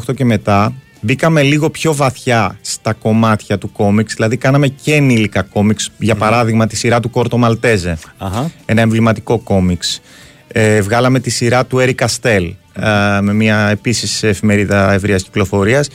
2018 0.10 0.16
και 0.16 0.26
μετά 0.26 0.74
μπήκαμε 1.02 1.42
λίγο 1.42 1.70
πιο 1.70 1.94
βαθιά 1.94 2.58
στα 2.62 2.94
κομμάτια 2.94 3.58
του 3.58 3.72
κόμιξ, 3.72 4.14
δηλαδή 4.14 4.38
κάναμε 4.38 4.68
και 4.68 4.94
ενήλικα 4.94 5.42
κόμιξ, 5.42 5.92
για 5.98 6.16
παράδειγμα 6.16 6.68
τη 6.68 6.76
σειρά 6.76 7.00
του 7.00 7.10
Κόρτο 7.10 7.38
Μαλτέζε, 7.38 7.98
Αχα. 8.18 8.52
ένα 8.66 8.82
εμβληματικό 8.82 9.40
κόμιξ. 9.40 10.02
Ε, 10.48 10.82
βγάλαμε 10.82 11.20
τη 11.20 11.30
σειρά 11.30 11.66
του 11.66 11.80
Έρι 11.80 11.94
Καστέλ, 11.94 12.44
ε, 12.74 13.22
με 13.22 13.34
μια 13.34 13.68
επίσης 13.70 14.24
εφημερίδα 14.24 14.94
ευρείας 14.94 15.24
κυκλοφορίας. 15.24 15.90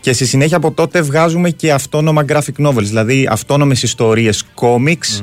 Και 0.00 0.12
στη 0.12 0.26
συνέχεια 0.26 0.56
από 0.56 0.72
τότε 0.72 1.00
βγάζουμε 1.00 1.50
και 1.50 1.72
αυτόνομα 1.72 2.24
graphic 2.28 2.66
novels, 2.66 2.82
δηλαδή 2.82 3.28
αυτόνομες 3.30 3.82
ιστορίες 3.82 4.44
κόμιξ, 4.54 5.22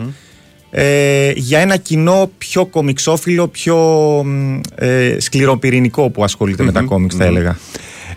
ε, 0.72 1.32
για 1.36 1.60
ένα 1.60 1.78
κοινό 1.78 2.32
πιο 2.38 2.66
κομιξόφιλο, 2.66 3.48
πιο 3.48 3.78
μ, 4.26 4.60
ε, 4.76 5.16
σκληροπυρηνικό 5.20 6.10
που 6.10 6.24
ασχολείται 6.24 6.64
με 6.64 6.72
τα 6.72 6.82
κόμιξ 6.82 7.16
θα 7.16 7.26
μμμ. 7.26 7.36
έλεγα. 7.36 7.58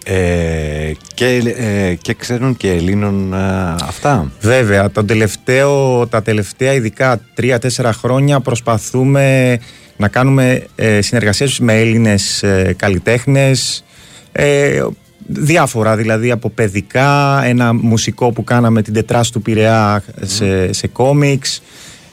Ε, 0.05 0.93
και, 1.15 1.27
ε, 1.57 1.95
και 1.95 2.15
ξέρουν 2.15 2.57
και 2.57 2.71
Ελλήνων 2.71 3.33
ε, 3.33 3.37
αυτά. 3.83 4.33
Βέβαια, 4.41 4.91
τον 4.91 5.07
τελευταίο, 5.07 6.07
τα 6.07 6.23
τελευταία 6.23 6.73
ειδικά 6.73 7.21
τρία-τέσσερα 7.35 7.93
χρόνια 7.93 8.41
προσπαθούμε 8.41 9.59
να 9.97 10.09
κάνουμε 10.09 10.67
ε, 10.75 11.01
συνεργασίες 11.01 11.59
με 11.59 11.81
Έλληνες 11.81 12.43
ε, 12.43 12.75
καλλιτέχνες 12.79 13.85
ε, 14.33 14.83
διάφορα 15.27 15.97
δηλαδή 15.97 16.31
από 16.31 16.51
παιδικά, 16.51 17.43
ένα 17.45 17.75
μουσικό 17.75 18.33
που 18.33 18.45
κάναμε 18.45 18.83
την 18.83 18.93
τετράς 18.93 19.31
του 19.31 19.43
Πειραιά 19.43 20.05
σε, 20.21 20.73
σε 20.73 20.87
κόμιξ 20.87 21.63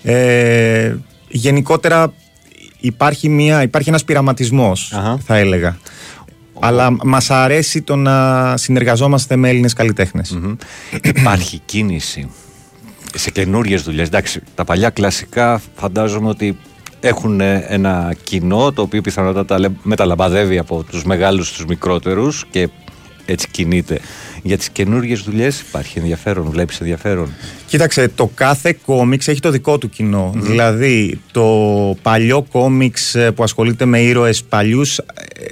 ε, 0.04 0.96
γενικότερα 1.30 2.14
υπάρχει, 2.80 3.30
μια, 3.30 3.62
υπάρχει 3.62 3.90
ένας 3.90 4.04
πειραματισμός 4.04 4.92
θα 5.26 5.36
έλεγα 5.38 5.78
αλλά 6.62 7.06
μας 7.06 7.30
αρέσει 7.30 7.82
το 7.82 7.96
να 7.96 8.58
συνεργαζόμαστε 8.58 9.36
με 9.36 9.50
Έλληνες 9.50 9.74
καλλιτέχνες. 9.74 10.38
Υπάρχει 11.04 11.62
κίνηση 11.66 12.30
σε 13.16 13.30
καινούριες 13.32 13.82
δουλειές. 13.84 14.08
Εντάξει, 14.08 14.42
τα 14.56 14.64
παλιά 14.64 14.90
κλασικά 14.90 15.62
φαντάζομαι 15.76 16.30
ότι 16.30 16.58
έχουν 17.00 17.42
ε, 17.42 17.66
ένα 17.68 18.14
κοινό 18.24 18.72
το 18.72 18.82
οποίο 18.82 19.02
πιθανότατα 19.02 19.60
λε- 19.60 19.72
μεταλαμπαδεύει 19.84 20.58
από 20.58 20.84
τους 20.84 21.04
μεγάλους 21.04 21.48
στους 21.48 21.66
μικρότερους 21.66 22.46
και 22.52 22.70
έτσι 23.26 23.48
κινείται. 23.52 24.00
Για 24.44 24.58
τις 24.58 24.70
καινούριε 24.70 25.16
δουλειές 25.16 25.60
υπάρχει 25.60 26.00
ενδιαφέρον, 26.00 26.50
βλέπεις 26.50 26.80
ενδιαφέρον. 26.80 27.34
Κοίταξε, 27.66 28.08
το 28.08 28.32
κάθε 28.34 28.78
κόμιξ 28.86 29.28
έχει 29.28 29.40
το 29.40 29.50
δικό 29.52 29.78
του 29.78 29.90
κοινό. 29.90 30.34
Δηλαδή, 30.36 31.20
το 31.32 31.48
παλιό 32.02 32.46
κόμιξ 32.52 33.16
ε, 33.16 33.32
που 33.32 33.44
ασχολείται 33.44 33.86
με 33.86 34.02
ήρωες 34.02 34.44
παλιούς 34.44 34.98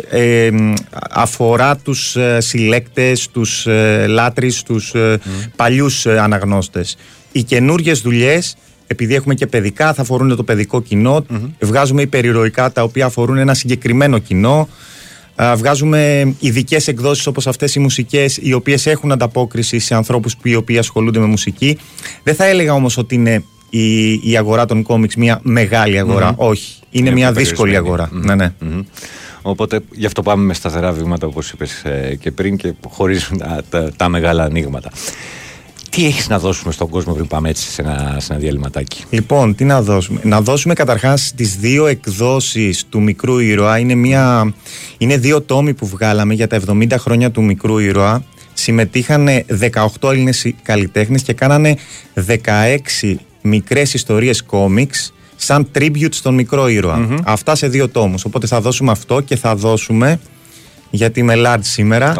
ε, 0.10 0.46
ε, 0.46 0.52
μ, 0.52 0.74
αφορά 1.12 1.76
τους 1.78 2.16
ε, 2.16 2.42
συλλέκτες, 2.42 3.30
τους 3.30 3.68
ε, 3.68 4.06
λάτρεις, 4.08 4.64
τους 4.64 4.94
ε, 4.94 5.20
παλιούς 5.56 6.06
ε, 6.06 6.20
αναγνώστες. 6.20 6.98
Οι 7.32 7.44
καινούριε 7.44 7.94
δουλειές, 7.94 8.58
επειδή 8.88 9.16
έχουμε 9.16 9.34
και 9.34 9.48
παιδικά, 9.48 9.94
θα 9.94 10.02
αφορούν 10.02 10.36
το 10.36 10.44
παιδικό 10.44 10.82
κοινό. 10.82 11.26
Βγάζουμε 11.60 12.02
υπερηρωικά 12.02 12.72
τα 12.72 12.84
οποία 12.84 13.06
αφορούν 13.06 13.38
ένα 13.38 13.54
συγκεκριμένο 13.54 14.18
κοινό. 14.18 14.68
Α, 15.44 15.56
Βγάζουμε 15.56 16.34
ειδικές 16.40 16.88
εκδόσεις 16.88 17.28
όπως 17.28 17.48
αυτές 17.48 17.76
οι 17.76 17.80
μουσικές, 17.80 18.38
οι 18.42 18.54
οποίες 18.54 18.86
έχουν 18.86 19.12
ανταπόκριση 19.12 19.80
σε 19.80 19.96
ανθρώπους 19.96 20.38
που 20.38 20.48
οι 20.48 20.56
οποίοι 20.56 20.78
ασχολούνται 20.78 21.20
με 21.20 21.26
μουσική. 21.26 21.78
Δεν 22.24 22.36
θα 22.36 22.46
έλεγα 22.46 22.74
όμως 22.74 22.98
ότι 22.98 23.16
είναι 23.16 23.44
η, 23.70 24.14
η 24.14 24.38
αγορά 24.38 24.66
των 24.66 24.84
κόμιξ 24.84 25.16
μια 25.16 25.40
μεγάλη 25.44 26.00
αγορά. 26.00 26.28
Μμμ. 26.28 26.36
Όχι. 26.38 26.80
Είναι, 26.90 27.12
μια 27.12 27.32
δύσκολη 27.32 27.76
αγορά. 27.76 28.10
Ναι, 28.12 28.36
ναι. 28.36 28.54
Μμμ. 28.60 28.82
Οπότε 29.42 29.80
γι' 29.92 30.06
αυτό 30.06 30.22
πάμε 30.22 30.44
με 30.44 30.54
σταθερά 30.54 30.92
βήματα 30.92 31.28
όπως 31.28 31.52
είπες 31.52 31.84
ε, 31.84 32.16
και 32.20 32.32
πριν 32.32 32.58
και 32.58 32.74
χωρίς 32.90 33.32
τα, 33.38 33.64
τα, 33.70 33.92
τα 33.96 34.10
μεγάλα 34.10 34.44
ανοίγματα. 34.44 34.92
Τι 35.90 36.06
έχεις 36.06 36.28
να 36.28 36.40
δώσουμε 36.40 36.72
στον 36.74 36.90
κόσμο 36.90 37.14
πριν 37.14 37.28
πάμε 37.28 37.50
έτσι 37.50 37.72
σε 37.72 37.82
ένα, 37.82 38.16
σε 38.20 38.34
ένα 38.34 38.42
διαλυματάκι; 38.42 39.04
Λοιπόν, 39.10 39.56
τι 39.56 39.64
να 39.64 39.82
δώσουμε; 39.82 40.20
Να 40.24 40.42
δώσουμε 40.42 40.74
καταρχάς 40.74 41.34
τις 41.36 41.56
δύο 41.56 41.88
εκδόσεις 41.88 42.86
του 42.90 43.02
Μικρού 43.02 43.40
Ήρωα. 43.40 43.78
Είναι, 43.80 43.96
μια, 43.96 44.54
είναι 44.98 45.18
δύο 45.18 45.42
τόμοι 45.42 45.74
που 45.74 45.88
βγάλαμε 45.88 46.34
για 46.34 46.48
τα 46.48 46.62
70 46.68 46.88
χρόνια 46.98 47.32
του 47.32 47.44
Μικρού 47.44 47.78
Ήρωα. 47.78 48.24
Συμμετείχαν 48.54 49.28
18 50.02 50.10
Έλληνες 50.12 50.54
καλλιτέχνες 50.64 51.22
και 51.22 51.34
κάνανε 51.34 51.76
16 53.02 53.16
μικρές 53.42 53.94
ιστορίες 53.94 54.44
κόμιξ 54.44 55.14
σαν 55.36 55.68
tribute 55.76 56.14
στον 56.14 56.34
Μικρό 56.34 56.68
Ήρωα. 56.68 57.08
Αυτά 57.24 57.56
σε 57.56 57.68
δύο 57.68 57.90
τόμους. 57.90 58.26
Οπότε 58.26 58.48
θα 58.48 58.62
δώσουμε 58.62 58.92
αυτό 58.92 59.22
και 59.22 59.36
θα 59.36 59.56
δώσουμε, 59.56 60.20
γιατί 60.90 61.20
είμαι 61.20 61.34
large 61.38 61.60
σήμερα, 61.62 62.14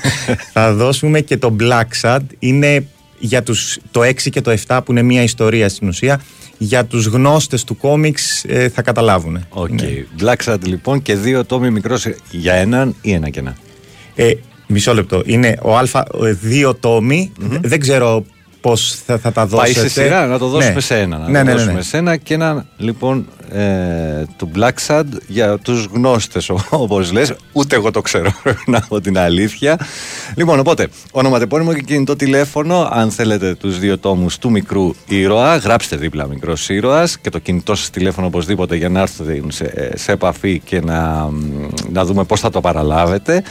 θα 0.52 0.74
δώσουμε 0.74 1.20
και 1.20 1.36
το 1.36 1.56
Black 1.60 2.00
Sad. 2.02 2.20
Είναι 2.38 2.86
για 3.18 3.42
τους, 3.42 3.78
το 3.90 4.00
6 4.00 4.14
και 4.30 4.40
το 4.40 4.56
7 4.66 4.80
που 4.84 4.92
είναι 4.92 5.02
μια 5.02 5.22
ιστορία 5.22 5.68
στην 5.68 5.88
ουσία. 5.88 6.20
Για 6.58 6.84
τους 6.84 7.06
γνώστες 7.06 7.64
του 7.64 7.76
κόμιξ 7.76 8.44
ε, 8.48 8.68
θα 8.68 8.82
καταλάβουν. 8.82 9.44
OK. 9.48 9.68
Black 10.20 10.36
Sad 10.44 10.58
λοιπόν 10.64 11.02
και 11.02 11.14
δύο 11.16 11.44
τόμοι 11.44 11.70
Μικρός 11.70 12.06
για 12.30 12.54
έναν 12.54 12.94
ή 13.02 13.12
ένα 13.12 13.28
και 13.30 13.38
ένα. 13.38 13.56
Ε, 14.14 14.32
μισό 14.66 14.94
λεπτό. 14.94 15.22
Είναι 15.24 15.56
ο 15.62 15.76
Α, 15.76 15.82
ο, 16.10 16.34
δύο 16.40 16.74
τόμοι. 16.74 17.32
Δε- 17.38 17.58
Δεν 17.62 17.80
ξέρω 17.80 18.24
πώς 18.60 18.98
θα, 19.06 19.18
θα 19.18 19.32
τα 19.32 19.46
Πάει 19.46 19.72
δώσετε. 19.72 19.88
σε 19.88 20.02
σειρά, 20.02 20.26
να 20.26 20.38
το 20.38 20.48
δώσουμε 20.48 20.74
Ναι. 20.74 20.80
σε 20.80 20.98
ένα. 20.98 21.18
Να 21.18 21.28
Ναι, 21.28 21.38
το 21.38 21.44
ναι, 21.44 21.50
ναι, 21.50 21.52
δώσουμε 21.52 21.72
ναι. 21.72 21.82
σε 21.82 21.96
ένα 21.96 22.16
και 22.16 22.34
ένα 22.34 22.66
λοιπόν 22.76 23.26
ε, 23.52 24.24
του 24.36 24.50
Black 24.56 24.86
Sad 24.86 25.04
για 25.26 25.58
τους 25.58 25.84
γνώστες 25.92 26.50
όπως 26.70 27.12
λες. 27.12 27.32
Ούτε 27.52 27.76
εγώ 27.76 27.90
το 27.90 28.00
ξέρω 28.00 28.30
να 28.66 28.80
πω 28.80 29.00
την 29.00 29.18
αλήθεια. 29.18 29.78
Λοιπόν, 30.36 30.58
οπότε, 30.58 30.88
ονοματεπώνυμο 31.10 31.72
και 31.74 31.80
κινητό 31.80 32.16
τηλέφωνο. 32.16 32.88
Αν 32.92 33.10
θέλετε 33.10 33.54
τους 33.54 33.78
δύο 33.78 33.98
τόμους 33.98 34.38
του 34.38 34.50
μικρού 34.50 34.94
ήρωα, 35.06 35.56
γράψτε 35.56 35.96
δίπλα 35.96 36.26
μικρός 36.26 36.68
ήρωας 36.68 37.18
και 37.18 37.30
το 37.30 37.38
κινητό 37.38 37.74
σας 37.74 37.90
τηλέφωνο 37.90 38.26
οπωσδήποτε 38.26 38.76
για 38.76 38.88
να 38.88 39.00
έρθετε 39.00 39.42
σε, 39.48 39.92
σε 39.96 40.12
επαφή 40.12 40.60
και 40.64 40.80
να, 40.80 41.28
να 41.92 42.04
δούμε 42.04 42.24
πώς 42.24 42.40
θα 42.40 42.50
το 42.50 42.60
παραλάβετε. 42.60 43.42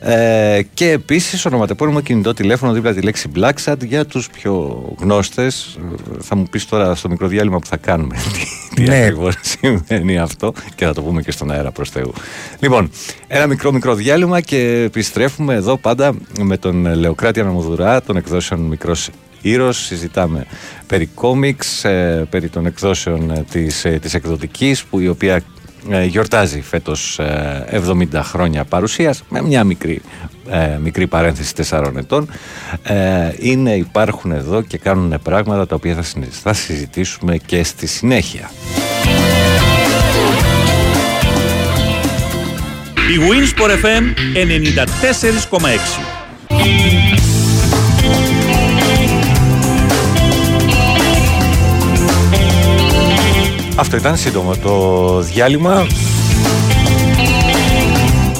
Ε, 0.00 0.60
και 0.74 0.90
επίσης 0.90 1.44
ονοματεπώνυμο 1.46 2.00
κινητό 2.00 2.34
τηλέφωνο 2.34 2.72
δίπλα 2.72 2.94
τη 2.94 3.00
λέξη 3.00 3.30
Black 3.36 3.52
Sat 3.64 3.84
για 3.84 4.06
τους 4.06 4.28
πιο 4.30 4.84
γνώστες. 4.98 5.78
Θα 6.20 6.36
μου 6.36 6.44
πεις 6.50 6.66
τώρα 6.66 6.94
στο 6.94 7.08
μικρό 7.08 7.26
διάλειμμα 7.26 7.58
που 7.58 7.66
θα 7.66 7.76
κάνουμε 7.76 8.14
τι, 8.74 8.74
τι 8.74 8.88
Ναι. 8.88 8.96
ακριβώς 9.04 9.34
σημαίνει 9.40 10.18
αυτό 10.18 10.52
και 10.74 10.84
θα 10.84 10.94
το 10.94 11.02
πούμε 11.02 11.22
και 11.22 11.30
στον 11.30 11.50
αέρα 11.50 11.70
προς 11.70 11.90
Θεού. 11.90 12.12
Λοιπόν, 12.58 12.90
ένα 13.26 13.46
μικρό 13.46 13.72
μικρό 13.72 13.94
διάλειμμα 13.94 14.40
και 14.40 14.82
επιστρέφουμε 14.86 15.54
εδώ 15.54 15.76
πάντα 15.76 16.14
με 16.40 16.56
τον 16.56 16.94
Λεοκράτη 16.94 17.40
Αναμοδουρά 17.40 18.02
των 18.02 18.16
εκδόσεων 18.16 18.60
Μικρός 18.60 19.08
Ήρος. 19.42 19.78
Συζητάμε 19.84 20.46
περί 20.86 21.06
κόμιξ, 21.06 21.84
ε, 21.84 22.26
περί 22.30 22.48
των 22.48 22.66
εκδόσεων 22.66 23.30
ε, 23.30 23.44
της, 23.50 23.84
ε, 23.84 23.98
της 24.02 24.14
εκδοτικής 24.14 24.84
που 24.84 25.00
η 25.00 25.08
οποία 25.08 25.34
ε, 25.34 25.42
γιορτάζει 26.06 26.60
φέτος 26.60 27.18
ε, 27.18 27.82
70 27.88 28.06
χρόνια 28.22 28.64
παρουσίας 28.64 29.22
με 29.28 29.42
μια 29.42 29.64
μικρή, 29.64 30.00
ε, 30.50 30.78
μικρή 30.82 31.06
παρένθεση 31.06 31.52
4 31.70 31.92
ετών. 31.96 32.30
Ε, 32.82 33.32
είναι, 33.38 33.74
υπάρχουν 33.74 34.32
εδώ 34.32 34.62
και 34.62 34.78
κάνουν 34.78 35.14
πράγματα 35.22 35.66
τα 35.66 35.74
οποία 35.74 35.94
θα, 35.94 36.02
συνε- 36.02 36.32
θα 36.42 36.52
συζητήσουμε 36.52 37.36
και 37.36 37.64
στη 37.64 37.86
συνέχεια. 37.86 38.50
Η 43.14 43.18
Winsport 43.20 43.70
FM 43.84 44.04
94,6 44.34 47.17
Αυτό 53.78 53.96
ήταν 53.96 54.16
σύντομο 54.16 54.56
το 54.56 55.20
διάλειμμα 55.20 55.86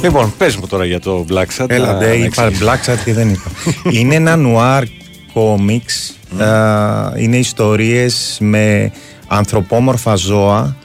Λοιπόν, 0.02 0.32
πες 0.39 0.56
μου 0.56 0.66
τώρα 0.66 0.85
για 0.85 1.01
το 1.01 1.24
Black 1.31 1.62
Sat 1.62 1.70
Έλα, 1.70 1.93
να- 1.93 1.98
ντε, 1.98 2.06
να 2.06 2.12
είπα 2.15 2.24
εξηγήσεις. 2.44 2.66
Black 2.66 2.90
Sat 2.93 2.97
και 3.05 3.12
δεν 3.12 3.28
είπα. 3.28 3.51
είναι 3.98 4.15
ένα 4.15 4.36
νουάρ 4.36 4.82
κόμιξ. 5.32 6.15
α, 6.39 7.12
είναι 7.16 7.36
ιστορίες 7.36 8.36
με 8.40 8.93
ανθρωπόμορφα 9.28 10.15
ζώα. 10.15 10.77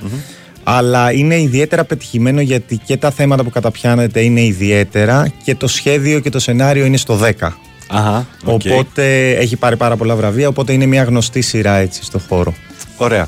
Αλλά 0.64 1.12
είναι 1.12 1.42
ιδιαίτερα 1.42 1.84
πετυχημένο 1.84 2.42
γιατί 2.42 2.78
και 2.86 2.98
τα 2.98 3.12
θέματα 3.12 3.44
που 3.44 3.50
καταπιάνεται 3.50 4.22
είναι 4.22 4.42
ιδιαίτερα 4.42 5.32
και 5.44 5.56
το 5.56 5.68
σχέδιο 5.68 6.20
και 6.20 6.30
το 6.30 6.40
σενάριο 6.40 6.86
είναι 6.86 6.98
στο 6.98 7.20
10. 7.40 7.48
Αχα, 7.90 8.28
οκ. 8.44 8.62
Οπότε 8.66 9.30
έχει 9.32 9.56
πάρει 9.56 9.78
πάρα 9.78 9.96
πολλά 9.96 10.16
βραβεία, 10.16 10.48
οπότε 10.48 10.74
είναι 10.74 10.86
μια 10.86 11.04
γνωστή 11.04 11.42
σειρά 11.42 11.76
έτσι 11.76 12.04
στο 12.04 12.20
χώρο. 12.30 12.54
Ωραία. 12.98 13.28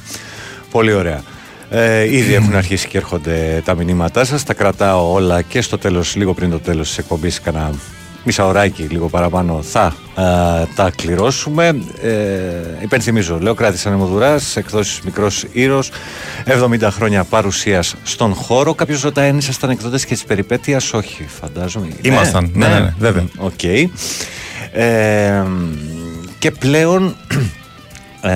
Πολύ 0.75 0.93
ωραία. 0.93 1.21
Ε, 1.69 2.15
ήδη 2.15 2.33
έχουν 2.33 2.55
αρχίσει 2.55 2.87
και 2.87 2.97
έρχονται 2.97 3.61
τα 3.65 3.75
μηνύματά 3.75 4.25
σας. 4.25 4.43
Τα 4.43 4.53
κρατάω 4.53 5.13
όλα 5.13 5.41
και 5.41 5.61
στο 5.61 5.77
τέλος, 5.77 6.15
λίγο 6.15 6.33
πριν 6.33 6.49
το 6.49 6.59
τέλος 6.59 6.87
της 6.87 6.97
εκπομπής, 6.97 7.41
κάνα 7.41 7.71
μισαωράκι 8.23 8.83
λίγο 8.83 9.09
παραπάνω 9.09 9.61
θα 9.61 9.95
ε, 10.17 10.21
τα 10.75 10.91
κληρώσουμε. 10.95 11.75
Ε, 12.01 12.11
υπενθυμίζω, 12.81 13.39
Λεωκράτης 13.39 13.85
Ανεμοδουράς, 13.85 14.55
εκδόσεις 14.55 15.01
Μικρός 15.01 15.45
Ήρως, 15.51 15.91
70 16.45 16.87
χρόνια 16.91 17.23
παρουσίας 17.23 17.95
στον 18.03 18.33
χώρο. 18.33 18.73
Κάποιος 18.73 19.01
ρωτάει 19.01 19.29
αν 19.29 19.37
ήσασταν 19.37 19.69
εκδότες 19.69 20.05
και 20.05 20.13
της 20.13 20.23
περιπέτειας, 20.23 20.93
όχι 20.93 21.25
φαντάζομαι. 21.39 21.87
Ήμασταν, 22.01 22.51
ναι, 22.53 22.67
ναι, 22.67 22.79
ναι, 22.79 22.93
βέβαια. 22.99 23.25
Οκ. 23.37 23.63
Ε, 24.71 25.43
και 26.39 26.51
πλέον 26.51 27.15
ε, 28.21 28.31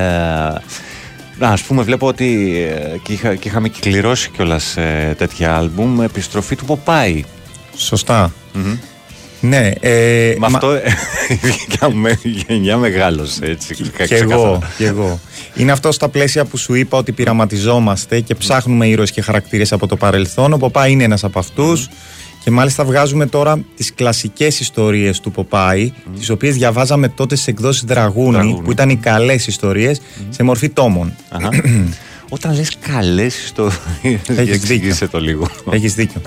να, 1.39 1.49
ας 1.49 1.61
πούμε 1.61 1.81
βλέπω 1.83 2.07
ότι 2.07 2.57
ε, 2.69 2.97
και, 3.03 3.13
είχα, 3.13 3.35
και 3.35 3.47
είχαμε 3.47 3.69
κληρώσει 3.69 4.29
κιόλας 4.29 4.77
ε, 4.77 5.15
τέτοια 5.17 5.55
άλμπουμ 5.55 6.01
επιστροφή 6.01 6.55
του 6.55 6.65
Ποπάη. 6.65 7.23
Σωστά. 7.75 8.31
Ναι. 9.41 9.71
Ε, 9.79 10.35
Με 10.39 10.45
αυτό 10.45 10.71
ε, 10.71 10.81
η 12.23 12.29
γενιά 12.29 12.77
μεγάλωσε 12.77 13.45
έτσι. 13.45 13.75
Και 14.07 14.15
εγώ, 14.15 14.61
και 14.77 14.85
εγώ. 14.85 15.19
Είναι 15.55 15.71
αυτό 15.71 15.91
στα 15.91 16.09
πλαίσια 16.09 16.45
που 16.45 16.57
σου 16.57 16.73
είπα 16.73 16.97
ότι 16.97 17.11
πειραματιζόμαστε 17.11 18.19
και 18.19 18.35
ψάχνουμε 18.35 18.87
ήρωες 18.87 19.11
και 19.11 19.21
χαρακτήρες 19.21 19.71
από 19.71 19.87
το 19.87 19.95
παρελθόν. 19.95 20.53
Ο 20.53 20.57
Ποπάη 20.57 20.91
είναι 20.91 21.03
ένας 21.03 21.23
από 21.23 21.39
αυτούς. 21.39 21.89
Και 22.43 22.51
μάλιστα 22.51 22.85
βγάζουμε 22.85 23.25
τώρα 23.25 23.63
τις 23.75 23.93
κλασικές 23.93 24.59
ιστορίες 24.59 25.19
του 25.19 25.31
Ποπάη, 25.31 25.93
τις 26.17 26.29
οποίες 26.29 26.55
διαβάζαμε 26.55 27.07
τότε 27.07 27.35
σε 27.35 27.49
εκδόσεις 27.49 27.83
Δραγούνη, 27.83 28.31
Δραγούνη. 28.31 28.61
που 28.61 28.71
ήταν 28.71 28.89
οι 28.89 28.95
καλές 28.95 29.47
ιστορίες, 29.47 30.01
σε 30.29 30.43
μορφή 30.43 30.69
τόμων. 30.69 31.13
Αχα. 31.29 31.49
Όταν 32.29 32.55
λες 32.55 32.77
καλές 32.79 33.43
ιστορίες, 33.43 34.19
Έχεις 34.27 34.55
εξήγησε 34.55 35.07
το 35.07 35.19
λίγο. 35.19 35.49
Έχεις 35.71 35.93
δίκιο. 35.93 36.21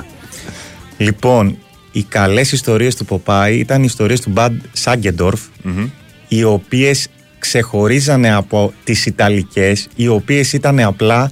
Λοιπόν, 0.96 1.56
οι 1.92 2.02
καλές 2.02 2.52
ιστορίες 2.52 2.94
του 2.94 3.04
Ποπάη 3.04 3.58
ήταν 3.58 3.80
οι 3.82 3.84
ιστορίες 3.88 4.20
του 4.20 4.30
Μπαντ 4.30 4.60
Σάγκεντορφ, 4.72 5.40
οι 6.28 6.44
οποίες 6.44 7.08
ξεχωρίζανε 7.38 8.34
από 8.34 8.72
τις 8.84 9.06
Ιταλικές, 9.06 9.88
οι 9.96 10.08
οποίες 10.08 10.52
ήταν 10.52 10.80
απλά 10.80 11.30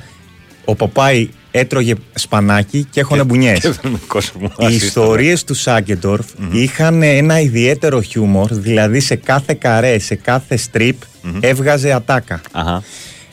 ο 0.65 0.75
Ποπάη 0.75 1.29
έτρωγε 1.51 1.95
σπανάκι 2.15 2.87
και 2.91 3.01
έχωνε 3.01 3.25
μπουνιές. 3.25 3.59
Και 3.59 3.69
δεν 3.69 3.91
με 3.91 3.99
κόσμο. 4.07 4.53
Οι 4.59 4.75
ιστορίες 4.75 5.45
του 5.45 5.55
σαγκεντορφ 5.55 6.27
είχαν 6.51 7.03
ένα 7.03 7.41
ιδιαίτερο 7.41 8.01
χιούμορ, 8.01 8.55
δηλαδή 8.55 9.01
σε 9.01 9.15
κάθε 9.15 9.55
καρέ, 9.55 9.99
σε 9.99 10.15
κάθε 10.15 10.59
strip 10.73 10.93
έβγαζε 11.41 11.93
ατάκα. 11.93 12.41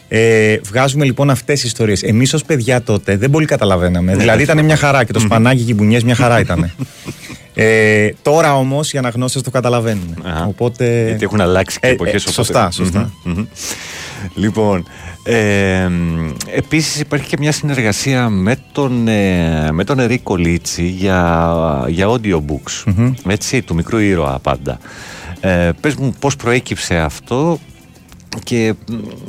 Ε, 0.10 0.58
βγάζουμε 0.64 1.06
λοιπόν 1.06 1.30
αυτές 1.30 1.60
τις 1.60 1.70
ιστορίες. 1.70 2.04
Εμείς 2.04 2.34
ως 2.34 2.44
παιδιά 2.44 2.82
τότε 2.82 3.18
δεν 3.18 3.30
πολύ 3.30 3.46
καταλαβαίναμε. 3.46 4.12
Ναι, 4.12 4.18
δηλαδή 4.18 4.44
δεν 4.44 4.54
ήταν 4.56 4.66
μια 4.66 4.76
χαρά 4.76 5.04
και 5.04 5.14
το 5.14 5.20
σπανάκι 5.20 5.64
και 5.64 5.72
οι 5.72 5.76
μπουνιές 5.78 6.04
μια 6.04 6.16
χαρά 6.16 6.40
ήταν. 6.40 6.72
ε, 7.54 8.10
τώρα 8.22 8.56
όμως 8.56 8.94
οι 8.94 8.98
αναγνώστες 8.98 9.42
το 9.42 9.50
καταλαβαίνουν. 9.52 10.24
Οπότε. 10.48 11.06
Γιατί 11.08 11.24
έχουν 11.24 11.42
αλλάξει 11.42 11.80
και 11.80 11.88
Ε, 11.88 11.92
εποχές 11.92 12.14
ε, 12.14 12.30
οπότε. 12.30 12.32
σωστά, 12.32 12.72
σωστά. 12.72 13.12
Μμμ, 13.24 13.34
μμμ. 13.34 13.46
Λοιπόν, 14.36 14.86
ε, 15.24 15.90
επίσης 16.56 17.00
υπάρχει 17.00 17.28
και 17.28 17.36
μια 17.40 17.52
συνεργασία 17.52 18.30
με 18.30 18.56
τον, 18.72 19.08
ε, 19.08 19.72
με 19.72 19.84
τον 19.84 20.00
Ερίκο 20.00 20.36
Λίτσι 20.36 20.84
για, 20.84 21.86
για 21.88 22.08
audiobooks, 22.10 22.84
Μμμ. 22.96 23.14
έτσι, 23.28 23.62
του 23.62 23.76
μικρού 23.76 23.98
ήρωα 23.98 24.40
πάντα. 24.40 24.78
Ε, 25.40 25.70
πες 25.82 25.96
μου 25.96 26.14
πώς 26.20 26.36
προέκυψε 26.36 26.98
αυτό 26.98 27.60
και 28.44 28.74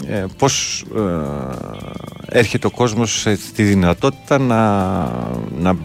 ε, 0.08 0.24
πώς 0.38 0.84
ε, 0.96 2.38
έρχεται 2.38 2.66
ο 2.66 2.70
κόσμος 2.70 3.20
σε- 3.20 3.36
στη 3.36 3.62
δυνατότητα 3.62 4.38
να, 4.38 4.82
να, 5.58 5.76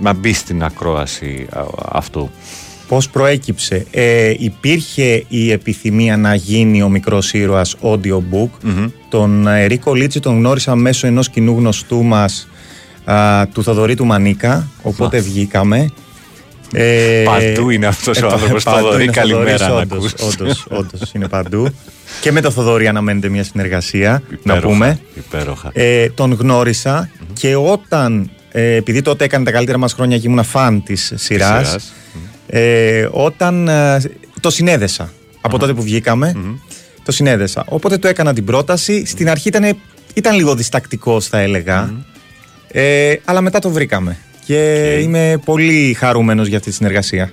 να 0.00 0.12
μπει 0.12 0.32
στην 0.32 0.62
ακρόαση 0.64 1.46
α- 1.52 1.64
αυτού. 1.92 2.30
Πώς 2.90 3.08
προέκυψε. 3.08 3.86
Ε, 3.90 4.34
υπήρχε 4.38 5.24
η 5.28 5.50
επιθυμία 5.52 6.16
να 6.16 6.34
γίνει 6.34 6.82
ο 6.82 6.88
μικρός 6.88 7.32
ήρωας 7.32 7.76
audiobook. 7.82 8.48
Τον 9.08 9.46
ε, 9.46 9.62
Ερίκο 9.64 9.94
Λίτσι 9.94 10.20
τον 10.20 10.36
γνώρισα 10.36 10.74
μέσω 10.74 11.06
ενός 11.06 11.28
κοινού 11.28 11.56
γνωστού 11.58 12.02
μας 12.02 12.48
α, 13.04 13.46
του 13.48 13.62
Θοδωρή 13.62 13.94
του 13.94 14.06
Μανίκα, 14.06 14.68
οπότε 14.82 15.18
Α. 15.18 15.22
βγήκαμε. 15.22 15.90
Ε, 16.72 17.22
Παντού 17.24 17.70
είναι 17.70 17.86
αυτός 17.86 18.22
ο 18.22 18.26
πα- 18.26 18.32
άνθρωπος, 18.32 18.62
παντού 18.64 18.78
Θοδωρή, 18.78 19.02
είναι 19.02 19.12
καλημέρα 19.12 19.66
Θοδωρής, 19.66 19.88
να 19.88 19.96
όντως, 19.96 20.12
ακούς. 20.12 20.34
όντως, 20.34 20.66
όντως, 20.70 21.12
είναι 21.12 21.28
παντού. 21.28 21.68
και 22.20 22.32
με 22.32 22.40
το 22.40 22.50
Θοδωρή 22.50 22.86
αναμένεται 22.86 23.28
μια 23.28 23.44
συνεργασία, 23.44 24.22
να 24.28 24.36
Υπέροχα, 24.54 24.66
πούμε. 24.66 25.00
Υπέροχα. 25.14 25.70
Ε, 25.72 26.08
τον 26.10 26.32
γνωρισα 26.32 27.10
και 27.32 27.56
όταν, 27.56 28.30
ε, 28.52 28.74
επειδή 28.74 29.02
τότε 29.02 29.24
έκανε 29.24 29.44
τα 29.44 29.50
καλύτερα 29.50 29.78
μας 29.78 29.92
χρόνια 29.92 30.18
και 30.18 30.26
ήμουν 30.28 30.44
φαν 30.44 30.82
της 30.82 31.12
σειράς, 31.16 31.66
σειράς. 31.66 31.92
Ε, 32.52 33.08
όταν 33.10 33.68
ε, 33.68 34.00
το 34.40 34.50
συνέδεσα 34.50 35.12
από 35.40 35.58
τότε 35.58 35.74
που 35.74 35.82
βγήκαμε, 35.82 36.34
το 37.02 37.12
συνέδεσα. 37.12 37.64
Οπότε 37.68 37.98
του 37.98 38.06
έκανα 38.06 38.34
την 38.34 38.44
πρόταση. 38.44 39.06
Στην 39.06 39.30
αρχή 39.30 39.48
ήταν, 39.48 39.76
ήταν 40.14 40.34
λίγο 40.36 40.54
διστακτικός 40.54 41.26
θα 41.26 41.38
έλεγα, 41.38 42.04
ε, 42.68 43.14
αλλά 43.24 43.40
μετά 43.40 43.58
το 43.58 43.70
βρήκαμε. 43.70 44.18
Και 44.44 44.98
είμαι 45.02 45.40
πολύ 45.44 45.94
χαρούμενος 45.98 46.46
για 46.46 46.56
αυτή 46.56 46.70
τη 46.70 46.76
συνεργασία. 46.76 47.30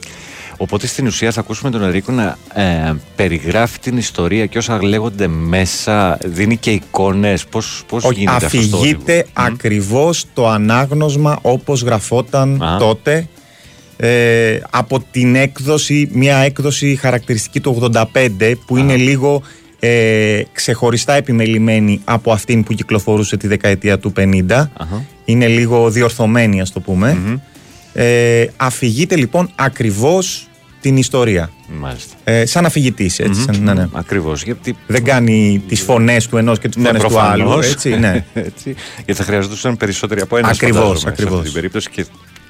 Οπότε 0.57 0.87
στην 0.87 1.07
ουσία 1.07 1.31
θα 1.31 1.39
ακούσουμε 1.39 1.71
τον 1.71 1.83
Ερίκο 1.83 2.11
να 2.11 2.37
ε, 2.53 2.95
περιγράφει 3.15 3.79
την 3.79 3.97
ιστορία 3.97 4.45
και 4.45 4.57
όσα 4.57 4.83
λέγονται 4.83 5.27
μέσα, 5.27 6.17
δίνει 6.25 6.57
και 6.57 6.71
εικόνες. 6.71 7.45
Πώς, 7.45 7.83
πώς 7.87 8.03
Όχι, 8.03 8.19
γίνεται 8.19 8.45
αυτό 8.45 8.61
στο 8.61 8.77
αφηγείται 8.77 9.25
ακριβώς 9.33 10.25
το 10.33 10.47
ανάγνωσμα 10.47 11.39
όπως 11.41 11.81
γραφόταν 11.81 12.77
τότε 12.79 13.27
ε, 13.97 14.59
από 14.69 15.03
την 15.11 15.35
έκδοση, 15.35 16.09
μια 16.13 16.37
έκδοση 16.37 16.95
χαρακτηριστική 16.95 17.59
του 17.59 17.91
85 17.93 18.53
που 18.65 18.77
είναι 18.77 18.95
λίγο 18.95 19.41
ε, 19.79 20.41
ξεχωριστά 20.51 21.13
επιμελημένη 21.13 22.01
από 22.03 22.31
αυτήν 22.31 22.63
που 22.63 22.73
κυκλοφορούσε 22.73 23.37
τη 23.37 23.47
δεκαετία 23.47 23.99
του 23.99 24.13
50. 24.17 24.43
Είναι 25.25 25.47
λίγο 25.47 25.89
διορθωμένη 25.89 26.61
ας 26.61 26.71
το 26.71 26.79
πούμε. 26.79 27.39
Ε, 27.93 28.45
αφηγείται 28.57 29.15
λοιπόν 29.15 29.49
ακριβώς 29.55 30.47
την 30.81 30.97
ιστορία. 30.97 31.49
Μάλιστα. 31.79 32.13
Ε, 32.23 32.45
σαν 32.45 32.65
αφηγητής 32.65 33.19
έτσι. 33.19 33.39
Μμμ, 33.39 33.53
σαν- 33.53 33.63
ναι, 33.63 33.73
ναι. 33.73 33.87
Ακριβώς. 33.93 34.43
Γιατί... 34.43 34.75
Δεν 34.87 35.03
κάνει 35.03 35.63
τις 35.67 35.81
φωνές 35.81 36.27
του 36.27 36.37
ενός 36.37 36.59
και 36.59 36.67
τις 36.67 36.77
Ναι, 36.83 36.87
φωνές 36.87 37.03
του 37.03 37.19
άλλου. 37.19 37.43
προφανώς. 37.43 37.71
Έτσι, 37.71 37.89
ναι. 37.97 38.25
Έτσι. 38.33 38.75
Γιατί 38.95 39.13
θα 39.13 39.23
χρειαζόταν 39.23 39.77
περισσότεροι 39.77 40.21
από 40.21 40.37
ένα 40.37 40.47
Ακριβώς, 40.47 40.75
φαντάζομαι, 40.77 40.99
σε 40.99 41.07
ακριβώς. 41.09 41.33
αυτή 41.33 41.43
την 41.45 41.53
περίπτωση 41.53 41.89
και 41.89 42.05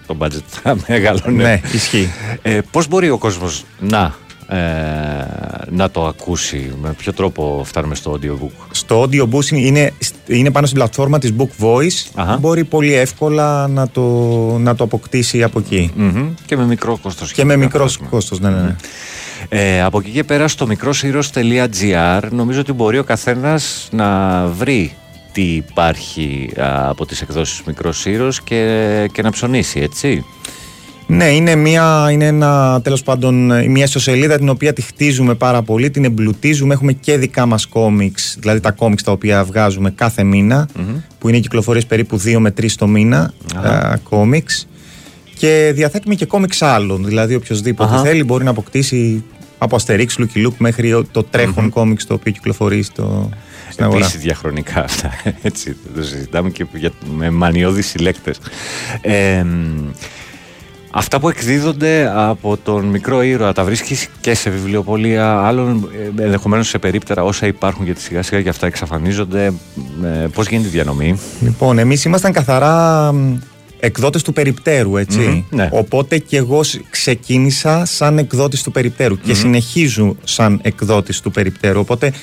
το 0.07 0.17
budget 0.19 0.43
θα 0.47 0.77
μεγαλώνει. 0.87 1.43
Ναι, 1.43 1.61
ισχύει. 1.73 2.09
Ε, 2.41 2.59
πώς 2.71 2.87
μπορεί 2.87 3.09
ο 3.09 3.17
κόσμος 3.17 3.65
να, 3.79 4.15
ε, 4.47 4.57
να 5.69 5.89
το 5.91 6.05
ακούσει, 6.05 6.75
με 6.81 6.93
ποιο 6.97 7.13
τρόπο 7.13 7.61
φτάνουμε 7.65 7.95
στο 7.95 8.19
audiobook; 8.21 8.67
Στο 8.71 9.01
audiobook 9.01 9.51
είναι, 9.51 9.93
είναι 10.27 10.51
πάνω 10.51 10.65
στην 10.65 10.77
πλατφόρμα 10.77 11.19
της 11.19 11.33
Book 11.37 11.65
Voice. 11.65 12.35
Μπορεί 12.39 12.63
πολύ 12.63 12.93
εύκολα 12.93 13.67
να 13.67 13.89
το, 13.89 14.01
να 14.57 14.75
το 14.75 14.83
αποκτήσει 14.83 15.43
από 15.43 15.59
εκεί. 15.59 15.91
Μμμ. 15.95 16.33
Και 16.45 16.57
με 16.57 16.65
μικρό 16.65 16.97
κόστος. 17.01 17.31
Και 17.31 17.45
με 17.45 17.55
μικρός 17.55 17.99
κόστος, 18.09 18.39
ναι, 18.39 18.49
ναι. 18.49 18.61
ναι. 18.61 18.75
Ε, 19.49 19.81
από 19.81 19.99
εκεί 19.99 20.09
και 20.09 20.23
πέρα 20.23 20.47
στο 20.47 20.67
μικρόσυros.gr 20.69 22.21
νομίζω 22.31 22.59
ότι 22.59 22.73
μπορεί 22.73 22.97
ο 22.97 23.03
καθένας 23.03 23.87
να 23.91 24.45
βρει 24.47 24.95
τι 25.37 25.55
υπάρχει 25.55 26.49
α, 26.59 26.89
από 26.89 27.05
τις 27.05 27.21
εκδόσεις 27.21 27.61
Μικρός 27.65 28.05
Ήρος 28.05 28.41
και, 28.41 29.09
και 29.11 29.21
να 29.21 29.31
ψωνίσει, 29.31 29.79
έτσι. 29.79 30.25
Ναι, 31.07 31.25
είναι, 31.25 31.55
μια, 31.55 32.07
είναι 32.11 32.25
ένα, 32.25 32.81
τέλος 32.83 33.03
πάντων, 33.03 33.45
μια 33.71 33.83
ιστοσελίδα 33.83 34.37
την 34.37 34.49
οποία 34.49 34.73
τη 34.73 34.81
χτίζουμε 34.81 35.33
πάρα 35.35 35.61
πολύ, 35.61 35.89
την 35.89 36.05
εμπλουτίζουμε, 36.05 36.73
έχουμε 36.73 36.93
και 36.93 37.17
δικά 37.17 37.45
μας 37.45 37.65
κόμιξ, 37.65 38.37
δηλαδή 38.39 38.59
τα 38.59 38.71
κόμιξ 38.71 39.03
τα 39.03 39.11
οποία 39.11 39.43
βγάζουμε 39.43 39.91
κάθε 39.91 40.23
μήνα, 40.23 40.67
που 41.19 41.29
είναι 41.29 41.39
κυκλοφορίες 41.39 41.85
περίπου 41.85 42.21
2 42.25 42.37
με 42.39 42.53
3 42.61 42.65
το 42.77 42.87
μήνα, 42.87 43.33
Αχα. 43.55 43.69
α, 43.69 43.97
κόμιξ. 43.97 44.67
Και 45.37 45.71
διαθέτουμε 45.75 46.15
και 46.15 46.25
κόμιξ 46.25 46.61
άλλων, 46.61 47.05
δηλαδή 47.05 47.35
οποιοδήποτε 47.35 47.93
Αχα. 47.93 48.03
θέλει 48.03 48.23
μπορεί 48.23 48.43
να 48.43 48.49
αποκτήσει 48.49 49.23
από 49.57 49.75
Αστερίξ, 49.75 50.17
Lucky 50.19 50.47
Luke 50.47 50.57
μέχρι 50.57 51.05
το 51.11 51.23
τρέχον 51.23 51.69
κόμιξ 51.69 52.05
το 52.05 52.13
οποίο 52.13 52.31
κυκλοφορεί 52.31 52.81
στο, 52.83 53.29
στην 53.69 53.83
αγορά. 53.83 53.99
Επίσης 53.99 54.19
διαχρονικά 54.21 54.83
αυτά, 54.83 55.11
έτσι, 55.41 55.75
το 55.95 56.03
συζητάμε 56.03 56.49
και 56.49 56.65
για, 56.73 56.91
με 57.17 57.29
μανιώδεις 57.29 57.87
συλλέκτες. 57.87 58.37
Ε, 59.01 59.43
μ, 59.43 59.89
αυτά 60.91 61.19
που 61.19 61.29
εκδίδονται 61.29 62.11
από 62.15 62.57
τον 62.63 62.85
μικρό 62.85 63.21
ήρωα 63.21 63.53
τα 63.53 63.63
βρίσκεις 63.63 64.09
και 64.21 64.33
σε 64.33 64.49
βιβλιοπολία 64.49 65.39
άλλων, 65.41 65.89
ε, 66.19 66.23
ενδεχομένως 66.23 66.67
σε 66.67 66.77
περίπτερα 66.77 67.23
όσα 67.23 67.47
υπάρχουν 67.47 67.85
γιατί 67.85 68.01
σιγά 68.01 68.21
σιγά 68.21 68.41
και 68.41 68.49
αυτά 68.49 68.65
εξαφανίζονται. 68.67 69.53
Ε, 70.03 70.07
πώς 70.33 70.47
γίνεται 70.47 70.67
η 70.67 70.71
διανομή; 70.71 71.19
Λοιπόν, 71.41 71.77
εμείς 71.79 72.03
ήμασταν 72.03 72.31
καθαρά 72.31 73.11
μ, 73.13 73.37
εκδότες 73.79 74.21
του 74.21 74.33
περιπτέρου, 74.33 74.97
έτσι. 74.97 75.19
Μμμ, 75.19 75.43
ναι. 75.49 75.69
Οπότε 75.71 76.17
και 76.17 76.37
εγώ 76.37 76.63
σ- 76.63 76.81
ξεκίνησα 76.89 77.85
σαν 77.85 78.17
εκδότης 78.17 78.63
του 78.63 78.71
περιπτέρου 78.71 79.15
και 79.15 79.31
Μμμ. 79.31 79.39
συνεχίζω 79.39 80.15
σαν 80.23 80.59
εκδότης 80.63 81.19
του 81.19 81.31
περιπτέρου. 81.31 81.79
Οπότε 81.79 82.13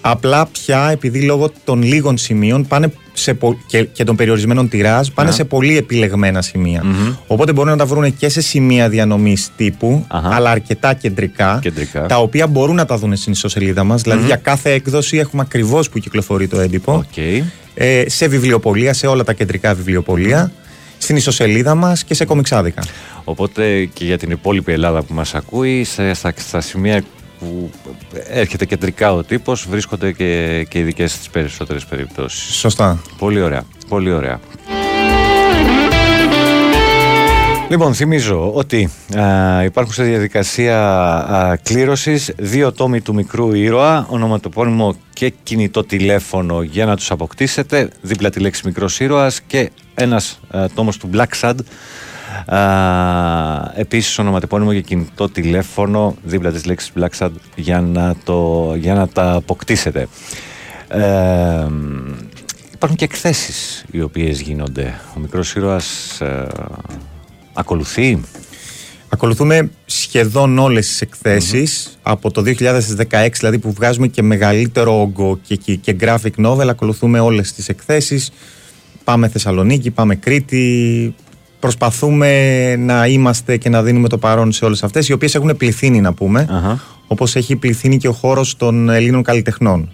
Απλά 0.00 0.46
πια 0.46 0.88
επειδή 0.90 1.20
λόγω 1.22 1.50
των 1.64 1.82
λίγων 1.82 2.18
σημείων 2.18 2.66
πάνε 2.66 2.92
σε 3.12 3.34
πο- 3.34 3.58
και, 3.66 3.82
και 3.84 4.04
των 4.04 4.16
περιορισμένων 4.16 4.68
τυράζ 4.68 5.08
πάνε 5.08 5.28
Ναι. 5.28 5.34
σε 5.34 5.44
πολύ 5.44 5.76
επιλεγμένα 5.76 6.42
σημεία. 6.42 6.84
Οπότε 7.26 7.52
μπορούν 7.52 7.70
να 7.70 7.76
τα 7.76 7.86
βρουν 7.86 8.16
και 8.16 8.28
σε 8.28 8.40
σημεία 8.40 8.88
διανομής 8.88 9.50
τύπου, 9.56 10.04
αλλά 10.08 10.50
αρκετά 10.50 10.94
κεντρικά, 10.94 11.58
Κεντρικά. 11.62 12.06
Τα 12.06 12.16
οποία 12.18 12.46
μπορούν 12.46 12.74
να 12.74 12.84
τα 12.84 12.96
δουν 12.96 13.16
στην 13.16 13.32
ιστοσελίδα 13.32 13.84
μας. 13.84 14.02
Δηλαδή 14.02 14.20
Μμμ. 14.20 14.26
για 14.26 14.36
κάθε 14.36 14.72
έκδοση 14.72 15.16
έχουμε 15.16 15.42
ακριβώς 15.46 15.88
που 15.90 15.98
κυκλοφορεί 15.98 16.48
το 16.48 16.60
έντυπο. 16.60 17.04
Okay. 17.14 17.42
Ε, 17.74 18.04
σε 18.08 18.26
βιβλιοπολία, 18.28 18.92
σε 18.92 19.06
όλα 19.06 19.24
τα 19.24 19.32
κεντρικά 19.32 19.74
βιβλιοπολία, 19.74 20.52
στην 20.98 21.16
ιστοσελίδα 21.16 21.74
μας 21.74 22.04
και 22.04 22.14
σε 22.14 22.24
κομιξάδικα. 22.24 22.82
Οπότε 23.24 23.84
και 23.84 24.04
για 24.04 24.18
την 24.18 24.30
υπόλοιπη 24.30 24.72
Ελλάδα 24.72 25.02
που 25.02 25.14
μας 25.14 25.34
ακούει, 25.34 25.84
σε- 25.84 26.14
στα, 26.14 26.32
στα 26.36 26.60
σημεία 26.60 27.02
που 27.40 27.70
έρχεται 28.28 28.64
κεντρικά 28.64 29.12
ο 29.12 29.24
τύπος, 29.24 29.66
βρίσκονται 29.68 30.12
και, 30.12 30.66
και 30.68 30.78
οι 30.78 30.82
δικές 30.82 31.12
στις 31.12 31.30
περισσότερες 31.30 31.84
περιπτώσεις. 31.84 32.54
Σωστά. 32.54 33.02
Πολύ 33.18 33.40
ωραία. 33.40 33.62
Πολύ 33.88 34.12
ωραία. 34.12 34.40
Λοιπόν, 37.70 37.94
θυμίζω 37.94 38.52
ότι 38.54 38.90
α, 39.18 39.64
υπάρχουν 39.64 39.94
σε 39.94 40.02
διαδικασία 40.02 40.78
α, 40.88 41.56
κλήρωσης 41.56 42.32
δύο 42.36 42.72
τόμοι 42.72 43.00
του 43.00 43.14
μικρού 43.14 43.54
ήρωα, 43.54 44.06
ονοματοπώνυμο 44.08 44.96
και 45.12 45.32
κινητό 45.42 45.84
τηλέφωνο 45.84 46.62
για 46.62 46.86
να 46.86 46.96
τους 46.96 47.10
αποκτήσετε, 47.10 47.90
δίπλα 48.00 48.30
τη 48.30 48.40
λέξη 48.40 48.62
μικρός 48.64 49.00
ήρωας 49.00 49.40
και 49.40 49.70
ένας 49.94 50.40
α, 50.50 50.66
τόμος 50.74 50.96
του 50.96 51.10
Black 51.14 51.40
Sad, 51.40 51.54
α, 51.54 51.54
επίσης 53.74 54.18
ονοματεπώνυμο 54.18 54.72
και 54.72 54.80
κινητό 54.80 55.28
τηλέφωνο 55.28 56.16
δίπλα 56.22 56.50
της 56.50 56.64
λέξης 56.64 56.92
Black 56.98 57.18
Sad 57.18 57.30
για 57.54 57.80
να, 57.80 58.14
το, 58.24 58.72
για 58.78 58.94
να 58.94 59.08
τα 59.08 59.32
αποκτήσετε. 59.32 60.08
Ε, 60.88 61.66
υπάρχουν 62.72 62.96
και 62.98 63.04
εκθέσεις 63.04 63.84
οι 63.90 64.00
οποίες 64.00 64.40
γίνονται. 64.40 65.00
Ο 65.16 65.20
μικρός 65.20 65.54
ήρωας 65.54 66.20
ε, 66.20 66.46
ακολουθεί; 67.52 68.20
Ακολουθούμε 69.12 69.70
σχεδόν 69.84 70.58
όλες 70.58 70.86
τις 70.86 71.00
εκθεσεις 71.00 71.98
από 72.02 72.30
το 72.30 72.42
2016 72.46 73.28
δηλαδή 73.38 73.58
που 73.58 73.72
βγάζουμε 73.72 74.06
και 74.06 74.22
μεγαλύτερο 74.22 75.00
όγκο 75.00 75.38
και, 75.42 75.56
και, 75.56 75.74
και 75.74 75.96
graphic 76.00 76.46
novel 76.46 76.68
ακολουθούμε 76.68 77.20
όλες 77.20 77.52
τις 77.52 77.68
εκθέσεις 77.68 78.30
πάμε 79.04 79.28
Θεσσαλονίκη, 79.28 79.90
πάμε 79.90 80.14
Κρήτη 80.14 81.14
προσπαθούμε 81.60 82.76
να 82.76 83.06
είμαστε 83.06 83.56
και 83.56 83.68
να 83.68 83.82
δίνουμε 83.82 84.08
το 84.08 84.18
παρόν 84.18 84.52
σε 84.52 84.64
όλες 84.64 84.82
αυτές 84.82 85.08
οι 85.08 85.12
οποίες 85.12 85.34
έχουν 85.34 85.56
πληθύνει 85.56 86.00
να 86.00 86.12
πούμε 86.12 86.46
όπως 87.12 87.36
έχει 87.36 87.56
πληθύνει 87.56 87.96
και 87.96 88.08
ο 88.08 88.12
χώρος 88.12 88.56
των 88.56 88.88
Ελλήνων 88.88 89.22
καλλιτεχνών. 89.22 89.90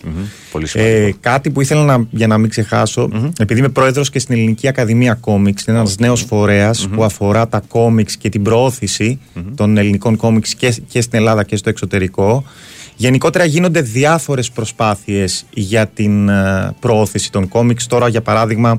Πολύ 0.52 0.66
ε, 0.72 1.10
κάτι 1.20 1.50
που 1.50 1.60
ήθελα 1.60 1.84
να, 1.84 2.06
για 2.10 2.26
να 2.26 2.38
μην 2.38 2.50
ξεχασω 2.50 3.08
επειδή 3.38 3.60
είμαι 3.60 3.68
πρόεδρος 3.68 4.10
και 4.10 4.18
στην 4.18 4.34
Ελληνική 4.34 4.68
Ακαδημία 4.68 5.14
Κόμιξ, 5.14 5.64
είναι 5.64 5.76
ένας 5.76 5.96
νέος 5.98 6.22
φορέας 6.22 6.88
που 6.94 7.04
αφορά 7.04 7.48
τα 7.48 7.62
κόμιξ 7.68 8.16
και 8.16 8.28
την 8.28 8.42
προώθηση 8.42 9.20
των 9.54 9.76
ελληνικών 9.76 10.16
κόμιξ 10.16 10.54
και, 10.54 10.74
και 10.88 11.00
στην 11.00 11.18
Ελλάδα 11.18 11.44
και 11.44 11.56
στο 11.56 11.68
εξωτερικό. 11.68 12.44
Γενικότερα 12.96 13.44
γίνονται 13.44 13.80
διάφορες 13.80 14.50
προσπάθειες 14.50 15.44
για 15.50 15.86
την 15.86 16.28
ε, 16.28 16.74
προώθηση 16.80 17.32
των 17.32 17.48
κόμιξ. 17.48 17.86
Τώρα, 17.86 18.08
για 18.08 18.22
παράδειγμα, 18.22 18.78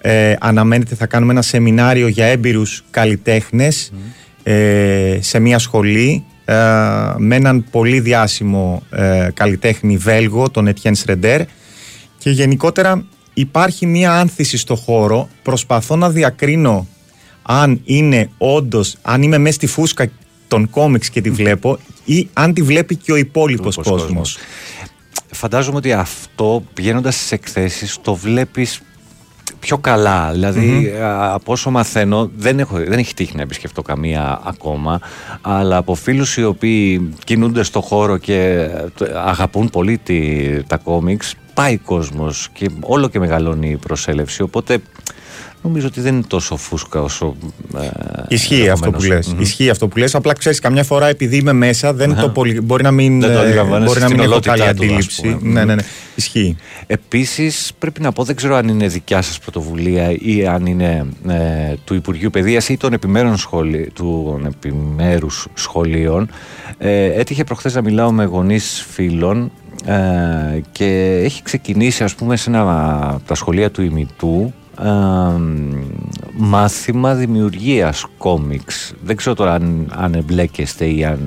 ε, 0.00 0.34
αναμένεται 0.40 0.94
θα 0.94 1.06
κάνουμε 1.06 1.32
ένα 1.32 1.42
σεμινάριο 1.42 2.08
για 2.08 2.24
έμπειρους 2.24 2.84
καλλιτέχνες 2.90 3.92
ε, 4.42 5.18
σε 5.20 5.38
μια 5.38 5.58
σχολή 5.58 6.24
ε, 6.44 6.54
με 7.16 7.36
έναν 7.36 7.64
πολύ 7.70 8.00
διάσημο 8.00 8.82
ε, 8.90 9.28
καλλιτέχνη 9.34 9.96
Βέλγο, 9.96 10.50
τον 10.50 10.68
Etienne 10.68 10.96
Σρεντέρ 10.96 11.40
και 12.18 12.30
γενικότερα 12.30 13.04
υπάρχει 13.34 13.86
μια 13.86 14.12
άνθηση 14.12 14.56
στο 14.56 14.76
χώρο. 14.76 15.28
Προσπαθώ 15.42 15.96
να 15.96 16.10
διακρίνω 16.10 16.86
αν 17.42 17.80
είναι 17.84 18.30
όντως, 18.38 18.96
αν 19.02 19.22
είμαι 19.22 19.38
μέσα 19.38 19.54
στη 19.54 19.66
φούσκα 19.66 20.08
των 20.48 20.70
κόμιξ 20.70 21.10
και 21.10 21.20
τη 21.20 21.30
βλέπω 21.30 21.78
ή 22.04 22.28
αν 22.32 22.54
τη 22.54 22.62
βλέπει 22.62 22.96
και 22.96 23.12
ο 23.12 23.16
υπόλοιπος 23.16 23.76
υπόλοιπος 23.76 24.02
κόσμος. 24.02 24.38
Φαντάζομαι 25.30 25.76
ότι 25.76 25.92
αυτό 25.92 26.62
πηγαίνοντας 26.74 27.14
στις 27.14 27.32
εκθέσεις 27.32 27.98
το 28.02 28.14
βλέπεις 28.14 28.80
πιο 29.60 29.78
καλά. 29.78 30.30
Δηλαδή, 30.32 30.92
Μμμ. 30.94 31.02
α, 31.04 31.32
από 31.34 31.52
όσο 31.52 31.70
μαθαίνω, 31.70 32.30
δεν, 32.36 32.58
έχω, 32.58 32.76
δεν 32.76 32.98
έχει 32.98 33.14
τύχει 33.14 33.36
να 33.36 33.42
επισκεφτώ 33.42 33.82
καμία 33.82 34.40
ακόμα. 34.44 35.00
Αλλά 35.40 35.76
από 35.76 35.94
φίλους 35.94 36.36
οι 36.36 36.44
οποίοι 36.44 37.12
κινούνται 37.24 37.62
στο 37.62 37.80
χώρο 37.80 38.16
και 38.16 38.38
ε, 38.72 38.84
το- 38.94 39.06
αγαπούν 39.26 39.70
πολύ 39.70 39.98
τη, 39.98 40.40
τα 40.66 40.76
κόμιξ, 40.76 41.34
πάει 41.54 41.76
κόσμος 41.76 42.48
και 42.52 42.70
όλο 42.80 43.08
και 43.08 43.18
μεγαλώνει 43.18 43.70
η 43.70 43.76
προσέλευση. 43.76 44.42
Οπότε 44.42 44.78
νομίζω 45.62 45.86
ότι 45.86 46.00
δεν 46.00 46.14
είναι 46.14 46.24
τόσο 46.26 46.56
φούσκα 46.56 47.02
όσο. 47.02 47.36
ε, 47.76 47.88
Ισχύει 48.28 48.68
αυτό 48.68 48.90
που 48.90 48.94
ενδεχομένως. 48.94 49.26
λες. 49.26 49.32
Μμμ. 49.34 49.40
Ισχύει 49.40 49.70
αυτό 49.70 49.88
που 49.88 49.98
λες. 49.98 50.14
Απλά 50.14 50.32
ξέρεις 50.32 50.58
καμιά 50.60 50.84
φορά 50.84 51.06
επειδή 51.06 51.36
είμαι 51.36 51.52
μέσα 51.52 51.92
δεν 51.94 52.12
Αχα. 52.12 52.20
το 52.20 52.28
πολύ, 52.28 52.60
μπορεί 52.60 52.82
να 52.82 52.90
μην, 52.90 53.20
Δεν 53.20 53.32
το 53.32 53.38
ε, 53.40 53.44
αντιλαμβάνεσαι 53.46 53.86
μπορεί 53.86 54.00
να 54.00 54.06
στην 54.06 54.20
μην 54.20 54.30
έχω 54.30 54.40
καλή 54.40 54.60
ολότητά 54.60 54.74
του, 54.74 54.84
ας 54.84 54.92
αντίληψη. 54.92 55.22
πούμε. 55.22 55.52
Ναι, 55.52 55.64
ναι, 55.64 55.74
ναι. 55.74 55.82
Ισχύει. 56.14 56.56
Επίσης, 56.86 57.70
πρέπει 57.78 58.00
να 58.00 58.12
πω, 58.12 58.24
δεν 58.24 58.36
ξέρω 58.36 58.54
αν 58.56 58.68
είναι 58.68 58.86
δικιά 58.86 59.22
σας 59.22 59.38
πρωτοβουλία 59.38 60.10
ή 60.20 60.46
αν 60.46 60.66
είναι 60.66 61.06
ε, 61.28 61.74
του 61.84 61.94
Υπουργείου 61.94 62.30
Παιδείας 62.30 62.68
ή 62.68 62.76
των, 62.76 62.92
επιμέρων 62.92 63.36
σχολεί, 63.36 63.90
των 63.94 64.46
επιμέρους 64.46 65.46
σχολείων. 65.54 66.28
Ε, 66.78 67.04
έτυχε 67.04 67.44
προχθές 67.44 67.74
να 67.74 67.82
μιλάω 67.82 68.12
με 68.12 68.24
γονείς 68.24 68.86
φίλων 68.90 69.50
ε, 69.84 70.60
και 70.72 71.20
έχει 71.24 71.42
ξεκινήσει, 71.42 72.04
ας 72.04 72.14
πούμε, 72.14 72.36
σε 72.36 72.50
ένα 72.50 72.60
από 73.10 73.20
τα 73.26 73.34
σχολεία 73.34 73.70
του 73.70 73.82
ημιτού 73.82 74.52
ε, 74.65 74.65
μάθημα 76.36 77.14
δημιουργίας 77.14 78.06
κόμιξ. 78.18 78.94
Δεν 79.04 79.16
ξέρω 79.16 79.34
τώρα 79.34 79.52
αν, 79.52 79.92
αν 79.96 80.14
εμπλέκεστε 80.14 80.86
ή 80.86 81.04
αν 81.04 81.18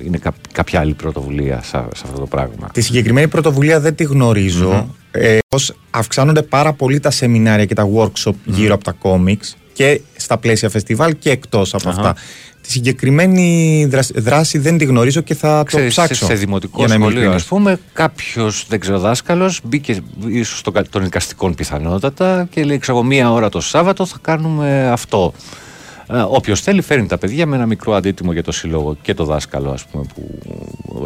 ε, 0.00 0.04
είναι 0.06 0.18
κά- 0.18 0.34
κάποια 0.52 0.80
άλλη 0.80 0.94
πρωτοβουλία 0.94 1.62
σε, 1.62 1.70
σε 1.70 2.02
αυτό 2.04 2.20
το 2.20 2.26
πράγμα. 2.26 2.68
Τη 2.72 2.80
συγκεκριμένη 2.80 3.28
πρωτοβουλία 3.28 3.80
δεν 3.80 3.94
τη 3.94 4.04
γνωριζω 4.04 4.94
Ε, 5.12 5.38
πως 5.48 5.74
αυξάνονται 5.90 6.42
πάρα 6.42 6.72
πολύ 6.72 7.00
τα 7.00 7.10
σεμινάρια 7.10 7.64
και 7.64 7.74
τα 7.74 7.88
workshop 7.96 8.32
γύρω 8.44 8.74
από 8.74 8.84
τα 8.84 8.92
κόμιξ 8.92 9.56
και 9.72 10.00
στα 10.30 10.38
πλαίσια 10.38 10.68
φεστιβάλ 10.68 11.16
και 11.18 11.30
εκτός 11.30 11.74
από 11.74 11.88
Αχα. 11.88 12.00
αυτά. 12.00 12.14
Τη 12.62 12.70
συγκεκριμένη 12.70 13.86
δράση, 13.90 14.20
δράση 14.20 14.58
δεν 14.58 14.78
τη 14.78 14.84
γνωρίζω 14.84 15.20
και 15.20 15.34
θα 15.34 15.62
Ξέρεις, 15.66 15.94
το 15.94 16.02
ψάξω. 16.02 16.24
Σε, 16.24 16.32
σε 16.32 16.34
δημοτικό 16.38 16.78
για 16.78 16.86
να 16.88 16.94
είμαι 16.94 17.04
σχολείο, 17.04 17.18
ας 17.30 17.42
ειλικρινής. 17.42 17.64
πούμε, 17.64 17.80
κάποιος 17.92 18.66
δεν 18.68 18.80
ξέρω 18.80 18.98
δάσκαλος 18.98 19.60
μπήκε 19.64 20.00
ίσως 20.26 20.58
στο, 20.58 20.70
κα- 20.70 20.84
των 20.90 21.04
εικαστικών 21.04 21.54
πιθανότατα 21.54 22.46
και 22.50 22.64
λέει: 22.64 22.78
Ξέρω 22.78 22.98
εγώ, 22.98 23.06
μία 23.06 23.32
ώρα 23.32 23.48
το 23.48 23.60
Σάββατο 23.60 24.06
θα 24.06 24.16
κάνουμε 24.20 24.88
αυτό. 24.90 25.32
Ε, 26.12 26.20
Όποιος 26.28 26.60
θέλει, 26.60 26.80
φέρνει 26.82 27.06
τα 27.06 27.18
παιδιά 27.18 27.46
με 27.46 27.56
ένα 27.56 27.66
μικρό 27.66 27.94
αντίτιμο 27.94 28.32
για 28.32 28.42
το 28.42 28.52
σύλλογο 28.52 28.96
και 29.02 29.14
το 29.14 29.24
δάσκαλο, 29.24 29.70
ας 29.70 29.84
πούμε, 29.84 30.04
που 30.14 30.38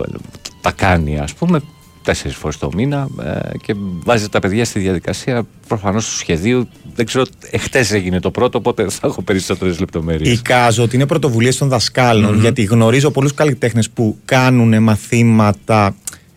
ε, 0.08 0.16
τα 0.60 0.70
κάνει, 0.72 1.18
ας 1.18 1.34
πούμε, 1.34 1.60
τέσσερις 2.04 2.36
φορές 2.36 2.58
το 2.58 2.70
μήνα 2.74 3.08
ε, 3.24 3.58
και 3.62 3.74
βάζει 4.04 4.28
τα 4.28 4.38
παιδιά 4.38 4.64
στη 4.64 4.78
διαδικασία 4.78 5.42
προφανώς 5.68 6.04
του 6.06 6.16
σχεδίου. 6.16 6.68
Δεν 6.94 7.06
ξέρω, 7.06 7.24
εχθές 7.50 7.92
έγινε 7.92 8.20
το 8.20 8.30
πρώτο, 8.30 8.58
οπότε 8.58 8.88
θα 8.90 9.06
έχω 9.06 9.22
περισσότερες 9.22 9.78
λεπτομέρειες. 9.78 10.38
Εικάζω 10.38 10.82
ότι 10.82 10.96
είναι 10.96 11.06
πρωτοβουλίες 11.06 11.56
των 11.56 11.68
δασκαλων 11.68 12.40
γιατί 12.40 12.62
γνωρίζω 12.62 13.10
πολλούς 13.10 13.34
καλλιτέχνες 13.34 13.90
που 13.90 14.16
κάνουν 14.24 14.82
μαθήματα 14.82 15.94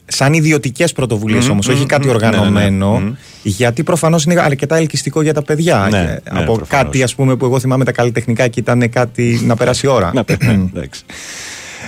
σαν 0.10 0.34
ιδιωτικές 0.34 0.91
πρωτοβουλίες 0.94 1.44
Μμμ, 1.45 1.52
όμως, 1.52 1.68
όχι 1.68 1.80
μμμ, 1.80 1.85
κάτι 1.85 2.06
μμμ, 2.07 2.14
οργανωμένο. 2.14 2.91
ναι, 2.94 2.99
ναι, 2.99 3.06
ναι. 3.10 3.15
Γιατί 3.44 3.84
προφανώς 3.84 4.23
είναι 4.23 4.41
αρκετά 4.41 4.76
ελκυστικό 4.77 5.22
για 5.22 5.34
τα 5.34 5.41
παιδιά. 5.44 5.88
Ναι, 5.91 5.98
Ε, 5.98 6.02
ναι, 6.02 6.19
από 6.26 6.53
προφανώς. 6.56 6.68
κάτι 6.68 7.03
ας 7.03 7.15
πούμε, 7.15 7.35
που 7.35 7.45
εγώ 7.45 7.60
θυμάμαι 7.60 7.84
τα 7.85 7.91
καλλιτεχνικά 7.91 8.48
και 8.48 8.60
ήταν 8.60 8.89
κάτι 8.89 9.41
να 9.45 9.56
περάσει 9.56 9.85
η 9.85 9.89
ώρα. 9.89 10.11
Να 10.14 10.23
περάσει, 10.23 10.69
εντάξει. 10.76 11.03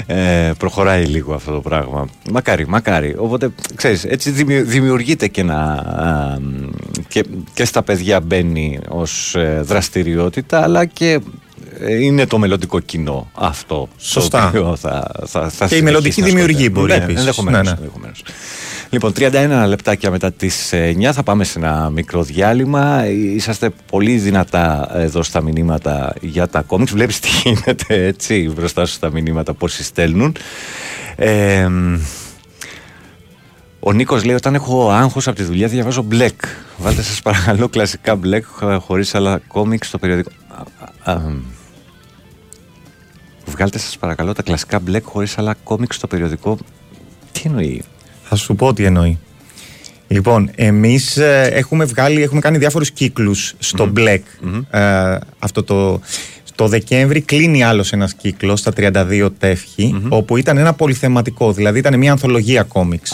Ε, 0.05 0.51
προχωράει 0.57 1.05
λίγο 1.05 1.33
αυτό 1.33 1.51
το 1.51 1.59
πράγμα. 1.59 2.07
Μακάρι, 2.31 2.67
μακάρι. 2.67 3.15
Οπότε, 3.17 3.49
ξέρεις, 3.75 4.03
έτσι 4.03 4.31
δημιου- 4.31 4.65
δημιουργείται 4.65 5.27
και 5.27 5.41
ένα... 5.41 5.55
α, 5.63 6.39
μ, 6.39 6.69
και, 7.07 7.25
και 7.53 7.65
στα 7.65 7.83
παιδιά 7.83 8.19
μπαίνει 8.19 8.79
ως 8.89 9.35
ε, 9.35 9.61
δραστηριότητα, 9.63 10.61
αλλά 10.63 10.85
και 10.85 11.19
ε, 11.79 12.03
είναι 12.03 12.25
το 12.25 12.37
μελλοντικό 12.37 12.79
κοινό 12.79 13.29
αυτό. 13.33 13.87
Σωστά. 13.97 14.41
Το 14.41 14.47
οποίο 14.47 14.75
θα, 14.75 15.11
θα, 15.25 15.49
θα 15.49 15.67
Και 15.67 15.75
η 15.75 15.81
μελλοντική 15.81 16.11
συνεχίσει 16.13 16.35
να 16.37 16.41
δημιουργή 16.45 16.67
ασχολείται. 16.67 16.79
μπορεί 16.79 16.99
ναι, 16.99 17.03
επίσης. 17.03 17.19
Ενδεχομένως, 17.19 17.61
Ναι, 17.65 17.69
ναι. 17.71 17.77
ενδεχομένως. 17.79 18.23
Λοιπόν, 18.91 19.13
31 19.15 19.65
λεπτάκια 19.67 20.11
μετά 20.11 20.31
τις 20.31 20.73
9 20.73 21.09
θα 21.13 21.23
πάμε 21.23 21.43
σε 21.43 21.59
ένα 21.59 21.89
μικρό 21.89 22.23
διάλειμμα. 22.23 23.07
Είσαστε 23.07 23.69
πολύ 23.91 24.17
δυνατά 24.17 24.89
εδώ 24.93 25.23
στα 25.23 25.41
μηνύματα 25.41 26.13
για 26.21 26.47
τα 26.47 26.61
κόμιξ. 26.61 26.91
Βλέπεις 26.91 27.19
τι 27.19 27.29
γίνεται 27.43 28.05
έτσι 28.05 28.51
μπροστά 28.55 28.85
σου 28.85 28.93
στα 28.93 29.11
μηνύματα 29.11 29.53
πόσοι 29.53 29.83
στέλνουν. 29.83 30.35
Ε, 31.15 31.67
ο 33.79 33.91
Νίκος 33.91 34.23
λέει 34.23 34.35
όταν 34.35 34.55
έχω 34.55 34.91
άγχος 34.91 35.27
από 35.27 35.37
τη 35.37 35.43
δουλειά 35.43 35.67
διαβάζω 35.67 36.01
μπλεκ. 36.01 36.41
Βάλτε 36.77 37.01
σας 37.01 37.21
παρακαλώ 37.21 37.67
κλασικά 37.67 38.15
μπλεκ 38.15 38.45
χωρίς 38.79 39.15
άλλα 39.15 39.41
κόμιξ 39.47 39.87
στο 39.87 39.97
περιοδικό. 39.97 40.29
Α, 41.03 41.11
α, 41.11 41.21
Βγάλτε 43.45 43.79
σας 43.79 43.97
παρακαλώ 43.97 44.33
τα 44.33 44.41
κλασικά 44.41 44.79
μπλεκ 44.79 45.03
χωρίς 45.05 45.37
άλλα 45.37 45.53
κόμιξ 45.63 45.95
στο 45.95 46.07
περιοδικό. 46.07 46.57
Τι 47.31 47.41
εννοεί; 47.45 47.83
Θα 48.29 48.35
σου 48.35 48.55
πω 48.55 48.73
τι 48.73 48.83
εννοεί. 48.83 49.17
Λοιπόν, 50.07 50.51
εμείς 50.55 51.17
έχουμε 51.51 51.85
βγάλει, 51.85 52.23
έχουμε 52.23 52.39
κάνει 52.39 52.57
διάφορους 52.57 52.91
κύκλους 52.91 53.53
στο 53.59 53.91
Black. 53.95 54.19
Ε, 54.71 55.17
αυτό 55.39 55.63
το. 55.63 55.99
Το 56.55 56.67
Δεκέμβρη 56.67 57.21
κλείνει 57.21 57.63
άλλος 57.63 57.91
ένας 57.93 58.13
κύκλος 58.13 58.59
στα 58.59 58.71
32 58.77 59.29
τεύχη, 59.37 59.95
όπου 60.09 60.37
ήταν 60.37 60.57
ένα 60.57 60.73
πολυθεματικό, 60.73 61.51
δηλαδή 61.53 61.79
ήταν 61.79 61.97
μια 61.97 62.11
ανθολογία 62.11 62.63
κόμιξ. 62.63 63.13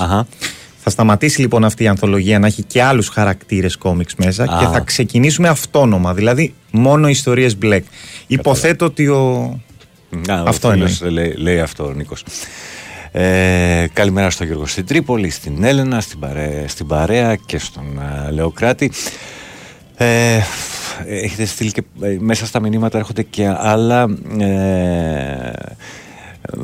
Θα 0.84 0.90
σταματήσει 0.90 1.42
λοιπόν 1.42 1.66
αυτή 1.66 1.84
η 1.84 1.88
ανθολογία 1.88 2.40
να 2.40 2.48
έχει 2.48 2.64
και 2.64 2.82
άλλους 2.84 3.08
χαρακτήρες 3.08 3.76
κόμιξ 3.76 4.16
μέσα 4.16 4.44
Α. 4.44 4.60
και 4.60 4.66
θα 4.66 4.80
ξεκινήσουμε 4.80 5.48
αυτόνομα, 5.48 6.14
δηλαδή 6.14 6.54
μόνο 6.72 7.08
ιστορίες 7.08 7.58
Black. 7.62 7.82
Υποθέτω 8.28 8.86
ότι 8.86 9.08
ο. 9.08 9.60
Να, 10.28 10.34
Αυτό 10.42 10.68
ο 10.68 10.72
εννοεί. 10.72 10.90
φίλος 10.90 11.12
λέει, 11.12 11.34
λέει 11.38 11.60
αυτό 11.60 11.86
ο 11.86 11.92
Νίκος. 11.92 12.24
Ε, 13.18 13.88
καλημέρα 13.94 14.30
στον 14.30 14.46
Γιώργο 14.46 14.66
στην 14.66 14.86
Τρίπολη, 14.86 15.30
στην 15.30 15.64
Έλενα, 15.64 16.02
στην 16.02 16.20
παρέα, 16.20 16.68
στην 16.68 16.88
παρέα 16.88 17.36
και 17.36 17.60
στον 17.60 18.00
α, 18.00 18.32
Λεοκράτη. 18.32 18.92
Ε, 19.96 20.40
έχετε 21.06 21.46
στείλει 21.46 21.72
και 21.72 21.84
ε, 22.02 22.18
μέσα 22.20 22.46
στα 22.46 22.60
μηνύματα 22.60 22.98
έρχονται 22.98 23.24
και 23.24 23.54
άλλα. 23.58 24.02
Ε, 24.40 25.52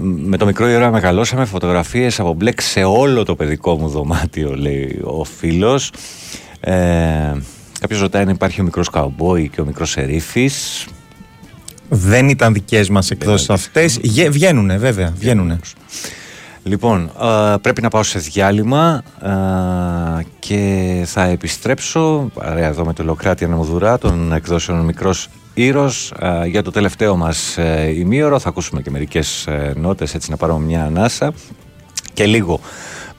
με 0.01 0.37
το 0.37 0.45
μικρό 0.45 0.67
ήρωα 0.67 0.91
μεγαλώσαμε 0.91 1.45
φωτογραφίες 1.45 2.19
από 2.19 2.33
μπλεκ 2.33 2.61
σε 2.61 2.83
όλο 2.83 3.25
το 3.25 3.35
παιδικό 3.35 3.77
μου 3.77 3.87
δωμάτιο, 3.87 4.55
λέει 4.55 4.99
ο 5.03 5.23
φίλος. 5.23 5.91
Ε, 6.59 6.73
Κάποιος 7.79 7.99
ρωτάει 7.99 8.21
αν 8.21 8.29
υπάρχει 8.29 8.61
ο 8.61 8.63
μικρός 8.63 8.89
καουμπόι 8.89 9.49
και 9.49 9.61
ο 9.61 9.65
μικρός 9.65 9.89
σερίφης. 9.89 10.87
Δεν 11.89 12.29
ήταν 12.29 12.53
δικές 12.53 12.89
μας 12.89 13.11
εκδόσεις 13.11 13.49
αυτές. 13.49 13.99
Βγαίνουνε, 14.29 14.77
βέβαια. 14.77 15.13
Βγαίνουνε. 15.17 15.59
Λοιπόν, 16.63 17.11
α, 17.17 17.59
πρέπει 17.59 17.81
να 17.81 17.89
πάω 17.89 18.03
σε 18.03 18.19
διάλειμμα 18.19 19.03
α, 19.19 19.31
και 20.39 21.03
θα 21.05 21.23
επιστρέψω 21.23 22.29
παρέα 22.33 22.67
εδώ 22.67 22.85
με 22.85 22.93
το 22.93 23.03
Λοκράτη 23.03 23.45
Ανεμοδουρά 23.45 23.97
των 23.97 24.33
εκδόσεων 24.33 24.79
Μικρός 24.79 25.29
Ήρος 25.53 26.11
α, 26.11 26.45
για 26.45 26.63
το 26.63 26.71
τελευταίο 26.71 27.15
μας 27.15 27.57
ε, 27.57 27.93
ημίωρο. 27.97 28.39
Θα 28.39 28.49
ακούσουμε 28.49 28.81
και 28.81 28.89
μερικές 28.89 29.47
ε, 29.47 29.73
νότες 29.77 30.13
έτσι 30.13 30.29
να 30.29 30.37
πάρουμε 30.37 30.65
μια 30.65 30.83
ανάσα 30.83 31.33
και 32.13 32.25
λίγο 32.25 32.59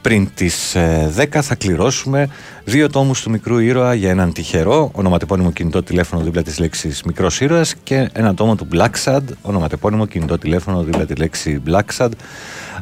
πριν 0.03 0.29
τις 0.35 0.75
ε, 0.75 1.13
10 1.33 1.41
θα 1.43 1.55
κληρώσουμε 1.55 2.29
δύο 2.65 2.91
τόμους 2.91 3.23
του 3.23 3.31
Μικρού 3.31 3.59
Ήρωα 3.59 3.95
για 3.95 4.11
έναν 4.11 4.33
τυχερό 4.33 4.91
ονοματεπώνυμο 4.95 5.53
κινητό 5.53 5.83
τηλέφωνο 5.83 6.23
δίπλα 6.23 6.43
της 6.43 6.59
λέξης 6.59 7.03
Μικρός 7.03 7.41
Ήρωας 7.41 7.75
και 7.83 8.11
ένα 8.13 8.35
τόμο 8.35 8.55
του 8.55 8.69
Blacksad 8.75 9.21
ονοματεπώνυμο 9.43 10.07
κινητό 10.07 10.39
τηλέφωνο 10.39 10.83
δίπλα 10.83 11.05
τη 11.05 11.15
λέξη 11.15 11.63
Blacksad 11.69 12.09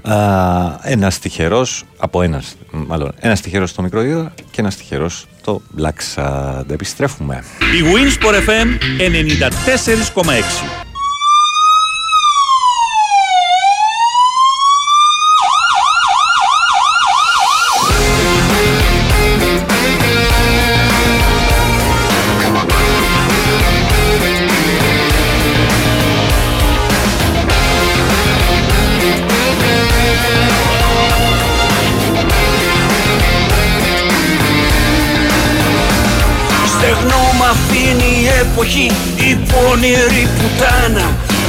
Α, 0.03 0.17
ένας 0.83 1.19
τυχερός 1.19 1.85
από 1.97 2.23
ένας 2.23 2.57
μάλλον 2.71 3.13
ένας 3.19 3.41
τυχερός 3.41 3.71
στο 3.71 3.83
Μικρό 3.83 4.03
Ήρωα 4.03 4.33
και 4.51 4.61
ένας 4.61 4.77
τυχερός 4.77 5.27
στο 5.41 5.63
Blacksad 5.79 6.71
επιστρέφουμε. 6.71 7.45
Η 7.61 7.83
Winsport 7.95 8.49
FM 8.49 8.69
94,6 8.99 10.90
πονηρή 39.81 40.29
πουτάνα. 40.37 41.07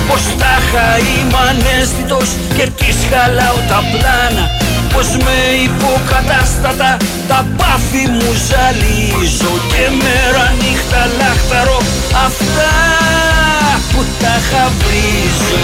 Πως 0.08 0.24
τάχα 0.40 0.88
είμαι 1.08 1.40
ανέστητος 1.50 2.30
και 2.56 2.66
της 2.78 2.98
χαλάω 3.10 3.60
τα 3.70 3.80
πλάνα. 3.92 4.46
Πως 4.94 5.08
με 5.24 5.38
υποκατάστατα 5.68 6.98
τα 7.28 7.46
πάθη 7.58 8.04
μου 8.16 8.32
ζαλίζω 8.48 9.54
Και 9.72 9.86
μέρα 10.02 10.46
νύχτα 10.60 11.02
λάχταρο 11.20 11.78
αυτά 12.26 12.72
που 13.92 14.06
τα 14.22 14.36
χαβρίζω 14.50 15.62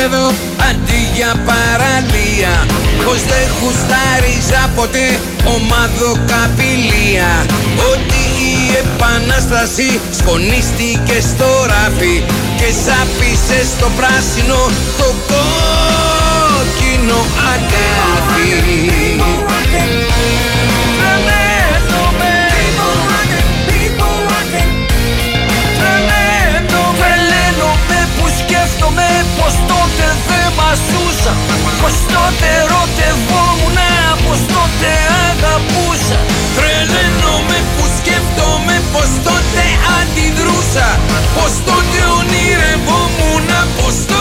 γήπεδο 0.00 0.26
αντί 0.70 1.00
για 1.14 1.32
παραλία. 1.46 2.54
Πως 3.04 3.20
δεν 3.30 3.46
χουστάριζα 3.56 4.70
ποτέ 4.74 5.18
ομαδοκαπηλεία 5.54 7.30
Ότι 7.92 8.22
η 8.50 8.54
επανάσταση 8.82 10.00
σκονίστηκε 10.18 11.20
στο 11.30 11.50
ράφι 11.66 12.16
Και 12.56 12.68
σάπισε 12.84 13.60
στο 13.74 13.88
πράσινο 13.96 14.60
το 14.98 15.08
κόκκινο 15.30 17.20
αγκάθι 17.52 18.90
δεν 30.70 30.78
μας 30.78 30.80
ζούσα 30.90 31.32
Πως 31.80 31.96
τότε 32.14 32.48
ερωτευόμουν, 32.62 33.78
πως 34.24 34.40
τότε 34.54 34.90
αγαπούσα. 35.28 36.18
Τρελαίνομαι 36.56 37.58
που 37.74 37.84
σκέφτομαι 37.96 38.76
πως 38.92 39.10
τότε 39.26 39.64
αντιδρούσα. 39.98 40.88
Πως 41.36 41.52
τότε 41.68 42.00
ονειρευόμουν 42.18 43.48
πως 43.76 43.96
τότε 44.06 44.19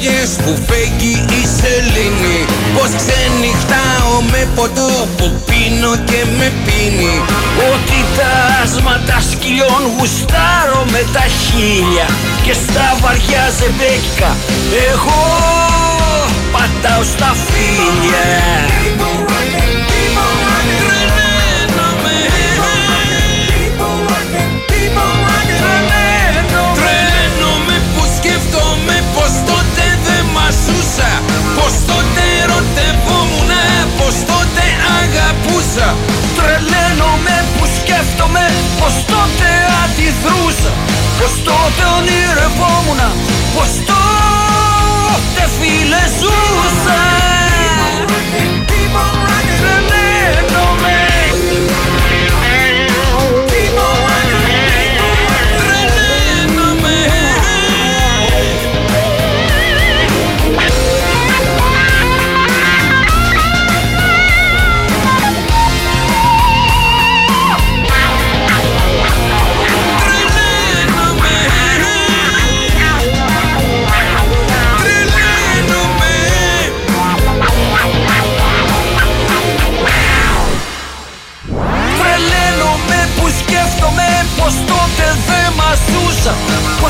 τις 0.00 0.08
βραδιές 0.08 0.30
που 0.44 0.58
φέγγει 0.68 1.24
η 1.40 1.42
σελήνη. 1.56 2.44
Πως 2.74 2.90
ξενυχτάω 3.00 4.14
με 4.30 4.48
ποτό 4.54 4.90
που 5.16 5.32
πίνω 5.46 5.92
και 6.04 6.24
με 6.38 6.52
πίνει. 6.64 7.14
Ότι 7.72 7.98
τα 8.16 8.32
άσματα 8.62 9.20
σκυλιών 9.30 9.82
γουστάρω 9.96 10.84
με 10.90 11.02
τα 11.12 11.24
χίλια 11.40 12.06
Και 12.44 12.52
στα 12.52 12.96
βαριά 13.00 13.44
ζεμπέκικα 13.58 14.36
εγώ 14.90 15.22
πατάω 16.52 17.02
στα 17.02 17.34
φίλια 17.46 18.28
αγαπούσα 35.70 35.96
Τρελαίνομαι 36.36 37.44
που 37.58 37.66
σκέφτομαι 37.76 38.50
πως 38.78 38.94
τότε 39.06 39.48
αντιδρούσα 39.82 40.72
Πως 41.18 41.42
τότε 41.44 41.82
ονειρευόμουν 41.96 43.00
πως 43.54 43.70
τότε 43.90 45.42
φίλε 45.58 46.02
ζούσα 46.18 47.09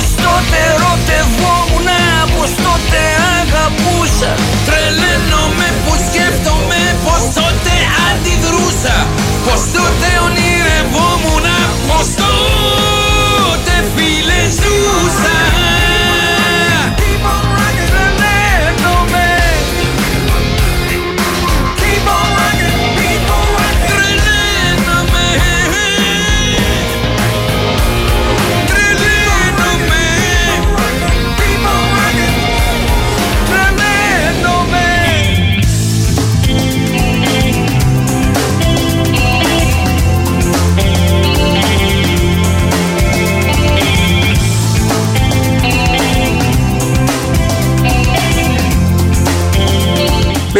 Πως 0.01 0.15
τότε 0.25 0.59
ερωτευόμουν 0.73 1.89
Πως 2.37 2.51
τότε 2.65 3.01
αγαπούσα 3.41 4.31
Τρελαίνομαι 4.67 5.69
που 5.85 5.93
σκέφτομαι 6.07 6.81
πως 7.05 7.23
τότε 7.39 7.75
αντιδρούσα. 8.09 8.97
Πως 9.45 9.63
τότε 9.75 10.09
ονειρευόμουν 10.25 11.47
πως 11.89 12.07
τότε 12.19 12.90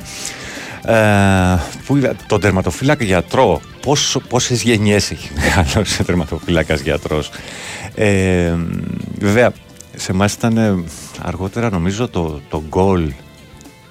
Ε, 0.84 1.58
που 1.86 1.96
είδα 1.96 2.14
τον 2.26 2.40
τερματοφύλακα 2.40 3.04
γιατρό, 3.04 3.60
πόσο, 3.80 4.20
πόσες 4.20 4.62
γενιές 4.62 5.10
έχει 5.10 5.30
μεγαλώσει 5.40 6.02
ο 6.02 6.04
τερματοφύλακας 6.04 6.80
γιατρός. 6.80 7.30
Ε, 7.94 8.52
βέβαια, 9.18 9.52
σε 9.96 10.12
εμάς 10.12 10.32
ήταν 10.32 10.56
ε, 10.56 10.84
αργότερα 11.22 11.70
νομίζω 11.70 12.08
το, 12.08 12.40
το 12.48 12.62
Γκολ. 12.68 13.12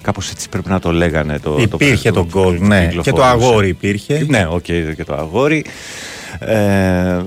Κάπως 0.01 0.31
έτσι 0.31 0.49
πρέπει 0.49 0.69
να 0.69 0.79
το 0.79 0.91
λέγανε. 0.91 1.39
Το, 1.39 1.57
Υπήρχε 1.59 2.11
το 2.11 2.25
γκολ, 2.25 2.57
που 2.57 2.65
ναι. 2.65 2.87
Και 2.87 2.95
το 2.95 3.01
κυκλοφορούσε. 3.01 3.45
αγόρι 3.45 3.67
υπήρχε. 3.67 4.25
Ναι, 4.27 4.47
οκ, 4.49 4.63
και 4.95 5.03
το 5.05 5.13
αγόρι. 5.13 5.65
Ε, 6.39 7.21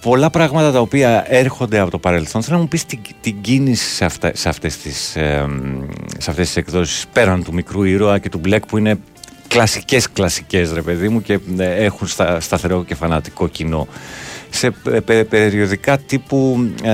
πολλά 0.00 0.30
πράγματα 0.30 0.72
τα 0.72 0.80
οποία 0.80 1.24
έρχονται 1.28 1.78
από 1.78 1.90
το 1.90 1.98
παρελθόν. 1.98 2.42
Θέλω 2.42 2.56
να 2.56 2.62
μου 2.62 2.68
πεις 2.68 2.84
την, 2.84 2.98
την 3.20 3.40
κίνηση 3.40 3.94
σε, 3.94 4.04
αυτά, 4.04 4.30
σε, 4.34 4.48
αυτές 4.48 4.76
τις, 4.76 5.16
ε, 5.16 5.46
σε 6.18 6.30
αυτές 6.30 6.46
τις 6.46 6.56
εκδόσεις 6.56 7.06
πέραν 7.12 7.44
του 7.44 7.52
μικρού 7.52 7.82
ήρωα 7.82 8.18
και 8.18 8.28
του 8.28 8.40
Μπλεκ 8.44 8.60
που 8.68 8.78
είναι 8.78 8.98
κλασικές 9.48 10.12
κλασικές 10.12 10.72
ρε 10.72 10.82
παιδί 10.82 11.08
μου 11.08 11.22
και 11.22 11.38
ε, 11.58 11.84
έχουν 11.84 12.06
στα, 12.06 12.40
σταθερό 12.40 12.84
και 12.84 12.94
φανατικό 12.94 13.48
κοινό 13.48 13.86
σε 14.54 14.70
πε- 14.70 15.00
πε- 15.00 15.24
περιοδικά 15.24 15.98
τύπου 15.98 16.68
ε, 16.82 16.90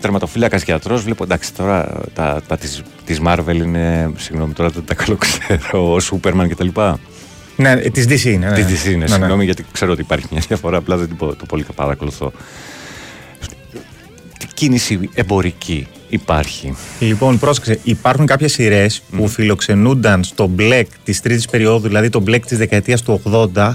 τερματοφύλακας 0.00 0.62
γιατρός 0.62 1.02
βλέπω 1.02 1.24
εντάξει 1.24 1.54
τώρα 1.54 2.02
τα, 2.14 2.42
τα 2.48 2.56
της, 2.56 2.82
της 3.04 3.20
Marvel 3.26 3.54
είναι 3.54 4.10
συγγνώμη 4.16 4.52
τώρα 4.52 4.68
δεν 4.68 4.84
τα 4.84 4.94
καλοξέρω 4.94 5.92
ο 5.92 6.00
Σούπερμαν 6.00 6.48
κτλ. 6.48 6.68
Ναι, 7.56 7.76
της 7.76 8.04
DC 8.08 8.24
είναι. 8.24 8.46
Ναι. 8.48 8.54
Τη 8.54 8.62
DC 8.62 8.86
είναι, 8.86 8.96
Ναι, 8.96 9.02
ναι. 9.04 9.08
συγγνώμη 9.08 9.44
γιατί 9.44 9.64
ξέρω 9.72 9.92
ότι 9.92 10.00
υπάρχει 10.00 10.26
μια 10.30 10.42
διαφορά, 10.48 10.76
απλά 10.76 10.96
δεν 10.96 11.06
την 11.06 11.16
πο- 11.16 11.34
το 11.36 11.44
πολύ 11.48 11.66
παρακολουθώ. 11.74 12.32
Τι 14.38 14.46
κίνηση 14.54 15.10
εμπορική 15.14 15.86
υπάρχει; 16.08 16.76
Λοιπόν, 17.00 17.38
πρόσεξε, 17.38 17.78
υπάρχουν 17.82 18.26
κάποιες 18.26 18.52
σειρές 18.52 19.02
που 19.16 19.28
φιλοξενούνταν 19.28 20.24
στο 20.24 20.50
Black 20.58 20.84
της 21.04 21.20
τρίτης 21.20 21.46
περίοδου, 21.46 21.86
δηλαδή 21.88 22.08
το 22.08 22.22
Black 22.26 22.40
της 22.46 22.58
δεκαετίας 22.58 23.02
του 23.02 23.20
80, 23.54 23.72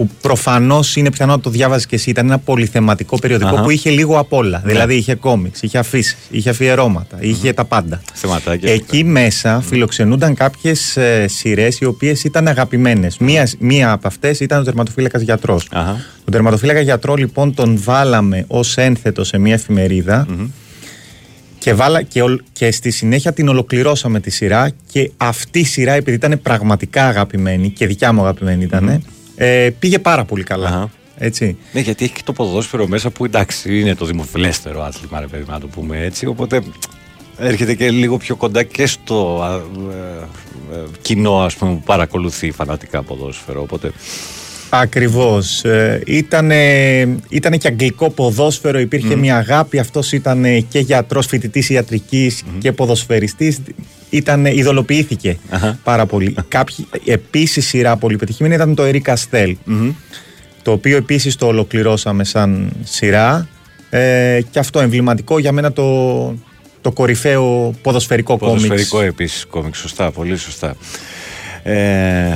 που 0.00 0.10
προφανώς 0.20 0.96
είναι 0.96 1.10
πιθανό 1.10 1.32
να 1.32 1.40
το 1.40 1.50
διάβαζες 1.50 1.86
και 1.86 1.94
εσύ. 1.94 2.10
Ήταν 2.10 2.26
ένα 2.26 2.38
πολυθεματικό 2.38 3.18
περιοδικό 3.18 3.50
Αχα. 3.50 3.62
που 3.62 3.70
είχε 3.70 3.90
λίγο 3.90 4.18
απ' 4.18 4.32
όλα. 4.32 4.60
Ναι. 4.64 4.70
Δηλαδή 4.72 4.94
είχε 4.94 5.14
κόμιξ, 5.14 5.62
είχε 5.62 5.78
αφήσεις, 5.78 6.16
είχε 6.30 6.50
αφιερώματα, 6.50 7.16
είχε 7.20 7.52
τα 7.52 7.64
πάντα. 7.64 8.02
Θεματάκια. 8.14 8.72
Εκεί 8.72 9.04
μέσα 9.04 9.60
φιλοξενούνταν 9.60 10.34
κάποιες 10.34 10.98
σειρές 11.24 11.78
οι 11.80 11.84
οποίες 11.84 12.24
ήταν 12.24 12.48
αγαπημένες. 12.48 13.18
Μία, 13.18 13.48
μία 13.58 13.92
από 13.92 14.06
αυτές 14.06 14.40
ήταν 14.40 14.60
ο 14.60 14.62
τερματοφύλακας 14.64 15.22
γιατρός. 15.22 15.68
Τον 16.24 16.32
τερματοφύλακα 16.32 16.80
γιατρό 16.80 17.14
λοιπόν 17.14 17.54
τον 17.54 17.80
βάλαμε 17.84 18.44
ως 18.46 18.76
ένθετο 18.76 19.24
σε 19.24 19.38
μία 19.38 19.54
εφημερίδα. 19.54 20.26
Και, 21.58 21.74
βάλα, 21.74 22.02
και, 22.02 22.22
ολ- 22.22 22.40
και 22.52 22.70
στη 22.70 22.90
συνέχεια 22.90 23.32
την 23.32 23.48
ολοκληρώσαμε 23.48 24.20
τη 24.20 24.30
σειρά 24.30 24.70
και 24.92 25.10
αυτή 25.16 25.58
η 25.58 25.64
σειρά 25.64 25.92
επειδή 25.92 26.16
ήταν 26.16 26.40
πραγματικά 26.42 27.06
αγαπημένη 27.06 27.70
και 27.70 27.86
δικιά 27.86 28.12
μου 28.12 28.20
αγαπημένη 28.20 28.64
ήταν, 28.64 29.02
ε, 29.42 29.70
πήγε 29.78 29.98
πάρα 29.98 30.24
πολύ 30.24 30.42
καλά. 30.42 30.90
Έτσι. 31.18 31.56
Ναι, 31.72 31.80
γιατί 31.80 32.04
έχει 32.04 32.12
και 32.12 32.22
το 32.24 32.32
ποδόσφαιρο 32.32 32.86
μέσα 32.86 33.10
που 33.10 33.24
εντάξει 33.24 33.80
είναι 33.80 33.94
το 33.94 34.04
δημοφιλέστερο 34.04 34.82
άθλημα, 34.82 35.20
ρε 35.20 35.26
παιδί, 35.26 35.42
μου, 35.46 35.52
να 35.52 35.60
το 35.60 35.66
πούμε 35.66 36.04
έτσι. 36.04 36.26
Οπότε 36.26 36.62
έρχεται 37.38 37.74
και 37.74 37.90
λίγο 37.90 38.16
πιο 38.16 38.36
κοντά 38.36 38.62
και 38.62 38.86
στο 38.86 39.42
α, 39.42 39.54
ε, 39.54 40.76
ε, 40.76 40.84
κοινό, 41.00 41.38
ας 41.38 41.54
πούμε, 41.54 41.72
που 41.72 41.82
παρακολουθεί 41.84 42.50
φανατικά 42.50 43.02
ποδόσφαιρο. 43.02 43.60
Οπότε 43.62 43.92
Ακριβώς. 44.70 45.64
Ε, 45.64 46.02
ήτανε, 46.06 47.00
ήτανε 47.28 47.56
και 47.56 47.68
αγγλικό 47.68 48.10
ποδόσφαιρο, 48.10 48.78
υπήρχε 48.78 49.16
μια 49.16 49.36
αγάπη. 49.36 49.78
Αυτός 49.78 50.12
ήταν 50.12 50.66
και 50.68 50.78
γιατρός 50.78 51.26
φοιτητής 51.26 51.68
ιατρικής 51.68 52.42
και 52.58 52.72
ποδοσφαιριστής. 52.72 53.60
Ήταν, 54.10 54.44
ειδωλοποιήθηκε 54.44 55.38
πάρα 55.82 56.06
πολύ. 56.06 56.34
Κάποιοι, 56.48 56.86
επίσης 57.04 57.66
σειρά 57.66 57.96
πολύ 57.96 58.16
πετυχημένη 58.16 58.54
ήταν 58.54 58.74
το 58.74 58.82
Ερή 58.82 59.00
Καστέλ. 59.00 59.56
Το 60.62 60.72
οποίο 60.72 60.96
επίσης 60.96 61.36
το 61.36 61.46
ολοκληρώσαμε 61.46 62.24
σαν 62.24 62.72
σειρά. 62.82 63.48
Ε, 63.90 64.40
και 64.50 64.58
αυτό 64.58 64.80
εμβληματικό 64.80 65.38
για 65.38 65.52
μένα 65.52 65.72
το, 65.72 66.34
το 66.80 66.92
κορυφαίο 66.92 67.74
ποδοσφαιρικό, 67.82 68.38
κόμιξ. 68.38 68.62
ποδοσφαιρικό 68.62 69.00
επίσης 69.00 69.46
κόμιξ, 69.46 69.78
σωστά, 69.78 70.10
πολύ 70.10 70.36
σωστά. 70.36 70.76
Ε, 71.62 72.32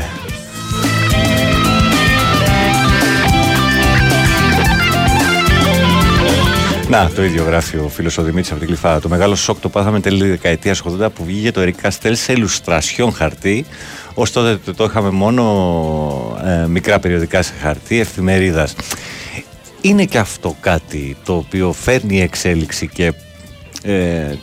Να, 6.88 7.10
το 7.10 7.24
ίδιο 7.24 7.44
γράφει 7.44 7.76
ο 7.76 7.88
φίλος 7.88 8.18
ο 8.18 8.22
Δημήτρης 8.22 8.50
από 8.50 8.58
την 8.58 8.68
Κλειφάδα. 8.68 9.00
Το 9.00 9.08
μεγάλο 9.08 9.34
σοκ 9.34 9.60
το 9.60 9.68
πάθαμε 9.68 10.00
τέλη 10.00 10.28
δεκαετίας 10.28 10.82
80 11.00 11.06
που 11.14 11.24
βγήκε 11.24 11.50
το 11.52 11.60
Eric 11.62 11.86
Castell 11.88 12.12
σε 12.12 12.32
ηλουστρασιόν 12.32 13.12
χαρτί. 13.12 13.64
Ω 14.14 14.22
τότε 14.28 14.56
το, 14.64 14.74
το 14.74 14.84
είχαμε 14.84 15.10
μόνο 15.10 15.42
ε, 16.44 16.66
μικρά 16.66 16.98
περιοδικά 16.98 17.42
σε 17.42 17.52
χαρτί, 17.60 18.00
εφημερίδας. 18.00 18.74
Είναι 19.80 20.04
και 20.04 20.18
αυτό 20.18 20.56
κάτι 20.60 21.16
το 21.24 21.34
οποίο 21.36 21.72
φέρνει 21.72 22.20
εξέλιξη 22.20 22.86
και 22.88 23.12
ε, 23.82 24.34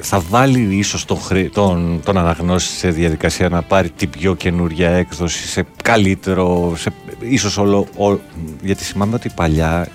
θα 0.00 0.20
βάλει 0.20 0.76
ίσως 0.76 1.04
τον, 1.04 1.20
χρη- 1.20 1.52
τον, 1.52 2.00
τον 2.04 2.18
αναγνώστη 2.18 2.72
σε 2.76 2.88
διαδικασία 2.90 3.48
να 3.48 3.62
πάρει 3.62 3.90
την 3.90 4.10
πιο 4.10 4.34
καινούρια 4.34 4.90
έκδοση 4.90 5.46
σε 5.48 5.66
καλύτερο, 5.82 6.74
σε, 6.76 6.90
ίσως 7.20 7.56
όλο, 7.58 7.86
ό- 7.96 8.18
γιατί 8.62 8.84
θυμάμαι 8.84 9.14
ότι 9.14 9.28
παλιά 9.34 9.88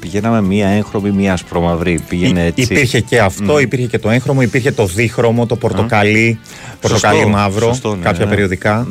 πηγαίναμε 0.00 0.40
μία 0.40 0.68
έγχρωμη, 0.68 1.10
μίας 1.10 1.32
ασπρομαυρή. 1.32 2.00
Πήγαινε 2.08 2.44
έτσι. 2.44 2.62
Υπήρχε 2.62 3.00
και 3.00 3.20
αυτό, 3.20 3.52
Μμ. 3.52 3.58
υπήρχε 3.58 3.86
και 3.86 3.98
το 3.98 4.10
έγχρωμο, 4.10 4.42
υπήρχε 4.42 4.72
το 4.72 4.86
δίχρωμο, 4.86 5.46
το 5.46 5.56
πορτοκαλί, 5.56 6.38
πορτοκαλί 6.80 7.16
Σωστό, 7.16 7.30
μαύρο, 7.30 7.66
σωστό, 7.66 7.94
ναι, 7.94 8.02
κάποια 8.02 8.24
ναι. 8.24 8.30
περιοδικά. 8.30 8.86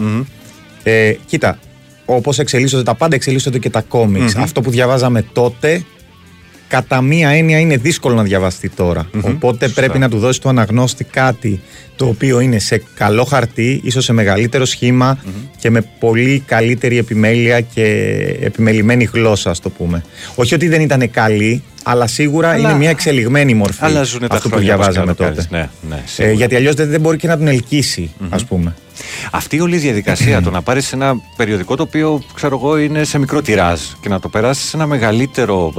Ε, 0.84 1.14
κοίτα, 1.26 1.60
όπως 2.06 2.40
εξελίσσονται 2.40 2.84
τα 2.84 2.96
πάντα, 2.96 3.16
εξελίσσονται 3.16 3.60
και 3.60 3.70
τα 3.70 3.82
κόμιξ. 3.82 4.36
Μμμ. 4.36 4.44
Αυτό 4.44 4.62
που 4.62 4.70
διαβάζαμε 4.70 5.26
τότε 5.34 5.86
κατά 6.68 7.02
μία 7.02 7.30
έννοια 7.30 7.60
είναι 7.60 7.78
δύσκολο 7.78 8.16
να 8.16 8.24
διαβαστεί 8.24 8.70
τώρα. 8.70 9.10
Οπότε 9.22 9.66
Σωστά. 9.66 9.82
πρέπει 9.82 10.00
να 10.00 10.10
του 10.10 10.18
δώσει 10.20 10.42
το 10.42 10.50
αναγνώστη 10.50 11.04
κάτι 11.04 11.60
το 11.96 12.06
οποίο 12.06 12.40
είναι 12.40 12.60
σε 12.60 12.82
καλό 12.96 13.24
χαρτί, 13.24 13.80
ίσως 13.84 14.04
σε 14.04 14.14
μεγαλύτερο 14.14 14.66
σχήμα 14.66 15.18
και 15.58 15.70
με 15.70 15.82
πολύ 16.00 16.44
καλύτερη 16.46 16.98
επιμέλεια 16.98 17.62
και 17.62 17.84
επιμελημένη 18.42 19.10
γλώσσα, 19.14 19.50
ας 19.50 19.60
το 19.60 19.70
πούμε. 19.70 20.04
Όχι 20.36 20.54
ότι 20.54 20.68
δεν 20.68 20.82
ήταν 20.82 21.12
καλή, 21.12 21.64
αλλά 21.84 22.08
σίγουρα 22.08 22.50
Αλλά- 22.52 22.70
είναι 22.70 22.78
μια 22.78 22.90
εξελιγμένη 22.90 23.54
μορφή 23.54 23.80
Αλλάζουν 23.86 24.20
τα 24.20 24.28
αυτό 24.36 24.50
που 24.50 24.56
χρόνια, 24.56 24.74
όπως 24.76 24.86
διαβάζαμε 24.88 25.14
και 25.14 25.24
να 25.24 25.30
το 25.30 25.36
τότε. 25.36 25.48
κάνεις. 25.52 25.70
Ναι, 25.90 25.96
ναι, 25.96 26.02
ε, 26.02 26.08
σίγουρα. 26.08 26.34
γιατί 26.34 26.56
αλλιώς 26.56 26.76
δεν, 26.76 26.90
δεν 26.90 27.02
μπορεί 27.02 27.18
και 27.18 27.28
να 27.28 27.38
τον 27.38 27.48
ελκύσει, 27.48 28.12
ας 28.30 28.46
πούμε. 28.46 28.76
Αυτή 29.32 29.60
όλη 29.60 29.76
η 29.76 29.80
διαδικασία 29.80 30.42
το 30.42 30.50
να 30.50 30.62
πάρεις 30.62 30.94
ένα 30.94 31.16
περιοδικό 31.36 31.76
το 31.76 31.84
οποίο 31.84 32.22
ξέρω 32.34 32.56
εγώ 32.56 32.78
είναι 32.78 33.04
σε 33.04 33.18
μικρό 33.18 33.42
τυράζ 33.42 33.82
και 34.00 34.10
να 34.10 34.20
το 34.20 34.30
περάσεις 34.30 34.70
σε 34.70 34.78
ένα 34.78 34.88
μεγαλύτερο. 34.88 35.74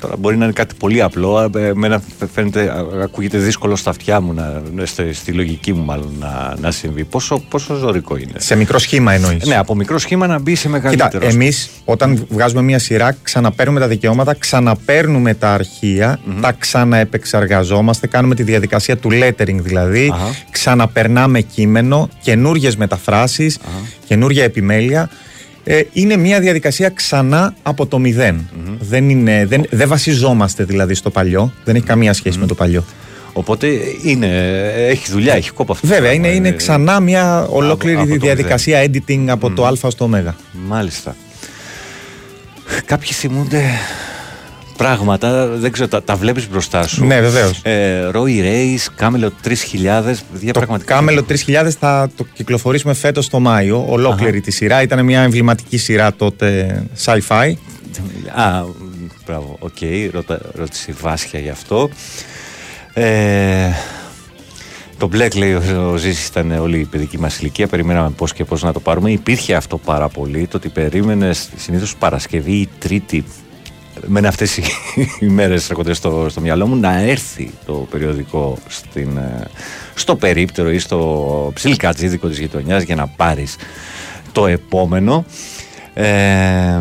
Ε, 0.00 0.06
ε, 0.06 0.06
ε, 0.06 0.10
Τώρα 0.10 0.16
μπορεί 0.16 0.36
να 0.36 0.44
είναι 0.44 0.52
κάτι 0.52 0.74
πολύ 0.78 1.02
απλό. 1.02 1.50
ε, 1.56 1.66
Εμένα 1.66 2.02
φαίνεται, 2.32 2.70
α, 2.70 2.84
ακούγεται 3.02 3.38
δύσκολο 3.38 3.76
στα 3.76 3.90
αυτιά 3.90 4.20
μου, 4.20 4.32
να, 4.32 4.62
ναι, 4.74 4.84
στη, 4.86 5.12
στη 5.12 5.32
λογική 5.32 5.72
μου 5.72 5.84
μάλλον 5.84 6.12
να, 6.18 6.54
να 6.60 6.70
συμβεί. 6.70 7.04
Πόσο, 7.04 7.38
πόσο 7.48 7.74
ζωρικό 7.74 8.16
είναι. 8.16 8.32
Σε 8.36 8.54
μικρό 8.56 8.78
σχήμα 8.78 9.12
εννοείς. 9.12 9.44
Ναι, 9.46 9.56
από 9.56 9.74
μικρό 9.74 9.98
σχήμα 9.98 10.26
να 10.26 10.38
μπει 10.38 10.54
σε 10.54 10.68
μεγαλύτερο. 10.68 11.08
Κοίτα, 11.08 11.26
εμείς 11.26 11.70
όταν 11.84 12.26
βγάζουμε 12.28 12.62
μια 12.62 12.78
σειρά, 12.78 13.16
ξαναπαίρνουμε 13.22 13.80
τα 13.80 13.88
δικαιώματα, 13.88 14.34
ξαναπαίρνουμε 14.34 15.34
τα 15.34 15.52
αρχεία, 15.52 16.18
τα 16.40 16.52
ξαναεπεξεργαζόμαστε, 16.58 18.06
κάνουμε 18.06 18.34
τη 18.34 18.42
διαδικασία 18.42 18.96
του 18.96 19.08
lettering 19.12 19.58
δηλαδή, 19.60 20.12
ξαναπερνάμε 20.50 21.40
κείμενο, 21.40 22.08
καινούριε 22.22 22.70
μεταφράσεις, 22.76 23.58
καινούρια 24.06 24.44
επιμέλεια. 24.44 25.10
Ε, 25.64 25.82
είναι 25.92 26.16
μια 26.16 26.40
διαδικασία 26.40 26.88
ξανά 26.88 27.54
από 27.62 27.86
το 27.86 27.98
μηδεν 27.98 28.48
Δεν, 28.80 29.08
είναι, 29.08 29.46
δεν, 29.46 29.64
δεν 29.70 29.88
βασιζόμαστε 29.88 30.64
δηλαδή 30.64 30.94
στο 30.94 31.10
παλιό, 31.10 31.52
δεν 31.64 31.74
έχει 31.76 31.84
καμία 31.84 32.12
σχέση 32.12 32.38
με 32.38 32.46
το 32.46 32.54
παλιό. 32.54 32.84
Οπότε 33.32 33.68
είναι, 34.04 34.26
έχει 34.88 35.10
δουλειά, 35.10 35.34
έχει 35.34 35.50
κόπο 35.50 35.72
αυτό. 35.72 35.86
το 35.86 35.92
Βέβαια, 35.94 36.12
είναι, 36.12 36.28
πράγμα, 36.28 36.36
είναι 36.46 36.56
ξανά 36.56 37.00
μια 37.00 37.46
ολόκληρη 37.46 37.96
από 37.96 38.08
το 38.08 38.16
διαδικασία 38.16 38.84
editing 38.84 39.24
από 39.28 39.50
το 39.50 39.66
Α 39.66 39.90
στο 39.90 40.04
Ω. 40.04 40.34
Μάλιστα. 40.66 41.16
Κάποιοι 42.84 43.12
θυμούνται 43.12 43.62
πράγματα, 44.84 45.46
δεν 45.46 45.72
ξέρω, 45.72 45.88
τα, 45.88 46.02
τα 46.02 46.16
βλέπεις 46.16 46.48
μπροστά 46.50 46.86
σου. 46.86 47.06
Ναι, 47.06 47.20
βεβαίως. 47.20 47.60
Ε, 47.62 48.10
Roy 48.12 48.42
Race, 48.42 49.04
Camelot 49.04 49.48
3000, 50.10 50.14
διαπραγματικά. 50.32 50.94
Camelot 50.94 51.24
3000 51.28 51.68
θα 51.78 52.10
το 52.16 52.26
κυκλοφορήσουμε 52.32 52.94
φέτος 52.94 53.28
το 53.28 53.40
Μάιο. 53.40 53.84
Ολόκληρη 53.88 54.40
τη 54.40 54.50
σειρά. 54.50 54.82
Ήταν 54.82 55.04
μια 55.04 55.20
εμβληματική 55.20 55.76
σειρά 55.76 56.14
τότε 56.14 56.82
sci-fi. 57.04 57.52
Α, 58.34 58.64
μπράβο, 59.26 59.56
οκ, 59.58 59.76
ρώτα, 60.12 60.40
ρώτησε 60.54 60.90
η 60.90 60.94
Βάσια 61.00 61.40
γι' 61.40 61.50
αυτό. 61.50 61.90
Ε, 62.92 63.68
το 64.98 65.08
Μπλεκ 65.12 65.36
λέει 65.36 65.52
ο, 65.52 65.90
ο 65.92 65.96
Ζήσης 65.96 66.26
ήταν 66.26 66.50
όλη 66.50 66.78
η 66.78 66.84
παιδική 66.84 67.18
μας 67.18 67.38
ηλικία, 67.38 67.66
περιμέναμε 67.66 68.10
πώς 68.10 68.32
και 68.32 68.44
πώς 68.44 68.62
να 68.62 68.72
το 68.72 68.80
πάρουμε. 68.80 69.10
Υπήρχε 69.10 69.54
αυτό 69.54 69.78
πάρα 69.78 70.08
πολύ, 70.08 70.46
το 70.46 70.56
ότι 70.56 70.68
περίμενες 70.68 71.48
συνήθως 71.56 71.96
Παρασκευή 71.96 72.52
ή 72.52 72.68
Τρίτη, 72.78 73.24
μένει 74.06 74.26
αυτές 74.26 74.56
οι, 74.56 74.62
οι 75.20 75.26
μέρες 75.26 75.70
έρχονται 75.70 75.92
στο, 75.92 76.26
στο 76.30 76.40
μυαλό 76.40 76.66
μου, 76.66 76.76
να 76.76 77.00
έρθει 77.00 77.50
το 77.66 77.72
περιοδικό 77.72 78.58
στην, 78.68 79.16
ε, 79.16 79.46
στο 79.94 80.16
περίπτερο 80.16 80.70
ή 80.70 80.78
στο 80.78 81.50
ψιλικατζίδικο 81.54 82.28
της 82.28 82.38
γειτονιάς 82.38 82.82
για 82.82 82.94
να 82.94 83.06
πάρεις 83.06 83.56
το 84.32 84.46
επόμενο. 84.46 85.24
Ε, 85.94 86.80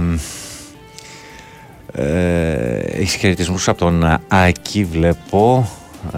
ε, 1.94 2.78
έχεις 2.78 3.14
χαιρετισμούς 3.14 3.68
από 3.68 3.78
τον 3.78 4.20
Άκη, 4.28 4.84
βλέπω. 4.84 5.70
ε, 6.14 6.18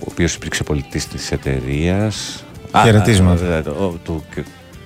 ο 0.00 0.06
οποίος 0.10 0.34
υπήρξε 0.34 0.62
πολιτής 0.62 1.08
της 1.08 1.32
εταιρείας. 1.32 2.44
Χαιρετίσματα. 2.82 3.62
του, 3.62 4.00
του, 4.04 4.24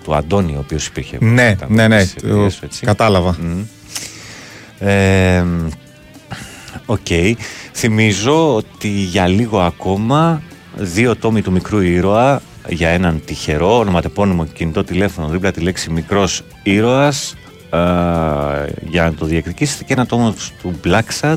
του 0.04 0.14
Αντώνη, 0.14 0.52
ο 0.52 0.58
οποίος 0.58 0.86
υπήρχε. 0.86 1.16
Ναι, 1.20 1.48
ήταν 1.50 1.68
ναι, 1.72 1.88
ναι, 1.88 1.94
πολιτής 1.96 2.14
της 2.14 2.22
εταιρείας, 2.22 2.58
το 2.58 2.64
έτσι. 2.64 2.86
κατάλαβα. 2.86 3.36
Μμμ. 3.40 3.62
Ε, 4.80 5.44
Οκ. 6.86 7.06
Θυμίζω 7.72 8.54
ότι 8.54 8.88
για 8.88 9.26
λίγο 9.26 9.60
ακόμα 9.60 10.42
δύο 10.76 11.16
τόμοι 11.16 11.42
του 11.42 11.52
μικρού 11.52 11.80
ήρωα 11.80 12.42
για 12.68 12.88
έναν 12.88 13.22
τυχερό 13.24 13.78
ονοματεπώνυμο 13.78 14.46
κινητό 14.46 14.84
τηλέφωνο 14.84 15.28
δίπλα 15.28 15.50
τη 15.50 15.60
λέξη 15.60 15.90
μικρός 15.90 16.42
ήρωας 16.62 17.34
ε, 17.70 17.78
για 18.88 19.02
να 19.02 19.14
το 19.14 19.26
διεκδικήσετε 19.26 19.84
και 19.84 19.92
ένα 19.92 20.06
τόμο 20.06 20.34
του 20.62 20.80
Black 20.84 21.20
Sad 21.20 21.36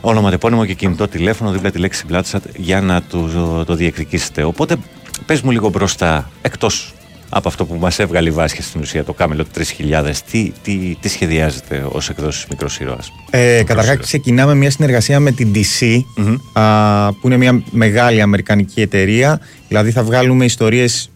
ονοματεπώνυμο 0.00 0.64
και 0.64 0.74
κινητό 0.74 1.08
τηλέφωνο 1.08 1.50
δίπλα 1.50 1.70
τη 1.70 1.78
λέξη 1.78 2.04
Black 2.10 2.22
Sad 2.30 2.40
για 2.56 2.80
να 2.80 3.02
το, 3.02 3.64
το 3.64 3.74
διεκδικήσετε. 3.74 4.42
Οπότε 4.42 4.76
πες 5.26 5.40
μου 5.40 5.50
λίγο 5.50 5.68
μπροστά 5.68 6.30
εκτός 6.42 6.92
από 7.28 7.48
αυτό 7.48 7.64
που 7.64 7.74
μας 7.74 7.98
έβγαλε 7.98 8.28
η 8.28 8.32
Βάσια 8.32 8.62
στην 8.62 8.80
ουσία 8.80 9.04
το 9.04 9.14
Camelot 9.18 9.44
3000 10.02 10.12
τι, 10.30 10.52
τι, 10.62 10.96
τι 11.00 11.08
σχεδιάζεται 11.08 11.86
ως 11.92 12.08
εκδόσεις 12.08 12.46
μικρός 12.50 12.78
ήρωας; 12.78 13.12
Ε, 13.30 13.62
Καταρχάς, 13.66 13.96
ξεκινάμε 13.96 14.54
μια 14.54 14.70
συνεργασία 14.70 15.20
με 15.20 15.32
την 15.32 15.52
DC, 15.54 16.00
α, 16.52 17.12
που 17.12 17.26
είναι 17.26 17.36
μια 17.36 17.62
μεγάλη 17.70 18.20
αμερικανική 18.20 18.80
εταιρεία. 18.80 19.40
Δηλαδή, 19.68 19.90
θα 19.90 20.02
βγάλουμε 20.02 20.44
ιστορίες. 20.44 21.10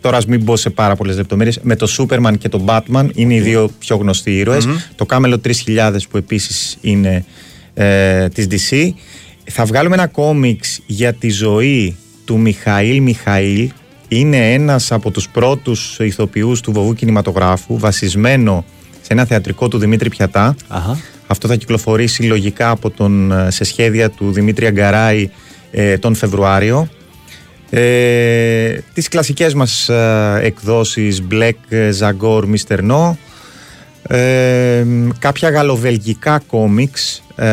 Τώρα, 0.00 0.16
ας 0.16 0.26
μην 0.26 0.42
μπω 0.42 0.56
σε 0.56 0.70
πάρα 0.70 0.96
πολλές 0.96 1.16
λεπτομέρειες. 1.16 1.58
Με 1.62 1.76
το 1.76 1.86
Superman 1.98 2.32
και 2.38 2.48
το 2.48 2.64
Batman 2.66 3.08
είναι 3.14 3.34
οι 3.34 3.40
δύο 3.40 3.70
πιο 3.78 3.96
γνωστοί 3.96 4.36
ήρωες. 4.36 4.68
Το 4.94 5.06
Camelot 5.08 5.38
3000 5.66 5.96
που 6.10 6.16
επίσης 6.16 6.78
είναι 6.80 7.24
ε, 7.74 8.28
της 8.28 8.46
DC. 8.50 8.90
Θα 9.44 9.64
βγάλουμε 9.64 9.94
ένα 9.94 10.06
κόμιξ 10.06 10.80
για 10.86 11.12
τη 11.12 11.30
ζωή 11.30 11.96
του 12.24 12.38
Μιχαήλ 12.38 13.02
Μιχαήλ. 13.02 13.70
Είναι 14.08 14.52
ένας 14.52 14.92
από 14.92 15.10
τους 15.10 15.28
πρώτους 15.28 15.98
ηθοποιούς 15.98 16.60
του 16.60 16.72
βοβού 16.72 16.94
κινηματογράφου, 16.94 17.78
βασισμένο 17.78 18.64
σε 19.00 19.12
ένα 19.12 19.24
θεατρικό 19.24 19.68
του 19.68 19.78
Δημήτρη 19.78 20.08
Πιατά. 20.08 20.56
Αχα. 20.68 20.98
Αυτό 21.26 21.48
θα 21.48 21.56
κυκλοφορήσει 21.56 22.22
λογικά 22.22 22.70
από 22.70 22.90
τον, 22.90 23.32
ε, 23.32 23.50
σε 23.50 23.64
σχέδια 23.64 24.10
του 24.10 24.32
Δημήτρη 24.32 24.66
Αγκαράη 24.66 25.30
ε, 25.70 25.98
τον 25.98 26.14
Φεβρουάριο. 26.14 26.88
Ε, 27.70 28.78
τις 28.94 29.08
κλασικές 29.08 29.54
μας 29.54 29.88
ε, 29.88 30.40
εκδόσεις 30.42 31.22
Black, 31.30 31.50
ε, 31.68 31.90
Zagor, 32.00 32.42
Mr. 32.42 32.90
No 32.90 33.14
ε, 34.08 34.84
κάποια 35.18 35.50
γαλλοβελγικά 35.50 36.42
κόμιξ 36.46 37.22
ε, 37.36 37.46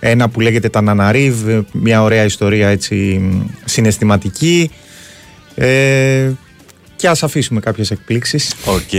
ένα 0.00 0.28
που 0.28 0.40
λέγεται 0.40 0.68
τα 0.68 0.80
Ναναρίβ 0.80 1.36
μια 1.72 2.02
ωραία 2.02 2.24
ιστορία 2.24 2.68
έτσι 2.68 2.94
μ, 2.94 3.40
συναισθηματική 3.64 4.70
ε, 5.54 6.30
και 6.96 7.08
ας 7.08 7.22
αφήσουμε 7.22 7.60
κάποιες 7.60 7.90
εκπλήξεις 7.90 8.54
Οκ. 8.64 8.90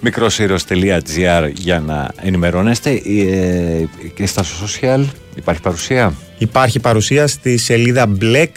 mikrosiros.gr 0.00 1.50
για 1.54 1.80
να 1.80 2.10
ενημερώνεστε. 2.22 2.90
Ε, 2.90 4.08
και 4.14 4.26
στα 4.26 4.44
social 4.44 5.04
υπάρχει 5.34 5.60
παρουσία; 5.60 6.14
Υπάρχει 6.38 6.80
παρουσία 6.80 7.26
στη 7.26 7.56
σελίδα 7.56 8.08
Μπλεκ, 8.20 8.52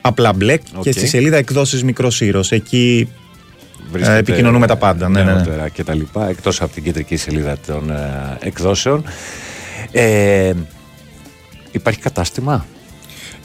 απλά 0.00 0.34
Μπλεκ 0.40 0.58
και 0.82 0.88
Οκ. 0.88 0.92
στη 0.92 1.06
σελίδα 1.06 1.36
εκδόσεις 1.36 1.84
Μικρός 1.84 2.20
Ήρως. 2.20 2.52
Εκεί 2.52 3.08
Βρίσκεται 3.90 4.16
ε, 4.16 4.18
επικοινωνούμε 4.18 4.66
τα 4.66 4.76
πάντα. 4.76 5.08
Ναι, 5.08 5.22
ναι, 5.22 5.32
ναι. 5.32 5.36
νεότερα 5.36 5.68
και 5.68 5.84
τα 5.84 5.94
λοιπά, 5.94 6.28
εκτός 6.28 6.60
από 6.62 6.72
την 6.72 6.82
κεντρική 6.82 7.16
σελίδα 7.16 7.56
των 7.66 7.90
ε, 7.90 8.36
εκδόσεων. 8.40 9.04
Ε, 9.92 10.52
υπάρχει 11.70 12.00
κατάστημα; 12.00 12.66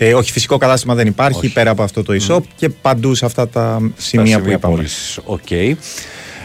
Ε, 0.06 0.14
όχι, 0.14 0.32
φυσικό 0.32 0.58
κατάστημα 0.58 0.96
δεν 0.96 1.08
υπάρχει 1.08 1.54
πέρα 1.54 1.72
από 1.72 1.84
αυτό 1.84 2.04
το 2.04 2.14
e-shop 2.20 2.42
και 2.56 2.70
παντού 2.70 3.16
σε 3.16 3.26
αυτά 3.26 3.48
τα 3.48 3.92
σημεία 3.98 4.40
που 4.40 4.50
είπαμε. 4.50 4.76
πώλησης. 4.76 5.20
Οκ. 5.26 5.52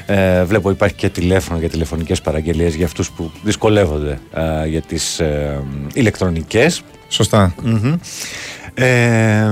Ε, 0.07 0.45
βλέπω 0.45 0.71
υπάρχει 0.71 0.95
και 0.95 1.09
τηλέφωνο 1.09 1.59
για 1.59 1.69
τηλεφωνικές 1.69 2.21
παραγγελίες 2.21 2.75
για 2.75 2.87
αυτούς 2.87 3.11
που 3.11 3.33
δυσκολεύονται 3.43 4.19
ε, 4.35 4.67
για 4.67 4.81
τις 4.81 5.21
ε, 5.21 5.63
ηλεκτρονικές. 5.93 6.83
Σωστά. 7.09 7.55
Μμμ. 7.63 7.95
Ε, 8.75 9.47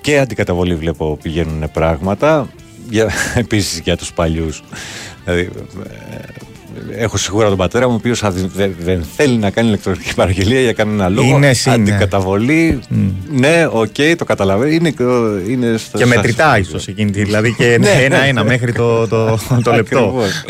και 0.00 0.18
αντικαταβολή 0.18 0.74
βλέπω 0.74 1.18
πηγαίνουν 1.22 1.70
πράγματα. 1.72 2.48
Για, 2.90 3.10
επίσης 3.34 3.78
για 3.78 3.96
τους 3.96 4.12
παλιούς. 4.12 4.62
Δηλαδή, 5.24 5.50
ε, 5.84 6.18
έχω 6.90 7.16
σίγουρα 7.16 7.48
τον 7.48 7.56
πατέρα 7.56 7.86
μου 7.86 7.92
ο 7.92 7.96
οποίος 7.96 8.22
αδυ- 8.24 8.50
δεν, 8.54 8.74
δεν 8.80 9.04
θέλει 9.16 9.36
να 9.36 9.50
κάνει 9.50 9.68
ηλεκτρονική 9.68 10.14
παραγγελία 10.20 10.60
για 10.60 10.72
κανένα 10.72 11.08
λόγο. 11.08 11.28
Είναι 11.36 11.48
εσύ, 11.48 11.68
ναι. 11.68 11.74
Αντικαταβολή. 11.74 12.80
Ναι, 13.30 13.66
οκ, 13.70 13.94
το 14.18 14.24
καταλαβαίνω. 14.24 14.70
Είναι, 14.72 14.94
είναι 15.48 15.76
στο, 15.76 15.98
Και 15.98 16.04
στα- 16.04 16.14
μετρητά 16.14 16.58
ίσως 16.58 16.86
εκείνη 16.86 17.10
τη, 17.10 17.22
δηλαδή 17.24 17.54
και 17.54 17.76
Ναι. 17.80 17.88
ένα-ένα 17.88 18.44
μέχρι 18.44 18.72
το, 18.72 19.08
το, 19.08 19.38
το 19.64 19.72
λεπτό. 19.72 19.98
Ακριβώς. 19.98 20.44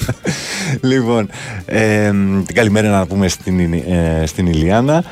λοιπόν, 0.90 1.28
ε, 1.66 2.10
την 2.46 2.54
καλημέρα 2.54 2.88
να 2.90 3.06
πούμε 3.06 3.28
στην, 3.28 3.58
Ι- 3.58 3.84
ε, 4.22 4.26
στην 4.26 4.46
Ηλιάνα. 4.46 5.04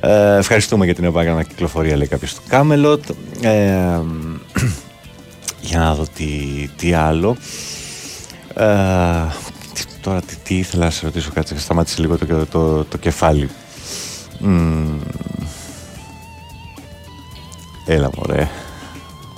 Ε, 0.00 0.36
ευχαριστούμε 0.36 0.84
για 0.84 0.94
την 0.94 1.04
επανακυκλοφορία, 1.04 1.96
λέει 1.96 2.06
κάποιος 2.06 2.34
του 2.34 2.40
Κάμελοτ. 2.48 3.02
Ε, 3.40 3.50
για 5.68 5.78
να 5.78 5.94
δω 5.94 6.04
τι, 6.16 6.24
τι 6.76 6.92
άλλο. 6.92 7.36
Ε, 8.54 8.64
τι- 9.46 9.51
τώρα 10.02 10.20
τι, 10.20 10.36
τι 10.36 10.58
ήθελα 10.58 10.84
να 10.84 10.90
σε 10.90 11.04
ρωτήσω, 11.04 11.30
κάτσε, 11.34 11.58
σταμάτησε 11.58 12.00
λίγο 12.00 12.18
το, 12.18 12.46
το, 12.46 12.84
το, 12.84 12.98
κεφάλι. 12.98 13.48
Μμμ. 14.38 14.98
Έλα 17.86 18.10
μωρέ. 18.16 18.48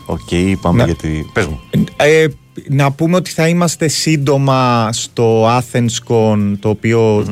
Οκ, 0.07 0.59
πάμε 0.61 0.79
Να- 0.79 0.85
γιατί... 0.85 1.31
Πες 1.33 1.47
μου. 1.47 1.61
Ε, 1.97 2.27
να 2.69 2.91
πούμε 2.93 3.17
ότι 3.17 3.31
θα 3.31 3.49
είμαστε 3.49 3.89
σύντομα 3.89 4.89
στο 4.93 5.47
AthensCon 5.59 6.55
το 6.61 6.69
οποιο 6.69 7.25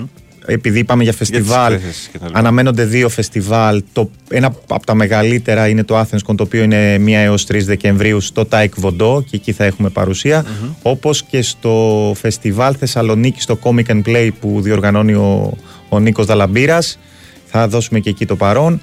επειδή 0.46 0.78
είπαμε 0.78 1.02
για 1.02 1.12
φεστιβάλ 1.12 1.72
εκθέσεις 1.72 2.08
και 2.12 2.18
τα 2.18 2.26
λοιπά. 2.26 2.38
αναμένονται 2.38 2.84
δύο 2.84 3.08
φεστιβάλ. 3.08 3.82
Το, 3.92 4.10
ένα 4.30 4.54
από 4.66 4.86
τα 4.86 4.94
μεγαλύτερα 4.94 5.68
είναι 5.68 5.84
το 5.84 6.00
AthensCon 6.00 6.34
το 6.36 6.42
οποίο 6.42 6.62
είναι 6.62 6.96
1 6.96 7.08
έως 7.08 7.46
3 7.52 7.60
Δεκεμβρίου 7.64 8.20
στο 8.20 8.48
Τάε 8.50 8.68
Κβον 8.82 9.06
Ντο 9.06 9.24
και 9.24 9.36
εκεί 9.36 9.52
θα 9.52 9.64
έχουμε 9.64 9.88
παρουσία. 9.88 10.44
Όπως 10.82 11.22
και 11.22 11.42
στο 11.42 12.12
φεστιβάλ 12.16 12.74
Θεσσαλονίκη 12.78 13.40
στο 13.40 13.58
Comic 13.62 13.86
and 13.86 14.02
Play 14.06 14.30
που 14.40 14.60
διοργανώνει 14.60 15.12
ο, 15.14 15.56
ο 15.88 15.98
Νίκος 16.00 16.26
Δαλαμπύρας 16.26 16.98
θα 17.46 17.68
δώσουμε 17.68 18.00
και 18.00 18.10
εκεί 18.10 18.26
το 18.26 18.36
παρόν. 18.36 18.80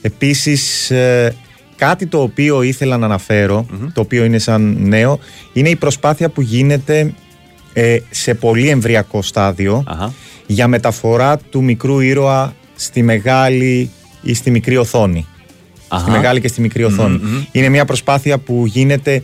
Επίσης 0.00 0.90
ε, 0.90 1.34
κάτι 1.76 2.06
το 2.06 2.22
οποίο 2.22 2.62
ήθελα 2.62 2.96
να 2.96 3.06
αναφερω 3.06 3.66
το 3.92 4.00
οποίο 4.00 4.24
είναι 4.24 4.38
σαν 4.38 4.76
νέο 4.80 5.18
είναι 5.52 5.68
η 5.68 5.76
προσπάθεια 5.76 6.28
που 6.28 6.40
γίνεται 6.40 7.14
ε, 7.72 7.98
σε 8.10 8.34
πολύ 8.34 8.68
εμβριακό 8.68 9.22
στάδιο 9.22 9.84
για 10.52 10.68
μεταφορά 10.68 11.36
του 11.36 11.62
μικρού 11.62 12.00
ήρωα 12.00 12.54
στη 12.76 13.02
μεγάλη 13.02 13.90
ή 14.22 14.34
στη 14.34 14.50
μικρή 14.50 14.76
οθόνη. 14.76 15.26
Αχα. 15.88 16.02
Στη 16.02 16.10
μεγάλη 16.10 16.40
και 16.40 16.48
στη 16.48 16.60
μικρή 16.60 16.84
οθόνη. 16.84 17.20
Μμμ. 17.22 17.44
Είναι 17.52 17.68
μια 17.68 17.84
προσπάθεια 17.84 18.38
που 18.38 18.66
γίνεται 18.66 19.22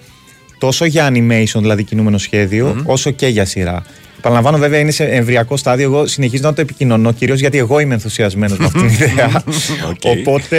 τόσο 0.58 0.84
για 0.84 1.08
animation, 1.12 1.60
δηλαδή 1.60 1.84
κινούμενο 1.84 2.18
σχέδιο, 2.18 2.82
όσο 2.84 3.10
και 3.10 3.26
για 3.26 3.44
σειρά. 3.44 3.84
Επαναλαμβάνω, 4.18 4.58
βέβαια, 4.58 4.78
είναι 4.78 4.90
σε 4.90 5.04
εμβριακό 5.04 5.56
στάδιο. 5.56 5.84
Εγώ 5.84 6.06
συνεχίζω 6.06 6.42
να 6.42 6.52
το 6.52 6.60
επικοινωνώ, 6.60 7.12
κυρίως 7.12 7.40
γιατί 7.40 7.58
εγώ 7.58 7.78
είμαι 7.78 7.94
ενθουσιασμένος 7.94 8.58
με 8.58 8.64
αυτήν 8.64 8.80
την 8.80 8.90
ιδέα. 9.06 9.42
Οπότε 10.02 10.58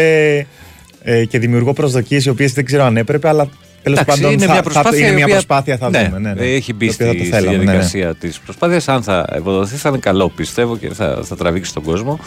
ε, 1.04 1.26
και 1.26 1.40
δημιουργώ 1.40 1.74
προσδοκίες 1.74 2.26
οι 2.26 2.30
οποίες 2.30 2.54
δεν 2.54 2.66
ξέρω 2.66 2.84
αν 2.84 2.98
έπρεπε, 2.98 3.28
αλλά 3.28 3.50
τέλος 3.84 4.00
Εντάξει, 4.00 4.22
πάντων 4.22 4.32
είναι 4.38 4.46
θα, 4.46 4.52
μια 4.54 4.56
θα- 4.56 4.70
προσπάθεια, 4.70 5.00
είναι 5.00 5.08
η 5.10 5.14
μια 5.14 5.24
οποία- 5.24 5.36
προσπάθεια, 5.36 5.78
θα 5.78 5.90
ναι, 5.90 6.04
δούμε. 6.06 6.20
Ναι, 6.20 6.34
ναι. 6.34 6.46
Έχει 6.46 6.74
μπει 6.74 6.88
Το 6.88 6.94
οποίο 6.94 7.06
θα 7.06 7.12
στη, 7.12 7.18
το 7.20 7.24
στη 7.24 7.34
θέλαμε, 7.34 7.52
ναι, 7.58 7.64
ναι. 7.64 7.64
διαδικασία 7.72 8.16
της 8.16 8.40
προσπάθειας. 8.40 8.88
Αν 8.88 9.04
θα 9.04 9.26
ευοδοθεί 9.32 9.76
θα 9.76 9.90
είναι 9.90 9.98
καλό 9.98 10.30
πιστεύω 10.30 10.78
και 10.78 10.90
θα, 10.94 11.20
θα 11.24 11.36
τραβήξει 11.36 11.74
τον 11.74 11.84
κόσμο. 11.84 12.20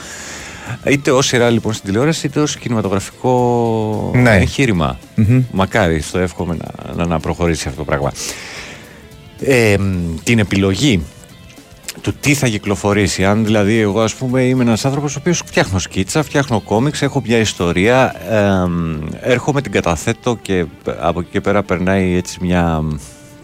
Είτε 0.89 1.11
ως 1.11 1.27
σειρά 1.27 1.51
λοιπόν 1.51 1.73
στην 1.73 1.87
τηλεόραση, 1.87 2.27
είτε 2.27 2.41
ως 2.41 2.57
κινηματογραφικό 2.57 4.11
Ναι. 4.15 4.37
εγχείρημα. 4.37 4.99
Μμμ. 5.15 5.43
Μακάρι, 5.51 6.01
στο 6.01 6.19
εύχομαι 6.19 6.57
να, 6.59 6.95
να, 6.95 7.07
να 7.07 7.21
προχωρήσει 7.21 7.65
αυτό 7.69 7.79
το 7.79 7.85
πράγμα. 7.85 8.13
Ε, 9.45 9.77
μ, 9.79 10.15
την 10.25 10.39
επιλογή 10.39 11.03
του 12.03 12.15
τι 12.21 12.35
θα 12.35 12.49
κυκλοφορήσει. 12.49 13.25
Αν 13.25 13.45
δηλαδή 13.45 13.79
εγώ 13.79 14.01
ας 14.01 14.15
πούμε 14.15 14.43
είμαι 14.43 14.63
ένας 14.63 14.85
άνθρωπος 14.85 15.17
ο 15.17 15.19
οποίος 15.21 15.43
φτιάχνω 15.45 15.79
σκίτσα, 15.79 16.23
φτιάχνω 16.23 16.61
κόμιξ, 16.61 17.03
έχω 17.03 17.23
μια 17.27 17.39
ιστορία, 17.39 18.15
εμ, 18.31 18.99
έρχομαι 19.21 19.61
την 19.63 19.73
καταθέτω 19.73 20.39
και 20.43 20.65
από 21.01 21.21
εκεί 21.21 21.29
και 21.33 21.41
πέρα 21.41 21.63
περνάει 21.63 22.17
έτσι 22.17 22.39
μια, 22.41 22.83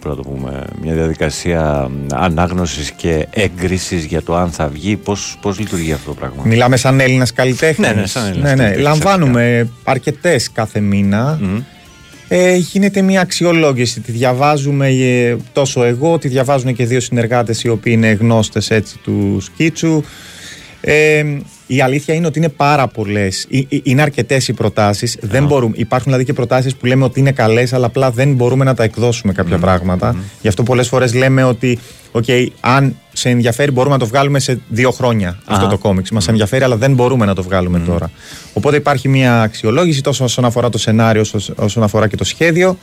πώς 0.00 0.16
να 0.16 0.22
το 0.22 0.28
πούμε, 0.28 0.64
μια 0.82 0.94
διαδικασία 0.94 1.90
ανάγνωσης 2.12 2.90
και 2.90 3.26
έγκρισης 3.30 4.04
για 4.04 4.22
το 4.22 4.36
αν 4.36 4.50
θα 4.50 4.68
βγει. 4.68 4.96
Πώς, 4.96 5.36
πώς 5.40 5.58
λειτουργεί 5.58 5.92
αυτό 5.92 6.08
το 6.08 6.14
πράγμα; 6.14 6.42
Μιλάμε 6.44 6.76
σαν 6.76 7.00
Έλληνας 7.00 7.32
καλλιτέχνης. 7.32 7.88
Ναι, 7.88 8.00
ναι, 8.00 8.06
σαν 8.06 8.26
Έλληνας 8.26 8.42
ναι, 8.42 8.54
ναι. 8.54 8.62
καλλιτέχνης, 8.62 8.84
Λαμβάνουμε 8.88 9.68
αρκετές 9.84 10.52
κάθε 10.52 10.80
μήνα. 10.80 11.40
Ε, 12.28 12.56
γίνεται 12.56 13.02
μια 13.02 13.20
αξιολόγηση. 13.20 14.00
Τη 14.00 14.12
διαβάζουμε 14.12 14.88
ε, 14.88 15.36
τόσο 15.52 15.84
εγώ, 15.84 16.18
τη 16.18 16.28
διαβάζουν 16.28 16.74
και 16.74 16.84
δύο 16.84 17.00
συνεργάτες 17.00 17.62
οι 17.62 17.68
οποίοι 17.68 17.92
είναι 17.96 18.10
γνώστες 18.10 18.70
έτσι 18.70 18.98
του 18.98 19.38
σκίτσου. 19.40 20.02
Ε, 20.80 21.24
η 21.66 21.80
αλήθεια 21.80 22.14
είναι 22.14 22.26
ότι 22.26 22.38
είναι 22.38 22.48
πάρα 22.48 22.86
πολλές. 22.86 23.46
Είναι 23.82 24.02
αρκετές 24.02 24.48
οι 24.48 24.52
προτάσεις. 24.52 25.18
Δεν 25.20 25.46
μπορούμε. 25.46 25.74
Υπάρχουν 25.76 26.04
δηλαδή 26.06 26.24
και 26.24 26.32
προτάσεις 26.32 26.76
που 26.76 26.86
λέμε 26.86 27.04
ότι 27.04 27.20
είναι 27.20 27.32
καλές, 27.32 27.72
αλλά 27.72 27.86
απλά 27.86 28.10
δεν 28.10 28.34
μπορούμε 28.34 28.64
να 28.64 28.74
τα 28.74 28.84
εκδώσουμε 28.84 29.32
κάποια 29.32 29.58
πράγματα. 29.58 30.16
Γι' 30.40 30.48
αυτό 30.48 30.62
πολλές 30.62 30.88
φορές 30.88 31.14
λέμε 31.14 31.44
ότι, 31.44 31.78
OK, 32.12 32.46
αν 32.60 32.96
σε 33.18 33.28
ενδιαφέρει, 33.28 33.70
μπορούμε 33.70 33.94
να 33.94 34.00
το 34.00 34.06
βγάλουμε 34.06 34.38
σε 34.38 34.60
δύο 34.68 34.90
χρόνια 34.90 35.28
αυτό 35.44 35.52
Αχα. 35.64 35.68
το 35.68 35.78
κόμιξ. 35.78 36.10
Μας 36.10 36.28
ενδιαφέρει, 36.28 36.64
αλλά 36.64 36.76
δεν 36.76 36.94
μπορούμε 36.94 37.26
να 37.26 37.34
το 37.34 37.42
βγάλουμε 37.42 37.78
τώρα. 37.78 38.10
Οπότε 38.52 38.76
υπάρχει 38.76 39.08
μια 39.08 39.42
αξιολόγηση 39.42 40.00
τόσο 40.00 40.24
όσον 40.24 40.44
αφορά 40.44 40.68
το 40.68 40.78
σενάριο, 40.78 41.20
όσο- 41.20 41.54
όσον 41.56 41.82
αφορά 41.82 42.08
και 42.08 42.16
το 42.16 42.24
σχέδιο 42.24 42.78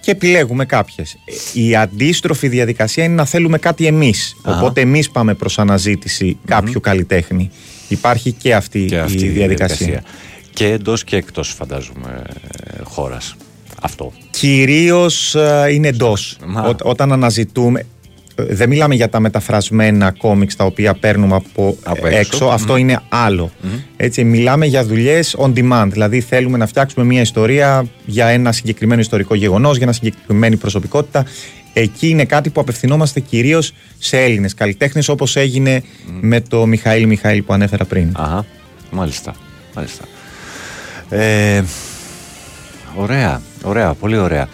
και 0.00 0.10
επιλέγουμε 0.10 0.64
κάποιες. 0.64 1.16
Η 1.52 1.76
αντίστροφη 1.76 2.48
διαδικασία 2.48 3.04
είναι 3.04 3.14
να 3.14 3.24
θέλουμε 3.24 3.58
κάτι 3.58 3.86
εμείς. 3.86 4.36
Αχα. 4.42 4.56
Οπότε 4.58 4.80
εμείς 4.80 5.10
πάμε 5.10 5.34
προς 5.34 5.58
αναζήτηση 5.58 6.38
κάποιου 6.44 6.80
καλλιτέχνη. 6.80 7.50
Υπάρχει 7.88 8.32
και 8.32 8.54
αυτή, 8.54 8.84
Και 8.84 8.98
αυτή 8.98 9.24
η 9.24 9.28
διαδικασία. 9.28 10.02
Και 10.54 10.66
εντός 10.66 11.04
και 11.04 11.16
εκτός 11.16 11.48
φαντάζομαι 11.48 12.22
ε, 12.64 12.82
χώρας. 12.82 13.34
Αυτό. 13.82 14.12
Κυρίως 14.30 15.36
είναι 15.72 15.88
εντός. 15.88 16.36
Όταν 16.82 17.12
αναζητούμε. 17.12 17.86
Ε, 18.48 18.54
Δεν 18.54 18.68
μιλάμε 18.68 18.94
για 18.94 19.08
τα 19.08 19.20
μεταφρασμένα 19.20 20.10
κόμιξ 20.18 20.56
τα 20.56 20.64
οποία 20.64 20.94
παίρνουμε 20.94 21.34
από, 21.34 21.76
Από 21.82 22.06
έξω. 22.06 22.18
έξω. 22.18 22.44
Αυτό 22.46 22.72
Μμμ. 22.72 22.78
είναι 22.78 23.00
άλλο. 23.08 23.50
Έτσι, 23.96 24.24
μιλάμε 24.24 24.66
για 24.66 24.84
δουλειές 24.84 25.36
on 25.38 25.52
demand. 25.54 25.88
Δηλαδή, 25.90 26.20
θέλουμε 26.20 26.58
να 26.58 26.66
φτιάξουμε 26.66 27.04
μια 27.04 27.20
ιστορία 27.20 27.86
για 28.04 28.26
ένα 28.26 28.52
συγκεκριμένο 28.52 29.00
ιστορικό 29.00 29.34
γεγονός, 29.34 29.72
για 29.76 29.82
ένα 29.84 29.92
συγκεκριμένη 29.92 30.56
προσωπικότητα. 30.56 31.24
Εκεί 31.72 32.08
είναι 32.08 32.24
κάτι 32.24 32.50
που 32.50 32.60
απευθυνόμαστε 32.60 33.20
κυρίως 33.20 33.72
σε 33.98 34.18
Έλληνες 34.22 34.54
καλλιτέχνες, 34.54 35.08
όπως 35.08 35.36
έγινε 35.36 35.82
με 36.20 36.40
το 36.40 36.66
Μιχαήλ 36.66 37.06
Μιχαήλ 37.06 37.42
που 37.42 37.52
ανέφερα 37.52 37.84
πριν. 37.84 38.08
Αχα, 38.12 38.46
μάλιστα. 38.90 39.34
μάλιστα. 39.74 40.04
Ε, 41.10 41.62
ωραία, 42.94 43.40
ωραία, 43.62 43.94
πολύ 43.94 44.16
ωραία. 44.18 44.48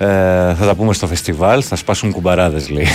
Ε, 0.00 0.06
θα 0.54 0.66
τα 0.66 0.74
πούμε 0.74 0.92
στο 0.94 1.06
φεστιβάλ, 1.06 1.62
θα 1.66 1.76
σπάσουν 1.76 2.10
κουμπαράδες 2.12 2.68
λέει 2.68 2.86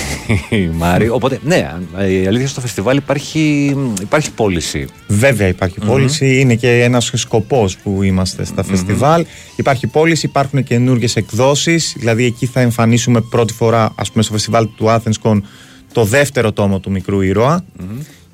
η 0.49 0.65
Μάρη. 0.67 1.09
Οπότε, 1.09 1.40
ναι, 1.43 1.72
η 2.09 2.27
αλήθεια 2.27 2.48
στο 2.48 2.61
φεστιβάλ 2.61 2.98
υπάρχει, 2.98 3.75
υπάρχει 4.01 4.32
πώληση. 4.32 4.88
Βέβαια 5.07 5.48
υπάρχει 5.48 5.77
Μμμ. 5.82 5.88
πώληση, 5.88 6.40
είναι 6.40 6.56
και 6.56 6.83
ένας 6.83 7.11
σκοπός 7.14 7.77
που 7.77 8.03
είμαστε 8.03 8.45
στα 8.45 8.64
φεστιβάλ. 8.64 9.25
Υπάρχει 9.56 9.88
πώληση, 9.88 10.25
υπάρχουν 10.25 10.64
καινούργιες 10.64 11.15
εκδόσεις, 11.15 11.93
δηλαδή 11.98 12.25
εκεί 12.25 12.45
θα 12.45 12.59
εμφανίσουμε 12.59 13.22
πρώτη 13.22 13.53
φορά, 13.53 13.91
ας 13.95 14.11
πούμε 14.11 14.23
στο 14.23 14.33
φεστιβάλ 14.33 14.67
του 14.77 14.85
AthensCon, 14.85 15.41
το 15.93 16.03
δεύτερο 16.03 16.51
τόμο 16.51 16.80
του 16.80 16.91
Μικρού 16.91 17.22
Ήρωα 17.22 17.64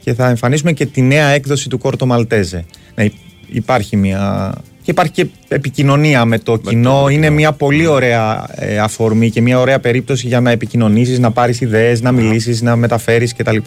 και 0.03 0.13
θα 0.13 0.27
εμφανίσουμε 0.29 0.71
και 0.71 0.85
τη 0.85 1.01
νέα 1.01 1.27
έκδοση 1.27 1.69
του 1.69 1.77
Κόρτο 1.77 2.05
Μαλτέζε. 2.05 2.65
Ναι, 2.95 3.03
υ- 3.03 3.13
υπάρχει 3.51 3.95
μια... 3.95 4.53
Και 4.89 4.95
υπάρχει 4.95 5.11
και 5.13 5.25
επικοινωνία 5.47 6.25
με 6.25 6.39
το 6.39 6.57
κοινό. 6.57 7.07
Είναι 7.09 7.29
μια 7.29 7.51
πολύ 7.51 7.85
ωραία 7.87 8.45
ε, 8.55 8.77
αφορμή 8.79 9.29
και 9.29 9.41
μια 9.41 9.59
ωραία 9.59 9.79
περίπτωση 9.79 10.27
για 10.27 10.39
να 10.41 10.51
επικοινωνήσεις, 10.51 11.19
να 11.19 11.31
πάρεις 11.31 11.61
ιδέες, 11.61 12.01
να 12.01 12.11
μιλήσεις, 12.11 12.61
να 12.61 12.75
μεταφέρεις 12.75 13.35
κτλ. 13.35 13.57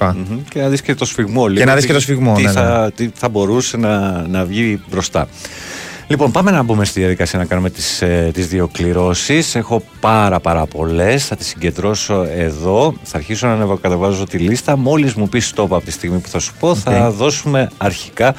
Και 0.48 0.60
να 0.60 0.68
δεις 0.68 0.82
και 0.82 0.94
το 0.94 1.04
σφιγμό 1.04 1.46
λίγο. 1.46 1.58
Και 1.60 1.64
να 1.64 1.72
δεις 1.74 1.80
τι- 1.82 1.86
και 1.88 1.92
το 1.94 2.00
σφιγμό, 2.00 2.34
Τι, 2.34 2.42
ναι, 2.42 2.48
ναι. 2.48 2.52
θα, 2.54 2.92
τι 2.96 3.10
θα 3.14 3.28
μπορούσε 3.28 3.76
να, 3.76 4.26
να 4.28 4.44
βγει 4.44 4.80
μπροστά. 4.90 5.28
Λοιπόν, 6.06 6.30
πάμε 6.30 6.50
να 6.50 6.62
μπούμε 6.62 6.84
στη 6.84 7.00
διαδικασία 7.00 7.38
να 7.38 7.44
κάνουμε 7.44 7.70
τις, 7.70 8.02
ε, 8.02 8.30
τις 8.34 8.46
δύο 8.46 8.68
κληρώσεις. 8.72 9.54
Έχω 9.54 9.82
πάρα 10.00 10.40
πάρα 10.40 10.66
πολλές, 10.66 11.26
θα 11.26 11.36
τις 11.36 11.46
συγκεντρώσω 11.46 12.26
εδώ. 12.36 12.94
Θα 13.02 13.16
αρχίσω 13.16 13.46
να 13.46 13.52
ανεβοκατεβάζω 13.52 14.24
τη 14.24 14.38
λίστα. 14.38 14.76
Μόλις 14.76 15.14
μου 15.14 15.28
πεις 15.28 15.52
stop 15.56 15.62
από 15.64 15.80
τη 15.84 15.90
στιγμή 15.90 16.18
που 16.18 16.28
θα 16.28 16.38
σου 16.38 16.52
πω, 16.58 16.74
θα 16.74 17.10
δώσουμε 17.10 17.68
αρχικά 17.78 18.34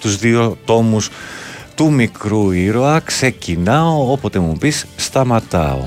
τους 0.00 0.16
δύο 0.16 0.56
τόμους 0.64 1.08
του 1.78 1.92
μικρού 1.92 2.50
ήρωα. 2.50 3.00
Ξεκινάω, 3.00 4.12
όποτε 4.12 4.38
μου 4.38 4.56
πεις, 4.58 4.86
σταματάω. 4.96 5.84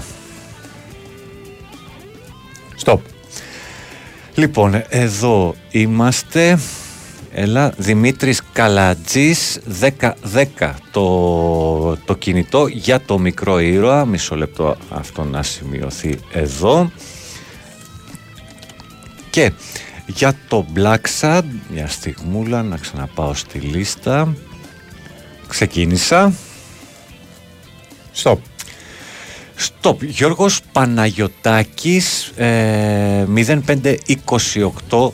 Stop. 2.84 2.98
Λοιπόν, 4.36 4.84
εδώ 4.90 5.56
είμαστε. 5.72 6.60
Έλα, 7.34 7.74
Δημήτρης 7.78 8.42
Καλατζής 8.54 9.60
10-10 10.60 10.74
το, 10.92 11.98
το 11.98 12.16
κινητό 12.16 12.68
για 12.68 13.02
το 13.02 13.20
μικρό 13.20 13.60
ήρωα. 13.60 14.06
Μισό 14.06 14.36
λεπτό 14.36 14.78
αυτό 14.90 15.24
να 15.24 15.44
σημειωθεί 15.44 16.20
εδώ. 16.32 16.92
Και 19.30 19.52
για 20.06 20.36
το 20.48 20.66
Black 20.76 21.22
Sad, 21.22 21.44
μια 21.70 21.88
στιγμούλα 21.88 22.64
να 22.64 22.78
ξαναπάω 22.78 23.34
στη 23.34 23.60
λίστα. 23.60 24.34
Ξεκίνησα. 25.52 26.34
Stop. 28.24 28.38
Stop. 29.60 29.96
Γιώργος 30.00 30.62
Παναγιωτάκης 30.72 32.32
ε, 32.36 33.26
0528 34.90 35.10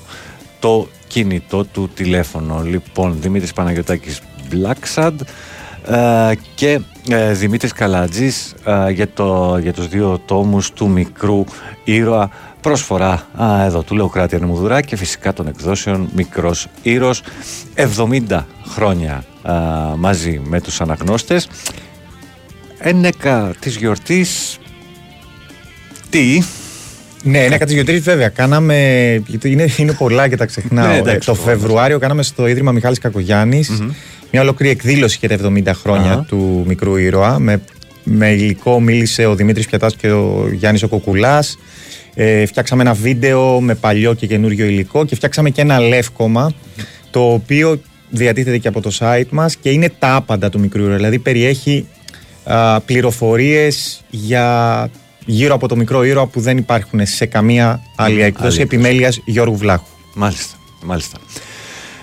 το 0.59 0.88
κινητό 1.07 1.64
του 1.66 1.90
τηλέφωνο. 1.93 2.61
Λοιπόν, 2.64 3.17
Δημήτρης 3.22 3.53
Παναγιωτάκης 3.53 4.22
Blacksad 4.51 5.14
ε, 5.85 6.32
και 6.56 6.80
ε, 7.09 7.33
Δημήτρης 7.33 7.74
Καλατζής 7.74 8.56
ε, 8.66 8.91
για, 8.91 9.07
το, 9.14 9.57
για 9.61 9.74
τους 9.74 9.88
δύο 9.88 10.22
τόμους 10.25 10.72
του 10.72 10.90
μικρού 10.90 11.43
ήρωα 11.83 12.30
προσφορά 12.67 13.27
α, 13.41 13.63
εδώ 13.65 13.83
του 13.83 13.95
Λεοκράτη 13.95 14.35
Ανεμουδουρά 14.35 14.81
και 14.81 14.95
φυσικά 14.95 15.33
των 15.33 15.47
εκδόσεων 15.47 16.09
Μικρός 16.15 16.67
Ήρος 16.81 17.23
70 18.29 18.43
χρόνια 18.69 19.23
α, 19.41 19.53
μαζί 19.97 20.41
με 20.43 20.61
τους 20.61 20.81
αναγνώστες 20.81 21.49
ένεκα 22.77 23.53
της 23.59 23.75
γιορτής 23.75 24.57
τι; 26.09 26.41
Ναι, 27.23 27.37
είναι 27.39 27.57
κάτι 27.57 27.73
γιορτής, 27.73 28.01
βέβαια. 28.01 28.29
Κάναμε. 28.29 28.77
Γιατί 29.27 29.51
είναι, 29.51 29.67
είναι 29.77 29.93
πολλά 29.93 30.27
και 30.27 30.35
τα 30.35 30.45
ξεχνάω. 30.45 30.87
Ναι, 30.87 30.95
Ε, 30.95 30.97
εντάξει, 30.97 31.27
το 31.27 31.33
το 31.33 31.41
Φεβρουάριο 31.41 31.99
κάναμε 31.99 32.23
στο 32.23 32.47
Ίδρυμα 32.47 32.71
Μιχάλης 32.71 32.99
Κακογιάννης 32.99 33.81
μια 34.31 34.41
ολόκληρη 34.41 34.71
εκδήλωση 34.71 35.17
για 35.19 35.37
τα 35.37 35.49
70 35.49 35.71
χρόνια 35.73 36.11
Αχα. 36.11 36.25
του 36.27 36.63
μικρού 36.67 36.95
ήρωα. 36.95 37.39
Με, 37.39 37.61
με 38.09 38.31
υλικό 38.31 38.79
μίλησε 38.79 39.25
ο 39.25 39.35
Δημήτρης 39.35 39.67
Πιατάς 39.67 39.95
και 39.95 40.11
ο 40.11 40.49
Γιάννης 40.51 40.83
ο 40.83 40.87
Κοκουλάς. 40.87 41.57
Ε, 42.13 42.45
φτιάξαμε 42.45 42.81
ένα 42.81 42.93
βίντεο 42.93 43.61
με 43.61 43.75
παλιό 43.75 44.13
και 44.13 44.27
καινούριο 44.27 44.65
υλικό 44.65 45.05
και 45.05 45.15
φτιάξαμε 45.15 45.49
και 45.49 45.61
ένα 45.61 45.79
λεύκομα 45.79 46.53
το 47.11 47.31
οποίο 47.31 47.81
διατίθεται 48.09 48.57
και 48.57 48.67
από 48.67 48.81
το 48.81 48.97
site 48.99 49.29
μας 49.29 49.55
και 49.55 49.69
είναι 49.69 49.91
τα 49.99 50.15
άπαντα 50.15 50.49
του 50.49 50.59
μικρού 50.59 50.83
ήρωα. 50.83 50.95
Δηλαδή 50.95 51.19
περιέχει 51.19 51.87
α, 52.43 52.81
πληροφορίες 52.81 54.03
για 54.09 54.89
γύρω 55.25 55.53
από 55.53 55.67
το 55.67 55.75
μικρό 55.75 56.03
ήρωα 56.03 56.27
που 56.27 56.39
δεν 56.39 56.57
υπάρχουν 56.57 57.05
σε 57.05 57.25
καμία 57.25 57.81
άλλη 57.95 58.21
έκδοση 58.21 58.47
άλλη 58.47 58.61
επιμέλειας 58.61 59.19
Γιώργου 59.25 59.57
Βλάχου. 59.57 59.87
Μάλιστα, 60.13 60.55
μάλιστα. 60.83 61.17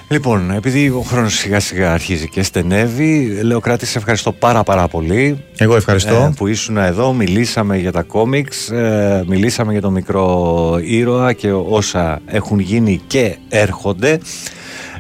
Λοιπόν, 0.09 0.51
επειδή 0.51 0.89
ο 0.89 1.01
χρόνος 1.01 1.35
σιγά 1.35 1.61
σιγά 1.61 1.93
αρχίζει 1.93 2.29
και 2.29 2.43
στενεύει, 2.43 3.41
Λεοκράτη, 3.43 3.87
σε 3.87 3.99
ευχαριστώ 3.99 4.33
πάρα 4.33 4.63
πάρα 4.63 4.89
πολύ. 4.89 5.45
Εγώ 5.57 5.77
ευχαριστώ. 5.77 6.15
ε, 6.15 6.33
που 6.37 6.47
ήσουν 6.47 6.77
εδώ, 6.77 7.13
μιλήσαμε 7.13 7.77
για 7.79 7.93
τα 7.93 8.03
κόμιξ, 8.03 8.71
ε, 8.71 9.25
μιλήσαμε 9.27 9.73
για 9.73 9.81
τον 9.81 9.93
μικρό 9.93 10.79
ήρωα 10.83 11.33
και 11.33 11.53
όσα 11.53 12.21
έχουν 12.27 12.59
γίνει 12.59 13.01
και 13.07 13.37
έρχονται. 13.49 14.21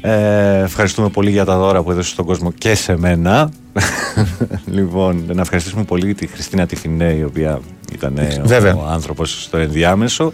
Ε, 0.01 0.63
ευχαριστούμε 0.63 1.09
πολύ 1.09 1.31
για 1.31 1.45
τα 1.45 1.57
δώρα 1.57 1.83
που 1.83 1.91
έδωσε 1.91 2.11
στον 2.11 2.25
κόσμο 2.25 2.53
και 2.53 2.75
σε 2.75 2.97
μένα. 2.97 3.51
λοιπόν, 4.77 5.25
να 5.33 5.41
ευχαριστήσουμε 5.41 5.85
πολύ 5.85 6.15
τη 6.15 6.27
Χριστίνα 6.27 6.67
Τιφινέ, 6.67 7.13
η 7.13 7.23
οποία 7.23 7.61
ήταν 7.93 8.19
ε, 8.19 8.41
Βέβαια. 8.45 8.75
ο 8.75 8.87
άνθρωπος 8.87 9.43
στο 9.43 9.57
ενδιάμεσο 9.57 10.33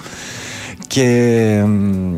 και 0.90 1.62
μ, 1.66 2.14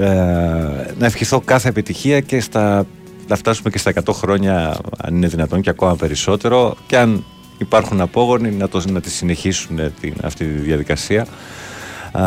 ε, 0.00 0.94
να 0.98 1.06
ευχηθώ 1.06 1.40
κάθε 1.40 1.68
επιτυχία 1.68 2.20
και 2.20 2.40
στα, 2.40 2.86
να 3.28 3.36
φτάσουμε 3.36 3.70
και 3.70 3.78
στα 3.78 3.92
100 4.04 4.12
χρόνια 4.12 4.76
αν 4.98 5.14
είναι 5.16 5.26
δυνατόν 5.26 5.60
και 5.60 5.70
ακόμα 5.70 5.96
περισσότερο. 5.96 6.76
Και 6.86 6.96
αν 6.96 7.24
υπάρχουν 7.58 8.00
απόγονοι 8.00 8.50
να, 8.50 8.68
το, 8.68 8.82
να 8.90 9.00
τη 9.00 9.10
συνεχίσουν 9.10 9.78
την, 10.00 10.14
αυτή 10.22 10.44
τη 10.44 10.60
διαδικασία. 10.60 11.26
Α, 12.12 12.24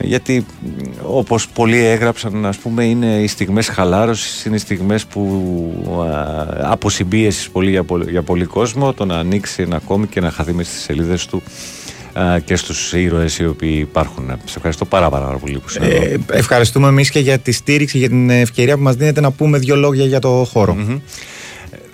γιατί 0.00 0.46
μ, 0.62 0.66
όπως 1.02 1.48
πολλοί 1.48 1.78
έγραψαν 1.84 2.46
ας 2.46 2.56
πούμε 2.56 2.84
είναι 2.84 3.06
οι 3.06 3.26
στιγμές 3.26 3.68
χαλάρωσης 3.68 4.44
είναι 4.44 4.56
οι 4.56 4.58
στιγμές 4.58 5.06
που 5.06 6.04
α, 6.08 6.72
αποσυμπίεσης 6.72 7.50
πολύ 7.50 7.70
για, 7.70 7.84
πολ- 7.84 8.08
για 8.08 8.22
πολύ 8.22 8.44
κόσμο 8.44 8.92
το 8.92 9.04
να 9.04 9.18
ανοίξει 9.18 9.62
ένα 9.62 9.78
κόμικ 9.84 10.10
και 10.10 10.20
να 10.20 10.30
χαθεί 10.30 10.52
μες 10.52 10.66
στις 10.66 10.80
σελίδες 10.82 11.26
του. 11.26 11.42
α, 11.46 11.97
και 12.44 12.56
στους 12.56 12.92
ήρωες 12.92 13.38
οι 13.38 13.46
οποίοι 13.46 13.76
υπάρχουν. 13.80 14.26
Σε 14.44 14.54
ευχαριστώ 14.56 14.84
πάρα 14.84 15.08
πάρα 15.10 15.26
πολύ 15.26 15.58
που 15.58 15.64
είσαι 15.68 15.78
εδώ. 15.82 16.04
Ε, 16.04 16.18
ευχαριστούμε 16.38 16.88
εμείς 16.88 17.10
και 17.10 17.18
για 17.18 17.38
τη 17.38 17.52
στήριξη, 17.52 17.98
για 17.98 18.08
την 18.08 18.30
ευκαιρία 18.30 18.76
που 18.76 18.82
μας 18.82 18.94
δίνετε 18.94 19.20
να 19.20 19.30
πούμε 19.30 19.58
δύο 19.58 19.76
λόγια 19.76 20.04
για 20.04 20.18
το 20.18 20.48
χώρο. 20.52 20.76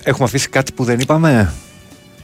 Έχουμε 0.03 0.25
αφήσει 0.25 0.49
κάτι 0.49 0.73
που 0.73 0.85
δεν 0.85 1.01
είπαμε; 1.01 1.53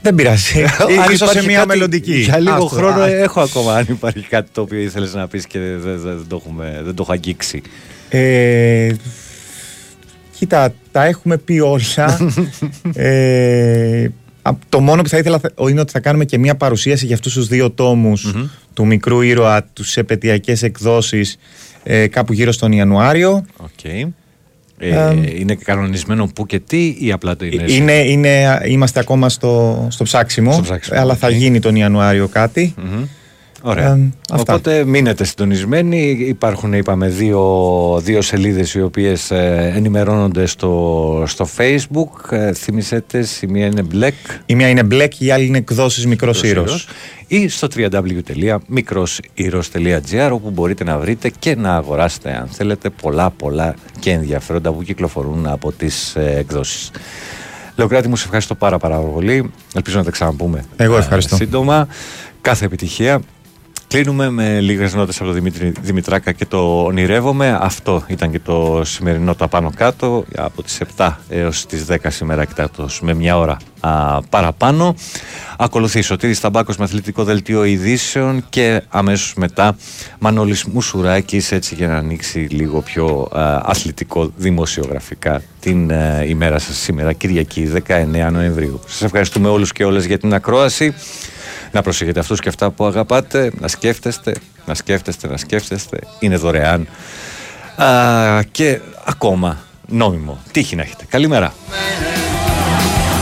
Δεν 0.03 0.15
πειράζει. 0.15 0.62
Αν 1.05 1.12
Ίσως 1.12 1.17
σε 1.17 1.25
υπάρχει 1.25 1.47
μια 1.47 1.57
κάτι- 1.57 1.69
μελλοντική. 1.69 2.19
Για 2.19 2.39
λίγο 2.39 2.55
Άστο, 2.55 2.67
χρόνο 2.67 3.01
άστο. 3.03 3.15
έχω 3.17 3.41
ακόμα 3.41 3.75
αν 3.75 3.87
υπάρχει 3.89 4.20
κάτι 4.29 4.49
το 4.53 4.61
οποίο 4.61 4.79
ήθελες 4.79 5.15
να 5.15 5.29
πεις 5.29 5.47
και 5.47 5.59
δεν, 5.59 5.81
δεν- 5.81 5.99
δεν 6.03 6.25
το, 6.29 6.43
έχουμε, 6.47 6.81
δεν 6.85 6.95
το 6.95 7.03
έχω 7.03 7.12
αγγίξει. 7.12 7.62
Ε, 8.09 8.93
κοίτα, 10.39 10.73
τα 10.93 11.05
έχουμε 11.05 11.37
πει 11.37 11.61
όλα. 11.61 12.19
ε, 12.95 14.05
α, 14.05 14.09
το 14.69 14.81
μόνο 14.81 15.03
που 15.03 15.09
θα 15.09 15.19
ήθελα 15.19 15.39
θα- 15.39 15.51
είναι 15.70 15.81
ότι 15.81 15.93
θα 15.93 16.01
κάνουμε 16.01 16.25
και 16.25 16.39
μια 16.39 16.55
παρουσίαση 16.55 17.07
για 17.07 17.15
αυτούς 17.15 17.33
τους 17.35 17.47
δύο 17.49 17.70
τόμους 17.70 18.35
του 18.75 18.87
μικρού 18.87 19.20
ήρωα, 19.20 19.65
τους 19.73 19.97
επετειακές 19.97 20.62
εκδόσεις 20.62 21.37
ε, 21.83 22.07
κάπου 22.07 22.33
γύρω 22.33 22.53
στον 22.53 22.73
Ιανουάριο. 22.73 23.45
Οκ. 23.57 23.85
Ε, 23.85 24.07
Ε, 24.83 25.15
είναι 25.39 25.55
κανονισμένο 25.55 26.27
που 26.35 26.47
και 26.47 26.59
τι 26.61 26.97
ή 26.99 27.12
απλά 27.12 27.37
το 27.37 27.45
είναι. 27.45 27.65
Είναι, 27.73 27.93
είναι, 27.93 28.61
είμαστε 28.67 29.01
ακόμα 29.01 29.29
στο, 29.29 29.87
στο, 29.91 30.05
ψάξιμο, 30.05 30.53
Στο 30.53 30.62
ψάξιμο, 30.62 31.01
αλλά 31.01 31.12
οκ. 31.12 31.19
θα 31.20 31.31
γίνει 31.31 31.59
τον 31.61 31.75
Ιανουάριο 31.77 32.29
κάτι. 32.29 32.75
Ωραία. 33.63 33.89
Ε, 33.97 34.11
αυτά. 34.31 34.55
Οπότε 34.55 34.85
μείνετε 34.85 35.25
συντονισμένοι. 35.25 36.11
Υπάρχουν, 36.11 36.73
είπαμε, 36.73 37.09
δύο, 37.09 38.01
δύο 38.03 38.23
σελίδες 38.23 38.75
οι 38.75 38.83
οποίες 38.83 39.31
ε, 39.31 39.73
ενημερώνονται 39.77 40.47
στο, 40.47 41.25
στο 41.27 41.49
facebook. 41.57 42.31
Ε, 42.31 42.53
θυμήσετε, 42.53 43.27
η 43.41 43.47
μία 43.47 43.67
είναι 43.67 43.87
Μπλεκ. 43.95 44.12
Η 44.47 44.55
μία 44.55 44.69
είναι 44.69 44.87
Μπλεκ, 44.91 45.09
η 45.19 45.31
άλλη 45.31 45.47
είναι 45.47 45.59
εκδόσεις 45.59 46.07
μικρός 46.07 46.43
ήρως. 46.43 46.89
ή 47.27 47.49
στο 47.49 47.69
www.mikrosiros.gr 47.77 50.29
όπου 50.33 50.51
μπορείτε 50.51 50.85
να 50.85 50.99
βρείτε 50.99 51.31
και 51.39 51.57
να 51.57 51.75
αγοράσετε 51.75 52.37
αν 52.37 52.49
θέλετε 52.49 52.91
πολλά 52.91 53.31
πολλά 53.31 53.75
και 53.99 54.11
ενδιαφέροντα 54.11 54.73
που 54.73 54.83
κυκλοφορούν 54.83 55.47
από 55.47 55.73
τις 55.73 56.17
ε, 56.17 56.35
εκδόσεις. 56.39 56.91
Λεοκράτη 57.77 58.09
μου 58.09 58.17
σε 58.17 58.25
ευχαριστώ 58.25 58.55
πάρα 58.55 58.79
πάρα 58.79 58.99
πολύ. 58.99 59.51
Ελπίζω 59.75 59.99
να 59.99 60.05
τα 60.05 60.11
ξαναπούμε 60.11 60.65
Εγώ 60.77 60.97
ε, 60.97 60.99
ευχαριστώ. 60.99 61.37
σύντομα. 61.37 61.89
Κάθε 62.41 62.65
επιτυχία. 62.65 63.21
Κλείνουμε 63.91 64.31
με 64.31 64.60
λίγες 64.60 64.94
νότες 64.94 65.17
από 65.17 65.25
τον 65.25 65.35
Δημήτρη 65.35 65.73
Δημητράκα 65.81 66.33
και 66.33 66.47
το 66.47 66.85
ονειρεύομαι. 66.85 67.59
Αυτό 67.60 68.05
ήταν 68.07 68.31
και 68.31 68.39
το 68.39 68.83
σημερινό 68.85 69.35
τα 69.35 69.49
πάνω 69.49 69.73
κάτω 69.77 70.25
από 70.36 70.62
τις 70.62 70.81
7 70.97 71.10
έως 71.28 71.67
τις 71.67 71.86
10 71.89 71.97
σήμερα 72.09 72.43
εκτάτως 72.43 73.01
με 73.01 73.15
μια 73.15 73.39
ώρα 73.39 73.57
α, 73.81 74.23
παραπάνω. 74.23 74.94
Ακολουθεί 75.59 76.02
Σωτήρης 76.02 76.36
Σταμπάκος 76.36 76.76
με 76.76 76.84
αθλητικό 76.84 77.25
δελτίο 77.25 77.65
ειδήσεων 77.65 78.44
και 78.49 78.83
αμέσως 78.89 79.34
μετά 79.34 79.76
Μανώλης 80.18 80.65
Μουσουράκης 80.65 81.52
έτσι 81.52 81.75
για 81.75 81.86
να 81.89 81.97
ανοίξει 81.97 82.39
λίγο 82.39 82.81
πιο 82.81 83.28
α, 83.33 83.60
αθλητικό 83.65 84.33
δημοσιογραφικά 84.36 85.42
την 85.60 85.91
ε, 85.91 86.25
ημέρα 86.28 86.59
σας 86.59 86.76
σήμερα 86.76 87.12
Κυριακή 87.12 87.73
19 87.86 88.28
Νοεμβρίου. 88.33 88.81
Σας 88.86 89.02
ευχαριστούμε 89.02 89.49
όλους 89.49 89.73
και 89.73 89.84
όλες 89.84 90.05
για 90.05 90.18
την 90.18 90.34
ακρόαση. 90.34 90.94
Να 91.73 91.83
προσέχετε 91.83 92.20
αυτούς 92.20 92.41
και 92.41 92.49
αυτά 92.49 92.70
που 92.70 92.84
αγαπάτε, 92.84 93.52
να 93.60 93.68
σκέφτεστε, 93.68 94.34
να 94.67 94.75
σκέφτεστε, 94.75 95.28
να 95.28 95.36
σκέφτεστε. 95.36 95.99
Είναι 96.18 96.36
δωρεάν. 96.36 96.86
Α, 97.76 98.42
και 98.50 98.81
ακόμα 99.05 99.59
νόμιμο. 99.86 100.39
Τύχη 100.52 100.76
να 100.76 100.83
έχετε. 100.83 101.05
Καλημέρα. 101.09 101.52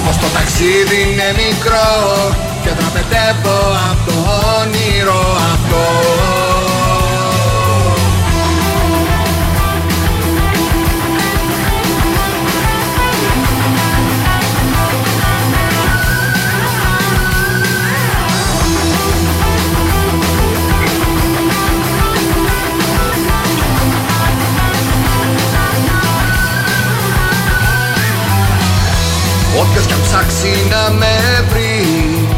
Πως 0.09 0.19
το 0.19 0.27
ταξίδι 0.27 1.01
είναι 1.03 1.33
μικρό 1.37 2.35
Και 2.63 2.69
τραπετεύω 2.69 3.61
από 3.91 4.11
το 4.11 4.17
όνειρο 4.61 5.21
αυτό. 5.55 5.87
Όποιος 29.61 29.87
κι 29.87 29.98
αν 30.39 30.45
ψάξει 30.45 30.69
να 30.71 30.91
με 30.91 31.45
βρεις. 31.49 32.37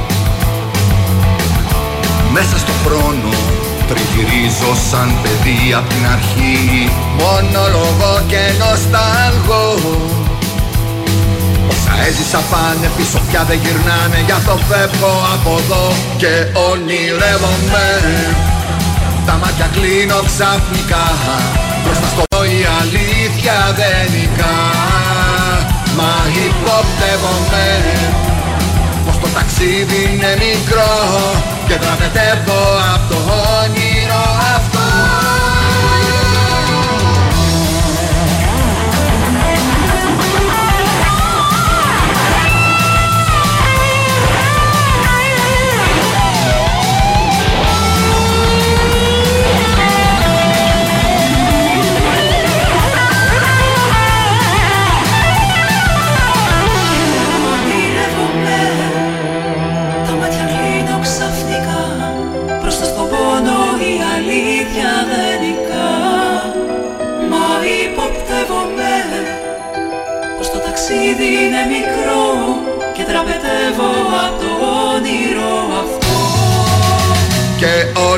Μέσα 2.33 2.59
στο 2.59 2.73
χρόνο 2.85 3.33
τριγυρίζω 3.89 4.73
σαν 4.91 5.15
παιδί 5.23 5.75
απ' 5.79 5.89
την 5.89 6.07
αρχή. 6.17 6.91
Μονολογώ 7.19 8.15
και 8.27 8.43
νοσταλγώ 8.59 9.67
Όσα 11.70 11.95
έζησα 12.07 12.41
πάνε 12.51 12.91
πίσω 12.97 13.20
πια 13.31 13.45
δεν 13.49 13.59
γυρνάνε. 13.62 14.19
Γι' 14.27 14.37
αυτό 14.41 14.59
φεύγω 14.69 15.15
από 15.35 15.51
εδώ 15.62 15.85
και 16.17 16.33
ονειρεύομαι. 16.69 17.89
Τα 19.27 19.35
μάτια 19.41 19.69
κλείνω 19.75 20.19
ξαφνικά. 20.31 21.07
Μπροστά 21.83 22.09
στο 22.15 22.45
η 22.45 22.61
αλήθεια 22.81 23.57
δεν 23.79 24.05
νικά 24.15 24.90
Μα 26.01 26.17
υποπτεύομαι 26.47 27.67
Πως 29.05 29.19
το 29.19 29.29
ταξίδι 29.37 30.01
είναι 30.12 30.33
μικρό 30.45 30.95
Και 31.67 31.77
τραπετεύω 31.83 32.62
από 32.95 33.07
το 33.15 33.19
όνειρο 33.62 33.80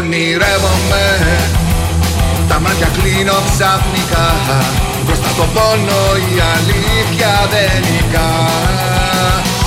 ονειρεύομαι. 0.03 1.07
Τα 2.49 2.57
μάτια 2.65 2.89
κλείνω 2.97 3.37
ξαφνικά. 3.51 4.29
Μπροστά 5.05 5.29
στον 5.37 5.49
πόνο 5.55 6.03
η 6.31 6.35
αλήθεια 6.55 7.33
δεν 7.53 7.75
νικά. 7.87 8.31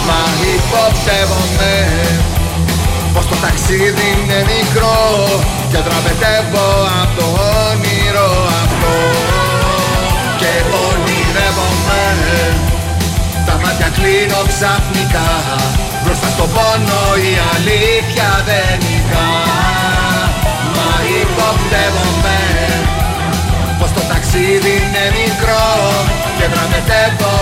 Μα 0.07 0.21
υποπτεύομαι 0.55 1.73
Πως 3.13 3.25
το 3.29 3.35
ταξίδι 3.43 4.07
είναι 4.13 4.39
μικρό 4.51 4.99
Και 5.71 5.79
τραπετεύω 5.87 6.67
απ' 7.01 7.13
το 7.17 7.27
όνειρο 7.67 8.31
αυτό. 8.63 8.95
Και 10.39 10.53
ονειρεύομαι. 10.85 12.03
Τα 13.47 13.55
μάτια 13.61 13.89
κλείνω 13.97 14.39
ξαφνικά. 14.51 15.29
Μπροστά 16.03 16.27
στον 16.35 16.49
πόνο 16.55 17.01
η 17.29 17.33
αλήθεια 17.53 18.29
δεν 18.47 18.77
νικά 18.85 19.29
Μα 21.37 21.43
υποπτεύομαι 21.43 22.37
Πως 23.79 23.91
το 23.91 24.01
ταξίδι 24.11 24.73
είναι 24.81 25.05
μικρό 25.17 25.67
Και 26.37 26.45
τραπετεύω 26.53 27.35